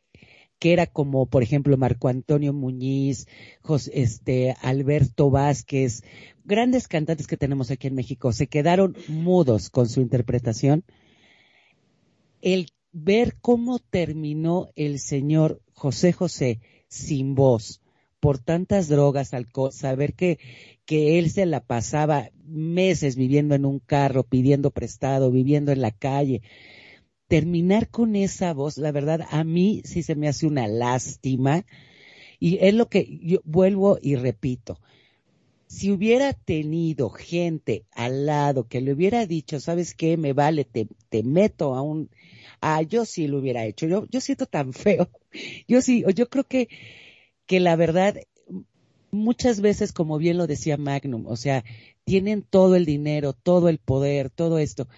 que 0.58 0.72
era 0.72 0.86
como, 0.86 1.26
por 1.26 1.42
ejemplo, 1.42 1.76
Marco 1.76 2.08
Antonio 2.08 2.52
Muñiz, 2.52 3.26
Jos- 3.62 3.90
este, 3.94 4.56
Alberto 4.60 5.30
Vázquez, 5.30 6.02
grandes 6.44 6.88
cantantes 6.88 7.26
que 7.26 7.36
tenemos 7.36 7.70
aquí 7.70 7.86
en 7.86 7.94
México, 7.94 8.32
se 8.32 8.46
quedaron 8.48 8.96
mudos 9.08 9.70
con 9.70 9.88
su 9.88 10.00
interpretación. 10.00 10.84
El 12.40 12.68
ver 12.92 13.36
cómo 13.40 13.78
terminó 13.78 14.68
el 14.76 14.98
señor 14.98 15.60
José 15.72 16.12
José 16.12 16.60
sin 16.88 17.34
voz, 17.34 17.80
por 18.20 18.38
tantas 18.38 18.88
drogas, 18.88 19.34
alcohol, 19.34 19.72
saber 19.72 20.14
que, 20.14 20.38
que 20.84 21.18
él 21.18 21.30
se 21.30 21.46
la 21.46 21.60
pasaba 21.60 22.30
meses 22.44 23.14
viviendo 23.14 23.54
en 23.54 23.64
un 23.64 23.78
carro, 23.78 24.24
pidiendo 24.24 24.70
prestado, 24.70 25.30
viviendo 25.30 25.70
en 25.70 25.82
la 25.82 25.92
calle, 25.92 26.42
terminar 27.28 27.88
con 27.90 28.16
esa 28.16 28.54
voz, 28.54 28.78
la 28.78 28.90
verdad, 28.90 29.20
a 29.30 29.44
mí 29.44 29.82
sí 29.84 30.02
se 30.02 30.16
me 30.16 30.28
hace 30.28 30.46
una 30.46 30.66
lástima. 30.66 31.64
Y 32.40 32.58
es 32.60 32.74
lo 32.74 32.88
que 32.88 33.18
yo 33.22 33.40
vuelvo 33.44 33.98
y 34.00 34.16
repito. 34.16 34.80
Si 35.66 35.90
hubiera 35.90 36.32
tenido 36.32 37.10
gente 37.10 37.84
al 37.92 38.26
lado 38.26 38.68
que 38.68 38.80
le 38.80 38.92
hubiera 38.92 39.26
dicho, 39.26 39.60
¿sabes 39.60 39.94
qué? 39.94 40.16
Me 40.16 40.32
vale, 40.32 40.64
te, 40.64 40.88
meto 41.22 41.74
a 41.74 41.82
un... 41.82 42.10
Ah, 42.60 42.82
yo 42.82 43.04
sí 43.04 43.28
lo 43.28 43.38
hubiera 43.38 43.66
hecho. 43.66 43.86
Yo, 43.86 44.06
yo 44.10 44.20
siento 44.20 44.46
tan 44.46 44.72
feo. 44.72 45.10
Yo 45.68 45.82
sí, 45.82 46.04
yo 46.14 46.28
creo 46.30 46.44
que, 46.44 46.68
que 47.46 47.60
la 47.60 47.76
verdad, 47.76 48.16
muchas 49.10 49.60
veces, 49.60 49.92
como 49.92 50.16
bien 50.16 50.38
lo 50.38 50.46
decía 50.46 50.78
Magnum, 50.78 51.26
o 51.26 51.36
sea, 51.36 51.64
tienen 52.04 52.42
todo 52.42 52.76
el 52.76 52.86
dinero, 52.86 53.34
todo 53.34 53.68
el 53.68 53.78
poder, 53.78 54.30
todo 54.30 54.58
esto, 54.58 54.88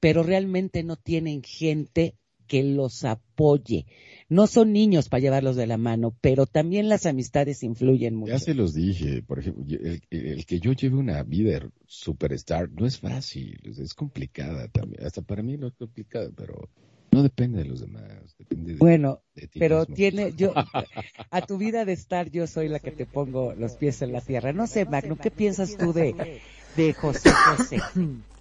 pero 0.00 0.22
realmente 0.22 0.82
no 0.82 0.96
tienen 0.96 1.42
gente 1.42 2.16
que 2.50 2.64
los 2.64 3.04
apoye. 3.04 3.86
No 4.28 4.48
son 4.48 4.72
niños 4.72 5.08
para 5.08 5.20
llevarlos 5.20 5.54
de 5.54 5.68
la 5.68 5.76
mano, 5.76 6.16
pero 6.20 6.46
también 6.46 6.88
las 6.88 7.06
amistades 7.06 7.62
influyen 7.62 8.16
mucho. 8.16 8.32
Ya 8.32 8.40
se 8.40 8.54
los 8.54 8.74
dije, 8.74 9.22
por 9.22 9.38
ejemplo, 9.38 9.64
el, 9.68 10.02
el 10.10 10.46
que 10.46 10.58
yo 10.58 10.72
lleve 10.72 10.96
una 10.96 11.22
vida 11.22 11.70
superstar 11.86 12.68
no 12.72 12.86
es 12.86 12.98
fácil, 12.98 13.60
es, 13.62 13.94
complicada 13.94 14.66
también. 14.66 15.06
Hasta 15.06 15.22
para 15.22 15.44
mí 15.44 15.56
no 15.58 15.68
es 15.68 15.74
complicada, 15.74 16.28
pero 16.36 16.68
no 17.12 17.22
depende 17.22 17.58
de 17.58 17.66
los 17.66 17.82
demás, 17.82 18.34
depende 18.36 18.72
de, 18.72 18.78
Bueno, 18.78 19.20
de 19.36 19.46
ti 19.46 19.60
pero 19.60 19.80
mismo. 19.80 19.94
tiene, 19.94 20.32
yo, 20.36 20.52
a 21.30 21.46
tu 21.46 21.56
vida 21.56 21.84
de 21.84 21.92
estar, 21.92 22.30
yo 22.30 22.48
soy 22.48 22.68
la 22.68 22.80
que 22.80 22.90
te 22.90 23.06
pongo 23.06 23.54
los 23.54 23.74
pies 23.74 24.02
en 24.02 24.10
la 24.10 24.22
tierra. 24.22 24.52
No 24.52 24.66
sé, 24.66 24.86
Magnum, 24.86 25.18
¿qué 25.18 25.30
piensas 25.30 25.76
tú 25.76 25.92
de, 25.92 26.40
de 26.76 26.94
José 26.94 27.30
José? 27.30 27.78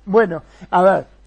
Bueno, 0.06 0.42
a 0.72 0.82
ver, 0.82 1.19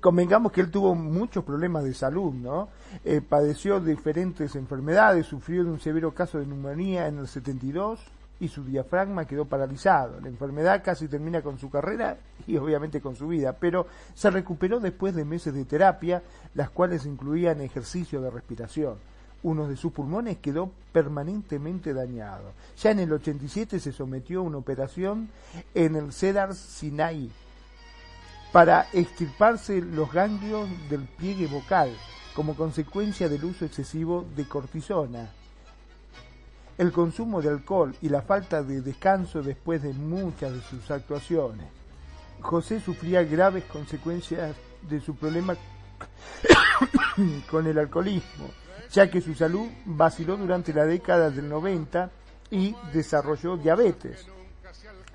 convengamos 0.00 0.52
que 0.52 0.60
él 0.60 0.70
tuvo 0.70 0.94
muchos 0.94 1.44
problemas 1.44 1.84
de 1.84 1.94
salud, 1.94 2.32
¿no? 2.32 2.68
Eh, 3.04 3.20
padeció 3.20 3.80
diferentes 3.80 4.54
enfermedades, 4.54 5.26
sufrió 5.26 5.64
de 5.64 5.70
un 5.70 5.80
severo 5.80 6.12
caso 6.12 6.38
de 6.38 6.46
neumonía 6.46 7.08
en 7.08 7.18
el 7.18 7.28
72 7.28 8.00
y 8.40 8.48
su 8.48 8.64
diafragma 8.64 9.24
quedó 9.24 9.44
paralizado. 9.44 10.20
La 10.20 10.28
enfermedad 10.28 10.82
casi 10.84 11.06
termina 11.06 11.42
con 11.42 11.58
su 11.58 11.70
carrera 11.70 12.16
y 12.46 12.56
obviamente 12.56 13.00
con 13.00 13.14
su 13.14 13.28
vida, 13.28 13.56
pero 13.58 13.86
se 14.14 14.30
recuperó 14.30 14.80
después 14.80 15.14
de 15.14 15.24
meses 15.24 15.54
de 15.54 15.64
terapia, 15.64 16.22
las 16.54 16.70
cuales 16.70 17.06
incluían 17.06 17.60
ejercicio 17.60 18.20
de 18.20 18.30
respiración. 18.30 18.96
Uno 19.44 19.68
de 19.68 19.76
sus 19.76 19.92
pulmones 19.92 20.38
quedó 20.38 20.70
permanentemente 20.92 21.94
dañado. 21.94 22.52
Ya 22.80 22.90
en 22.90 23.00
el 23.00 23.12
87 23.12 23.80
se 23.80 23.92
sometió 23.92 24.40
a 24.40 24.42
una 24.42 24.58
operación 24.58 25.28
en 25.74 25.96
el 25.96 26.12
Cedar 26.12 26.54
Sinai, 26.54 27.30
para 28.52 28.86
extirparse 28.92 29.80
los 29.80 30.12
ganglios 30.12 30.68
del 30.90 31.04
pliegue 31.04 31.46
vocal 31.46 31.90
como 32.34 32.54
consecuencia 32.54 33.28
del 33.28 33.44
uso 33.44 33.64
excesivo 33.64 34.26
de 34.36 34.46
cortisona. 34.46 35.30
El 36.76 36.92
consumo 36.92 37.40
de 37.40 37.48
alcohol 37.48 37.94
y 38.02 38.08
la 38.08 38.22
falta 38.22 38.62
de 38.62 38.80
descanso 38.80 39.42
después 39.42 39.82
de 39.82 39.92
muchas 39.92 40.52
de 40.52 40.60
sus 40.62 40.90
actuaciones. 40.90 41.66
José 42.40 42.80
sufría 42.80 43.22
graves 43.22 43.64
consecuencias 43.64 44.56
de 44.88 45.00
su 45.00 45.14
problema 45.14 45.56
con 47.50 47.66
el 47.66 47.78
alcoholismo, 47.78 48.50
ya 48.90 49.10
que 49.10 49.20
su 49.20 49.34
salud 49.34 49.68
vaciló 49.84 50.36
durante 50.36 50.72
la 50.72 50.84
década 50.84 51.30
del 51.30 51.48
90 51.48 52.10
y 52.50 52.74
desarrolló 52.92 53.56
diabetes. 53.56 54.26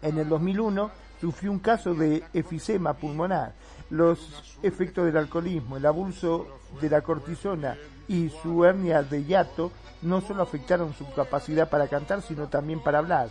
En 0.01 0.18
el 0.18 0.30
2001 0.30 1.06
sufrió 1.19 1.52
un 1.52 1.60
caso 1.60 1.94
de 1.94 2.23
efisema 2.34 2.94
pulmonar. 2.94 3.53
Los 3.89 4.56
efectos 4.61 5.06
del 5.06 5.18
alcoholismo, 5.18 5.77
el 5.77 5.85
abuso 5.85 6.48
de 6.81 6.89
la 6.89 7.02
cortisona 7.02 7.77
y 8.07 8.30
su 8.41 8.65
hernia 8.65 9.03
de 9.03 9.23
hiato 9.23 9.72
no 10.02 10.22
solo 10.22 10.44
afectaron 10.44 10.94
su 10.94 11.10
capacidad 11.14 11.69
para 11.69 11.88
cantar, 11.88 12.22
sino 12.22 12.48
también 12.48 12.81
para 12.81 12.99
hablar. 12.99 13.30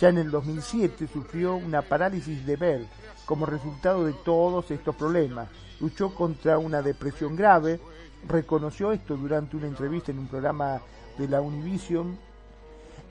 Ya 0.00 0.08
en 0.08 0.18
el 0.18 0.30
2007 0.30 1.08
sufrió 1.12 1.56
una 1.56 1.82
parálisis 1.82 2.46
de 2.46 2.56
Bell 2.56 2.88
como 3.26 3.46
resultado 3.46 4.04
de 4.04 4.12
todos 4.12 4.70
estos 4.70 4.94
problemas. 4.94 5.48
Luchó 5.80 6.14
contra 6.14 6.58
una 6.58 6.82
depresión 6.82 7.36
grave, 7.36 7.80
reconoció 8.26 8.92
esto 8.92 9.16
durante 9.16 9.56
una 9.56 9.66
entrevista 9.66 10.10
en 10.10 10.18
un 10.18 10.28
programa 10.28 10.80
de 11.18 11.28
la 11.28 11.40
Univision 11.40 12.18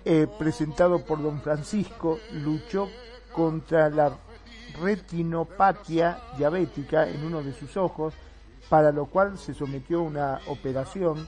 eh, 0.06 0.28
presentado 0.40 1.04
por 1.04 1.22
don 1.22 1.42
Francisco, 1.42 2.18
luchó 2.32 2.88
contra 3.38 3.88
la 3.92 4.18
retinopatia 4.82 6.18
diabética 6.36 7.08
en 7.08 7.24
uno 7.24 7.44
de 7.44 7.54
sus 7.54 7.78
ojos, 7.78 8.16
para 8.68 8.92
lo 8.92 9.06
cual 9.06 9.38
se 9.38 9.54
sometió 9.54 10.00
a 10.00 10.02
una 10.02 10.40
operación. 10.48 11.28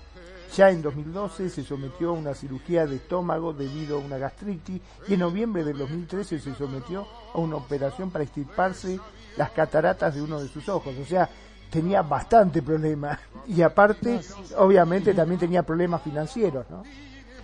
Ya 0.57 0.72
en 0.72 0.81
2012 0.81 1.52
se 1.52 1.64
sometió 1.64 2.10
a 2.10 2.14
una 2.14 2.34
cirugía 2.34 2.88
de 2.88 2.95
estómago 2.95 3.53
debido 3.53 3.98
a 3.98 4.02
una 4.02 4.18
gastritis 4.18 4.81
y 5.07 5.14
en 5.14 5.19
noviembre 5.19 5.64
del 5.64 5.77
2013 5.77 6.40
se 6.40 6.56
sometió 6.56 7.06
a 7.31 7.38
una 7.38 7.57
operación 7.57 8.10
para 8.10 8.23
extirparse 8.23 8.99
las 9.38 9.52
cataratas 9.52 10.15
de 10.15 10.23
uno 10.23 10.41
de 10.41 10.48
sus 10.48 10.68
ojos. 10.68 10.95
O 10.99 11.06
sea, 11.06 11.30
tenía 11.69 12.02
bastante 12.02 12.64
problema 12.64 13.19
y 13.45 13.61
aparte, 13.61 14.19
obviamente, 14.57 15.14
también 15.14 15.40
tenía 15.40 15.61
problemas 15.61 16.02
financieros, 16.02 16.65
¿no? 16.72 16.81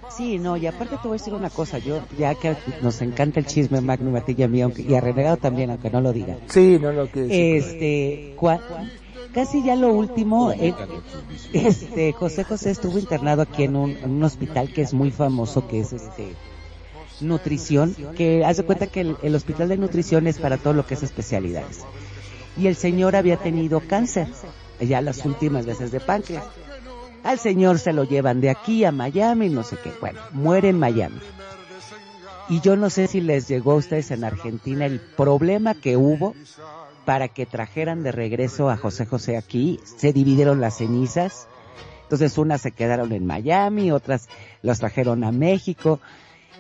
Sí, 0.09 0.39
no, 0.39 0.55
y 0.57 0.65
aparte 0.67 0.97
te 0.97 1.07
voy 1.07 1.15
a 1.15 1.19
decir 1.19 1.33
una 1.33 1.49
cosa, 1.49 1.77
yo, 1.79 2.01
ya 2.17 2.35
que 2.35 2.55
nos 2.81 3.01
encanta 3.01 3.39
el 3.39 3.45
chisme 3.45 3.81
Magnum 3.81 4.15
a 4.15 4.21
ti 4.21 4.35
y 4.37 4.43
a 4.43 4.47
mí, 4.47 4.61
aunque, 4.61 4.81
y 4.83 4.93
a 4.95 5.01
Renegado 5.01 5.37
también, 5.37 5.69
aunque 5.71 5.89
no 5.89 5.99
lo 6.01 6.13
diga. 6.13 6.37
Sí, 6.47 6.77
no 6.79 6.91
lo 6.91 7.09
que 7.11 7.25
Este, 7.25 8.35
cua- 8.37 8.61
casi 9.33 9.63
ya 9.63 9.75
lo 9.75 9.91
último, 9.93 10.51
eh, 10.53 10.73
este, 11.53 12.13
José 12.13 12.43
José 12.43 12.71
estuvo 12.71 12.97
internado 12.97 13.41
aquí 13.41 13.63
en 13.63 13.75
un, 13.75 13.91
en 13.91 14.09
un 14.11 14.23
hospital 14.23 14.71
que 14.71 14.81
es 14.83 14.93
muy 14.93 15.11
famoso, 15.11 15.67
que 15.67 15.81
es 15.81 15.91
este, 15.91 16.35
nutrición, 17.19 17.95
que 18.15 18.45
hace 18.45 18.63
cuenta 18.63 18.87
que 18.87 19.01
el, 19.01 19.17
el 19.21 19.35
hospital 19.35 19.67
de 19.69 19.77
nutrición 19.77 20.27
es 20.27 20.37
para 20.37 20.57
todo 20.57 20.73
lo 20.73 20.85
que 20.85 20.93
es 20.95 21.03
especialidades. 21.03 21.83
Y 22.57 22.67
el 22.67 22.75
señor 22.75 23.15
había 23.15 23.37
tenido 23.37 23.81
cáncer, 23.81 24.27
ya 24.79 25.01
las 25.01 25.25
últimas 25.25 25.65
veces 25.65 25.91
de 25.91 25.99
páncreas. 25.99 26.43
Al 27.25 27.39
señor 27.39 27.79
se 27.79 27.91
lo 27.91 28.03
llevan 28.03 28.39
de 28.39 28.51
aquí 28.51 28.85
a 28.85 28.91
Miami, 28.91 29.49
no 29.49 29.63
sé 29.63 29.77
qué. 29.83 29.91
Bueno, 29.99 30.21
muere 30.31 30.69
en 30.69 30.77
Miami. 30.77 31.19
Y 32.49 32.61
yo 32.61 32.75
no 32.75 32.91
sé 32.91 33.07
si 33.07 33.19
les 33.19 33.47
llegó 33.47 33.71
a 33.71 33.75
ustedes 33.75 34.11
en 34.11 34.23
Argentina 34.23 34.85
el 34.85 34.99
problema 34.99 35.73
que 35.73 35.97
hubo 35.97 36.35
para 37.03 37.27
que 37.27 37.47
trajeran 37.47 38.03
de 38.03 38.11
regreso 38.11 38.69
a 38.69 38.77
José 38.77 39.07
José 39.07 39.37
aquí. 39.37 39.79
Se 39.83 40.13
dividieron 40.13 40.61
las 40.61 40.77
cenizas. 40.77 41.47
Entonces 42.03 42.37
unas 42.37 42.61
se 42.61 42.71
quedaron 42.71 43.11
en 43.11 43.25
Miami, 43.25 43.91
otras 43.91 44.29
las 44.61 44.77
trajeron 44.77 45.23
a 45.23 45.31
México. 45.31 45.99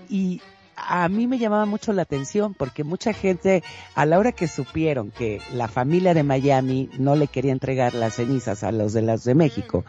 Y 0.09 0.41
a 0.75 1.07
mí 1.09 1.27
me 1.27 1.37
llamaba 1.37 1.65
mucho 1.65 1.93
la 1.93 2.01
atención 2.01 2.53
porque 2.53 2.83
mucha 2.83 3.13
gente, 3.13 3.63
a 3.93 4.05
la 4.05 4.19
hora 4.19 4.31
que 4.31 4.47
supieron 4.47 5.11
que 5.11 5.41
la 5.53 5.67
familia 5.67 6.13
de 6.13 6.23
Miami 6.23 6.89
no 6.97 7.15
le 7.15 7.27
quería 7.27 7.51
entregar 7.51 7.93
las 7.93 8.15
cenizas 8.15 8.63
a 8.63 8.71
los 8.71 8.93
de 8.93 9.01
las 9.01 9.23
de 9.23 9.35
México, 9.35 9.85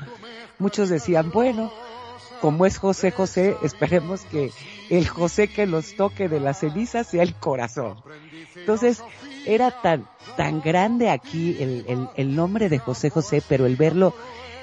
muchos 0.59 0.89
decían, 0.89 1.31
bueno, 1.31 1.73
como 2.41 2.67
es 2.67 2.79
José 2.79 3.11
José, 3.11 3.57
esperemos 3.63 4.23
que 4.23 4.51
el 4.91 5.09
José 5.09 5.49
que 5.49 5.67
los 5.67 5.97
toque 5.97 6.29
de 6.29 6.41
las 6.41 6.61
cenizas 6.61 7.07
sea 7.07 7.23
el 7.23 7.35
corazón. 7.35 7.97
Entonces, 8.55 9.03
era 9.47 9.71
tan, 9.83 10.07
tan 10.37 10.61
grande 10.61 11.11
aquí 11.11 11.57
el, 11.61 11.85
el, 11.89 12.09
el 12.17 12.37
nombre 12.37 12.69
de 12.69 12.79
José 12.79 13.11
José, 13.11 13.43
pero 13.49 13.67
el 13.67 13.77
verlo, 13.77 14.15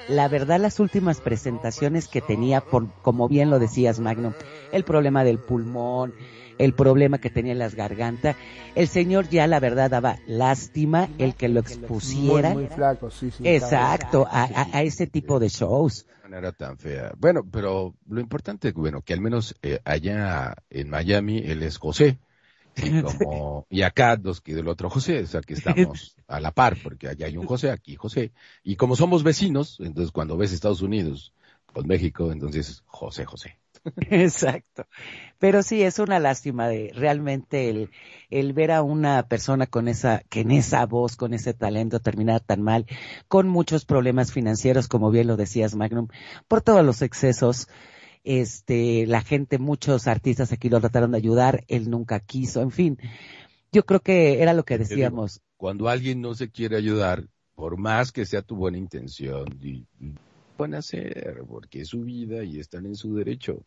la 0.08 0.28
verdad, 0.28 0.60
las 0.60 0.78
últimas 0.80 1.20
presentaciones 1.20 2.08
que 2.08 2.20
tenía, 2.20 2.60
por, 2.60 2.88
como 3.02 3.28
bien 3.28 3.50
lo 3.50 3.58
decías, 3.58 4.00
Magno, 4.00 4.34
el 4.72 4.84
problema 4.84 5.24
del 5.24 5.38
pulmón, 5.38 6.14
el 6.58 6.72
problema 6.74 7.18
que 7.18 7.30
tenía 7.30 7.52
en 7.52 7.58
las 7.58 7.74
gargantas, 7.74 8.36
el 8.74 8.88
señor 8.88 9.28
ya 9.28 9.46
la 9.46 9.60
verdad 9.60 9.90
daba 9.90 10.18
lástima 10.26 11.08
el 11.18 11.34
que 11.34 11.48
lo 11.48 11.60
expusiera. 11.60 12.50
muy 12.50 12.66
flaco, 12.66 13.10
sí, 13.10 13.30
sí. 13.30 13.46
Exacto, 13.48 14.26
a, 14.30 14.44
a, 14.44 14.68
a 14.78 14.82
ese 14.82 15.06
tipo 15.06 15.38
de 15.38 15.48
shows. 15.48 16.06
manera 16.22 16.52
tan 16.52 16.78
fea. 16.78 17.12
Bueno, 17.18 17.42
pero 17.50 17.94
lo 18.08 18.20
importante, 18.20 18.72
bueno, 18.72 19.02
que 19.02 19.12
al 19.12 19.20
menos 19.20 19.54
eh, 19.62 19.80
allá 19.84 20.54
en 20.70 20.88
Miami 20.90 21.38
él 21.38 21.62
es 21.62 21.78
José. 21.78 22.18
Y, 22.76 22.90
como, 23.02 23.66
y 23.70 23.82
acá 23.82 24.16
los 24.20 24.40
que 24.40 24.52
del 24.52 24.66
otro 24.66 24.90
José, 24.90 25.20
o 25.22 25.26
sea 25.28 25.40
que 25.42 25.54
estamos 25.54 26.16
a 26.26 26.40
la 26.40 26.50
par, 26.50 26.76
porque 26.82 27.06
allá 27.08 27.26
hay 27.26 27.36
un 27.36 27.46
José, 27.46 27.70
aquí 27.70 27.94
José. 27.94 28.32
Y 28.64 28.74
como 28.74 28.96
somos 28.96 29.22
vecinos, 29.22 29.78
entonces 29.78 30.10
cuando 30.10 30.36
ves 30.36 30.52
Estados 30.52 30.82
Unidos 30.82 31.32
con 31.66 31.86
México, 31.86 32.32
entonces 32.32 32.82
José 32.86 33.24
José. 33.26 33.58
Exacto. 34.10 34.86
Pero 35.38 35.62
sí, 35.62 35.82
es 35.82 35.98
una 35.98 36.18
lástima 36.18 36.68
de 36.68 36.90
realmente 36.94 37.68
el, 37.68 37.90
el 38.30 38.52
ver 38.52 38.70
a 38.70 38.82
una 38.82 39.26
persona 39.28 39.66
con 39.66 39.88
esa, 39.88 40.22
que 40.30 40.40
en 40.40 40.50
esa 40.50 40.86
voz, 40.86 41.16
con 41.16 41.34
ese 41.34 41.54
talento 41.54 42.00
terminar 42.00 42.40
tan 42.40 42.62
mal, 42.62 42.86
con 43.28 43.48
muchos 43.48 43.84
problemas 43.84 44.32
financieros, 44.32 44.88
como 44.88 45.10
bien 45.10 45.26
lo 45.26 45.36
decías, 45.36 45.74
Magnum, 45.74 46.08
por 46.48 46.62
todos 46.62 46.84
los 46.84 47.02
excesos. 47.02 47.68
Este, 48.26 49.06
la 49.06 49.20
gente, 49.20 49.58
muchos 49.58 50.06
artistas 50.06 50.50
aquí 50.50 50.70
lo 50.70 50.80
trataron 50.80 51.10
de 51.10 51.18
ayudar, 51.18 51.64
él 51.68 51.90
nunca 51.90 52.20
quiso, 52.20 52.62
en 52.62 52.70
fin. 52.70 52.98
Yo 53.70 53.84
creo 53.84 54.00
que 54.00 54.40
era 54.40 54.54
lo 54.54 54.64
que 54.64 54.78
decíamos. 54.78 55.42
Cuando 55.58 55.90
alguien 55.90 56.22
no 56.22 56.34
se 56.34 56.50
quiere 56.50 56.78
ayudar, 56.78 57.28
por 57.54 57.76
más 57.76 58.12
que 58.12 58.24
sea 58.24 58.40
tu 58.40 58.56
buena 58.56 58.78
intención, 58.78 59.44
y, 59.60 59.86
y 60.00 60.14
pueden 60.56 60.74
hacer, 60.74 61.42
porque 61.46 61.82
es 61.82 61.88
su 61.88 62.02
vida 62.02 62.44
y 62.44 62.60
están 62.60 62.86
en 62.86 62.96
su 62.96 63.14
derecho. 63.14 63.62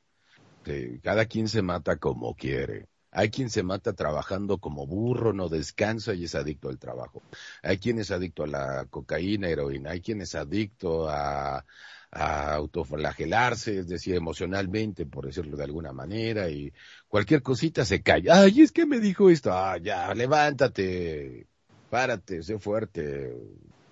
Te- 0.68 1.00
cada 1.02 1.26
quien 1.26 1.48
se 1.48 1.62
mata 1.62 1.96
como 1.98 2.36
quiere. 2.36 2.88
Hay 3.12 3.30
quien 3.30 3.50
se 3.50 3.64
mata 3.64 3.94
trabajando 3.94 4.58
como 4.60 4.86
burro, 4.86 5.32
no 5.32 5.48
descansa 5.48 6.14
y 6.14 6.26
es 6.26 6.36
adicto 6.36 6.68
al 6.70 6.78
trabajo. 6.78 7.24
Hay 7.64 7.78
quien 7.78 8.00
es 8.00 8.12
adicto 8.12 8.44
a 8.44 8.48
la 8.48 8.86
cocaína, 8.90 9.48
heroína. 9.50 9.92
Hay 9.92 10.02
quien 10.02 10.22
es 10.22 10.36
adicto 10.36 11.10
a, 11.10 11.66
a 12.12 12.54
autoflagelarse, 12.54 13.80
es 13.80 13.88
decir, 13.88 14.16
emocionalmente, 14.16 15.06
por 15.06 15.26
decirlo 15.26 15.56
de 15.58 15.64
alguna 15.64 15.94
manera, 15.94 16.50
y 16.50 16.74
cualquier 17.08 17.42
cosita 17.42 17.86
se 17.86 18.02
calla. 18.04 18.42
Ay, 18.42 18.62
es 18.62 18.72
que 18.74 18.86
me 18.86 19.00
dijo 19.00 19.30
esto. 19.30 19.54
Ah, 19.54 19.78
ya, 19.78 20.14
levántate, 20.14 21.48
párate, 21.90 22.44
sé 22.44 22.60
fuerte, 22.60 23.34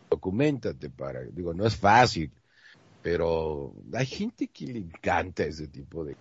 documentate 0.10 0.89
para, 0.89 1.22
digo, 1.23 1.53
no 1.53 1.65
es 1.65 1.77
fácil, 1.77 2.34
pero 3.02 3.76
hay 3.93 4.06
gente 4.06 4.47
que 4.49 4.68
le 4.68 4.80
encanta 4.80 5.43
ese 5.45 5.68
tipo 5.69 6.03
de 6.06 6.18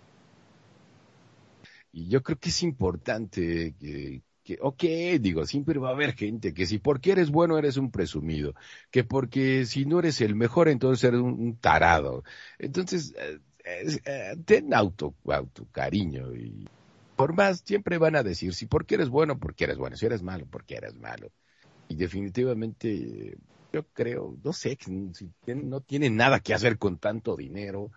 y 1.94 2.08
yo 2.08 2.22
creo 2.24 2.38
que 2.40 2.48
es 2.48 2.62
importante 2.64 3.74
que, 3.78 4.22
que, 4.42 4.58
ok, 4.60 4.82
digo, 5.20 5.46
siempre 5.46 5.78
va 5.78 5.90
a 5.90 5.92
haber 5.92 6.14
gente 6.14 6.52
que 6.52 6.66
si 6.66 6.78
porque 6.78 7.12
eres 7.12 7.30
bueno 7.30 7.56
eres 7.56 7.76
un 7.76 7.92
presumido, 7.92 8.54
que 8.90 9.04
porque 9.04 9.64
si 9.64 9.86
no 9.86 10.00
eres 10.00 10.20
el 10.20 10.34
mejor 10.34 10.68
entonces 10.68 11.04
eres 11.04 11.20
un, 11.20 11.56
tarado. 11.56 12.24
Entonces, 12.58 13.14
eh, 13.16 13.38
eh, 14.04 14.36
ten 14.44 14.74
auto, 14.74 15.14
auto 15.26 15.68
cariño 15.70 16.34
y 16.34 16.66
por 17.14 17.32
más 17.32 17.62
siempre 17.64 17.96
van 17.98 18.16
a 18.16 18.24
decir 18.24 18.54
si 18.54 18.66
porque 18.66 18.96
eres 18.96 19.08
bueno, 19.08 19.38
porque 19.38 19.62
eres 19.62 19.78
bueno, 19.78 19.96
si 19.96 20.06
eres 20.06 20.22
malo, 20.22 20.46
porque 20.50 20.74
eres 20.74 20.96
malo. 20.96 21.30
Y 21.86 21.94
definitivamente 21.94 23.36
yo 23.72 23.86
creo, 23.92 24.36
no 24.42 24.52
sé, 24.52 24.76
si 24.80 25.30
no 25.46 25.80
tienen 25.80 26.16
nada 26.16 26.40
que 26.40 26.54
hacer 26.54 26.76
con 26.76 26.98
tanto 26.98 27.36
dinero 27.36 27.92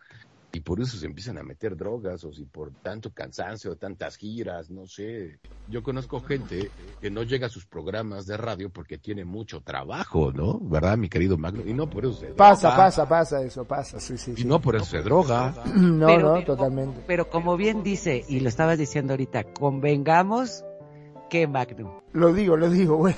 y 0.57 0.61
por 0.61 0.81
eso 0.81 0.97
se 0.97 1.05
empiezan 1.05 1.38
a 1.38 1.43
meter 1.43 1.77
drogas 1.77 2.23
o 2.23 2.34
si 2.34 2.43
por 2.45 2.71
tanto 2.81 3.11
cansancio, 3.11 3.75
tantas 3.75 4.17
giras, 4.17 4.71
no 4.71 4.88
sé. 4.88 5.39
Yo 5.69 5.84
conozco 5.84 6.19
gente 6.19 6.71
que 6.99 7.11
no 7.11 7.21
llega 7.21 7.45
a 7.45 7.49
sus 7.49 7.67
programas 7.67 8.25
de 8.25 8.38
radio 8.38 8.71
porque 8.71 8.97
tiene 8.97 9.23
mucho 9.23 9.61
trabajo, 9.61 10.31
¿no? 10.31 10.57
¿Verdad, 10.59 10.97
mi 10.97 11.09
querido 11.09 11.38
Magno? 11.38 11.61
Y 11.63 11.75
no 11.75 11.88
por 11.88 12.05
eso 12.05 12.15
se 12.15 12.25
Pasa, 12.27 12.69
droga. 12.69 12.84
pasa, 12.85 13.07
pasa 13.07 13.43
eso, 13.43 13.65
pasa, 13.65 13.99
sí, 13.99 14.17
sí. 14.17 14.31
Y 14.31 14.35
sí. 14.41 14.45
no 14.45 14.59
por 14.59 14.75
eso 14.77 14.85
se 14.85 15.03
droga. 15.03 15.53
No, 15.75 16.07
Pero- 16.07 16.35
no, 16.38 16.43
totalmente. 16.43 17.01
Pero 17.05 17.29
como 17.29 17.55
bien 17.55 17.84
dice, 17.84 18.25
y 18.27 18.39
lo 18.39 18.49
estabas 18.49 18.79
diciendo 18.79 19.13
ahorita, 19.13 19.43
convengamos 19.53 20.63
que 21.30 21.48
Magnum. 21.48 21.90
Lo 22.14 22.34
digo, 22.34 22.58
lo 22.58 22.70
digo, 22.70 22.98
bueno. 22.98 23.18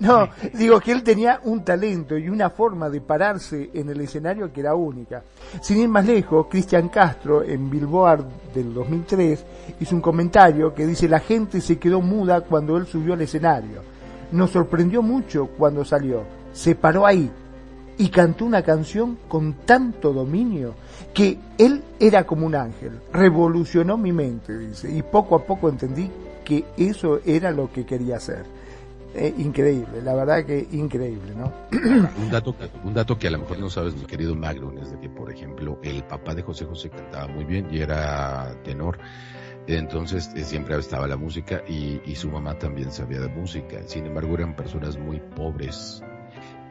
no, 0.00 0.28
digo 0.54 0.80
que 0.80 0.92
él 0.92 1.02
tenía 1.02 1.40
un 1.44 1.64
talento 1.64 2.16
y 2.16 2.28
una 2.28 2.50
forma 2.50 2.88
de 2.88 3.00
pararse 3.00 3.70
en 3.74 3.88
el 3.88 4.00
escenario 4.00 4.52
que 4.52 4.60
era 4.60 4.74
única. 4.74 5.22
Sin 5.60 5.78
ir 5.78 5.88
más 5.88 6.06
lejos, 6.06 6.46
Cristian 6.48 6.88
Castro 6.88 7.42
en 7.42 7.70
Billboard 7.70 8.24
del 8.54 8.72
2003 8.72 9.44
hizo 9.80 9.94
un 9.94 10.00
comentario 10.00 10.74
que 10.74 10.86
dice 10.86 11.08
la 11.08 11.20
gente 11.20 11.60
se 11.60 11.78
quedó 11.78 12.00
muda 12.00 12.40
cuando 12.42 12.76
él 12.76 12.86
subió 12.86 13.14
al 13.14 13.20
escenario. 13.20 13.82
Nos 14.32 14.50
sorprendió 14.50 15.02
mucho 15.02 15.46
cuando 15.58 15.84
salió. 15.84 16.24
se 16.52 16.74
paró 16.74 17.06
ahí 17.06 17.30
y 17.98 18.08
cantó 18.08 18.44
una 18.44 18.62
canción 18.62 19.18
con 19.28 19.54
tanto 19.64 20.12
dominio 20.12 20.74
que 21.14 21.38
él 21.58 21.82
era 21.98 22.26
como 22.26 22.46
un 22.46 22.54
ángel, 22.54 23.00
revolucionó 23.12 23.96
mi 23.96 24.12
mente, 24.12 24.56
dice, 24.58 24.90
y 24.90 25.02
poco 25.02 25.34
a 25.36 25.44
poco 25.44 25.68
entendí 25.68 26.10
que 26.46 26.64
eso 26.78 27.20
era 27.26 27.50
lo 27.50 27.70
que 27.70 27.84
quería 27.84 28.16
hacer. 28.16 28.46
Eh, 29.14 29.34
increíble, 29.38 30.02
la 30.02 30.14
verdad 30.14 30.44
que 30.44 30.68
increíble, 30.72 31.34
¿no? 31.34 31.52
Un 32.18 32.30
dato, 32.30 32.54
un 32.84 32.94
dato 32.94 33.18
que 33.18 33.28
a 33.28 33.30
lo 33.30 33.38
mejor 33.38 33.58
no 33.58 33.70
sabes, 33.70 33.96
mi 33.96 34.04
querido 34.04 34.34
Magnum, 34.34 34.76
es 34.78 34.92
de 34.92 35.00
que, 35.00 35.08
por 35.08 35.32
ejemplo, 35.32 35.78
el 35.82 36.04
papá 36.04 36.34
de 36.34 36.42
José 36.42 36.66
José 36.66 36.90
cantaba 36.90 37.26
muy 37.26 37.44
bien 37.44 37.66
y 37.70 37.78
era 37.80 38.54
tenor. 38.62 38.98
Entonces 39.66 40.30
eh, 40.36 40.44
siempre 40.44 40.78
estaba 40.78 41.08
la 41.08 41.16
música 41.16 41.62
y, 41.66 42.00
y 42.04 42.14
su 42.14 42.28
mamá 42.30 42.58
también 42.58 42.92
sabía 42.92 43.20
de 43.20 43.28
música. 43.28 43.82
Sin 43.86 44.06
embargo, 44.06 44.34
eran 44.34 44.54
personas 44.54 44.98
muy 44.98 45.18
pobres 45.34 46.02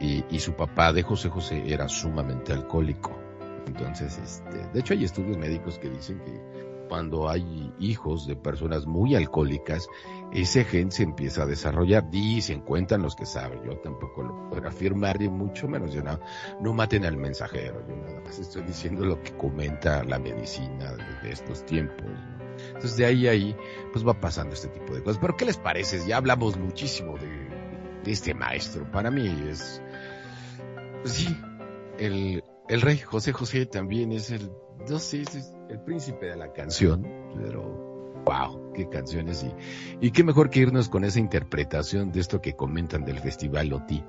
y, 0.00 0.24
y 0.30 0.38
su 0.38 0.54
papá 0.54 0.92
de 0.92 1.02
José 1.02 1.28
José 1.28 1.62
era 1.66 1.88
sumamente 1.88 2.52
alcohólico. 2.52 3.18
Entonces, 3.66 4.18
este, 4.18 4.66
de 4.72 4.80
hecho 4.80 4.94
hay 4.94 5.04
estudios 5.04 5.36
médicos 5.36 5.78
que 5.78 5.90
dicen 5.90 6.20
que 6.20 6.55
cuando 6.88 7.28
hay 7.28 7.72
hijos 7.78 8.26
de 8.26 8.36
personas 8.36 8.86
muy 8.86 9.14
alcohólicas, 9.14 9.88
ese 10.32 10.64
gen 10.64 10.90
se 10.90 11.02
empieza 11.02 11.42
a 11.42 11.46
desarrollar. 11.46 12.10
Dicen, 12.10 12.60
cuentan 12.60 13.02
los 13.02 13.14
que 13.14 13.26
saben. 13.26 13.62
Yo 13.64 13.78
tampoco 13.78 14.22
lo 14.22 14.50
puedo 14.50 14.68
afirmar 14.68 15.20
y 15.22 15.28
mucho 15.28 15.68
menos 15.68 15.92
yo 15.92 16.02
no, 16.02 16.18
no 16.60 16.72
maten 16.72 17.04
al 17.04 17.16
mensajero. 17.16 17.86
Yo 17.88 17.96
nada 17.96 18.20
más 18.20 18.38
estoy 18.38 18.62
diciendo 18.62 19.04
lo 19.04 19.22
que 19.22 19.36
comenta 19.36 20.04
la 20.04 20.18
medicina 20.18 20.92
de, 20.92 21.04
de 21.22 21.32
estos 21.32 21.64
tiempos. 21.66 22.06
Entonces 22.68 22.96
de 22.96 23.06
ahí 23.06 23.28
a 23.28 23.32
ahí, 23.32 23.56
pues 23.92 24.06
va 24.06 24.18
pasando 24.20 24.54
este 24.54 24.68
tipo 24.68 24.94
de 24.94 25.02
cosas. 25.02 25.18
Pero 25.20 25.36
¿qué 25.36 25.44
les 25.44 25.58
parece? 25.58 26.06
Ya 26.06 26.16
hablamos 26.16 26.56
muchísimo 26.56 27.16
de, 27.18 27.28
de 28.04 28.10
este 28.12 28.34
maestro. 28.34 28.90
Para 28.90 29.10
mí 29.10 29.26
es, 29.50 29.82
pues 31.02 31.14
sí, 31.14 31.36
el, 31.98 32.42
el 32.68 32.80
rey 32.80 32.98
José 32.98 33.32
José 33.32 33.66
también 33.66 34.12
es 34.12 34.30
el, 34.30 34.50
no 34.88 34.98
sé, 34.98 35.22
es 35.22 35.55
el 35.68 35.80
príncipe 35.80 36.26
de 36.26 36.36
la 36.36 36.52
canción, 36.52 37.02
pero 37.36 38.22
wow, 38.24 38.72
qué 38.72 38.88
canciones 38.88 39.44
y, 39.44 40.06
y 40.06 40.10
qué 40.10 40.24
mejor 40.24 40.50
que 40.50 40.60
irnos 40.60 40.88
con 40.88 41.04
esa 41.04 41.20
interpretación 41.20 42.12
de 42.12 42.20
esto 42.20 42.40
que 42.40 42.54
comentan 42.54 43.04
del 43.04 43.18
Festival 43.20 43.72
Oti. 43.72 44.04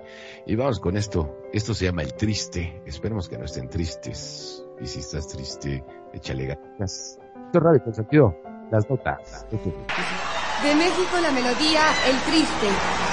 Y 0.46 0.56
vamos 0.56 0.80
con 0.80 0.98
esto, 0.98 1.38
esto 1.54 1.74
se 1.74 1.86
llama 1.86 2.04
El 2.04 2.14
Triste, 2.14 2.82
esperemos 2.86 3.30
que 3.30 3.38
no 3.38 3.46
estén 3.46 3.70
tristes, 3.70 4.66
y 4.82 4.86
si 4.86 5.00
estás 5.00 5.28
triste, 5.28 5.84
échale 6.14 6.48
ganas. 6.48 7.20
Esto 7.46 7.58
es 7.58 7.64
Radio 7.64 7.84
Consentido, 7.84 8.36
las 8.72 8.90
notas. 8.90 9.46
De 9.50 10.74
México 10.74 11.20
la 11.22 11.32
melodía 11.32 11.84
El 12.08 12.18
Triste, 12.32 12.68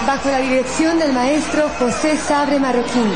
bajo 0.07 0.29
la 0.29 0.39
dirección 0.39 0.99
del 0.99 1.13
maestro 1.13 1.69
José 1.79 2.17
Sabre 2.17 2.59
Marroquín. 2.59 3.11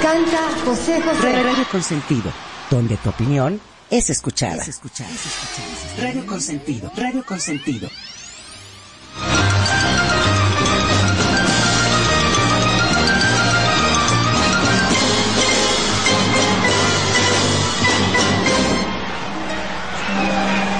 Canta 0.00 0.48
José 0.64 1.00
José. 1.02 1.42
Radio 1.42 1.64
Consentido, 1.70 2.30
donde 2.70 2.96
tu 2.98 3.10
opinión 3.10 3.60
es 3.98 4.10
escuchada. 4.10 4.64
Radio 5.98 6.26
Consentido, 6.26 6.90
Radio 6.96 7.24
Consentido. 7.24 7.88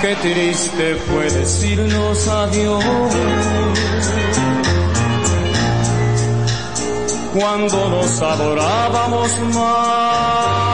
Qué 0.03 0.17
triste 0.17 0.97
fue 0.97 1.31
decirnos 1.31 2.29
adiós 2.29 2.85
cuando 7.33 7.89
nos 7.91 8.21
adorábamos 8.21 9.39
más. 9.55 10.74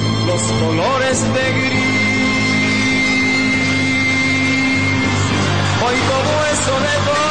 los 0.41 0.51
colores 0.59 1.33
de 1.33 1.53
gris. 1.53 1.81
Hoy 5.83 5.95
todo 6.07 6.45
es 6.51 6.59
soledad, 6.59 7.30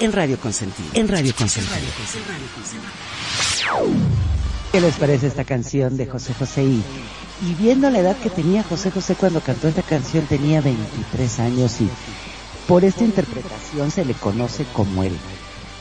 en 0.00 0.12
Radio 0.12 0.38
Consentido. 0.38 0.88
En 0.94 1.08
Radio 1.08 1.34
Consentido. 1.34 1.76
¿Qué 4.72 4.80
les 4.80 4.94
parece 4.96 5.26
esta 5.26 5.44
canción 5.44 5.96
de 5.96 6.06
José 6.06 6.34
José? 6.34 6.64
Y, 6.64 6.82
y 7.42 7.54
viendo 7.54 7.90
la 7.90 8.00
edad 8.00 8.16
que 8.16 8.30
tenía 8.30 8.62
José 8.62 8.90
José 8.90 9.14
cuando 9.14 9.40
cantó 9.40 9.68
esta 9.68 9.82
canción, 9.82 10.26
tenía 10.26 10.60
23 10.60 11.40
años 11.40 11.80
y 11.80 11.88
por 12.66 12.84
esta 12.84 13.04
interpretación 13.04 13.90
se 13.90 14.04
le 14.04 14.14
conoce 14.14 14.64
como 14.72 15.04
el 15.04 15.16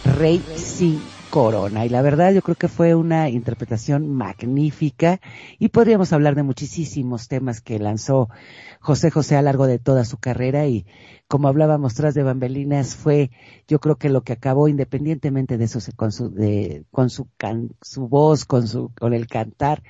Rey 0.03 0.43
sin 0.55 1.01
Corona. 1.29 1.85
Y 1.85 1.89
la 1.89 2.01
verdad 2.01 2.33
yo 2.33 2.41
creo 2.41 2.55
que 2.55 2.67
fue 2.67 2.95
una 2.95 3.29
interpretación 3.29 4.09
magnífica. 4.09 5.19
Y 5.57 5.69
podríamos 5.69 6.13
hablar 6.13 6.35
de 6.35 6.43
muchísimos 6.43 7.27
temas 7.27 7.61
que 7.61 7.79
lanzó 7.79 8.29
José 8.79 9.11
José 9.11 9.35
a 9.35 9.41
lo 9.41 9.45
largo 9.45 9.67
de 9.67 9.79
toda 9.79 10.05
su 10.05 10.17
carrera. 10.17 10.65
Y 10.67 10.85
como 11.27 11.47
hablábamos 11.47 11.93
tras 11.93 12.13
de 12.13 12.23
bambelinas 12.23 12.95
fue 12.95 13.31
yo 13.67 13.79
creo 13.79 13.97
que 13.97 14.09
lo 14.09 14.21
que 14.21 14.33
acabó 14.33 14.67
independientemente 14.67 15.57
de 15.57 15.65
eso 15.65 15.79
con 15.95 16.11
su 16.11 16.31
de 16.31 16.85
con 16.91 17.09
su 17.09 17.27
su 17.81 18.07
voz 18.07 18.45
con 18.45 18.67
su 18.67 18.91
con 18.99 19.13
el 19.13 19.27
cantar 19.27 19.83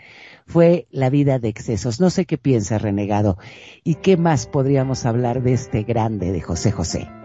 fue 0.46 0.88
la 0.92 1.10
vida 1.10 1.40
de 1.40 1.50
excesos. 1.50 2.00
No 2.00 2.10
sé 2.10 2.26
qué 2.26 2.38
piensa 2.38 2.78
renegado. 2.78 3.38
Y 3.84 3.96
qué 3.96 4.18
más 4.18 4.48
podríamos 4.48 5.06
hablar 5.06 5.42
de 5.44 5.54
este 5.54 5.84
grande 5.84 6.32
de 6.32 6.42
José 6.42 6.72
José 6.72 7.19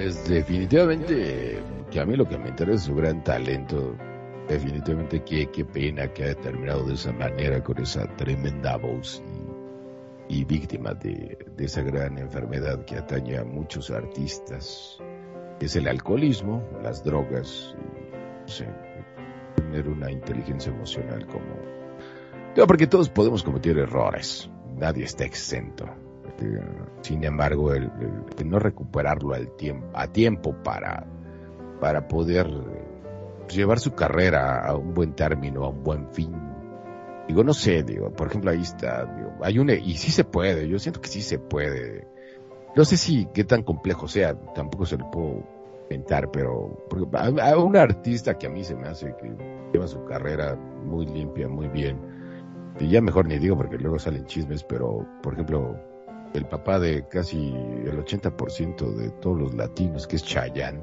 Pues 0.00 0.26
definitivamente 0.26 1.62
que 1.90 2.00
a 2.00 2.06
mí 2.06 2.16
lo 2.16 2.26
que 2.26 2.38
me 2.38 2.48
interesa 2.48 2.76
es 2.76 2.82
su 2.84 2.94
gran 2.94 3.22
talento. 3.22 3.94
Definitivamente 4.48 5.22
qué, 5.22 5.50
qué 5.50 5.62
pena 5.62 6.10
que 6.10 6.24
haya 6.24 6.34
terminado 6.36 6.84
de 6.86 6.94
esa 6.94 7.12
manera 7.12 7.62
con 7.62 7.78
esa 7.82 8.06
tremenda 8.16 8.78
voz 8.78 9.22
y, 10.26 10.42
víctima 10.46 10.94
de, 10.94 11.36
de 11.54 11.64
esa 11.66 11.82
gran 11.82 12.16
enfermedad 12.16 12.82
que 12.86 12.96
atañe 12.96 13.36
a 13.36 13.44
muchos 13.44 13.90
artistas. 13.90 14.96
Es 15.60 15.76
el 15.76 15.86
alcoholismo, 15.86 16.66
las 16.82 17.04
drogas, 17.04 17.76
y, 17.76 18.40
no 18.40 18.48
sé, 18.48 18.68
tener 19.56 19.86
una 19.86 20.10
inteligencia 20.10 20.72
emocional 20.72 21.26
como... 21.26 21.56
Digo, 22.54 22.66
porque 22.66 22.86
todos 22.86 23.10
podemos 23.10 23.42
cometer 23.42 23.76
errores, 23.76 24.48
nadie 24.78 25.04
está 25.04 25.26
exento. 25.26 25.84
Eh, 26.40 26.60
Sin 27.02 27.24
embargo, 27.24 27.72
el, 27.72 27.90
no 28.44 28.58
recuperarlo 28.58 29.34
al 29.34 29.54
tiempo, 29.56 29.88
a 29.94 30.06
tiempo 30.08 30.54
para, 30.62 31.06
para 31.80 32.08
poder 32.08 32.46
eh, 32.46 33.48
llevar 33.50 33.78
su 33.78 33.94
carrera 33.94 34.66
a 34.66 34.76
un 34.76 34.94
buen 34.94 35.14
término, 35.14 35.64
a 35.64 35.68
un 35.68 35.82
buen 35.82 36.10
fin. 36.12 36.34
Digo, 37.28 37.44
no 37.44 37.54
sé, 37.54 37.82
digo, 37.82 38.10
por 38.10 38.28
ejemplo, 38.28 38.50
ahí 38.50 38.62
está, 38.62 39.04
digo, 39.04 39.32
hay 39.42 39.58
una, 39.58 39.74
y 39.74 39.96
sí 39.96 40.10
se 40.10 40.24
puede, 40.24 40.68
yo 40.68 40.78
siento 40.78 41.00
que 41.00 41.08
sí 41.08 41.22
se 41.22 41.38
puede. 41.38 42.08
No 42.74 42.84
sé 42.84 42.96
si 42.96 43.26
qué 43.32 43.44
tan 43.44 43.62
complejo 43.62 44.08
sea, 44.08 44.34
tampoco 44.54 44.86
se 44.86 44.96
lo 44.96 45.10
puedo 45.10 45.44
inventar, 45.84 46.30
pero 46.30 46.84
porque 46.88 47.06
a, 47.16 47.52
a 47.52 47.58
un 47.58 47.76
artista 47.76 48.36
que 48.36 48.46
a 48.46 48.50
mí 48.50 48.64
se 48.64 48.74
me 48.74 48.88
hace 48.88 49.14
que 49.16 49.32
lleva 49.72 49.86
su 49.86 50.04
carrera 50.04 50.56
muy 50.56 51.06
limpia, 51.06 51.48
muy 51.48 51.68
bien, 51.68 51.98
y 52.78 52.88
ya 52.88 53.00
mejor 53.00 53.26
ni 53.26 53.38
digo 53.38 53.56
porque 53.56 53.76
luego 53.76 53.98
salen 53.98 54.24
chismes, 54.26 54.64
pero 54.64 55.06
por 55.22 55.34
ejemplo, 55.34 55.76
el 56.34 56.46
papá 56.46 56.78
de 56.78 57.06
casi 57.08 57.48
el 57.48 58.04
80% 58.04 58.94
de 58.94 59.10
todos 59.10 59.38
los 59.38 59.54
latinos, 59.54 60.06
que 60.06 60.16
es 60.16 60.24
Chayanne, 60.24 60.80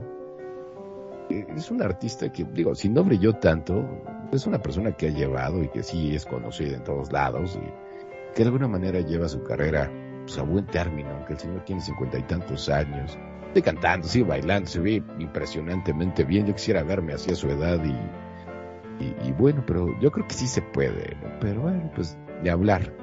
eh, 1.30 1.45
es 1.56 1.72
un 1.72 1.82
artista 1.82 2.32
que, 2.32 2.44
digo, 2.45 2.76
si 2.76 2.90
no 2.90 3.03
brilló 3.03 3.34
tanto, 3.34 3.86
es 4.32 4.45
una 4.45 4.61
persona 4.61 4.91
que 4.91 5.07
ha 5.07 5.11
llevado 5.11 5.64
y 5.64 5.69
que 5.69 5.84
sí 5.84 6.15
es 6.15 6.26
conocida 6.26 6.78
en 6.78 6.84
todos 6.84 7.11
lados 7.11 7.57
y 7.61 8.34
que 8.36 8.44
de 8.44 8.45
alguna 8.45 8.68
manera 8.68 8.99
lleva 8.99 9.28
su 9.28 9.44
carrera 9.44 9.91
pues, 10.26 10.38
a 10.38 10.44
buen 10.44 10.65
término, 10.68 11.10
aunque 11.11 11.34
el 11.34 11.40
señor 11.40 11.64
tiene 11.65 11.82
cincuenta 11.82 12.18
y 12.18 12.24
tantos 12.24 12.69
años. 12.69 13.18
Sigue 13.49 13.61
cantando, 13.61 14.07
sigue 14.07 14.26
bailando, 14.26 14.69
se 14.69 14.80
ve 14.80 15.03
impresionantemente 15.19 16.24
bien. 16.24 16.45
Yo 16.45 16.53
quisiera 16.53 16.84
verme 16.84 17.14
así 17.14 17.32
a 17.32 17.36
su 17.36 17.49
edad 17.49 17.82
y, 17.84 19.32
bueno, 19.34 19.64
pero 19.65 19.88
yo 19.99 20.11
creo 20.11 20.28
que 20.28 20.34
sí 20.34 20.48
se 20.48 20.61
puede. 20.61 21.18
Pero 21.40 21.61
bueno, 21.61 21.90
pues 21.95 22.18
de 22.44 22.49
hablar. 22.49 22.94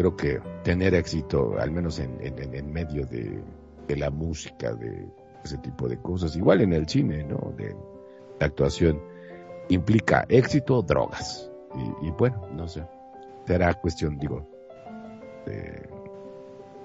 Creo 0.00 0.16
que 0.16 0.40
tener 0.64 0.94
éxito, 0.94 1.58
al 1.58 1.70
menos 1.72 1.98
en, 1.98 2.16
en, 2.22 2.54
en- 2.54 2.72
medio 2.72 3.04
de, 3.04 3.38
de 3.86 3.96
la 3.96 4.08
música, 4.08 4.72
de 4.72 5.06
ese 5.44 5.58
tipo 5.58 5.90
de 5.90 5.98
cosas, 6.00 6.34
igual 6.36 6.62
en 6.62 6.72
el 6.72 6.88
cine, 6.88 7.22
¿no? 7.22 7.52
De 7.54 7.76
la 8.38 8.46
actuación, 8.46 8.98
implica 9.68 10.24
éxito 10.30 10.78
o 10.78 10.82
drogas. 10.82 11.52
Y, 11.74 12.06
y 12.06 12.10
bueno, 12.12 12.46
no 12.56 12.66
sé. 12.66 12.82
Será 13.46 13.74
cuestión, 13.74 14.18
digo, 14.18 14.48
de, 15.44 15.86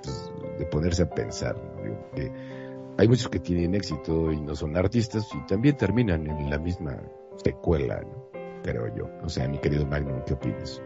pues, 0.03 0.67
ponerse 0.69 1.03
a 1.03 1.09
pensar. 1.09 1.55
¿no? 1.55 1.95
Hay 2.97 3.07
muchos 3.07 3.29
que 3.29 3.39
tienen 3.39 3.75
éxito 3.75 4.29
y 4.33 4.41
no 4.41 4.57
son 4.57 4.75
artistas 4.75 5.25
y 5.33 5.45
también 5.47 5.77
terminan 5.77 6.27
en 6.27 6.49
la 6.49 6.57
misma 6.59 6.97
secuela, 7.41 8.01
¿no? 8.01 8.25
Creo 8.61 8.93
yo. 8.93 9.07
O 9.23 9.29
sea, 9.29 9.47
mi 9.47 9.57
querido 9.59 9.85
Magnum, 9.85 10.21
¿qué 10.25 10.33
opinas? 10.33 10.81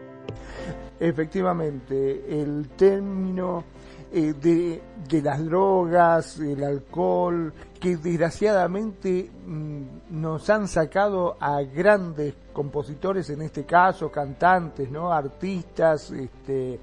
Efectivamente, 1.00 2.42
el 2.42 2.68
término 2.76 3.64
eh, 4.12 4.34
de, 4.34 5.22
las 5.22 5.44
drogas, 5.44 6.38
el 6.40 6.62
alcohol, 6.64 7.54
que 7.78 7.96
desgraciadamente 7.96 9.30
mm, 9.46 9.82
nos 10.10 10.50
han 10.50 10.68
sacado 10.68 11.36
a 11.40 11.62
grandes 11.62 12.34
compositores, 12.52 13.30
en 13.30 13.42
este 13.42 13.64
caso, 13.64 14.10
cantantes, 14.10 14.90
¿no? 14.90 15.12
artistas, 15.12 16.10
este, 16.10 16.78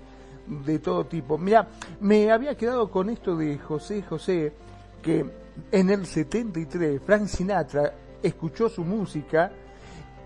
de 0.48 0.80
todo 0.80 1.06
tipo. 1.06 1.38
Mira, 1.38 1.68
me 2.00 2.32
había 2.32 2.56
quedado 2.56 2.90
con 2.90 3.10
esto 3.10 3.36
de 3.36 3.58
José 3.58 4.02
José, 4.04 4.54
que 5.02 5.26
en 5.72 5.90
el 5.90 6.06
73 6.06 7.02
Frank 7.06 7.28
Sinatra 7.28 7.94
escuchó 8.24 8.70
su 8.70 8.84
música 8.84 9.52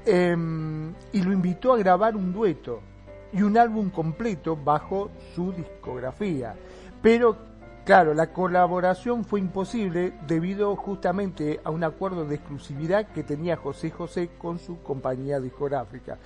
em, 0.06 0.94
y 1.12 1.22
lo 1.24 1.34
invitó 1.34 1.74
a 1.74 1.78
grabar 1.78 2.16
un 2.16 2.32
dueto 2.32 2.91
y 3.34 3.42
un 3.44 3.58
álbum 3.58 3.90
completo 3.90 4.56
bajo 4.56 5.10
su 5.36 5.52
discografía. 5.54 6.56
Pero, 7.02 7.38
claro, 7.86 8.14
la 8.14 8.32
colaboración 8.34 9.24
fue 9.26 9.40
imposible 9.40 10.14
debido 10.28 10.76
justamente 10.76 11.60
a 11.64 11.72
un 11.72 11.84
acuerdo 11.84 12.26
de 12.26 12.36
exclusividad 12.36 13.08
que 13.08 13.24
tenía 13.24 13.58
José 13.58 13.90
José 13.90 14.30
con 14.38 14.60
su 14.60 14.82
compañía 14.82 15.40
discográfica. 15.40 16.18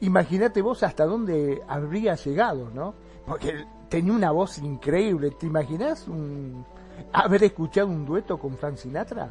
Imagínate 0.00 0.60
vos 0.60 0.82
hasta 0.82 1.06
dónde 1.06 1.62
habría 1.66 2.14
llegado, 2.14 2.70
¿no? 2.74 2.94
Porque 3.26 3.64
tenía 3.88 4.12
una 4.12 4.30
voz 4.30 4.58
increíble. 4.58 5.30
¿Te 5.30 5.46
imaginas 5.46 6.06
un... 6.08 6.64
haber 7.12 7.44
escuchado 7.44 7.88
un 7.88 8.04
dueto 8.04 8.38
con 8.38 8.56
Frank 8.56 8.76
Sinatra? 8.76 9.30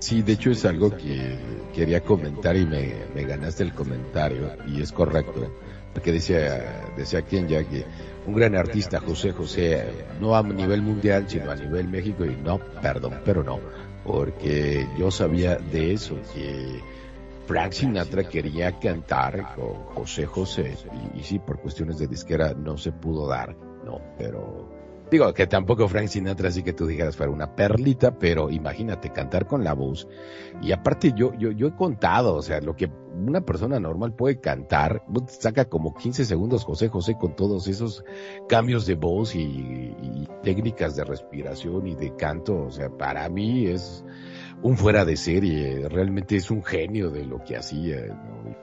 Sí, 0.00 0.20
de 0.20 0.32
hecho 0.32 0.50
es 0.50 0.64
algo 0.64 0.90
que 0.90 1.38
quería 1.72 2.02
comentar 2.02 2.56
y 2.56 2.66
me, 2.66 2.92
me 3.14 3.22
ganaste 3.22 3.62
el 3.62 3.72
comentario 3.72 4.48
y 4.66 4.82
es 4.82 4.90
correcto. 4.90 5.48
Porque 5.92 6.12
decía, 6.12 6.92
decía 6.96 7.22
quien 7.22 7.48
ya 7.48 7.62
que 7.64 7.84
un 8.26 8.34
gran 8.34 8.54
artista, 8.54 9.00
José 9.00 9.32
José, 9.32 9.84
no 10.20 10.36
a 10.36 10.42
nivel 10.42 10.82
mundial, 10.82 11.28
sino 11.28 11.50
a 11.50 11.56
nivel 11.56 11.88
México, 11.88 12.24
y 12.24 12.36
no, 12.36 12.58
perdón, 12.80 13.20
pero 13.24 13.42
no, 13.42 13.58
porque 14.04 14.86
yo 14.98 15.10
sabía 15.10 15.56
de 15.56 15.92
eso, 15.92 16.16
que 16.34 16.80
Frank 17.46 17.72
Sinatra 17.72 18.24
quería 18.24 18.78
cantar 18.78 19.54
con 19.54 19.74
José 19.94 20.26
José 20.26 20.76
y, 21.14 21.20
y 21.20 21.22
sí, 21.24 21.38
por 21.38 21.60
cuestiones 21.60 21.98
de 21.98 22.06
disquera 22.06 22.54
no 22.54 22.76
se 22.76 22.92
pudo 22.92 23.26
dar, 23.26 23.56
no, 23.84 24.00
pero 24.16 24.68
digo 25.10 25.34
que 25.34 25.46
tampoco 25.46 25.88
Frank 25.88 26.06
Sinatra 26.06 26.48
así 26.48 26.62
que 26.62 26.72
tú 26.72 26.86
dijeras 26.86 27.16
fuera 27.16 27.32
una 27.32 27.54
perlita, 27.54 28.18
pero 28.18 28.48
imagínate 28.50 29.10
cantar 29.10 29.46
con 29.46 29.64
la 29.64 29.74
voz 29.74 30.08
y 30.62 30.72
aparte 30.72 31.12
yo 31.14 31.34
yo 31.34 31.50
yo 31.50 31.66
he 31.66 31.74
contado, 31.74 32.34
o 32.36 32.42
sea, 32.42 32.60
lo 32.60 32.76
que 32.76 32.88
una 33.14 33.40
persona 33.42 33.78
normal 33.78 34.14
puede 34.14 34.40
cantar, 34.40 35.04
saca 35.26 35.66
como 35.66 35.94
15 35.94 36.24
segundos 36.24 36.64
José 36.64 36.88
José 36.88 37.16
con 37.18 37.36
todos 37.36 37.68
esos 37.68 38.04
cambios 38.48 38.86
de 38.86 38.94
voz 38.94 39.34
y, 39.34 39.40
y 39.40 40.28
técnicas 40.42 40.96
de 40.96 41.04
respiración 41.04 41.86
y 41.86 41.94
de 41.94 42.14
canto, 42.16 42.64
o 42.64 42.70
sea, 42.70 42.88
para 42.90 43.28
mí 43.28 43.66
es 43.66 44.04
un 44.62 44.76
fuera 44.76 45.04
de 45.04 45.16
serie, 45.16 45.88
realmente 45.88 46.36
es 46.36 46.50
un 46.50 46.62
genio 46.62 47.10
de 47.10 47.24
lo 47.24 47.42
que 47.44 47.56
hacía. 47.56 48.06
¿no? 48.06 48.56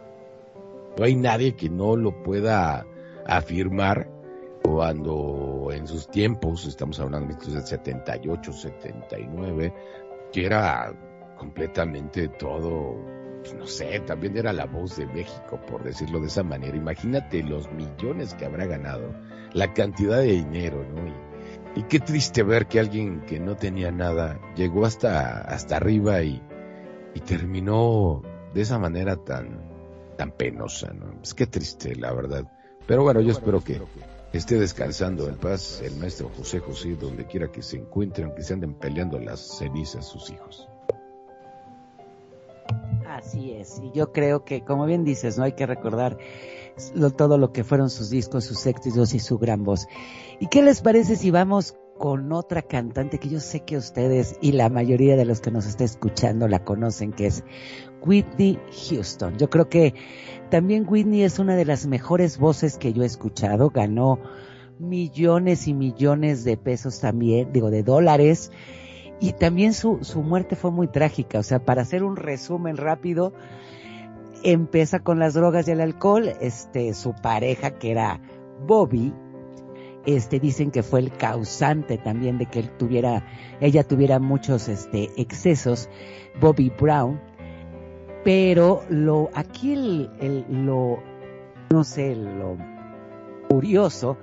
No 0.98 1.06
hay 1.06 1.16
nadie 1.16 1.56
que 1.56 1.70
no 1.70 1.96
lo 1.96 2.24
pueda 2.24 2.86
afirmar 3.26 4.10
cuando 4.64 5.70
en 5.72 5.88
sus 5.88 6.10
tiempos, 6.10 6.66
estamos 6.66 7.00
hablando 7.00 7.34
de 7.36 7.62
78, 7.62 8.52
79, 8.52 9.74
que 10.32 10.46
era 10.46 10.94
completamente 11.38 12.28
todo, 12.28 12.96
pues, 13.50 13.60
no 13.60 13.68
sé, 13.68 14.00
también 14.02 14.38
era 14.38 14.54
la 14.54 14.66
voz 14.66 14.98
de 14.98 15.06
México, 15.08 15.60
por 15.68 15.84
decirlo 15.84 16.20
de 16.20 16.28
esa 16.28 16.44
manera. 16.44 16.76
Imagínate 16.76 17.44
los 17.44 17.72
millones 17.72 18.34
que 18.34 18.46
habrá 18.46 18.66
ganado, 18.66 19.14
la 19.54 19.74
cantidad 19.74 20.20
de 20.20 20.34
dinero, 20.34 20.86
¿no? 20.94 21.08
Y, 21.08 21.80
y 21.80 21.84
qué 21.84 22.00
triste 22.00 22.44
ver 22.44 22.68
que 22.68 22.80
alguien 22.80 23.22
que 23.22 23.40
no 23.40 23.56
tenía 23.56 23.92
nada 23.92 24.40
llegó 24.56 24.86
hasta, 24.86 25.42
hasta 25.42 25.78
arriba 25.78 26.22
y, 26.24 26.42
terminó 27.28 28.22
de 28.54 28.62
esa 28.62 28.80
manera 28.80 29.18
tan, 29.18 29.60
tan 30.18 30.32
penosa, 30.32 30.94
¿no? 30.94 31.20
Es 31.22 31.34
que 31.34 31.46
triste, 31.48 31.94
la 31.96 32.14
verdad. 32.14 32.46
Pero 32.88 33.04
bueno, 33.04 33.20
yo 33.20 33.34
espero 33.34 33.62
que 33.62 33.82
esté 34.32 34.58
descansando 34.58 35.28
en 35.28 35.36
paz 35.36 35.82
el 35.84 35.98
maestro 35.98 36.30
José 36.30 36.60
José, 36.60 36.96
donde 36.96 37.26
quiera 37.26 37.52
que 37.52 37.62
se 37.62 37.76
encuentren, 37.76 38.34
que 38.34 38.42
se 38.42 38.54
anden 38.54 38.76
peleando 38.76 39.20
las 39.20 39.58
cenizas 39.58 40.08
sus 40.08 40.30
hijos. 40.30 40.69
Así 43.08 43.52
es, 43.52 43.82
y 43.84 43.92
yo 43.92 44.12
creo 44.14 44.46
que, 44.46 44.64
como 44.64 44.86
bien 44.86 45.04
dices, 45.04 45.38
no 45.38 45.44
hay 45.44 45.54
que 45.54 45.66
recordar 45.66 46.18
lo- 46.96 47.12
todo 47.12 47.38
lo 47.38 47.52
que 47.52 47.64
fueron 47.64 47.90
sus 47.90 48.10
discos, 48.10 48.46
sus 48.46 48.66
éxitos 48.66 49.14
y 49.14 49.20
su 49.20 49.38
gran 49.38 49.64
voz. 49.64 49.88
¿Y 50.40 50.48
qué 50.48 50.62
les 50.62 50.82
parece 50.82 51.16
si 51.16 51.32
vamos 51.32 51.76
con 51.98 52.32
otra 52.32 52.62
cantante 52.62 53.18
que 53.18 53.28
yo 53.28 53.42
sé 53.42 53.62
que 53.62 53.76
ustedes 53.76 54.38
y 54.42 54.54
la 54.54 54.70
mayoría 54.70 55.18
de 55.18 55.26
los 55.26 55.42
que 55.42 55.52
nos 55.52 55.66
está 55.66 55.84
escuchando 55.84 56.48
la 56.48 56.64
conocen, 56.64 57.12
que 57.12 57.26
es 57.28 57.44
Whitney 58.06 58.58
Houston? 58.90 59.38
Yo 59.38 59.50
creo 59.50 59.68
que 59.68 59.96
también 60.50 60.86
Whitney 60.88 61.24
es 61.24 61.40
una 61.40 61.58
de 61.58 61.66
las 61.66 61.88
mejores 61.88 62.38
voces 62.38 62.78
que 62.78 62.94
yo 62.94 63.04
he 63.04 63.08
escuchado, 63.08 63.70
ganó 63.72 64.20
millones 64.80 65.68
y 65.68 65.74
millones 65.74 66.46
de 66.46 66.56
pesos 66.56 67.02
también, 67.02 67.52
digo, 67.52 67.70
de 67.70 67.84
dólares. 67.84 68.52
Y 69.20 69.34
también 69.34 69.74
su, 69.74 70.00
su 70.04 70.22
muerte 70.22 70.56
fue 70.56 70.72
muy 70.72 70.88
trágica. 70.88 71.40
O 71.40 71.44
sea, 71.44 71.60
para 71.60 71.82
hacer 71.82 72.04
un 72.04 72.16
resumen 72.16 72.78
rápido, 72.78 73.34
empieza 74.44 75.00
con 75.00 75.20
las 75.20 75.34
drogas 75.34 75.68
y 75.68 75.72
el 75.72 75.82
alcohol. 75.82 76.30
Este, 76.40 76.94
su 76.94 77.14
pareja, 77.14 77.72
que 77.72 77.92
era 77.92 78.22
Bobby, 78.66 79.14
este, 80.06 80.40
dicen 80.40 80.72
que 80.72 80.84
fue 80.84 81.02
el 81.02 81.12
causante 81.12 81.98
también 81.98 82.38
de 82.38 82.46
que 82.46 82.60
él 82.60 82.70
tuviera, 82.78 83.26
ella 83.60 83.84
tuviera 83.84 84.20
muchos, 84.20 84.70
este, 84.70 85.10
excesos. 85.18 85.90
Bobby 86.40 86.72
Brown. 86.80 87.20
Pero 88.24 88.84
lo, 88.90 89.30
aquí 89.34 89.74
el, 89.74 90.10
el- 90.20 90.66
lo, 90.66 91.00
no 91.72 91.84
sé, 91.84 92.16
lo 92.16 92.58
curioso 93.50 94.18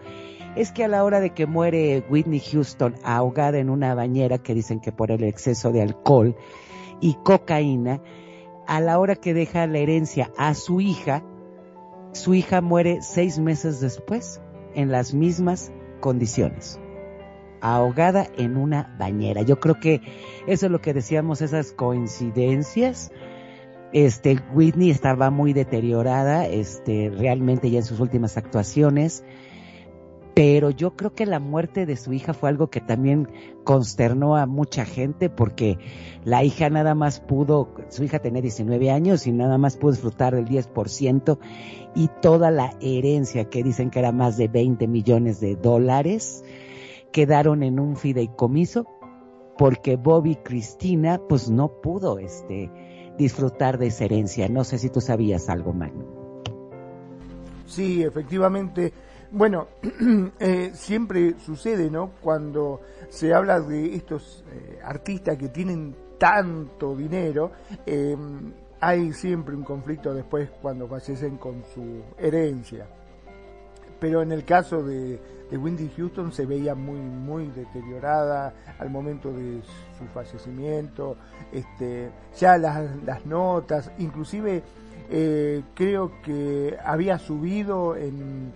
es 0.57 0.73
que 0.73 0.85
a 0.85 0.89
la 0.89 1.05
hora 1.05 1.21
de 1.21 1.31
que 1.31 1.47
muere 1.47 2.03
Whitney 2.09 2.41
Houston 2.41 2.95
ahogada 3.05 3.59
en 3.59 3.69
una 3.69 3.95
bañera, 3.95 4.39
que 4.39 4.55
dicen 4.55 4.81
que 4.81 4.91
por 4.91 5.11
el 5.11 5.23
exceso 5.23 5.71
de 5.71 5.83
alcohol 5.83 6.35
y 7.01 7.15
cocaína, 7.23 8.01
a 8.67 8.81
la 8.81 8.99
hora 8.99 9.17
que 9.17 9.35
deja 9.35 9.67
la 9.67 9.79
herencia 9.79 10.33
a 10.39 10.55
su 10.55 10.81
hija, 10.81 11.23
su 12.13 12.35
hija 12.35 12.63
muere 12.63 13.03
seis 13.03 13.39
meses 13.39 13.81
después, 13.81 14.41
en 14.75 14.91
las 14.91 15.13
mismas 15.13 15.73
condiciones, 16.01 16.81
ahogada 17.61 18.27
en 18.39 18.57
una 18.57 18.97
bañera. 18.99 19.43
Yo 19.43 19.61
creo 19.61 19.79
que 19.79 20.01
eso 20.47 20.67
es 20.67 20.73
lo 20.73 20.81
que 20.81 20.95
decíamos, 20.95 21.43
esas 21.43 21.73
coincidencias. 21.73 23.13
Este, 23.93 24.39
Whitney 24.55 24.91
estaba 24.91 25.31
muy 25.31 25.53
deteriorada, 25.53 26.47
este, 26.47 27.11
realmente 27.15 27.71
ya 27.71 27.79
en 27.79 27.85
sus 27.85 28.01
últimas 28.01 28.37
actuaciones 28.37 29.23
pero 30.37 30.69
yo 30.69 30.97
creo 30.97 31.15
que 31.15 31.25
la 31.25 31.41
muerte 31.41 31.87
de 31.87 31.97
su 31.97 32.13
hija 32.13 32.35
fue 32.35 32.51
algo 32.51 32.69
que 32.69 32.83
también 32.83 33.27
consternó 33.65 34.37
a 34.37 34.45
mucha 34.45 34.85
gente 34.85 35.31
porque 35.31 35.79
la 36.25 36.45
hija 36.45 36.69
nada 36.69 36.95
más 36.95 37.21
pudo, 37.21 37.71
su 37.89 38.05
hija 38.05 38.19
tenía 38.19 38.43
19 38.43 38.91
años 38.91 39.27
y 39.27 39.33
nada 39.33 39.57
más 39.57 39.79
pudo 39.79 39.93
disfrutar 39.93 40.35
del 40.35 40.45
10% 40.45 41.39
y 41.95 42.11
toda 42.21 42.51
la 42.51 42.77
herencia 42.83 43.49
que 43.49 43.63
dicen 43.63 43.89
que 43.89 44.01
era 44.01 44.13
más 44.13 44.37
de 44.37 44.49
20 44.49 44.87
millones 44.89 45.41
de 45.41 45.57
dólares 45.57 46.45
quedaron 47.13 47.63
en 47.63 47.81
un 47.81 47.97
fideicomiso 47.97 48.87
porque 49.57 49.97
Bobby 49.97 50.37
Cristina 50.37 51.19
pues 51.31 51.49
no 51.49 51.81
pudo 51.81 52.19
este 52.19 52.71
disfrutar 53.17 53.79
de 53.79 53.87
esa 53.87 54.05
herencia. 54.05 54.51
No 54.51 54.65
sé 54.65 54.77
si 54.77 54.91
tú 54.91 55.01
sabías 55.01 55.49
algo, 55.49 55.73
Magno. 55.73 56.05
Sí, 57.65 58.03
efectivamente. 58.03 58.93
Bueno, 59.31 59.69
eh, 60.41 60.71
siempre 60.75 61.35
sucede, 61.45 61.91
¿no? 61.91 62.11
Cuando 62.21 62.81
se 63.09 63.35
habla 63.35 63.61
de 63.61 63.95
estos 63.95 64.45
eh, 64.53 64.79
artistas 64.83 65.37
que 65.37 65.49
tienen 65.49 65.95
tanto 66.19 66.95
dinero, 66.97 67.53
eh, 67.85 68.17
hay 68.81 69.13
siempre 69.13 69.55
un 69.55 69.65
conflicto 69.65 70.15
después 70.15 70.51
cuando 70.63 70.87
fallecen 70.87 71.37
con 71.39 71.63
su 71.75 72.03
herencia. 72.19 72.87
Pero 73.99 74.23
en 74.23 74.31
el 74.33 74.45
caso 74.45 74.83
de, 74.83 75.19
de 75.51 75.59
Wendy 75.59 75.91
Houston 75.97 76.33
se 76.33 76.45
veía 76.45 76.75
muy, 76.75 77.01
muy 77.01 77.47
deteriorada 77.49 78.53
al 78.79 78.91
momento 78.91 79.33
de 79.33 79.61
su 79.99 80.05
fallecimiento. 80.13 81.17
Este, 81.51 82.11
ya 82.39 82.59
las, 82.59 82.91
las 83.05 83.25
notas, 83.25 83.91
inclusive 83.99 84.63
eh, 85.09 85.63
creo 85.75 86.21
que 86.23 86.77
había 86.85 87.19
subido 87.19 87.97
en, 87.97 88.53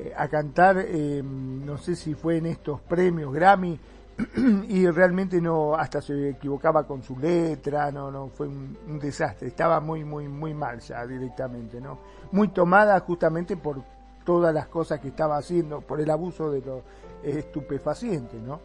eh, 0.00 0.12
a 0.16 0.28
cantar, 0.28 0.78
eh, 0.78 1.22
no 1.24 1.76
sé 1.76 1.96
si 1.96 2.14
fue 2.14 2.36
en 2.36 2.46
estos 2.46 2.80
premios 2.80 3.34
Grammy, 3.34 3.80
y 4.68 4.86
realmente 4.86 5.40
no, 5.40 5.74
hasta 5.74 6.00
se 6.00 6.30
equivocaba 6.30 6.86
con 6.86 7.02
su 7.02 7.18
letra, 7.18 7.90
no, 7.90 8.08
no, 8.08 8.28
fue 8.28 8.46
un, 8.46 8.78
un 8.86 9.00
desastre, 9.00 9.48
estaba 9.48 9.80
muy, 9.80 10.04
muy, 10.04 10.28
muy 10.28 10.54
mal 10.54 10.78
ya 10.78 11.04
directamente, 11.04 11.80
¿no? 11.80 11.98
Muy 12.30 12.48
tomada 12.48 13.00
justamente 13.00 13.56
por 13.56 13.82
todas 14.24 14.54
las 14.54 14.68
cosas 14.68 15.00
que 15.00 15.08
estaba 15.08 15.36
haciendo, 15.36 15.80
por 15.80 16.00
el 16.00 16.10
abuso 16.10 16.48
de 16.50 16.60
los 16.60 16.82
estupefacientes, 17.24 18.40
¿no? 18.40 18.60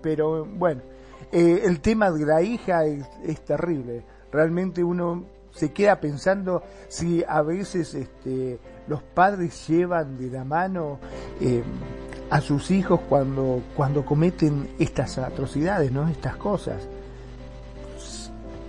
Pero 0.00 0.46
bueno, 0.46 0.80
eh, 1.32 1.62
el 1.64 1.80
tema 1.80 2.10
de 2.10 2.24
la 2.24 2.40
hija 2.40 2.86
es, 2.86 3.06
es 3.24 3.44
terrible, 3.44 4.04
realmente 4.32 4.82
uno 4.82 5.24
se 5.50 5.72
queda 5.72 6.00
pensando 6.00 6.62
si 6.88 7.24
a 7.26 7.42
veces 7.42 7.94
este, 7.94 8.58
los 8.88 9.02
padres 9.02 9.66
llevan 9.68 10.18
de 10.18 10.30
la 10.30 10.44
mano 10.44 10.98
eh, 11.40 11.62
a 12.30 12.40
sus 12.40 12.70
hijos 12.70 13.00
cuando, 13.08 13.62
cuando 13.76 14.04
cometen 14.04 14.70
estas 14.78 15.18
atrocidades, 15.18 15.90
¿no? 15.92 16.08
Estas 16.08 16.36
cosas. 16.36 16.86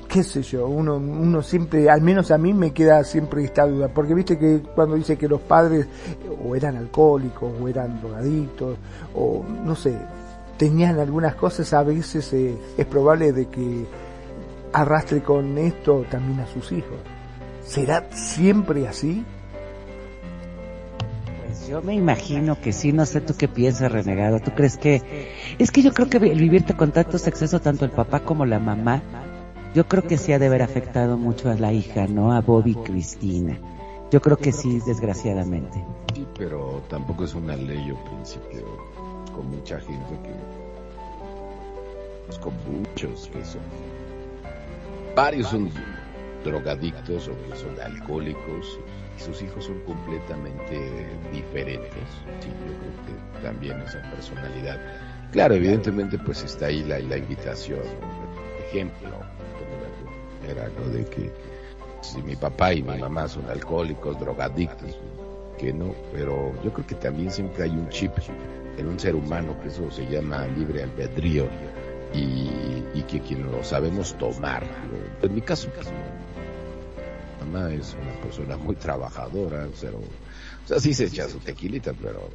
Qué 0.07 0.23
sé 0.23 0.43
yo, 0.43 0.67
uno, 0.67 1.41
siempre, 1.41 1.89
al 1.89 1.99
menos 1.99 2.31
a 2.31 2.37
mí 2.37 2.53
me 2.53 2.71
queda 2.71 3.03
siempre 3.03 3.43
esta 3.43 3.67
duda, 3.67 3.89
porque 3.89 4.13
viste 4.13 4.39
que 4.39 4.61
cuando 4.61 4.95
dice 4.95 5.17
que 5.17 5.27
los 5.27 5.41
padres 5.41 5.87
o 6.41 6.55
eran 6.55 6.77
alcohólicos 6.77 7.51
o 7.59 7.67
eran 7.67 7.99
drogadictos 7.99 8.77
o 9.13 9.43
no 9.43 9.75
sé, 9.75 9.97
tenían 10.57 10.99
algunas 10.99 11.35
cosas, 11.35 11.73
a 11.73 11.83
veces 11.83 12.31
eh, 12.31 12.57
es 12.77 12.85
probable 12.85 13.33
de 13.33 13.47
que 13.47 13.85
arrastre 14.71 15.21
con 15.21 15.57
esto 15.57 16.05
también 16.09 16.39
a 16.39 16.47
sus 16.47 16.71
hijos. 16.71 16.97
¿Será 17.65 18.07
siempre 18.11 18.87
así? 18.87 19.25
Yo 21.69 21.81
me 21.81 21.95
imagino 21.95 22.59
que 22.61 22.71
sí, 22.71 22.91
no 22.91 23.05
sé 23.05 23.21
tú 23.21 23.35
qué 23.37 23.47
piensas, 23.47 23.91
renegado. 23.91 24.39
¿Tú 24.39 24.51
crees 24.51 24.77
que.? 24.77 25.01
Es 25.57 25.71
que 25.71 25.81
yo 25.81 25.93
creo 25.93 26.09
que 26.09 26.17
el 26.17 26.39
vivirte 26.39 26.75
con 26.75 26.91
tantos 26.91 27.27
excesos, 27.27 27.61
tanto 27.61 27.85
el 27.85 27.91
papá 27.91 28.19
como 28.21 28.45
la 28.45 28.59
mamá, 28.59 29.01
yo 29.73 29.87
creo 29.87 30.03
que 30.03 30.17
sí 30.17 30.31
ha 30.31 30.39
de 30.39 30.47
haber 30.47 30.61
afectado 30.61 31.17
mucho 31.17 31.49
a 31.49 31.55
la 31.55 31.73
hija, 31.73 32.07
¿no? 32.07 32.31
A 32.31 32.41
Bobby 32.41 32.75
Cristina. 32.75 33.59
Yo 34.11 34.21
creo 34.21 34.37
que 34.37 34.51
sí, 34.51 34.79
desgraciadamente. 34.85 35.83
Sí, 36.13 36.25
pero 36.37 36.83
tampoco 36.89 37.25
es 37.25 37.33
una 37.33 37.55
ley 37.55 37.91
o 37.91 38.03
principio 38.05 38.65
con 39.33 39.49
mucha 39.49 39.79
gente 39.79 40.13
que 40.23 40.33
pues, 42.25 42.39
con 42.39 42.53
muchos 42.71 43.29
que 43.33 43.43
son 43.43 43.61
varios 45.15 45.49
son 45.49 45.69
drogadictos 46.43 47.27
o 47.27 47.31
que 47.49 47.57
son 47.57 47.79
alcohólicos 47.81 48.79
y 49.17 49.21
sus 49.21 49.41
hijos 49.41 49.65
son 49.65 49.79
completamente 49.81 51.07
diferentes. 51.31 52.03
Sí, 52.39 52.49
yo 52.49 52.73
creo 52.79 52.95
que 53.05 53.43
también 53.43 53.79
esa 53.81 54.01
personalidad. 54.11 54.79
Claro, 55.31 55.55
evidentemente 55.55 56.17
pues 56.17 56.43
está 56.43 56.67
ahí 56.67 56.83
la, 56.83 56.99
la 56.99 57.17
invitación, 57.17 57.79
¿no? 57.79 58.25
ejemplo, 58.67 59.19
era, 60.49 60.69
¿no? 60.69 60.89
De 60.89 61.05
que 61.05 61.31
si 62.01 62.21
mi 62.21 62.35
papá 62.35 62.73
y 62.73 62.83
mi 62.83 62.97
mamá 62.97 63.27
son 63.27 63.49
alcohólicos, 63.49 64.19
drogadictos, 64.19 64.97
que 65.57 65.73
no, 65.73 65.93
pero 66.13 66.53
yo 66.63 66.71
creo 66.73 66.85
que 66.85 66.95
también 66.95 67.31
siempre 67.31 67.63
hay 67.63 67.71
un 67.71 67.89
chip 67.89 68.11
en 68.77 68.87
un 68.87 68.99
ser 68.99 69.15
humano 69.15 69.55
que 69.61 69.69
eso 69.69 69.89
se 69.89 70.05
llama 70.05 70.45
libre 70.47 70.83
albedrío 70.83 71.47
y, 72.13 72.83
y 72.93 73.03
que 73.03 73.19
quien 73.21 73.49
lo 73.49 73.63
sabemos 73.63 74.15
tomar. 74.17 74.63
En 75.21 75.33
mi 75.33 75.41
caso, 75.41 75.69
pues, 75.73 75.87
es 77.69 77.95
una 78.01 78.21
persona 78.21 78.57
muy 78.57 78.75
trabajadora, 78.75 79.67
pero, 79.79 79.97
o 79.97 80.67
sea, 80.67 80.79
sí 80.79 80.93
se 80.93 81.05
echa 81.05 81.29
su 81.29 81.39
tequilita, 81.39 81.93
pero 81.93 82.29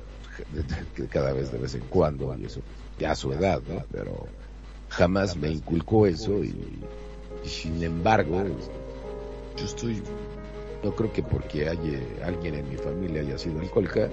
cada 1.10 1.32
vez 1.32 1.52
de 1.52 1.58
vez 1.58 1.74
en 1.74 1.86
cuando, 1.88 2.36
y 2.36 2.44
eso 2.44 2.60
ya 2.98 3.12
a 3.12 3.16
su 3.16 3.32
edad, 3.32 3.60
¿no? 3.68 3.82
Pero 3.90 4.28
jamás 4.88 5.36
me 5.36 5.50
inculcó 5.50 6.06
eso 6.06 6.42
y, 6.44 6.54
y 7.44 7.48
sin 7.48 7.82
embargo, 7.82 8.44
yo 9.56 9.64
estoy 9.64 10.02
no 10.82 10.94
creo 10.94 11.12
que 11.12 11.22
porque 11.22 11.68
haya, 11.68 11.98
alguien 12.24 12.54
en 12.54 12.68
mi 12.68 12.76
familia 12.76 13.20
haya 13.20 13.38
sido 13.38 13.60
alcohólica, 13.60 14.08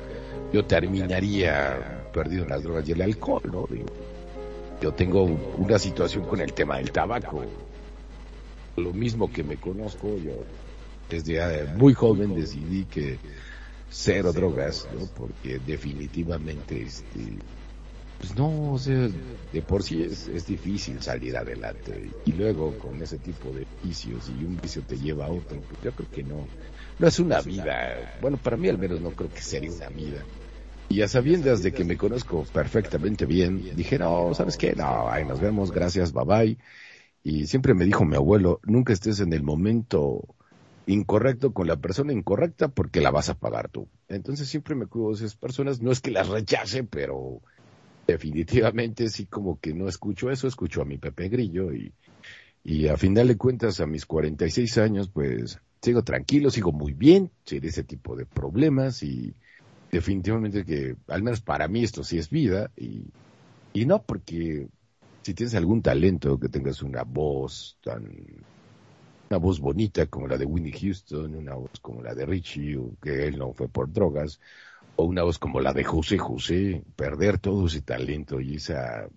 yo 0.51 0.65
terminaría 0.65 2.09
perdido 2.13 2.43
en 2.43 2.49
las 2.49 2.63
drogas 2.63 2.87
y 2.87 2.91
el 2.91 3.01
alcohol, 3.01 3.41
¿no? 3.51 3.67
Yo 4.81 4.93
tengo 4.93 5.23
una 5.23 5.79
situación 5.79 6.25
con 6.25 6.39
el 6.41 6.53
tema 6.53 6.77
del 6.77 6.91
tabaco. 6.91 7.43
Lo 8.75 8.93
mismo 8.93 9.31
que 9.31 9.43
me 9.43 9.57
conozco, 9.57 10.17
yo 10.17 10.33
desde 11.09 11.67
muy 11.67 11.93
joven 11.93 12.33
decidí 12.33 12.87
que 12.87 13.21
cero 13.87 14.33
drogas, 14.33 14.87
¿no? 14.89 15.07
Porque 15.09 15.59
definitivamente, 15.59 16.83
este, 16.83 17.45
pues 18.17 18.35
no, 18.35 18.73
o 18.73 18.79
sea, 18.79 19.09
de 19.51 19.63
por 19.63 19.83
sí 19.83 20.01
es, 20.03 20.27
es 20.27 20.45
difícil 20.45 21.01
salir 21.01 21.37
adelante. 21.37 22.17
Y 22.23 22.31
luego 22.33 22.77
con 22.77 23.01
ese 23.01 23.19
tipo 23.19 23.53
de 23.53 23.67
vicios 23.81 24.27
y 24.29 24.43
un 24.43 24.59
vicio 24.59 24.83
te 24.85 24.97
lleva 24.97 25.25
a 25.27 25.31
otro, 25.31 25.63
pues 25.63 25.79
yo 25.81 25.93
creo 25.93 26.09
que 26.09 26.23
no, 26.23 26.51
no 26.97 27.07
es 27.07 27.19
una 27.19 27.41
vida. 27.41 28.09
Bueno, 28.17 28.39
para 28.41 28.57
mí 28.57 28.69
al 28.69 28.79
menos 28.79 29.01
no 29.01 29.13
creo 29.13 29.31
que 29.31 29.41
sería 29.41 29.71
una 29.71 29.89
vida. 29.89 30.27
Y 30.89 31.01
a 31.01 31.07
sabiendas 31.07 31.61
de 31.63 31.73
que 31.73 31.83
me 31.85 31.97
conozco 31.97 32.49
perfectamente 32.51 33.25
bien, 33.25 33.75
dije, 33.75 33.99
no, 33.99 34.33
¿sabes 34.33 34.57
qué? 34.57 34.73
No, 34.75 35.09
ahí 35.09 35.25
nos 35.25 35.39
vemos, 35.41 35.71
gracias, 35.71 36.13
bye 36.13 36.25
bye. 36.25 36.57
Y 37.23 37.47
siempre 37.47 37.73
me 37.73 37.85
dijo 37.85 38.05
mi 38.05 38.15
abuelo, 38.15 38.59
nunca 38.65 38.93
estés 38.93 39.19
en 39.19 39.33
el 39.33 39.43
momento 39.43 40.36
incorrecto 40.87 41.53
con 41.53 41.67
la 41.67 41.75
persona 41.75 42.13
incorrecta 42.13 42.69
porque 42.69 43.01
la 43.01 43.11
vas 43.11 43.29
a 43.29 43.37
pagar 43.37 43.69
tú. 43.69 43.87
Entonces 44.07 44.47
siempre 44.47 44.73
me 44.73 44.87
cuido 44.87 45.09
de 45.09 45.15
esas 45.15 45.35
personas, 45.35 45.81
no 45.81 45.91
es 45.91 45.99
que 45.99 46.11
las 46.11 46.29
rechace, 46.29 46.83
pero 46.83 47.41
definitivamente 48.07 49.09
sí 49.09 49.25
como 49.25 49.59
que 49.59 49.73
no 49.73 49.87
escucho 49.89 50.31
eso, 50.31 50.47
escucho 50.47 50.81
a 50.81 50.85
mi 50.85 50.97
Pepe 50.97 51.27
Grillo 51.27 51.73
y, 51.73 51.93
y 52.63 52.87
a 52.87 52.95
final 52.95 53.27
de 53.27 53.37
cuentas 53.37 53.81
a 53.81 53.85
mis 53.85 54.05
46 54.05 54.77
años 54.77 55.09
pues 55.09 55.59
sigo 55.81 56.03
tranquilo, 56.03 56.49
sigo 56.49 56.71
muy 56.71 56.93
bien, 56.93 57.31
sin 57.45 57.65
ese 57.65 57.83
tipo 57.83 58.15
de 58.15 58.25
problemas 58.25 59.03
y 59.03 59.35
definitivamente 59.91 60.65
que 60.65 60.95
al 61.09 61.21
menos 61.21 61.41
para 61.41 61.67
mí 61.67 61.83
esto 61.83 62.03
sí 62.03 62.17
es 62.17 62.29
vida 62.29 62.71
y, 62.77 63.03
y 63.73 63.85
no 63.85 64.01
porque 64.03 64.69
si 65.21 65.33
tienes 65.33 65.55
algún 65.55 65.81
talento, 65.81 66.39
que 66.39 66.47
tengas 66.47 66.81
una 66.81 67.03
voz 67.03 67.77
tan 67.83 68.09
una 69.29 69.37
voz 69.39 69.59
bonita 69.59 70.05
como 70.07 70.27
la 70.27 70.37
de 70.37 70.45
Winnie 70.45 70.77
Houston, 70.79 71.35
una 71.35 71.55
voz 71.55 71.79
como 71.81 72.01
la 72.01 72.13
de 72.15 72.25
Richie, 72.25 72.77
o 72.77 72.91
que 73.01 73.27
él 73.27 73.37
no 73.37 73.53
fue 73.53 73.67
por 73.67 73.91
drogas, 73.91 74.39
o 74.95 75.05
una 75.05 75.23
voz 75.23 75.37
como 75.39 75.59
la 75.59 75.73
de 75.73 75.83
José 75.83 76.17
José, 76.17 76.83
perder 76.95 77.37
todo 77.37 77.67
ese 77.67 77.81
talento 77.81 78.39
y 78.39 78.55
esa, 78.55 79.07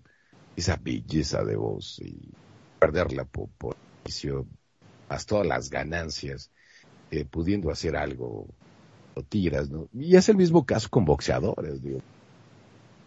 esa 0.55 0.77
belleza 0.77 1.43
de 1.43 1.55
voz 1.55 1.99
y 1.99 2.29
perderla 2.79 3.25
por, 3.25 3.49
por 3.57 3.75
vicio, 4.05 4.45
más 5.09 5.25
todas 5.25 5.47
las 5.47 5.69
ganancias, 5.69 6.51
eh, 7.11 7.25
pudiendo 7.25 7.71
hacer 7.71 7.95
algo, 7.95 8.47
lo 9.15 9.23
tiras, 9.23 9.69
¿no? 9.69 9.87
Y 9.93 10.15
es 10.15 10.29
el 10.29 10.37
mismo 10.37 10.65
caso 10.65 10.89
con 10.89 11.05
boxeadores, 11.05 11.81
digo. 11.81 11.99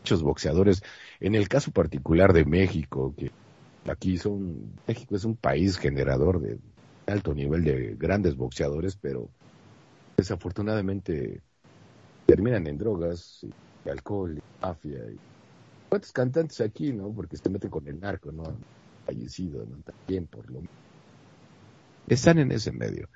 Muchos 0.00 0.22
boxeadores, 0.22 0.82
en 1.20 1.34
el 1.34 1.48
caso 1.48 1.70
particular 1.70 2.34
de 2.34 2.44
México, 2.44 3.14
que 3.16 3.30
aquí 3.90 4.18
son, 4.18 4.74
México 4.86 5.16
es 5.16 5.24
un 5.24 5.34
país 5.34 5.78
generador 5.78 6.40
de 6.40 6.58
alto 7.06 7.34
nivel 7.34 7.64
de 7.64 7.94
grandes 7.98 8.36
boxeadores, 8.36 8.96
pero 8.96 9.28
desafortunadamente 10.16 11.42
terminan 12.26 12.66
en 12.66 12.78
drogas, 12.78 13.46
y 13.84 13.88
alcohol, 13.88 14.38
y 14.38 14.42
mafia. 14.62 14.98
Y... 15.10 15.18
¿Cuántos 15.88 16.12
cantantes 16.12 16.60
aquí, 16.60 16.92
no? 16.92 17.12
Porque 17.12 17.36
se 17.36 17.48
meten 17.48 17.70
con 17.70 17.86
el 17.86 18.00
narco, 18.00 18.32
¿no? 18.32 18.44
Fallecido, 19.06 19.64
¿no? 19.66 19.76
También 19.82 20.26
por 20.26 20.50
lo 20.50 20.60
Están 22.08 22.38
en 22.38 22.52
ese 22.52 22.72
medio. 22.72 23.08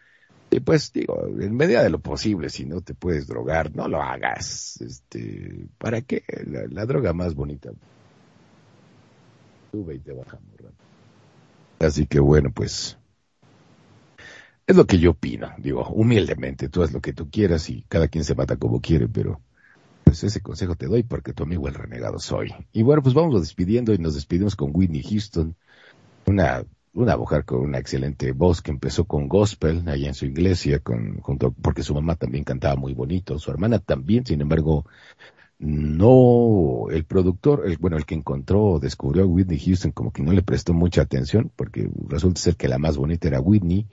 Y 0.50 0.60
pues 0.60 0.92
digo, 0.92 1.26
en 1.26 1.56
medida 1.56 1.82
de 1.82 1.90
lo 1.90 1.98
posible, 1.98 2.48
si 2.48 2.64
no 2.64 2.80
te 2.80 2.94
puedes 2.94 3.26
drogar, 3.26 3.74
no 3.74 3.86
lo 3.86 4.02
hagas. 4.02 4.80
Este, 4.80 5.66
¿para 5.76 6.00
qué? 6.00 6.22
La, 6.70 6.86
droga 6.86 7.12
más 7.12 7.34
bonita. 7.34 7.70
Sube 9.70 9.96
y 9.96 9.98
te 9.98 10.12
baja 10.12 10.38
muy 10.40 10.56
rápido. 10.56 10.88
Así 11.80 12.06
que 12.06 12.18
bueno, 12.18 12.50
pues 12.50 12.98
es 14.68 14.76
lo 14.76 14.86
que 14.86 14.98
yo 14.98 15.12
opino, 15.12 15.50
digo, 15.56 15.88
humildemente, 15.88 16.68
tú 16.68 16.82
haz 16.82 16.92
lo 16.92 17.00
que 17.00 17.14
tú 17.14 17.30
quieras 17.30 17.70
y 17.70 17.86
cada 17.88 18.06
quien 18.08 18.22
se 18.22 18.34
mata 18.34 18.58
como 18.58 18.82
quiere, 18.82 19.08
pero 19.08 19.40
pues 20.04 20.22
ese 20.24 20.42
consejo 20.42 20.76
te 20.76 20.86
doy 20.86 21.02
porque 21.04 21.32
tu 21.32 21.44
amigo 21.44 21.68
el 21.68 21.74
renegado 21.74 22.18
soy. 22.18 22.52
Y 22.70 22.82
bueno, 22.82 23.02
pues 23.02 23.14
vamos 23.14 23.40
despidiendo 23.40 23.94
y 23.94 23.98
nos 23.98 24.14
despedimos 24.14 24.56
con 24.56 24.70
Whitney 24.74 25.02
Houston, 25.02 25.56
una, 26.26 26.66
una 26.92 27.16
mujer 27.16 27.46
con 27.46 27.60
una 27.60 27.78
excelente 27.78 28.32
voz 28.32 28.60
que 28.60 28.70
empezó 28.70 29.06
con 29.06 29.26
gospel 29.26 29.88
allá 29.88 30.08
en 30.08 30.14
su 30.14 30.26
iglesia, 30.26 30.80
con, 30.80 31.18
junto, 31.20 31.50
porque 31.50 31.82
su 31.82 31.94
mamá 31.94 32.16
también 32.16 32.44
cantaba 32.44 32.76
muy 32.76 32.92
bonito, 32.92 33.38
su 33.38 33.50
hermana 33.50 33.78
también, 33.78 34.26
sin 34.26 34.42
embargo, 34.42 34.84
no, 35.58 36.88
el 36.90 37.06
productor, 37.06 37.62
el, 37.66 37.78
bueno, 37.78 37.96
el 37.96 38.04
que 38.04 38.14
encontró, 38.14 38.78
descubrió 38.80 39.22
a 39.22 39.26
Whitney 39.26 39.58
Houston 39.58 39.92
como 39.92 40.12
que 40.12 40.22
no 40.22 40.32
le 40.32 40.42
prestó 40.42 40.74
mucha 40.74 41.00
atención, 41.00 41.50
porque 41.56 41.88
resulta 42.06 42.38
ser 42.38 42.56
que 42.56 42.68
la 42.68 42.76
más 42.76 42.98
bonita 42.98 43.28
era 43.28 43.40
Whitney, 43.40 43.86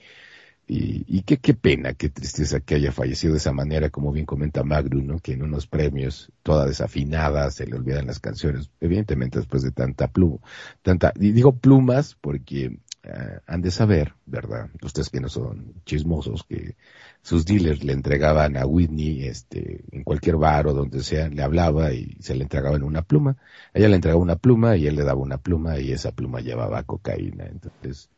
y, 0.68 1.06
y 1.08 1.22
qué, 1.22 1.54
pena, 1.54 1.94
qué 1.94 2.10
tristeza 2.10 2.60
que 2.60 2.76
haya 2.76 2.92
fallecido 2.92 3.34
de 3.34 3.38
esa 3.38 3.52
manera, 3.52 3.90
como 3.90 4.12
bien 4.12 4.26
comenta 4.26 4.64
Magru, 4.64 5.02
¿no? 5.04 5.20
Que 5.20 5.34
en 5.34 5.44
unos 5.44 5.68
premios, 5.68 6.32
toda 6.42 6.66
desafinada, 6.66 7.52
se 7.52 7.68
le 7.68 7.76
olvidan 7.76 8.08
las 8.08 8.20
canciones. 8.20 8.72
Evidentemente 8.80 9.40
después 9.40 9.62
de 9.62 9.72
tanta 9.72 10.08
pluma, 10.08 10.40
tanta, 10.82 11.14
y 11.20 11.32
digo 11.32 11.56
plumas 11.56 12.16
porque 12.20 12.80
eh, 13.04 13.40
han 13.46 13.62
de 13.62 13.70
saber, 13.70 14.14
¿verdad? 14.26 14.70
Ustedes 14.82 15.10
que 15.10 15.20
no 15.20 15.30
son 15.30 15.76
chismosos, 15.86 16.44
que 16.44 16.76
sus 17.22 17.46
dealers 17.46 17.84
le 17.84 17.94
entregaban 17.94 18.58
a 18.58 18.66
Whitney, 18.66 19.26
este, 19.26 19.84
en 19.92 20.04
cualquier 20.04 20.38
bar 20.38 20.66
o 20.68 20.74
donde 20.74 21.04
sea, 21.04 21.30
le 21.30 21.44
hablaba 21.44 21.94
y 21.94 22.18
se 22.22 22.36
le 22.36 22.44
entregaban 22.44 22.82
una 22.82 23.04
pluma. 23.04 23.38
Ella 23.74 23.90
le 23.90 23.96
entregaba 23.96 24.22
una 24.22 24.38
pluma 24.38 24.78
y 24.78 24.88
él 24.88 24.96
le 24.96 25.04
daba 25.04 25.20
una 25.22 25.38
pluma 25.38 25.80
y 25.80 25.92
esa 25.92 26.12
pluma 26.12 26.42
llevaba 26.42 26.82
cocaína. 26.84 27.46
Entonces, 27.46 28.10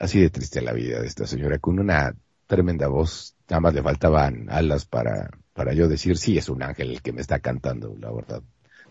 así 0.00 0.18
de 0.18 0.30
triste 0.30 0.62
la 0.62 0.72
vida 0.72 1.00
de 1.00 1.06
esta 1.06 1.26
señora, 1.26 1.58
con 1.58 1.78
una 1.78 2.12
tremenda 2.46 2.88
voz, 2.88 3.36
nada 3.48 3.60
más 3.60 3.74
le 3.74 3.82
faltaban 3.82 4.46
alas 4.50 4.86
para, 4.86 5.30
para 5.52 5.72
yo 5.74 5.86
decir, 5.86 6.16
sí, 6.16 6.36
es 6.36 6.48
un 6.48 6.62
ángel 6.62 6.90
el 6.90 7.02
que 7.02 7.12
me 7.12 7.20
está 7.20 7.38
cantando, 7.38 7.94
la 8.00 8.10
verdad. 8.10 8.42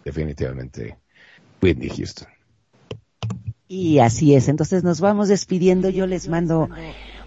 Definitivamente, 0.06 0.98
Whitney 1.62 1.90
Houston. 1.90 2.28
Y 3.68 4.00
así 4.00 4.34
es, 4.36 4.48
entonces 4.48 4.84
nos 4.84 5.02
vamos 5.02 5.28
despidiendo, 5.28 5.90
yo 5.90 6.08
les 6.08 6.30
mando 6.30 6.70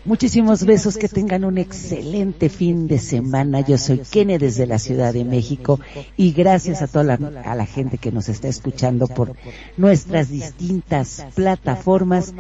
muchísimos 0.05 0.65
besos, 0.65 0.97
que 0.97 1.09
tengan 1.09 1.45
un 1.45 1.59
excelente 1.59 2.49
fin 2.49 2.89
de 2.89 2.99
semana, 2.99 3.61
yo 3.61 3.79
soy 3.79 3.99
Kene 3.99 4.39
desde 4.39 4.67
la 4.67 4.79
Ciudad 4.79 5.13
de 5.13 5.25
México. 5.25 5.79
Y 6.17 6.33
gracias 6.33 6.83
a 6.83 6.87
toda 6.89 7.05
la, 7.05 7.15
a 7.45 7.55
la 7.55 7.67
gente 7.67 7.99
que 7.99 8.11
nos 8.13 8.29
está 8.29 8.49
escuchando 8.49 9.07
por 9.07 9.37
nuestras 9.77 10.31
distintas 10.31 11.27
plataformas, 11.35 12.35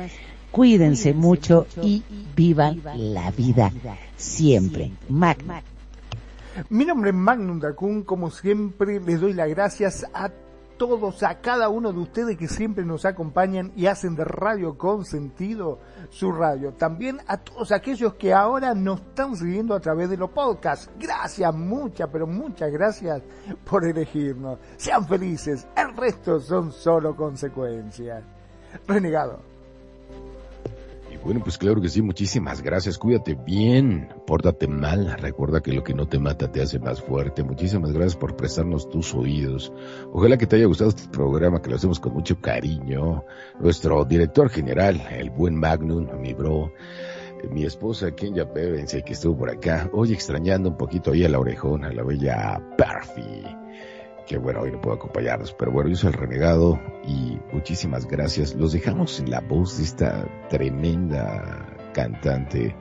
cuídense 0.52 1.14
mucho 1.14 1.66
y 1.82 2.04
vivan 2.36 2.80
la 2.94 3.30
vida 3.32 3.72
siempre. 4.16 4.92
Magna. 5.08 5.62
Mi 6.68 6.84
nombre 6.84 7.10
es 7.10 7.16
Magnum 7.16 7.58
Dacun, 7.58 8.02
como 8.02 8.30
siempre 8.30 9.00
les 9.00 9.20
doy 9.20 9.32
las 9.32 9.48
gracias 9.48 10.06
a 10.12 10.30
todos, 10.76 11.22
a 11.22 11.40
cada 11.40 11.68
uno 11.68 11.92
de 11.92 12.00
ustedes 12.00 12.36
que 12.36 12.48
siempre 12.48 12.84
nos 12.84 13.04
acompañan 13.04 13.72
y 13.74 13.86
hacen 13.86 14.14
de 14.16 14.24
Radio 14.24 14.76
Consentido 14.76 15.78
su 16.10 16.30
radio. 16.30 16.72
También 16.72 17.20
a 17.26 17.38
todos 17.38 17.72
aquellos 17.72 18.14
que 18.14 18.34
ahora 18.34 18.74
nos 18.74 19.00
están 19.00 19.36
siguiendo 19.36 19.74
a 19.74 19.80
través 19.80 20.10
de 20.10 20.16
los 20.16 20.30
podcasts. 20.30 20.90
Gracias, 20.98 21.54
muchas, 21.54 22.08
pero 22.12 22.26
muchas 22.26 22.70
gracias 22.70 23.22
por 23.64 23.84
elegirnos. 23.86 24.58
Sean 24.76 25.06
felices, 25.06 25.66
el 25.76 25.96
resto 25.96 26.38
son 26.40 26.70
solo 26.70 27.16
consecuencias. 27.16 28.22
Renegado. 28.86 29.51
Bueno, 31.24 31.40
pues 31.40 31.56
claro 31.56 31.80
que 31.80 31.88
sí, 31.88 32.02
muchísimas 32.02 32.62
gracias. 32.62 32.98
Cuídate 32.98 33.34
bien, 33.34 34.08
pórtate 34.26 34.66
mal. 34.66 35.16
Recuerda 35.18 35.60
que 35.60 35.72
lo 35.72 35.84
que 35.84 35.94
no 35.94 36.08
te 36.08 36.18
mata 36.18 36.50
te 36.50 36.60
hace 36.60 36.80
más 36.80 37.00
fuerte. 37.00 37.44
Muchísimas 37.44 37.92
gracias 37.92 38.16
por 38.16 38.34
prestarnos 38.36 38.88
tus 38.88 39.14
oídos. 39.14 39.72
Ojalá 40.12 40.36
que 40.36 40.48
te 40.48 40.56
haya 40.56 40.66
gustado 40.66 40.90
este 40.90 41.08
programa, 41.08 41.62
que 41.62 41.70
lo 41.70 41.76
hacemos 41.76 42.00
con 42.00 42.14
mucho 42.14 42.40
cariño. 42.40 43.24
Nuestro 43.60 44.04
director 44.04 44.50
general, 44.50 45.00
el 45.12 45.30
buen 45.30 45.54
Magnum, 45.54 46.08
mi 46.20 46.34
bro, 46.34 46.72
mi 47.50 47.64
esposa 47.64 48.10
Kenya 48.10 48.52
Pevensey, 48.52 49.04
que 49.04 49.12
estuvo 49.12 49.38
por 49.38 49.50
acá, 49.50 49.88
hoy 49.92 50.12
extrañando 50.12 50.70
un 50.70 50.76
poquito 50.76 51.12
ahí 51.12 51.24
a 51.24 51.28
la 51.28 51.38
orejona, 51.38 51.88
a 51.88 51.92
la 51.92 52.02
bella 52.02 52.60
Perfy, 52.76 53.44
que 54.26 54.38
bueno, 54.38 54.60
hoy 54.60 54.72
no 54.72 54.80
puedo 54.80 54.96
acompañarnos, 54.96 55.52
pero 55.52 55.72
bueno, 55.72 55.90
yo 55.90 55.96
soy 55.96 56.08
el 56.08 56.14
renegado 56.14 56.80
y 57.06 57.38
muchísimas 57.52 58.06
gracias. 58.06 58.54
Los 58.54 58.72
dejamos 58.72 59.18
en 59.20 59.30
la 59.30 59.40
voz 59.40 59.78
de 59.78 59.84
esta 59.84 60.26
tremenda 60.48 61.66
cantante 61.92 62.74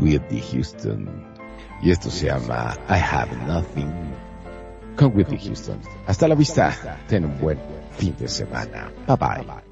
Whitney 0.00 0.42
Houston 0.52 1.08
y 1.82 1.90
esto 1.90 2.10
se 2.10 2.26
llama 2.26 2.76
I 2.88 2.94
Have 2.94 3.36
Nothing 3.46 3.92
con 4.96 5.16
Whitney 5.16 5.38
Houston. 5.38 5.78
Hasta 6.06 6.28
la 6.28 6.34
vista, 6.34 6.98
ten 7.08 7.24
un 7.24 7.38
buen 7.40 7.58
fin 7.96 8.14
de 8.18 8.28
semana. 8.28 8.90
Bye 9.06 9.16
bye. 9.16 9.71